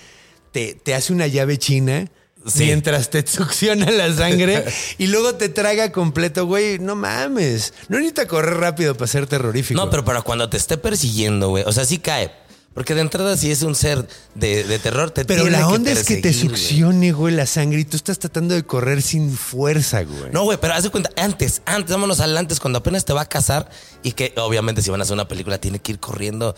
te, 0.52 0.74
te 0.74 0.94
hace 0.94 1.12
una 1.12 1.26
llave 1.26 1.58
china. 1.58 2.10
Sí. 2.46 2.64
Mientras 2.64 3.10
te 3.10 3.26
succiona 3.26 3.90
la 3.90 4.14
sangre 4.14 4.64
y 4.96 5.08
luego 5.08 5.34
te 5.34 5.48
traga 5.48 5.92
completo, 5.92 6.46
güey. 6.46 6.78
No 6.78 6.94
mames. 6.94 7.74
No 7.88 7.98
necesita 7.98 8.26
correr 8.26 8.54
rápido 8.58 8.96
para 8.96 9.08
ser 9.08 9.26
terrorífico. 9.26 9.78
No, 9.78 9.90
pero 9.90 10.04
para 10.04 10.22
cuando 10.22 10.48
te 10.48 10.56
esté 10.56 10.78
persiguiendo, 10.78 11.50
güey. 11.50 11.64
O 11.66 11.72
sea, 11.72 11.84
sí 11.84 11.98
cae. 11.98 12.32
Porque 12.78 12.94
de 12.94 13.00
entrada, 13.00 13.36
si 13.36 13.50
es 13.50 13.62
un 13.62 13.74
ser 13.74 14.06
de, 14.36 14.62
de 14.62 14.78
terror, 14.78 15.10
te 15.10 15.24
Pero 15.24 15.42
tiene 15.42 15.58
la 15.58 15.66
onda 15.66 15.90
es 15.90 16.04
que 16.04 16.18
te 16.18 16.32
succione, 16.32 17.10
güey, 17.10 17.34
la 17.34 17.44
sangre 17.44 17.80
y 17.80 17.84
tú 17.84 17.96
estás 17.96 18.20
tratando 18.20 18.54
de 18.54 18.62
correr 18.62 19.02
sin 19.02 19.36
fuerza, 19.36 20.04
güey. 20.04 20.30
No, 20.30 20.44
güey, 20.44 20.58
pero 20.60 20.74
haz 20.74 20.84
de 20.84 20.90
cuenta, 20.90 21.10
antes, 21.16 21.60
antes, 21.64 21.90
vámonos 21.90 22.20
al 22.20 22.36
antes, 22.36 22.60
cuando 22.60 22.78
apenas 22.78 23.04
te 23.04 23.12
va 23.12 23.22
a 23.22 23.28
casar 23.28 23.68
y 24.04 24.12
que 24.12 24.32
obviamente 24.36 24.80
si 24.80 24.90
van 24.90 25.00
a 25.00 25.02
hacer 25.02 25.14
una 25.14 25.26
película 25.26 25.58
tiene 25.58 25.80
que 25.80 25.90
ir 25.90 25.98
corriendo. 25.98 26.54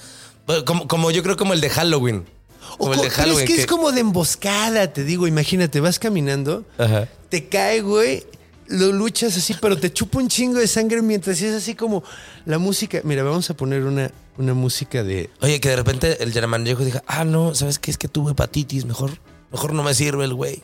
Como, 0.66 0.88
como 0.88 1.10
yo 1.10 1.22
creo 1.22 1.38
como 1.38 1.54
el 1.54 1.62
de 1.62 1.70
Halloween. 1.70 2.26
O 2.74 2.78
Como 2.78 2.94
el 2.94 3.00
de 3.00 3.06
pero 3.08 3.16
Halloween. 3.22 3.44
es 3.48 3.54
que, 3.54 3.60
es 3.62 3.66
como 3.66 3.92
de 3.92 4.00
emboscada, 4.00 4.92
te 4.92 5.04
digo. 5.04 5.26
Imagínate, 5.26 5.80
vas 5.80 5.98
caminando, 5.98 6.64
Ajá. 6.78 7.08
te 7.28 7.48
cae, 7.48 7.80
güey, 7.80 8.24
lo 8.68 8.92
luchas 8.92 9.36
así, 9.36 9.54
pero 9.60 9.76
te 9.78 9.92
chupa 9.92 10.18
un 10.18 10.28
chingo 10.28 10.58
de 10.58 10.66
sangre 10.68 11.02
mientras 11.02 11.40
es 11.42 11.54
así 11.54 11.74
como 11.74 12.02
la 12.46 12.58
música. 12.58 13.00
Mira, 13.04 13.22
vamos 13.22 13.50
a 13.50 13.54
poner 13.54 13.82
una, 13.84 14.10
una 14.38 14.54
música 14.54 15.02
de. 15.02 15.28
Oye, 15.40 15.60
que 15.60 15.68
de 15.70 15.76
repente 15.76 16.22
el 16.22 16.32
Yaramanyejo 16.32 16.84
dijo, 16.84 17.00
ah, 17.06 17.24
no, 17.24 17.54
¿sabes 17.54 17.78
qué? 17.78 17.90
Es 17.90 17.98
que 17.98 18.08
tuve 18.08 18.32
hepatitis, 18.32 18.84
mejor, 18.84 19.10
mejor 19.52 19.72
no 19.72 19.82
me 19.82 19.92
sirve 19.94 20.24
el 20.24 20.34
güey. 20.34 20.62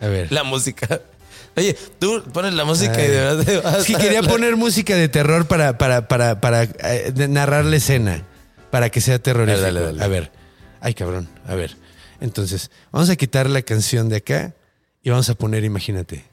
A 0.00 0.06
ver. 0.08 0.30
La 0.30 0.44
música. 0.44 1.00
Oye, 1.56 1.74
tú 1.98 2.22
pones 2.34 2.52
la 2.52 2.64
música 2.66 3.02
y 3.02 3.08
de 3.08 3.16
verdad 3.16 3.44
te 3.44 3.58
vas 3.58 3.78
Es 3.78 3.86
que 3.86 3.94
quería 3.94 4.22
poner 4.22 4.56
música 4.56 4.94
de 4.94 5.08
terror 5.08 5.46
para, 5.46 5.78
para, 5.78 6.06
para, 6.06 6.38
para 6.38 6.64
eh, 6.64 7.12
narrar 7.30 7.64
la 7.64 7.76
escena, 7.76 8.24
para 8.70 8.90
que 8.90 9.00
sea 9.00 9.18
terrorífico. 9.18 9.62
Dale, 9.62 9.80
dale, 9.80 9.92
dale. 9.98 10.04
A 10.04 10.08
ver. 10.08 10.32
Ay, 10.86 10.94
cabrón. 10.94 11.28
A 11.48 11.56
ver. 11.56 11.76
Entonces, 12.20 12.70
vamos 12.92 13.10
a 13.10 13.16
quitar 13.16 13.50
la 13.50 13.60
canción 13.62 14.08
de 14.08 14.18
acá 14.18 14.54
y 15.02 15.10
vamos 15.10 15.28
a 15.28 15.34
poner, 15.34 15.64
imagínate. 15.64 16.24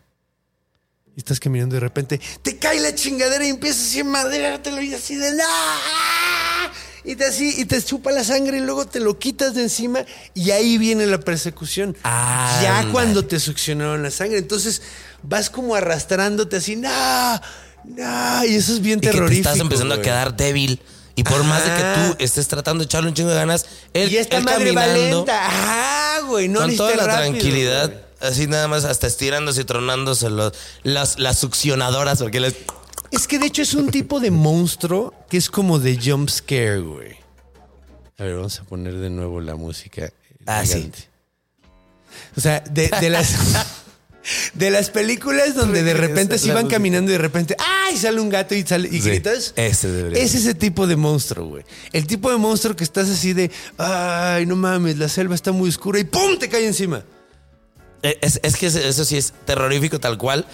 Y 1.16 1.18
estás 1.18 1.39
caminando 1.39 1.74
y 1.76 1.78
de 1.78 1.80
repente 1.80 2.22
te 2.43 2.58
cae 2.58 2.80
la 2.80 2.93
chingadera 2.93 3.43
y 3.47 3.49
empiezas 3.49 3.82
así 3.88 4.01
a 4.01 4.04
madreártelo 4.04 4.80
y 4.84 4.93
así 4.93 5.16
de 5.16 5.32
¡Ah! 5.43 6.72
Y 7.04 7.16
te 7.16 7.26
así, 7.26 7.56
y 7.58 7.66
te 7.66 7.82
chupa 7.82 8.12
la 8.12 8.24
sangre 8.24 8.60
y 8.60 8.62
luego 8.62 8.86
te 8.86 8.99
lo 8.99 9.18
quitas 9.18 9.56
de 9.56 9.64
encima 9.64 10.06
y 10.36 10.51
ahí 10.51 10.78
viene 10.78 11.08
la 11.08 11.20
persecución. 11.20 11.97
ya 12.04 12.78
Ándale. 12.78 12.91
cuando 12.91 13.26
te 13.26 13.39
succionaron 13.39 14.04
la 14.04 14.12
sangre. 14.12 14.38
Entonces 14.38 14.84
vas 15.24 15.49
como 15.49 15.74
arrastrándote 15.74 16.58
así, 16.58 16.76
¡no! 16.76 17.41
¡no! 17.86 18.45
Y 18.45 18.54
eso 18.54 18.72
es 18.72 18.82
bien 18.82 18.99
y 18.99 19.01
que 19.01 19.08
te 19.08 19.14
terrorífico. 19.14 19.49
estás 19.49 19.60
empezando 19.62 19.95
a 19.95 20.01
quedar 20.04 20.38
débil. 20.38 20.80
Y 21.16 21.24
por 21.24 21.43
más 21.43 21.64
de 21.64 21.70
que 21.76 21.82
Ajá. 21.84 22.07
tú 22.09 22.16
estés 22.20 22.47
tratando 22.47 22.84
de 22.84 22.86
echarle 22.86 23.09
un 23.09 23.16
chingo 23.16 23.30
de 23.30 23.36
ganas, 23.36 23.66
él, 23.93 24.11
y 24.11 24.18
esta 24.18 24.38
él 24.38 24.43
madre 24.43 24.72
va 24.72 24.82
caminando 24.82 25.18
lenta. 25.18 25.45
Ajá, 25.45 26.20
güey. 26.22 26.47
No 26.47 26.61
con 26.61 26.76
toda 26.76 26.95
la 26.95 27.05
rápido, 27.05 27.32
tranquilidad, 27.32 27.89
güey. 27.89 28.32
así 28.32 28.47
nada 28.47 28.68
más 28.68 28.84
hasta 28.86 29.05
estirándose 29.07 29.61
y 29.61 29.64
tronándose 29.66 30.30
los, 30.30 30.53
las, 30.82 31.20
las 31.20 31.38
succionadoras, 31.38 32.20
porque 32.20 32.39
les... 32.39 32.55
Es 33.11 33.28
que 33.28 33.38
de 33.38 33.45
hecho 33.45 33.61
es 33.61 33.76
un 33.76 33.91
tipo 33.91 34.20
de 34.20 34.32
monstruo 34.32 35.14
que 35.30 35.38
es 35.38 35.51
como 35.51 35.78
de 35.78 35.99
jump 36.03 36.30
scare, 36.30 36.80
güey. 36.80 37.18
A 38.18 38.24
ver, 38.24 38.36
vamos 38.36 38.59
a 38.59 38.64
poner 38.64 38.95
de 38.95 39.11
nuevo 39.11 39.39
la 39.39 39.55
música. 39.55 40.11
Ah, 40.47 40.66
sí. 40.66 40.91
O 42.36 42.41
sea, 42.41 42.59
de, 42.61 42.89
de 42.89 43.09
las. 43.09 43.34
De 44.53 44.71
las 44.71 44.89
películas 44.89 45.53
donde 45.55 45.84
de 45.84 45.93
repente 45.93 46.38
se 46.38 46.51
música. 46.53 46.67
caminando 46.69 47.11
y 47.11 47.13
de 47.13 47.17
repente, 47.17 47.55
¡ay! 47.59 47.97
sale 47.97 48.21
un 48.21 48.30
gato 48.30 48.55
y 48.55 48.63
sale 48.63 48.88
y 48.89 49.01
Sí, 49.01 49.09
gritas. 49.09 49.53
ese 49.55 50.11
Es 50.24 50.34
ese 50.36 50.53
tipo 50.53 50.88
de 50.88 50.95
monstruo, 50.95 51.45
güey. 51.47 51.65
El 51.91 52.07
tipo 52.07 52.32
de 52.32 52.38
monstruo 52.38 52.76
que 52.76 52.84
estás 52.84 53.09
así 53.09 53.34
de, 53.34 53.51
¡ay, 53.78 54.45
no 54.45 54.55
mames! 54.55 54.97
La 54.97 55.09
selva 55.09 55.36
está 55.36 55.51
muy 55.51 55.69
oscura 55.69 55.99
y 55.99 56.05
¡pum! 56.05 56.38
te 56.39 56.47
cae 56.49 56.65
encima. 56.65 57.03
Eh, 58.01 58.17
Es, 58.21 58.39
es 58.43 58.55
que 58.55 58.67
eso 58.67 59.05
sí 59.05 59.17
es 59.17 59.34
terrorífico 59.45 59.99
tal 59.99 60.17
cual. 60.17 60.45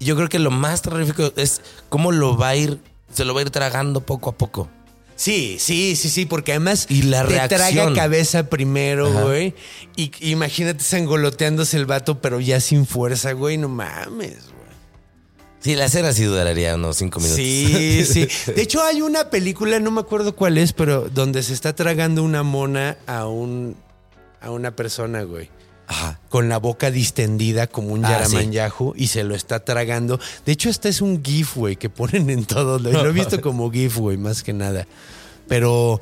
Yo 0.00 0.14
creo 0.16 0.28
que 0.28 0.38
lo 0.38 0.50
más 0.50 0.80
terrorífico 0.82 1.32
es 1.36 1.60
cómo 1.88 2.12
lo 2.12 2.36
va 2.36 2.48
a 2.50 2.56
ir, 2.56 2.78
se 3.12 3.24
lo 3.24 3.34
va 3.34 3.40
a 3.40 3.42
ir 3.42 3.50
tragando 3.50 4.00
poco 4.00 4.30
a 4.30 4.32
poco. 4.36 4.70
Sí, 5.18 5.56
sí, 5.58 5.96
sí, 5.96 6.10
sí, 6.10 6.26
porque 6.26 6.52
además 6.52 6.86
Y 6.88 7.02
la 7.02 7.22
te 7.26 7.34
traga 7.48 7.48
reacción. 7.48 7.94
cabeza 7.96 8.48
primero, 8.48 9.08
Ajá. 9.08 9.22
güey. 9.24 9.52
Y 9.96 10.12
y 10.20 10.30
imagínate 10.30 10.84
sangoloteándose 10.84 11.76
el 11.76 11.86
vato, 11.86 12.20
pero 12.20 12.38
ya 12.38 12.60
sin 12.60 12.86
fuerza, 12.86 13.32
güey. 13.32 13.58
No 13.58 13.68
mames, 13.68 14.36
güey. 14.44 14.58
Sí, 15.58 15.74
la 15.74 15.88
cena 15.88 16.12
sí 16.12 16.22
duraría 16.22 16.76
unos 16.76 16.98
cinco 16.98 17.18
minutos. 17.18 17.36
Sí, 17.36 18.04
sí. 18.08 18.28
De 18.52 18.62
hecho, 18.62 18.80
hay 18.80 19.02
una 19.02 19.28
película, 19.28 19.80
no 19.80 19.90
me 19.90 20.00
acuerdo 20.00 20.36
cuál 20.36 20.56
es, 20.56 20.72
pero 20.72 21.08
donde 21.08 21.42
se 21.42 21.52
está 21.52 21.74
tragando 21.74 22.22
una 22.22 22.44
mona 22.44 22.96
a 23.08 23.26
un 23.26 23.74
a 24.40 24.52
una 24.52 24.76
persona, 24.76 25.22
güey. 25.24 25.50
Ajá. 25.90 26.20
con 26.28 26.48
la 26.50 26.58
boca 26.58 26.90
distendida 26.90 27.66
como 27.66 27.88
un 27.94 28.04
Ah, 28.04 28.10
Yaramanyahu 28.10 28.92
y 28.94 29.06
se 29.08 29.24
lo 29.24 29.34
está 29.34 29.64
tragando. 29.64 30.20
De 30.44 30.52
hecho, 30.52 30.68
este 30.68 30.90
es 30.90 31.00
un 31.00 31.24
GIF, 31.24 31.56
güey, 31.56 31.76
que 31.76 31.88
ponen 31.88 32.28
en 32.30 32.44
todo. 32.44 32.78
Lo 32.78 33.08
he 33.08 33.12
visto 33.12 33.40
como 33.42 33.70
GIF, 33.70 33.96
güey, 33.96 34.18
más 34.18 34.42
que 34.42 34.52
nada. 34.52 34.86
Pero, 35.48 36.00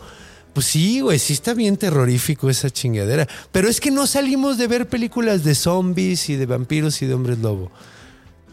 pues 0.52 0.66
sí, 0.66 1.00
güey, 1.00 1.18
sí 1.20 1.32
está 1.32 1.54
bien 1.54 1.76
terrorífico 1.76 2.50
esa 2.50 2.68
chingadera. 2.68 3.28
Pero 3.52 3.68
es 3.68 3.80
que 3.80 3.90
no 3.92 4.06
salimos 4.08 4.58
de 4.58 4.66
ver 4.66 4.88
películas 4.88 5.44
de 5.44 5.54
zombies 5.54 6.28
y 6.30 6.36
de 6.36 6.46
vampiros 6.46 7.00
y 7.02 7.06
de 7.06 7.14
hombres 7.14 7.38
lobo. 7.38 7.70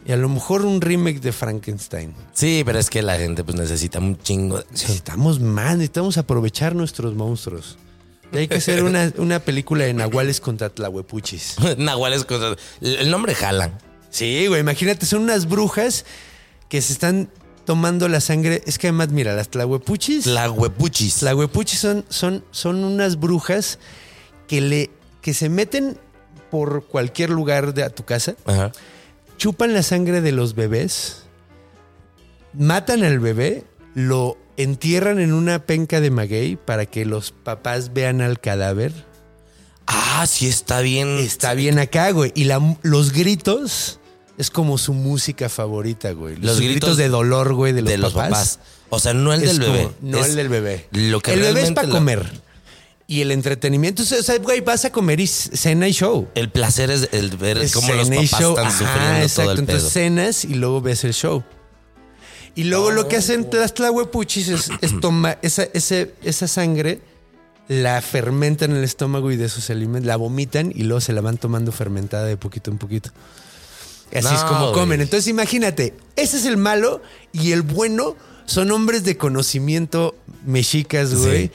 Y 0.05 0.11
a 0.11 0.17
lo 0.17 0.27
mejor 0.29 0.65
un 0.65 0.81
remake 0.81 1.21
de 1.21 1.31
Frankenstein. 1.31 2.13
Sí, 2.33 2.61
pero 2.65 2.77
es 2.77 2.89
que 2.89 3.01
la 3.01 3.17
gente 3.17 3.43
pues 3.43 3.57
necesita 3.57 3.99
un 3.99 4.19
chingo. 4.21 4.61
Necesitamos 4.69 5.39
más, 5.39 5.77
necesitamos 5.77 6.17
aprovechar 6.17 6.75
nuestros 6.75 7.15
monstruos. 7.15 7.77
Hay 8.39 8.47
que 8.47 8.55
hacer 8.55 8.83
una, 8.83 9.11
una 9.17 9.39
película 9.39 9.85
de 9.85 9.93
Nahuales 9.93 10.39
contra 10.41 10.69
Tlahuepuchis. 10.69 11.55
Nahuales 11.77 12.25
contra. 12.25 12.55
El 12.81 13.09
nombre 13.11 13.35
jalan. 13.35 13.77
Sí, 14.09 14.47
güey, 14.47 14.61
imagínate, 14.61 15.05
son 15.05 15.23
unas 15.23 15.47
brujas 15.47 16.05
que 16.69 16.81
se 16.81 16.93
están 16.93 17.29
tomando 17.65 18.07
la 18.07 18.21
sangre. 18.21 18.61
Es 18.65 18.77
que 18.77 18.87
además, 18.87 19.09
mira, 19.09 19.33
las 19.35 19.49
Tlahuepuchis. 19.49 20.25
La 20.27 20.49
huepuchis. 20.51 21.15
Tlahuepuchis 21.15 21.79
son, 21.79 22.05
son, 22.09 22.43
son 22.51 22.83
unas 22.83 23.19
brujas 23.19 23.79
que, 24.47 24.61
le, 24.61 24.91
que 25.21 25.33
se 25.33 25.49
meten 25.49 25.97
por 26.51 26.85
cualquier 26.85 27.31
lugar 27.31 27.73
de 27.73 27.83
a 27.83 27.89
tu 27.89 28.05
casa, 28.05 28.35
Ajá. 28.45 28.71
chupan 29.37 29.73
la 29.73 29.81
sangre 29.81 30.21
de 30.21 30.31
los 30.31 30.53
bebés, 30.53 31.23
matan 32.53 33.03
al 33.03 33.19
bebé, 33.19 33.63
lo 33.95 34.37
entierran 34.57 35.19
en 35.19 35.33
una 35.33 35.65
penca 35.65 35.99
de 36.01 36.11
maguey 36.11 36.55
para 36.55 36.85
que 36.85 37.05
los 37.05 37.31
papás 37.31 37.93
vean 37.93 38.21
al 38.21 38.39
cadáver. 38.39 38.91
Ah, 39.87 40.25
sí 40.27 40.47
está 40.47 40.81
bien. 40.81 41.17
Está 41.19 41.53
bien 41.53 41.79
acá, 41.79 42.11
güey. 42.11 42.31
Y 42.35 42.45
la- 42.45 42.77
los 42.83 43.11
gritos 43.11 43.99
es 44.37 44.49
como 44.49 44.77
su 44.77 44.93
música 44.93 45.49
favorita, 45.49 46.11
güey. 46.11 46.35
Los, 46.35 46.45
Los 46.45 46.57
gritos, 46.57 46.71
gritos 46.73 46.97
de 46.97 47.09
dolor, 47.09 47.53
güey, 47.53 47.73
de 47.73 47.81
los, 47.81 47.89
de 47.91 47.97
los 47.97 48.13
papás. 48.13 48.29
papás. 48.29 48.59
O 48.89 48.99
sea, 48.99 49.13
no 49.13 49.33
el 49.33 49.41
del 49.41 49.59
como- 49.59 49.73
bebé. 49.73 49.89
no 50.01 50.17
Es 50.19 50.27
el 50.29 50.35
del 50.35 50.49
bebé. 50.49 50.87
Lo 50.91 51.19
que 51.19 51.33
el 51.33 51.39
bebé 51.41 51.63
es 51.63 51.71
para 51.71 51.87
la- 51.87 51.93
comer. 51.93 52.41
Y 53.05 53.19
el 53.21 53.31
entretenimiento, 53.31 54.01
o 54.01 54.05
sea, 54.05 54.37
güey, 54.37 54.61
vas 54.61 54.85
a 54.85 54.91
comer 54.91 55.19
y 55.19 55.27
cena 55.27 55.87
y 55.89 55.91
show. 55.91 56.29
El 56.35 56.49
placer 56.49 56.89
es 56.89 57.09
el 57.11 57.35
ver 57.35 57.57
Es 57.57 57.73
cómo 57.73 57.91
los 57.93 58.09
papás 58.09 58.23
están 58.33 58.65
Ajá, 58.65 58.71
sufriendo 58.71 59.15
exacto. 59.21 59.41
todo 59.43 59.51
el 59.51 59.57
pedo. 59.57 59.75
Entonces 59.75 59.91
cenas 59.93 60.45
y 60.45 60.53
luego 60.53 60.79
ves 60.81 61.03
el 61.03 61.13
show. 61.13 61.43
Y 62.55 62.65
luego 62.65 62.91
lo 62.91 63.07
que 63.07 63.17
hacen 63.17 63.47
las 63.51 63.73
tlahuepuchis 63.73 64.47
es, 64.49 64.69
es 64.81 64.99
tomar 64.99 65.39
esa, 65.41 65.63
ese- 65.73 66.13
esa 66.23 66.47
sangre, 66.47 67.01
la 67.67 68.01
fermentan 68.01 68.71
en 68.71 68.77
el 68.77 68.83
estómago 68.83 69.31
y 69.31 69.37
de 69.37 69.45
eso 69.45 69.59
se 69.61 69.73
alimentan, 69.73 70.07
la 70.07 70.17
vomitan 70.17 70.71
y 70.75 70.83
luego 70.83 71.01
se 71.01 71.13
la 71.13 71.21
van 71.21 71.37
tomando 71.37 71.71
fermentada 71.71 72.25
de 72.25 72.37
poquito 72.37 72.69
en 72.69 72.77
poquito. 72.77 73.09
Así 74.13 74.27
es 74.35 74.43
como 74.43 74.71
comen. 74.73 75.01
Entonces 75.01 75.27
imagínate, 75.27 75.95
ese 76.15 76.37
es 76.37 76.45
el 76.45 76.57
malo 76.57 77.01
y 77.31 77.51
el 77.53 77.63
bueno 77.63 78.15
son 78.45 78.69
hombres 78.71 79.03
de 79.03 79.17
conocimiento 79.17 80.15
mexicas, 80.45 81.15
güey. 81.15 81.47
Sí. 81.47 81.51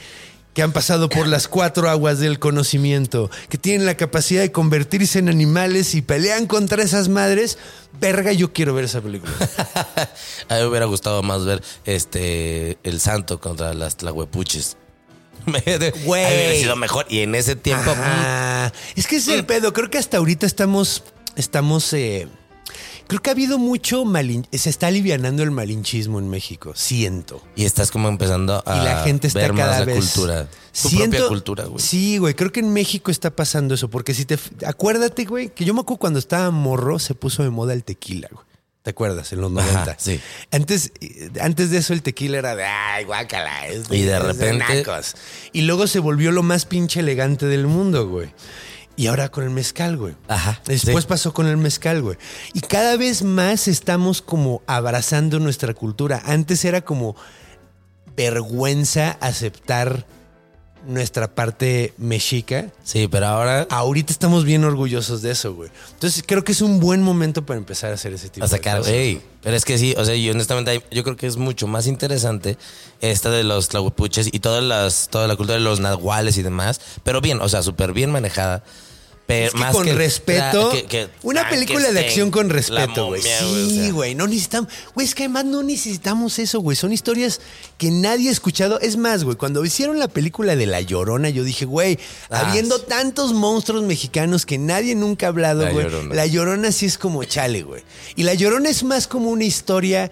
Que 0.59 0.63
han 0.65 0.73
pasado 0.73 1.09
por 1.09 1.29
las 1.29 1.47
cuatro 1.47 1.89
aguas 1.89 2.19
del 2.19 2.41
conocimiento, 2.41 3.31
que 3.49 3.59
tienen 3.59 3.87
la 3.87 3.97
capacidad 3.97 4.41
de 4.41 4.51
convertirse 4.51 5.21
en 5.21 5.29
animales 5.29 5.95
y 5.95 6.03
pelean 6.03 6.49
contra 6.49 6.83
esas 6.83 7.09
madres. 7.09 7.59
Verga, 8.01 8.33
yo 8.33 8.53
quiero 8.53 8.75
ver 8.75 8.87
esa 8.87 9.01
película. 9.01 9.33
A 10.49 10.55
mí 10.57 10.61
me 10.63 10.67
hubiera 10.67 10.87
gustado 10.87 11.23
más 11.23 11.45
ver 11.45 11.63
este 11.85 12.77
el 12.83 12.99
santo 12.99 13.41
contra 13.41 13.73
las 13.73 13.99
tlahuepuches. 13.99 14.77
Güey. 15.47 15.63
Hubiera 16.27 16.55
sido 16.57 16.75
mejor. 16.75 17.07
Y 17.09 17.21
en 17.21 17.37
ese 17.37 17.55
tiempo. 17.55 17.93
Ajá. 17.93 18.73
Es 18.97 19.07
que 19.07 19.19
es 19.19 19.29
el 19.29 19.47
pedo. 19.47 19.73
Creo 19.73 19.91
que 19.91 19.99
hasta 19.99 20.17
ahorita 20.17 20.45
estamos. 20.45 21.05
Estamos. 21.37 21.93
eh, 21.93 22.27
creo 23.09 23.21
que 23.21 23.31
ha 23.31 23.33
habido 23.33 23.59
mucho 23.59 24.05
malin 24.05 24.47
se 24.53 24.71
está 24.71 24.87
alivianando 24.87 25.43
el 25.43 25.51
malinchismo 25.51 26.21
en 26.21 26.31
México. 26.31 26.73
Siento. 26.77 27.43
Y 27.57 27.65
estás 27.65 27.91
como 27.91 28.09
empezando 28.09 28.63
a 28.65 28.77
y 28.77 28.85
la 28.85 29.03
gente 29.03 29.27
está 29.27 29.41
ver 29.41 29.55
cada 29.55 29.79
más 29.79 29.87
la 29.87 29.93
cultura. 29.95 30.49
Tu 30.81 30.89
Siento- 30.91 31.17
propia 31.17 31.29
cultura, 31.29 31.65
güey. 31.65 31.83
Sí, 31.85 32.19
güey. 32.19 32.35
Creo 32.35 32.53
que 32.53 32.61
en 32.61 32.73
México 32.73 33.11
está 33.11 33.35
pasando 33.35 33.75
eso. 33.75 33.91
Porque 33.91 34.15
si 34.15 34.25
te. 34.25 34.39
Acuérdate, 34.65 35.25
güey, 35.25 35.49
que 35.49 35.65
yo 35.65 35.75
me 35.75 35.81
acuerdo 35.81 35.99
cuando 35.99 36.19
estaba 36.21 36.51
morro 36.53 37.01
se 37.01 37.15
puso 37.17 37.43
de 37.43 37.51
moda 37.51 37.73
el 37.75 37.83
tequila, 37.83 38.29
güey. 38.31 38.47
¿Te 38.83 38.91
acuerdas? 38.91 39.33
En 39.33 39.41
los 39.41 39.51
90. 39.51 39.97
sí. 39.99 40.21
Antes, 40.53 40.93
eh, 41.01 41.31
antes 41.43 41.71
de 41.71 41.79
eso 41.79 41.93
el 41.93 42.03
tequila 42.03 42.39
era 42.39 42.55
de, 42.57 42.65
ay, 42.65 43.05
guácala. 43.05 43.67
es 43.67 43.91
Y 43.91 44.03
de 44.03 44.19
repente- 44.19 44.83
nacos". 44.85 45.15
Y 45.53 45.63
luego 45.63 45.87
se 45.89 45.99
volvió 45.99 46.31
lo 46.31 46.43
más 46.43 46.65
pinche 46.65 47.01
elegante 47.01 47.47
del 47.47 47.67
mundo, 47.67 48.09
güey. 48.09 48.31
Y 48.99 49.07
ahora 49.07 49.29
con 49.29 49.45
el 49.45 49.51
mezcal, 49.51 49.97
güey. 49.97 50.17
Ajá, 50.27 50.61
Después 50.67 51.05
sí. 51.05 51.09
pasó 51.09 51.33
con 51.33 51.47
el 51.47 51.57
mezcal, 51.57 52.03
güey. 52.03 52.19
Y 52.53 52.61
cada 52.61 52.97
vez 52.97 53.23
más 53.23 53.69
estamos 53.69 54.21
como 54.23 54.61
abrazando 54.67 55.39
nuestra 55.39 55.73
cultura. 55.73 56.21
Antes 56.25 56.65
era 56.65 56.81
como 56.81 57.15
vergüenza 58.17 59.17
aceptar 59.21 60.05
nuestra 60.85 61.33
parte 61.33 61.95
mexica. 61.97 62.73
Sí, 62.83 63.07
pero 63.07 63.27
ahora 63.27 63.69
Ahorita 63.71 64.13
estamos 64.13 64.45
bien 64.45 64.65
orgullosos 64.65 65.23
de 65.23 65.31
eso, 65.31 65.55
güey. 65.55 65.71
Entonces 65.93 66.25
creo 66.27 66.43
que 66.43 66.51
es 66.51 66.61
un 66.61 66.81
buen 66.81 67.01
momento 67.01 67.47
para 67.47 67.59
empezar 67.59 67.93
a 67.93 67.95
hacer 67.95 68.13
ese 68.15 68.31
tipo 68.31 68.45
a 68.45 68.49
sacar, 68.49 68.79
de 68.79 68.81
cosas. 68.81 68.95
ey, 68.95 69.23
Pero 69.45 69.55
es 69.57 69.65
que 69.65 69.79
sí, 69.79 69.95
o 69.97 70.05
sea, 70.05 70.17
yo 70.17 70.33
honestamente 70.33 70.83
yo 70.91 71.05
creo 71.05 71.15
que 71.15 71.29
es 71.29 71.37
mucho 71.37 71.69
más 71.69 71.87
interesante 71.87 72.59
esta 73.01 73.31
de 73.31 73.45
los 73.45 73.69
tlahuepuches 73.69 74.31
y 74.33 74.41
todas 74.41 74.65
las, 74.65 75.09
toda 75.09 75.29
la 75.29 75.37
cultura 75.37 75.57
de 75.57 75.65
los 75.65 75.79
nahuales 75.79 76.37
y 76.37 76.43
demás. 76.43 76.81
Pero 77.05 77.21
bien, 77.21 77.41
o 77.41 77.49
sea, 77.49 77.63
súper 77.63 77.93
bien 77.93 78.11
manejada. 78.11 78.65
Pero 79.29 79.47
Es 79.49 79.53
que 79.53 79.59
más 79.59 79.73
con 79.75 79.85
que- 79.85 79.93
respeto. 79.95 80.71
que- 80.71 80.87
que 80.87 81.09
una 81.23 81.47
película 81.51 81.93
de 81.93 82.01
acción 82.01 82.31
con 82.31 82.49
respeto, 82.49 83.09
güey. 83.09 83.21
O 83.21 83.25
Sí, 83.25 83.75
sea. 83.75 83.93
güey. 83.93 84.15
No 84.15 84.27
necesitamos. 84.27 84.73
Güey, 84.95 85.07
es 85.07 85.15
que 85.15 85.25
además 85.25 85.45
no 85.45 85.63
necesitamos 85.63 86.39
eso, 86.39 86.61
güey. 86.61 86.79
Son 86.79 86.95
historias 86.95 87.43
que 87.77 87.91
nadie 87.91 88.31
ha 88.31 88.33
escuchado. 88.33 88.81
Es 88.81 88.97
más, 88.97 89.25
güey, 89.25 89.37
cuando 89.37 89.63
hicieron 89.67 89.99
la 89.99 90.09
película 90.09 90.57
de 90.57 90.65
La 90.65 90.81
Llorona, 90.81 91.29
yo 91.29 91.45
dije, 91.45 91.67
güey, 91.67 91.99
Ah, 92.31 92.49
habiendo 92.49 92.79
sí. 92.79 92.85
tantos 92.89 93.35
monstruos 93.35 93.83
mexicanos 93.83 94.47
que 94.47 94.57
nadie 94.57 94.95
nunca 94.95 95.27
ha 95.27 95.29
hablado, 95.29 95.63
La 95.63 95.73
güey. 95.73 95.87
La 96.09 96.25
Llorona 96.25 96.73
sí 96.73 96.87
es 96.87 96.97
como 96.97 97.23
chale, 97.25 97.63
güey. 97.65 97.83
Y 98.17 98.23
La 98.23 98.33
Llorona 98.33 98.71
es 98.71 98.83
más 98.83 99.07
como 99.07 99.29
una 99.29 99.45
historia. 99.45 100.11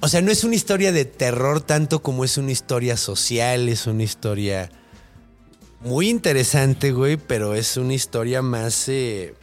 O 0.00 0.08
sea, 0.08 0.20
no 0.20 0.32
es 0.32 0.42
una 0.42 0.56
historia 0.56 0.90
de 0.90 1.04
terror 1.04 1.60
tanto 1.60 2.02
como 2.02 2.24
es 2.24 2.38
una 2.38 2.50
historia 2.50 2.96
social, 2.96 3.68
es 3.68 3.86
una 3.86 4.02
historia 4.02 4.68
muy 5.80 6.08
interesante, 6.08 6.92
güey, 6.92 7.16
pero 7.16 7.54
es 7.54 7.76
una 7.76 7.94
historia 7.94 8.42
más... 8.42 8.88
eh, 8.88 9.34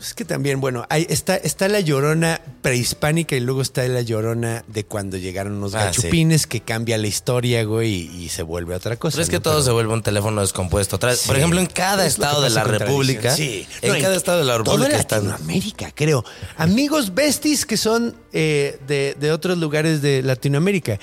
es 0.00 0.14
que 0.14 0.24
también, 0.24 0.62
bueno, 0.62 0.86
hay, 0.88 1.06
está, 1.10 1.36
está 1.36 1.68
la 1.68 1.80
llorona 1.80 2.40
prehispánica 2.62 3.36
y 3.36 3.40
luego 3.40 3.60
está 3.60 3.86
la 3.86 4.00
llorona 4.00 4.64
de 4.66 4.84
cuando 4.84 5.18
llegaron 5.18 5.60
los 5.60 5.74
Ah, 5.74 5.84
gachupines 5.86 6.46
que 6.46 6.60
cambia 6.62 6.96
la 6.96 7.06
historia, 7.06 7.64
güey, 7.64 8.08
y, 8.10 8.22
y 8.24 8.28
se 8.30 8.42
vuelve 8.42 8.74
otra 8.74 8.96
cosa. 8.96 9.16
Pero 9.16 9.24
es 9.24 9.28
que 9.28 9.36
¿no? 9.36 9.42
todo 9.42 9.54
Pero- 9.56 9.64
se 9.66 9.70
vuelve 9.72 9.92
un 9.92 10.02
teléfono 10.02 10.40
descompuesto. 10.40 10.96
Otra 10.96 11.10
vez, 11.10 11.20
Por 11.26 11.36
Sí. 11.36 11.40
ejemplo, 11.40 11.60
en 11.60 11.66
cada 11.66 12.06
Es 12.06 12.14
estado 12.14 12.40
de 12.40 12.48
la 12.48 12.64
República. 12.64 13.36
Sí. 13.36 13.66
en 13.82 13.92
No, 13.92 14.00
cada 14.00 14.16
estado 14.16 14.38
de 14.38 14.44
la 14.46 14.54
toda 14.56 14.72
República 14.78 14.98
están. 14.98 15.28
Latinoamérica, 15.28 15.90
creo. 15.94 16.24
Amigos 16.56 17.12
besties 17.14 17.66
que 17.66 17.76
son 17.76 18.16
eh, 18.32 18.78
de, 18.88 19.14
de 19.20 19.32
otros 19.32 19.58
lugares 19.58 20.00
de 20.00 20.22
Latinoamérica. 20.22 20.98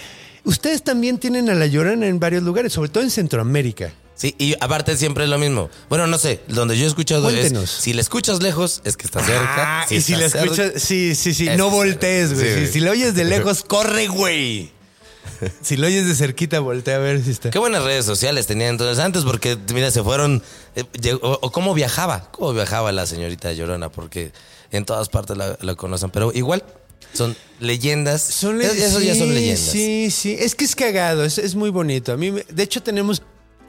Ustedes 0.47 0.83
también 0.83 1.17
tienen 1.19 1.49
a 1.49 1.53
la 1.53 1.67
llorona 1.67 2.07
en 2.07 2.19
varios 2.19 2.41
lugares, 2.43 2.73
sobre 2.73 2.89
todo 2.89 3.03
en 3.03 3.11
Centroamérica. 3.11 3.93
Sí, 4.15 4.33
y 4.39 4.55
aparte 4.59 4.97
siempre 4.97 5.25
es 5.25 5.29
lo 5.29 5.37
mismo. 5.37 5.69
Bueno, 5.89 6.07
no 6.07 6.17
sé, 6.17 6.39
donde 6.47 6.75
yo 6.75 6.85
he 6.85 6.87
escuchado 6.87 7.21
Cuéntenos. 7.23 7.63
es 7.65 7.69
si 7.69 7.93
le 7.93 8.01
escuchas 8.01 8.41
lejos 8.41 8.81
es 8.83 8.97
que 8.97 9.05
está 9.05 9.23
cerca. 9.23 9.81
Ah, 9.81 9.85
y 9.91 10.01
si 10.01 10.13
la 10.15 10.27
cerca- 10.29 10.43
escuchas, 10.45 10.81
sí, 10.81 11.13
sí, 11.13 11.35
sí, 11.35 11.47
Es- 11.47 11.57
no 11.57 11.69
voltees, 11.69 12.33
güey. 12.33 12.53
sí, 12.61 12.65
Si- 12.65 12.71
si, 12.73 12.79
lo 12.79 12.89
oyes 12.91 13.13
de 13.13 13.25
lejos, 13.25 13.61
corre, 13.63 14.07
güey. 14.07 14.71
Si 15.61 15.77
lo 15.77 15.85
oyes 15.85 16.07
de 16.07 16.15
cerquita, 16.15 16.59
voltea 16.61 16.95
a 16.95 16.99
ver 16.99 17.21
si 17.23 17.29
está. 17.31 17.51
Qué 17.51 17.59
buenas 17.59 17.83
redes 17.83 18.05
sociales 18.05 18.47
tenían 18.47 18.69
entonces 18.71 18.97
antes 18.97 19.23
porque, 19.23 19.55
mira, 19.73 19.91
se 19.91 20.01
fueron... 20.01 20.41
eh, 20.75 21.13
o, 21.21 21.37
o 21.41 21.51
cómo 21.51 21.75
viajaba, 21.75 22.31
cómo 22.31 22.53
viajaba 22.53 22.91
la 22.91 23.05
señorita 23.05 23.51
Llorona, 23.53 23.89
porque 23.89 24.31
en 24.71 24.85
todas 24.85 25.09
partes 25.09 25.37
la, 25.37 25.57
la 25.61 25.75
conocen. 25.75 26.09
Pero 26.09 26.31
igual, 26.33 26.63
son 27.13 27.35
leyendas. 27.59 28.21
Son 28.21 28.57
le- 28.57 28.65
Es- 28.65 28.75
Eso 28.75 28.99
ya 29.01 29.15
son 29.15 29.33
leyendas. 29.33 29.59
Sí, 29.71 30.09
sí. 30.11 30.35
Es 30.39 30.55
que 30.55 30.65
es 30.65 30.75
cagado, 30.75 31.23
es, 31.25 31.37
es 31.37 31.55
muy 31.55 31.69
bonito. 31.69 32.11
A 32.13 32.17
mí, 32.17 32.31
me- 32.31 32.45
de 32.49 32.63
hecho, 32.63 32.81
tenemos 32.83 33.21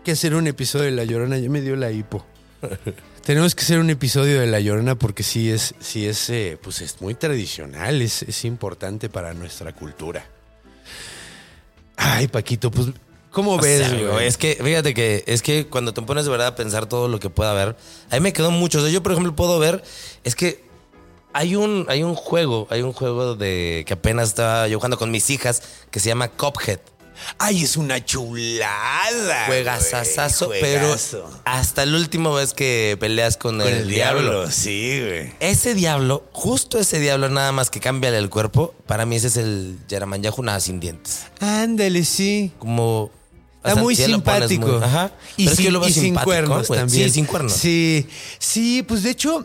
que 0.04 0.12
hacer 0.12 0.34
un 0.34 0.46
episodio 0.46 0.84
de 0.86 0.90
La 0.92 1.04
Llorona. 1.04 1.38
Ya 1.38 1.48
me 1.50 1.60
dio 1.60 1.76
la 1.76 1.90
hipo. 1.90 2.24
tenemos 3.24 3.54
que 3.54 3.62
hacer 3.62 3.78
un 3.78 3.90
episodio 3.90 4.40
de 4.40 4.46
La 4.46 4.58
Llorona 4.60 4.94
porque 4.96 5.22
sí 5.22 5.50
es, 5.50 5.74
sí 5.80 6.06
es, 6.06 6.28
eh, 6.30 6.58
pues 6.62 6.80
es 6.80 7.00
muy 7.00 7.14
tradicional, 7.14 8.00
es, 8.02 8.22
es 8.22 8.44
importante 8.44 9.08
para 9.08 9.34
nuestra 9.34 9.72
cultura. 9.74 10.26
Ay, 11.96 12.28
Paquito, 12.28 12.70
pues, 12.70 12.88
¿cómo 13.30 13.54
O 13.54 13.58
ves, 13.60 13.86
sea, 13.86 13.94
güey? 14.12 14.26
es 14.26 14.36
que, 14.38 14.58
fíjate 14.62 14.94
que 14.94 15.24
es 15.26 15.42
que 15.42 15.66
cuando 15.66 15.92
te 15.92 16.02
pones 16.02 16.24
de 16.24 16.30
verdad 16.30 16.48
a 16.48 16.54
pensar 16.56 16.86
todo 16.86 17.08
lo 17.08 17.18
que 17.20 17.28
pueda 17.30 17.50
haber, 17.50 17.76
a 18.10 18.14
mí 18.14 18.20
me 18.20 18.32
quedó 18.32 18.50
mucho. 18.50 18.78
O 18.78 18.82
sea, 18.82 18.90
yo, 18.90 19.02
por 19.02 19.12
ejemplo, 19.12 19.34
puedo 19.34 19.58
ver, 19.58 19.82
es 20.24 20.34
que 20.34 20.64
hay 21.32 21.56
un, 21.56 21.86
hay 21.88 22.02
un 22.02 22.14
juego, 22.14 22.66
hay 22.70 22.82
un 22.82 22.92
juego 22.92 23.34
de 23.34 23.84
que 23.86 23.94
apenas 23.94 24.28
estaba 24.28 24.68
yo 24.68 24.78
jugando 24.78 24.98
con 24.98 25.10
mis 25.10 25.30
hijas 25.30 25.62
que 25.90 26.00
se 26.00 26.08
llama 26.08 26.28
Cuphead. 26.28 26.80
Ay, 27.38 27.64
es 27.64 27.76
una 27.76 28.04
chulada. 28.04 29.46
Juegazazazo, 29.46 30.46
güey, 30.46 30.60
pero 30.60 30.96
hasta 31.44 31.82
el 31.82 31.94
último 31.94 32.32
vez 32.34 32.54
que 32.54 32.96
peleas 33.00 33.36
con, 33.36 33.58
Con 33.58 33.66
el, 33.66 33.74
el 33.78 33.88
diablo, 33.88 34.50
sí, 34.50 35.00
güey. 35.00 35.32
Ese 35.40 35.74
diablo, 35.74 36.24
justo 36.32 36.78
ese 36.78 37.00
diablo, 37.00 37.28
nada 37.28 37.50
más 37.52 37.70
que 37.70 37.80
cámbiale 37.80 38.18
el 38.18 38.30
cuerpo, 38.30 38.74
para 38.86 39.04
mí 39.04 39.16
ese 39.16 39.26
es 39.28 39.36
el 39.36 39.78
Yaramanyahu 39.88 40.42
nada 40.42 40.60
sin 40.60 40.80
dientes. 40.80 41.26
Ándale, 41.40 42.04
sí. 42.04 42.52
Como. 42.58 43.10
Está 43.56 43.72
o 43.72 43.74
sea, 43.74 43.82
muy 43.82 43.96
simpático. 43.96 44.66
muy- 44.68 44.84
ajá. 44.84 45.10
Y, 45.36 45.44
Pero 45.44 45.50
es 45.50 45.56
que 45.56 45.56
sin, 45.56 45.64
yo 45.64 45.70
lo 45.72 45.80
veo 45.80 45.88
y 45.88 45.92
sin 45.92 46.02
simpático, 46.04 46.24
cuernos 46.24 46.68
también. 46.68 47.08
Sí, 47.08 47.10
sin 47.10 47.26
cuernos. 47.26 47.52
Sí, 47.52 48.08
sí, 48.38 48.84
pues 48.84 49.02
de 49.02 49.10
hecho, 49.10 49.44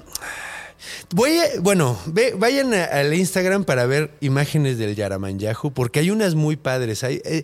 voy 1.12 1.38
a, 1.38 1.60
bueno, 1.62 2.00
ve- 2.06 2.34
vayan 2.38 2.74
a- 2.74 2.86
al 2.86 3.14
Instagram 3.14 3.64
para 3.66 3.86
ver 3.86 4.12
imágenes 4.22 4.78
del 4.78 4.96
Yaramanyahu, 4.96 5.72
porque 5.74 6.00
hay 6.00 6.10
unas 6.12 6.36
muy 6.36 6.56
padres. 6.56 7.04
Hay, 7.04 7.22
eh, 7.26 7.44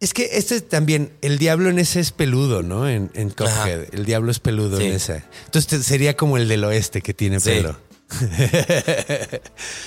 es 0.00 0.14
que 0.14 0.28
este 0.34 0.60
también, 0.60 1.12
el 1.22 1.38
diablo 1.38 1.70
en 1.70 1.78
ese 1.78 1.98
es 2.00 2.12
peludo, 2.12 2.62
¿no? 2.62 2.88
En, 2.88 3.10
en 3.14 3.30
Cuphead. 3.30 3.92
El 3.92 4.04
diablo 4.04 4.30
es 4.30 4.38
peludo 4.38 4.78
Sí. 4.78 4.84
en 4.84 4.92
esa. 4.92 5.24
Entonces 5.46 5.84
sería 5.84 6.16
como 6.16 6.36
el 6.36 6.46
del 6.48 6.62
oeste 6.64 7.00
que 7.02 7.14
tiene 7.14 7.40
Sí. 7.40 7.50
pelo. 7.50 7.76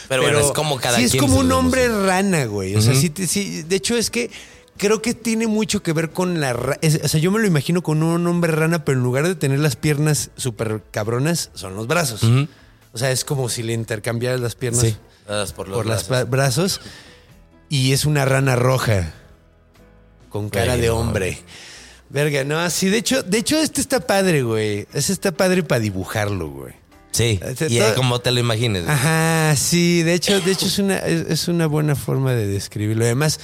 Pero, 0.09 0.21
bueno, 0.21 0.39
es 0.39 0.51
como 0.51 0.77
cada 0.79 0.97
sí, 0.97 1.05
quien. 1.09 1.15
es 1.15 1.21
como 1.21 1.39
un 1.39 1.51
hombre 1.51 1.87
rana, 1.87 2.45
güey. 2.45 2.75
O 2.75 2.81
sea, 2.81 2.93
sí, 2.93 3.11
sí, 3.27 3.63
de 3.63 3.75
hecho 3.75 3.95
es 3.97 4.09
que 4.11 4.29
creo 4.77 5.01
que 5.01 5.13
tiene 5.13 5.47
mucho 5.47 5.83
que 5.83 5.93
ver 5.93 6.11
con 6.11 6.39
la... 6.39 6.53
ra- 6.53 6.77
es- 6.81 6.99
o 7.03 7.07
sea, 7.07 7.19
yo 7.19 7.31
me 7.31 7.39
lo 7.39 7.47
imagino 7.47 7.81
con 7.83 8.01
un 8.03 8.25
hombre 8.27 8.51
rana, 8.51 8.83
pero 8.85 8.97
en 8.97 9.03
lugar 9.03 9.27
de 9.27 9.35
tener 9.35 9.59
las 9.59 9.75
piernas 9.75 10.31
súper 10.37 10.81
cabronas, 10.91 11.51
son 11.53 11.75
los 11.75 11.87
brazos. 11.87 12.23
O 12.93 12.97
sea, 12.97 13.11
es 13.11 13.23
como 13.23 13.47
si 13.49 13.63
le 13.63 13.73
intercambiaras 13.73 14.39
las 14.41 14.55
piernas 14.55 14.81
Sí. 14.81 14.95
Por 15.27 15.35
los 15.37 15.53
por 15.53 15.67
los 15.85 16.07
brazos. 16.07 16.29
brazos. 16.29 16.81
Y 17.69 17.93
es 17.93 18.05
una 18.05 18.25
rana 18.25 18.55
roja 18.57 19.13
con 20.29 20.49
cara 20.49 20.75
de 20.77 20.87
no. 20.87 20.97
hombre. 20.97 21.37
Verga, 22.09 22.43
no, 22.43 22.69
sí, 22.69 22.89
de 22.89 22.97
hecho, 22.97 23.23
de 23.23 23.37
hecho 23.37 23.57
este 23.57 23.79
está 23.79 24.01
padre, 24.01 24.43
güey. 24.43 24.87
Ese 24.93 25.13
está 25.13 25.31
padre 25.31 25.63
para 25.63 25.79
dibujarlo, 25.79 26.49
güey. 26.49 26.73
Sí. 27.11 27.39
Este, 27.41 27.67
Y 27.69 27.77
todo- 27.79 27.91
eh, 27.91 27.93
como 27.95 28.19
te 28.19 28.31
lo 28.31 28.39
imagines. 28.41 28.85
Ajá, 28.87 29.55
sí, 29.55 30.03
de 30.03 30.13
hecho, 30.15 30.41
de 30.41 30.51
hecho 30.51 30.65
es 30.65 30.79
una, 30.79 30.97
es, 30.97 31.27
es 31.29 31.47
una 31.47 31.67
buena 31.67 31.95
forma 31.95 32.33
de 32.33 32.47
describirlo. 32.47 33.05
Además, 33.05 33.39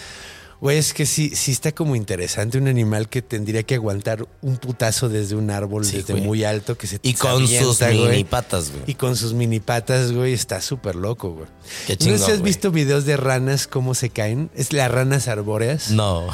güey, 0.61 0.77
es 0.77 0.93
que 0.93 1.05
sí, 1.05 1.31
sí 1.35 1.51
está 1.51 1.71
como 1.71 1.95
interesante 1.95 2.57
un 2.57 2.67
animal 2.67 3.09
que 3.09 3.21
tendría 3.21 3.63
que 3.63 3.75
aguantar 3.75 4.27
un 4.41 4.57
putazo 4.57 5.09
desde 5.09 5.35
un 5.35 5.51
árbol 5.51 5.85
Sí, 5.85 5.97
desde 5.97 6.13
güey. 6.13 6.25
muy 6.25 6.43
alto 6.43 6.77
que 6.77 6.87
se 6.87 6.99
Y 7.03 7.13
con 7.13 7.47
sus 7.47 7.79
güey. 7.79 7.97
mini 7.99 8.23
patas, 8.23 8.71
güey. 8.71 8.83
Y 8.87 8.95
con 8.95 9.15
sus 9.15 9.33
mini 9.33 9.59
patas, 9.59 10.11
güey, 10.11 10.33
está 10.33 10.61
súper 10.61 10.95
loco, 10.95 11.31
güey. 11.31 11.47
Qué 11.85 11.93
no 11.93 11.99
sé 11.99 12.05
chingón, 12.05 12.21
has 12.21 12.27
güey. 12.27 12.41
visto 12.41 12.71
videos 12.71 13.05
de 13.05 13.17
ranas 13.17 13.67
cómo 13.67 13.93
se 13.95 14.09
caen. 14.09 14.49
Es 14.55 14.73
las 14.73 14.89
ranas 14.91 15.27
arbóreas. 15.27 15.91
No. 15.91 16.27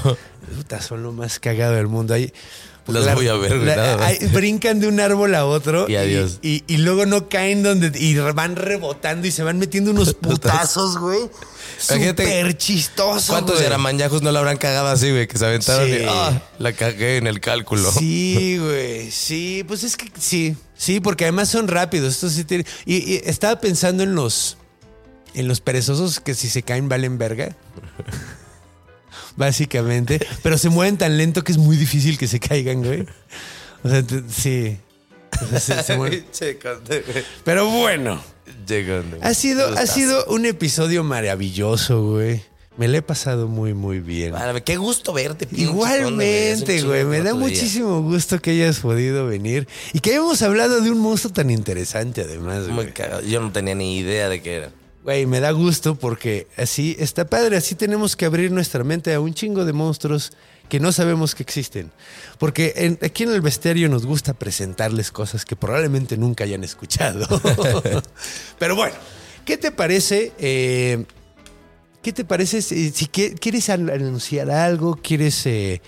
Puta, 0.56 0.82
son 0.82 1.04
lo 1.04 1.12
más 1.12 1.40
cagado 1.40 1.74
del 1.74 1.88
mundo. 1.88 2.14
Los 2.88 3.14
voy 3.16 3.28
a 3.30 3.36
ver, 3.36 3.58
güey, 3.60 3.66
nada 3.76 3.98
más. 3.98 4.06
ahí 4.06 4.18
brincan 4.28 4.80
de 4.82 4.88
un 4.88 5.00
árbol 5.00 5.34
a 5.36 5.46
otro 5.46 5.88
Y 5.90 5.96
adiós. 5.96 6.40
Y, 6.42 6.64
y 6.68 6.78
luego 6.78 7.06
no 7.06 7.30
caen 7.30 7.64
donde. 7.64 7.92
Y 7.98 8.16
van 8.18 8.56
rebotando 8.58 9.26
y 9.26 9.32
se 9.32 9.42
van 9.44 9.58
metiendo 9.58 9.92
unos 9.92 10.14
putazos, 10.22 10.98
güey. 10.98 11.22
Súper 11.80 12.58
chistoso. 12.58 13.32
¿Cuántos. 13.34 13.62
Yaramanjajos 13.62 14.22
no 14.22 14.32
la 14.32 14.40
habrán 14.40 14.58
cagado 14.58 14.88
así, 14.88 15.12
güey? 15.12 15.28
Que 15.28 15.38
se 15.38 15.46
aventaron 15.46 15.86
Sí. 15.88 15.94
y 16.02 16.06
ah, 16.08 16.42
la 16.60 16.74
cagué 16.74 17.18
en 17.18 17.28
el 17.28 17.40
cálculo. 17.40 17.92
Sí, 17.92 18.58
güey. 18.60 19.12
Sí, 19.12 19.64
pues 19.68 19.84
es 19.84 19.96
que 19.98 20.12
sí. 20.20 20.56
Sí, 20.76 21.00
porque 21.00 21.24
además 21.26 21.50
son 21.50 21.68
rápidos. 21.70 22.14
Esto 22.16 22.30
sí 22.30 22.44
tiene- 22.44 22.66
y, 22.86 22.98
y 23.14 23.22
estaba 23.26 23.60
pensando 23.62 24.04
en 24.04 24.16
los. 24.16 24.58
En 25.36 25.48
los 25.48 25.62
perezosos 25.62 26.20
que 26.20 26.36
si 26.36 26.50
se 26.50 26.64
caen 26.64 26.90
valen 26.90 27.18
verga. 27.18 27.56
Básicamente. 29.36 30.20
Pero 30.42 30.58
se 30.58 30.70
mueven 30.70 30.98
tan 30.98 31.18
lento 31.18 31.44
que 31.44 31.52
es 31.52 31.58
muy 31.58 31.76
difícil 31.78 32.18
que 32.18 32.28
se 32.28 32.40
caigan, 32.40 32.84
güey. 32.84 33.06
O 33.84 33.90
sea, 33.90 34.04
sí. 34.30 34.78
O 35.42 35.46
sea, 35.48 35.60
se- 35.60 35.84
se 35.84 35.98
mueven. 35.98 36.26
Che, 36.32 36.58
conde, 36.58 37.02
güey. 37.02 37.24
Pero 37.44 37.70
bueno. 37.70 38.22
Conde. 38.68 39.20
Ha 39.22 39.34
sido, 39.34 39.68
ha 39.68 39.86
sido 39.88 40.26
un 40.26 40.46
episodio 40.46 41.04
maravilloso, 41.04 42.04
güey. 42.12 42.42
Me 42.78 42.88
lo 42.88 42.98
he 42.98 43.02
pasado 43.04 43.48
muy, 43.48 43.74
muy 43.76 44.00
bien. 44.00 44.34
Qué 44.66 44.78
gusto 44.78 45.14
verte. 45.14 45.48
Igualmente, 45.52 46.82
güey. 46.82 47.06
Me 47.06 47.18
da 47.18 47.32
día. 47.32 47.34
muchísimo 47.36 48.02
gusto 48.02 48.40
que 48.42 48.52
hayas 48.52 48.80
podido 48.80 49.28
venir 49.28 49.68
y 49.94 50.00
que 50.00 50.12
hayamos 50.12 50.42
hablado 50.42 50.82
de 50.82 50.90
un 50.90 51.00
monstruo 51.00 51.32
tan 51.32 51.52
interesante, 51.52 52.22
además, 52.22 52.68
Muy 52.68 52.86
güey. 52.92 53.30
Yo 53.30 53.42
no 53.42 53.52
tenía 53.52 53.76
ni 53.76 53.98
idea 53.98 54.28
de 54.28 54.42
qué 54.42 54.56
era. 54.56 54.72
Güey, 55.04 55.26
me 55.26 55.42
da 55.42 55.52
gusto 55.52 55.96
porque 55.96 56.48
así 56.58 56.96
está 56.98 57.26
padre. 57.28 57.58
Así 57.58 57.76
tenemos 57.76 58.16
que 58.16 58.26
abrir 58.26 58.52
nuestra 58.52 58.84
mente 58.86 59.14
a 59.14 59.20
un 59.20 59.34
chingo 59.34 59.66
de 59.66 59.74
monstruos 59.74 60.32
que 60.70 60.80
no 60.80 60.94
sabemos 60.94 61.36
que 61.36 61.44
existen. 61.44 61.92
Porque 62.40 62.74
en- 62.78 62.98
aquí 63.02 63.24
en 63.24 63.34
el 63.34 63.42
bestiario 63.42 63.90
nos 63.90 64.06
gusta 64.06 64.34
presentarles 64.34 65.12
cosas 65.12 65.44
que 65.44 65.58
probablemente 65.58 66.16
nunca 66.18 66.46
hayan 66.46 66.64
escuchado. 66.64 67.28
Pero 68.60 68.76
bueno, 68.78 68.96
¿qué 69.46 69.58
te 69.58 69.72
parece? 69.72 70.32
eh, 70.40 71.06
¿Qué 72.02 72.14
te 72.14 72.24
parece 72.26 72.62
si, 72.62 72.92
si 72.92 73.06
qui- 73.08 73.38
quieres 73.38 73.70
an- 73.70 73.90
anunciar 73.90 74.50
algo? 74.52 74.96
¿Quieres, 74.96 75.46
eh, 75.46 75.82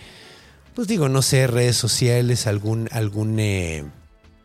pues 0.74 0.88
digo, 0.90 1.08
no 1.08 1.22
sé, 1.22 1.48
redes 1.48 1.78
sociales, 1.78 2.48
algún, 2.48 2.90
algún... 2.92 3.40
eh, 3.40 3.86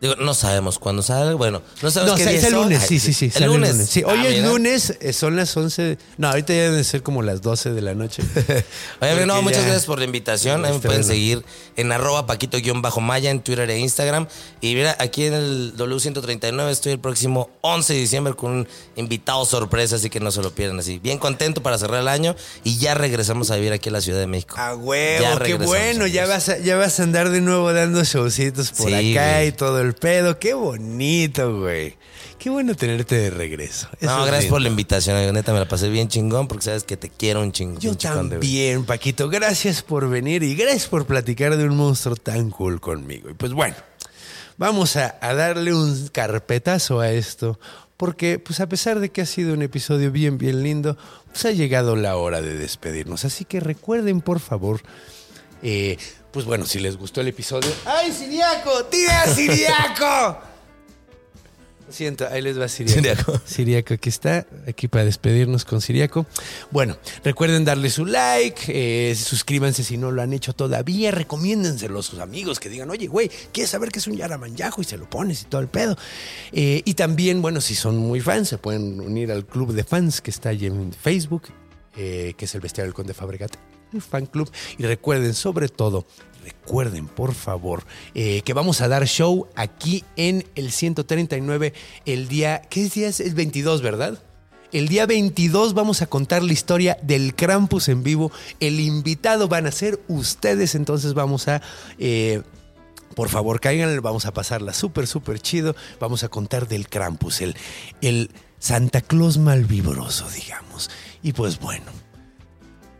Digo, 0.00 0.14
no 0.16 0.32
sabemos 0.32 0.78
cuándo 0.78 1.02
sale. 1.02 1.34
Bueno, 1.34 1.60
no 1.82 1.90
sabemos 1.90 2.18
no, 2.18 2.24
qué 2.24 2.30
día 2.30 2.40
el 2.40 2.52
son. 2.54 2.62
lunes, 2.64 2.82
sí, 2.88 2.98
sí, 2.98 3.12
sí. 3.12 3.30
El 3.34 3.42
el 3.42 3.48
lunes. 3.50 3.86
Sí, 3.88 4.02
hoy 4.02 4.16
Ah, 4.18 4.28
es 4.28 4.36
mira. 4.36 4.48
lunes, 4.48 4.96
eh, 5.00 5.12
son 5.12 5.36
las 5.36 5.54
11. 5.54 5.98
No, 6.16 6.28
ahorita 6.28 6.54
ya 6.54 6.62
deben 6.62 6.84
ser 6.84 7.02
como 7.02 7.20
las 7.22 7.42
12 7.42 7.72
de 7.72 7.82
la 7.82 7.94
noche. 7.94 8.22
Oye, 9.02 9.26
no, 9.26 9.42
muchas 9.42 9.62
gracias 9.62 9.84
por 9.84 9.98
la 9.98 10.06
invitación. 10.06 10.64
Ahí 10.64 10.72
me 10.72 10.78
pueden 10.78 11.04
seguir 11.04 11.44
en 11.76 11.92
arroba 11.92 12.26
paquito-maya 12.26 13.30
en 13.30 13.40
Twitter 13.40 13.68
e 13.68 13.78
Instagram. 13.78 14.26
Y 14.62 14.74
mira, 14.74 14.96
aquí 14.98 15.24
en 15.26 15.34
el 15.34 15.74
W139 15.76 16.70
estoy 16.70 16.92
el 16.92 16.98
próximo 17.00 17.50
11 17.60 17.92
de 17.92 17.98
diciembre 18.00 18.34
con 18.34 18.52
un 18.52 18.68
invitado 18.96 19.44
sorpresa, 19.44 19.96
así 19.96 20.08
que 20.10 20.20
no 20.20 20.30
se 20.30 20.40
lo 20.42 20.50
pierdan 20.54 20.78
así. 20.78 20.98
Bien 20.98 21.18
contento 21.18 21.62
para 21.62 21.76
cerrar 21.78 22.00
el 22.00 22.08
año 22.08 22.34
y 22.64 22.78
ya 22.78 22.94
regresamos 22.94 23.50
a 23.50 23.56
vivir 23.56 23.72
aquí 23.74 23.88
en 23.88 23.92
la 23.94 24.00
Ciudad 24.00 24.18
de 24.20 24.26
México. 24.26 24.54
A 24.58 24.74
huevo, 24.74 25.38
qué 25.44 25.54
bueno. 25.54 26.06
Ya 26.06 26.26
vas, 26.26 26.48
a, 26.48 26.58
ya 26.58 26.76
vas 26.76 26.98
a 27.00 27.02
andar 27.02 27.28
de 27.30 27.40
nuevo 27.42 27.70
dando 27.72 28.02
showcitos 28.02 28.70
por 28.72 28.88
Sí, 28.88 29.14
acá 29.16 29.34
güey. 29.34 29.48
y 29.48 29.52
todo 29.52 29.80
el 29.80 29.89
pedo. 29.94 30.38
Qué 30.38 30.54
bonito, 30.54 31.60
güey. 31.60 31.96
Qué 32.38 32.48
bueno 32.50 32.74
tenerte 32.74 33.16
de 33.16 33.30
regreso. 33.30 33.88
Eso 34.00 34.10
No, 34.10 34.18
gracias 34.24 34.44
lindo. 34.44 34.54
por 34.54 34.62
la 34.62 34.68
invitación. 34.68 35.34
Neta, 35.34 35.52
me 35.52 35.58
la 35.58 35.68
pasé 35.68 35.88
bien 35.88 36.08
chingón 36.08 36.48
porque 36.48 36.64
sabes 36.64 36.84
que 36.84 36.96
te 36.96 37.10
quiero 37.10 37.42
un 37.42 37.52
chingo. 37.52 37.78
Yo 37.80 37.90
güey. 37.90 37.98
también, 37.98 38.84
Paquito. 38.84 39.28
Gracias 39.28 39.82
por 39.82 40.08
venir 40.08 40.42
y 40.42 40.54
gracias 40.54 40.86
por 40.86 41.06
platicar 41.06 41.56
de 41.56 41.64
un 41.64 41.76
monstruo 41.76 42.16
tan 42.16 42.50
cool 42.50 42.80
conmigo. 42.80 43.28
Y 43.30 43.34
pues 43.34 43.52
bueno, 43.52 43.76
vamos 44.56 44.96
a, 44.96 45.16
a 45.20 45.34
darle 45.34 45.74
un 45.74 46.08
carpetazo 46.08 47.00
a 47.00 47.10
esto. 47.10 47.58
Porque, 47.96 48.38
pues 48.38 48.60
a 48.60 48.66
pesar 48.66 48.98
de 48.98 49.10
que 49.10 49.20
ha 49.20 49.26
sido 49.26 49.52
un 49.52 49.60
episodio 49.60 50.10
bien, 50.10 50.38
bien 50.38 50.62
lindo, 50.62 50.96
pues 51.26 51.44
ha 51.44 51.50
llegado 51.50 51.96
la 51.96 52.16
hora 52.16 52.40
de 52.40 52.56
despedirnos. 52.56 53.26
Así 53.26 53.44
que 53.44 53.60
recuerden, 53.60 54.22
por 54.22 54.40
favor, 54.40 54.80
eh, 55.62 55.96
pues 56.32 56.44
bueno, 56.44 56.64
si 56.66 56.78
les 56.78 56.96
gustó 56.96 57.20
el 57.20 57.28
episodio. 57.28 57.70
¡Ay, 57.84 58.12
Siriaco! 58.12 58.84
¡Tira, 58.84 59.26
Siriaco! 59.34 60.38
Lo 61.86 61.92
siento, 61.92 62.28
ahí 62.30 62.40
les 62.40 62.56
va 62.56 62.68
Siriaco. 62.68 63.00
Siriaco. 63.00 63.40
Siriaco, 63.44 63.94
aquí 63.94 64.08
está, 64.08 64.46
aquí 64.68 64.86
para 64.86 65.04
despedirnos 65.04 65.64
con 65.64 65.80
Siriaco. 65.80 66.24
Bueno, 66.70 66.96
recuerden 67.24 67.64
darle 67.64 67.90
su 67.90 68.06
like, 68.06 68.62
eh, 68.68 69.12
suscríbanse 69.16 69.82
si 69.82 69.96
no 69.96 70.12
lo 70.12 70.22
han 70.22 70.32
hecho 70.32 70.52
todavía, 70.52 71.10
recomiéndenselo 71.10 71.98
a 71.98 72.02
sus 72.04 72.20
amigos 72.20 72.60
que 72.60 72.68
digan, 72.68 72.90
oye, 72.90 73.08
güey, 73.08 73.28
¿quieres 73.52 73.70
saber 73.70 73.90
qué 73.90 73.98
es 73.98 74.06
un 74.06 74.16
Yaramanyajo? 74.16 74.82
Y 74.82 74.84
se 74.84 74.98
lo 74.98 75.10
pones 75.10 75.42
y 75.42 75.44
todo 75.46 75.60
el 75.60 75.66
pedo. 75.66 75.96
Eh, 76.52 76.82
y 76.84 76.94
también, 76.94 77.42
bueno, 77.42 77.60
si 77.60 77.74
son 77.74 77.96
muy 77.96 78.20
fans, 78.20 78.48
se 78.50 78.58
pueden 78.58 79.00
unir 79.00 79.32
al 79.32 79.44
club 79.44 79.72
de 79.72 79.82
fans 79.82 80.20
que 80.20 80.30
está 80.30 80.50
ahí 80.50 80.66
en 80.66 80.92
Facebook, 80.92 81.48
eh, 81.96 82.34
que 82.36 82.44
es 82.44 82.54
el 82.54 82.60
Bestiario 82.60 82.86
del 82.86 82.94
Conde 82.94 83.14
Fabregat, 83.14 83.56
el 83.92 84.02
fan 84.02 84.26
club. 84.26 84.50
Y 84.78 84.84
recuerden, 84.84 85.34
sobre 85.34 85.68
todo, 85.68 86.06
recuerden, 86.44 87.06
por 87.06 87.34
favor, 87.34 87.84
eh, 88.14 88.42
que 88.42 88.52
vamos 88.52 88.80
a 88.80 88.88
dar 88.88 89.06
show 89.06 89.48
aquí 89.56 90.04
en 90.16 90.46
el 90.54 90.70
139 90.72 91.72
el 92.06 92.28
día, 92.28 92.62
¿qué 92.70 92.88
día 92.88 93.08
es? 93.08 93.20
El 93.20 93.34
22, 93.34 93.82
¿verdad? 93.82 94.22
El 94.72 94.88
día 94.88 95.04
22 95.06 95.74
vamos 95.74 96.00
a 96.00 96.06
contar 96.06 96.42
la 96.44 96.52
historia 96.52 96.96
del 97.02 97.34
Krampus 97.34 97.88
en 97.88 98.04
vivo. 98.04 98.30
El 98.60 98.78
invitado 98.78 99.48
van 99.48 99.66
a 99.66 99.72
ser 99.72 100.00
ustedes, 100.06 100.74
entonces 100.74 101.14
vamos 101.14 101.48
a... 101.48 101.60
eh, 101.98 102.42
por 103.16 103.28
favor, 103.28 103.58
caigan, 103.58 104.00
vamos 104.02 104.26
a 104.26 104.32
pasarla 104.32 104.72
súper, 104.72 105.08
súper 105.08 105.40
chido. 105.40 105.74
Vamos 105.98 106.22
a 106.22 106.28
contar 106.28 106.68
del 106.68 106.88
Krampus, 106.88 107.40
el, 107.40 107.56
el 108.00 108.30
Santa 108.60 109.00
Claus 109.00 109.36
malvibroso, 109.36 110.30
digamos. 110.30 110.90
Y 111.20 111.32
pues 111.32 111.58
bueno, 111.58 111.90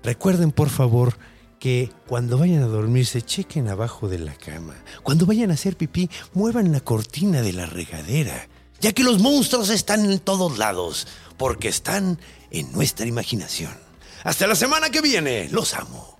recuerden 0.03 0.53
por 0.53 0.69
favor 0.69 1.17
que 1.59 1.91
cuando 2.07 2.39
vayan 2.39 2.63
a 2.63 2.67
dormirse, 2.67 3.23
chequen 3.23 3.69
abajo 3.69 4.09
de 4.09 4.19
la 4.19 4.35
cama. 4.35 4.75
Cuando 5.03 5.27
vayan 5.27 5.51
a 5.51 5.55
hacer 5.55 5.77
pipí, 5.77 6.09
muevan 6.33 6.73
la 6.73 6.81
cortina 6.81 7.43
de 7.43 7.53
la 7.53 7.67
regadera. 7.67 8.49
Ya 8.81 8.93
que 8.93 9.05
los 9.05 9.19
monstruos 9.19 9.69
están 9.69 10.11
en 10.11 10.19
todos 10.21 10.57
lados, 10.57 11.07
porque 11.37 11.69
están 11.69 12.19
en 12.51 12.73
nuestra 12.73 13.07
imaginación. 13.07 13.73
Hasta 14.25 14.47
la 14.47 14.55
semana 14.55 14.91
que 14.91 15.03
viene. 15.03 15.49
Los 15.51 15.75
amo. 15.75 16.20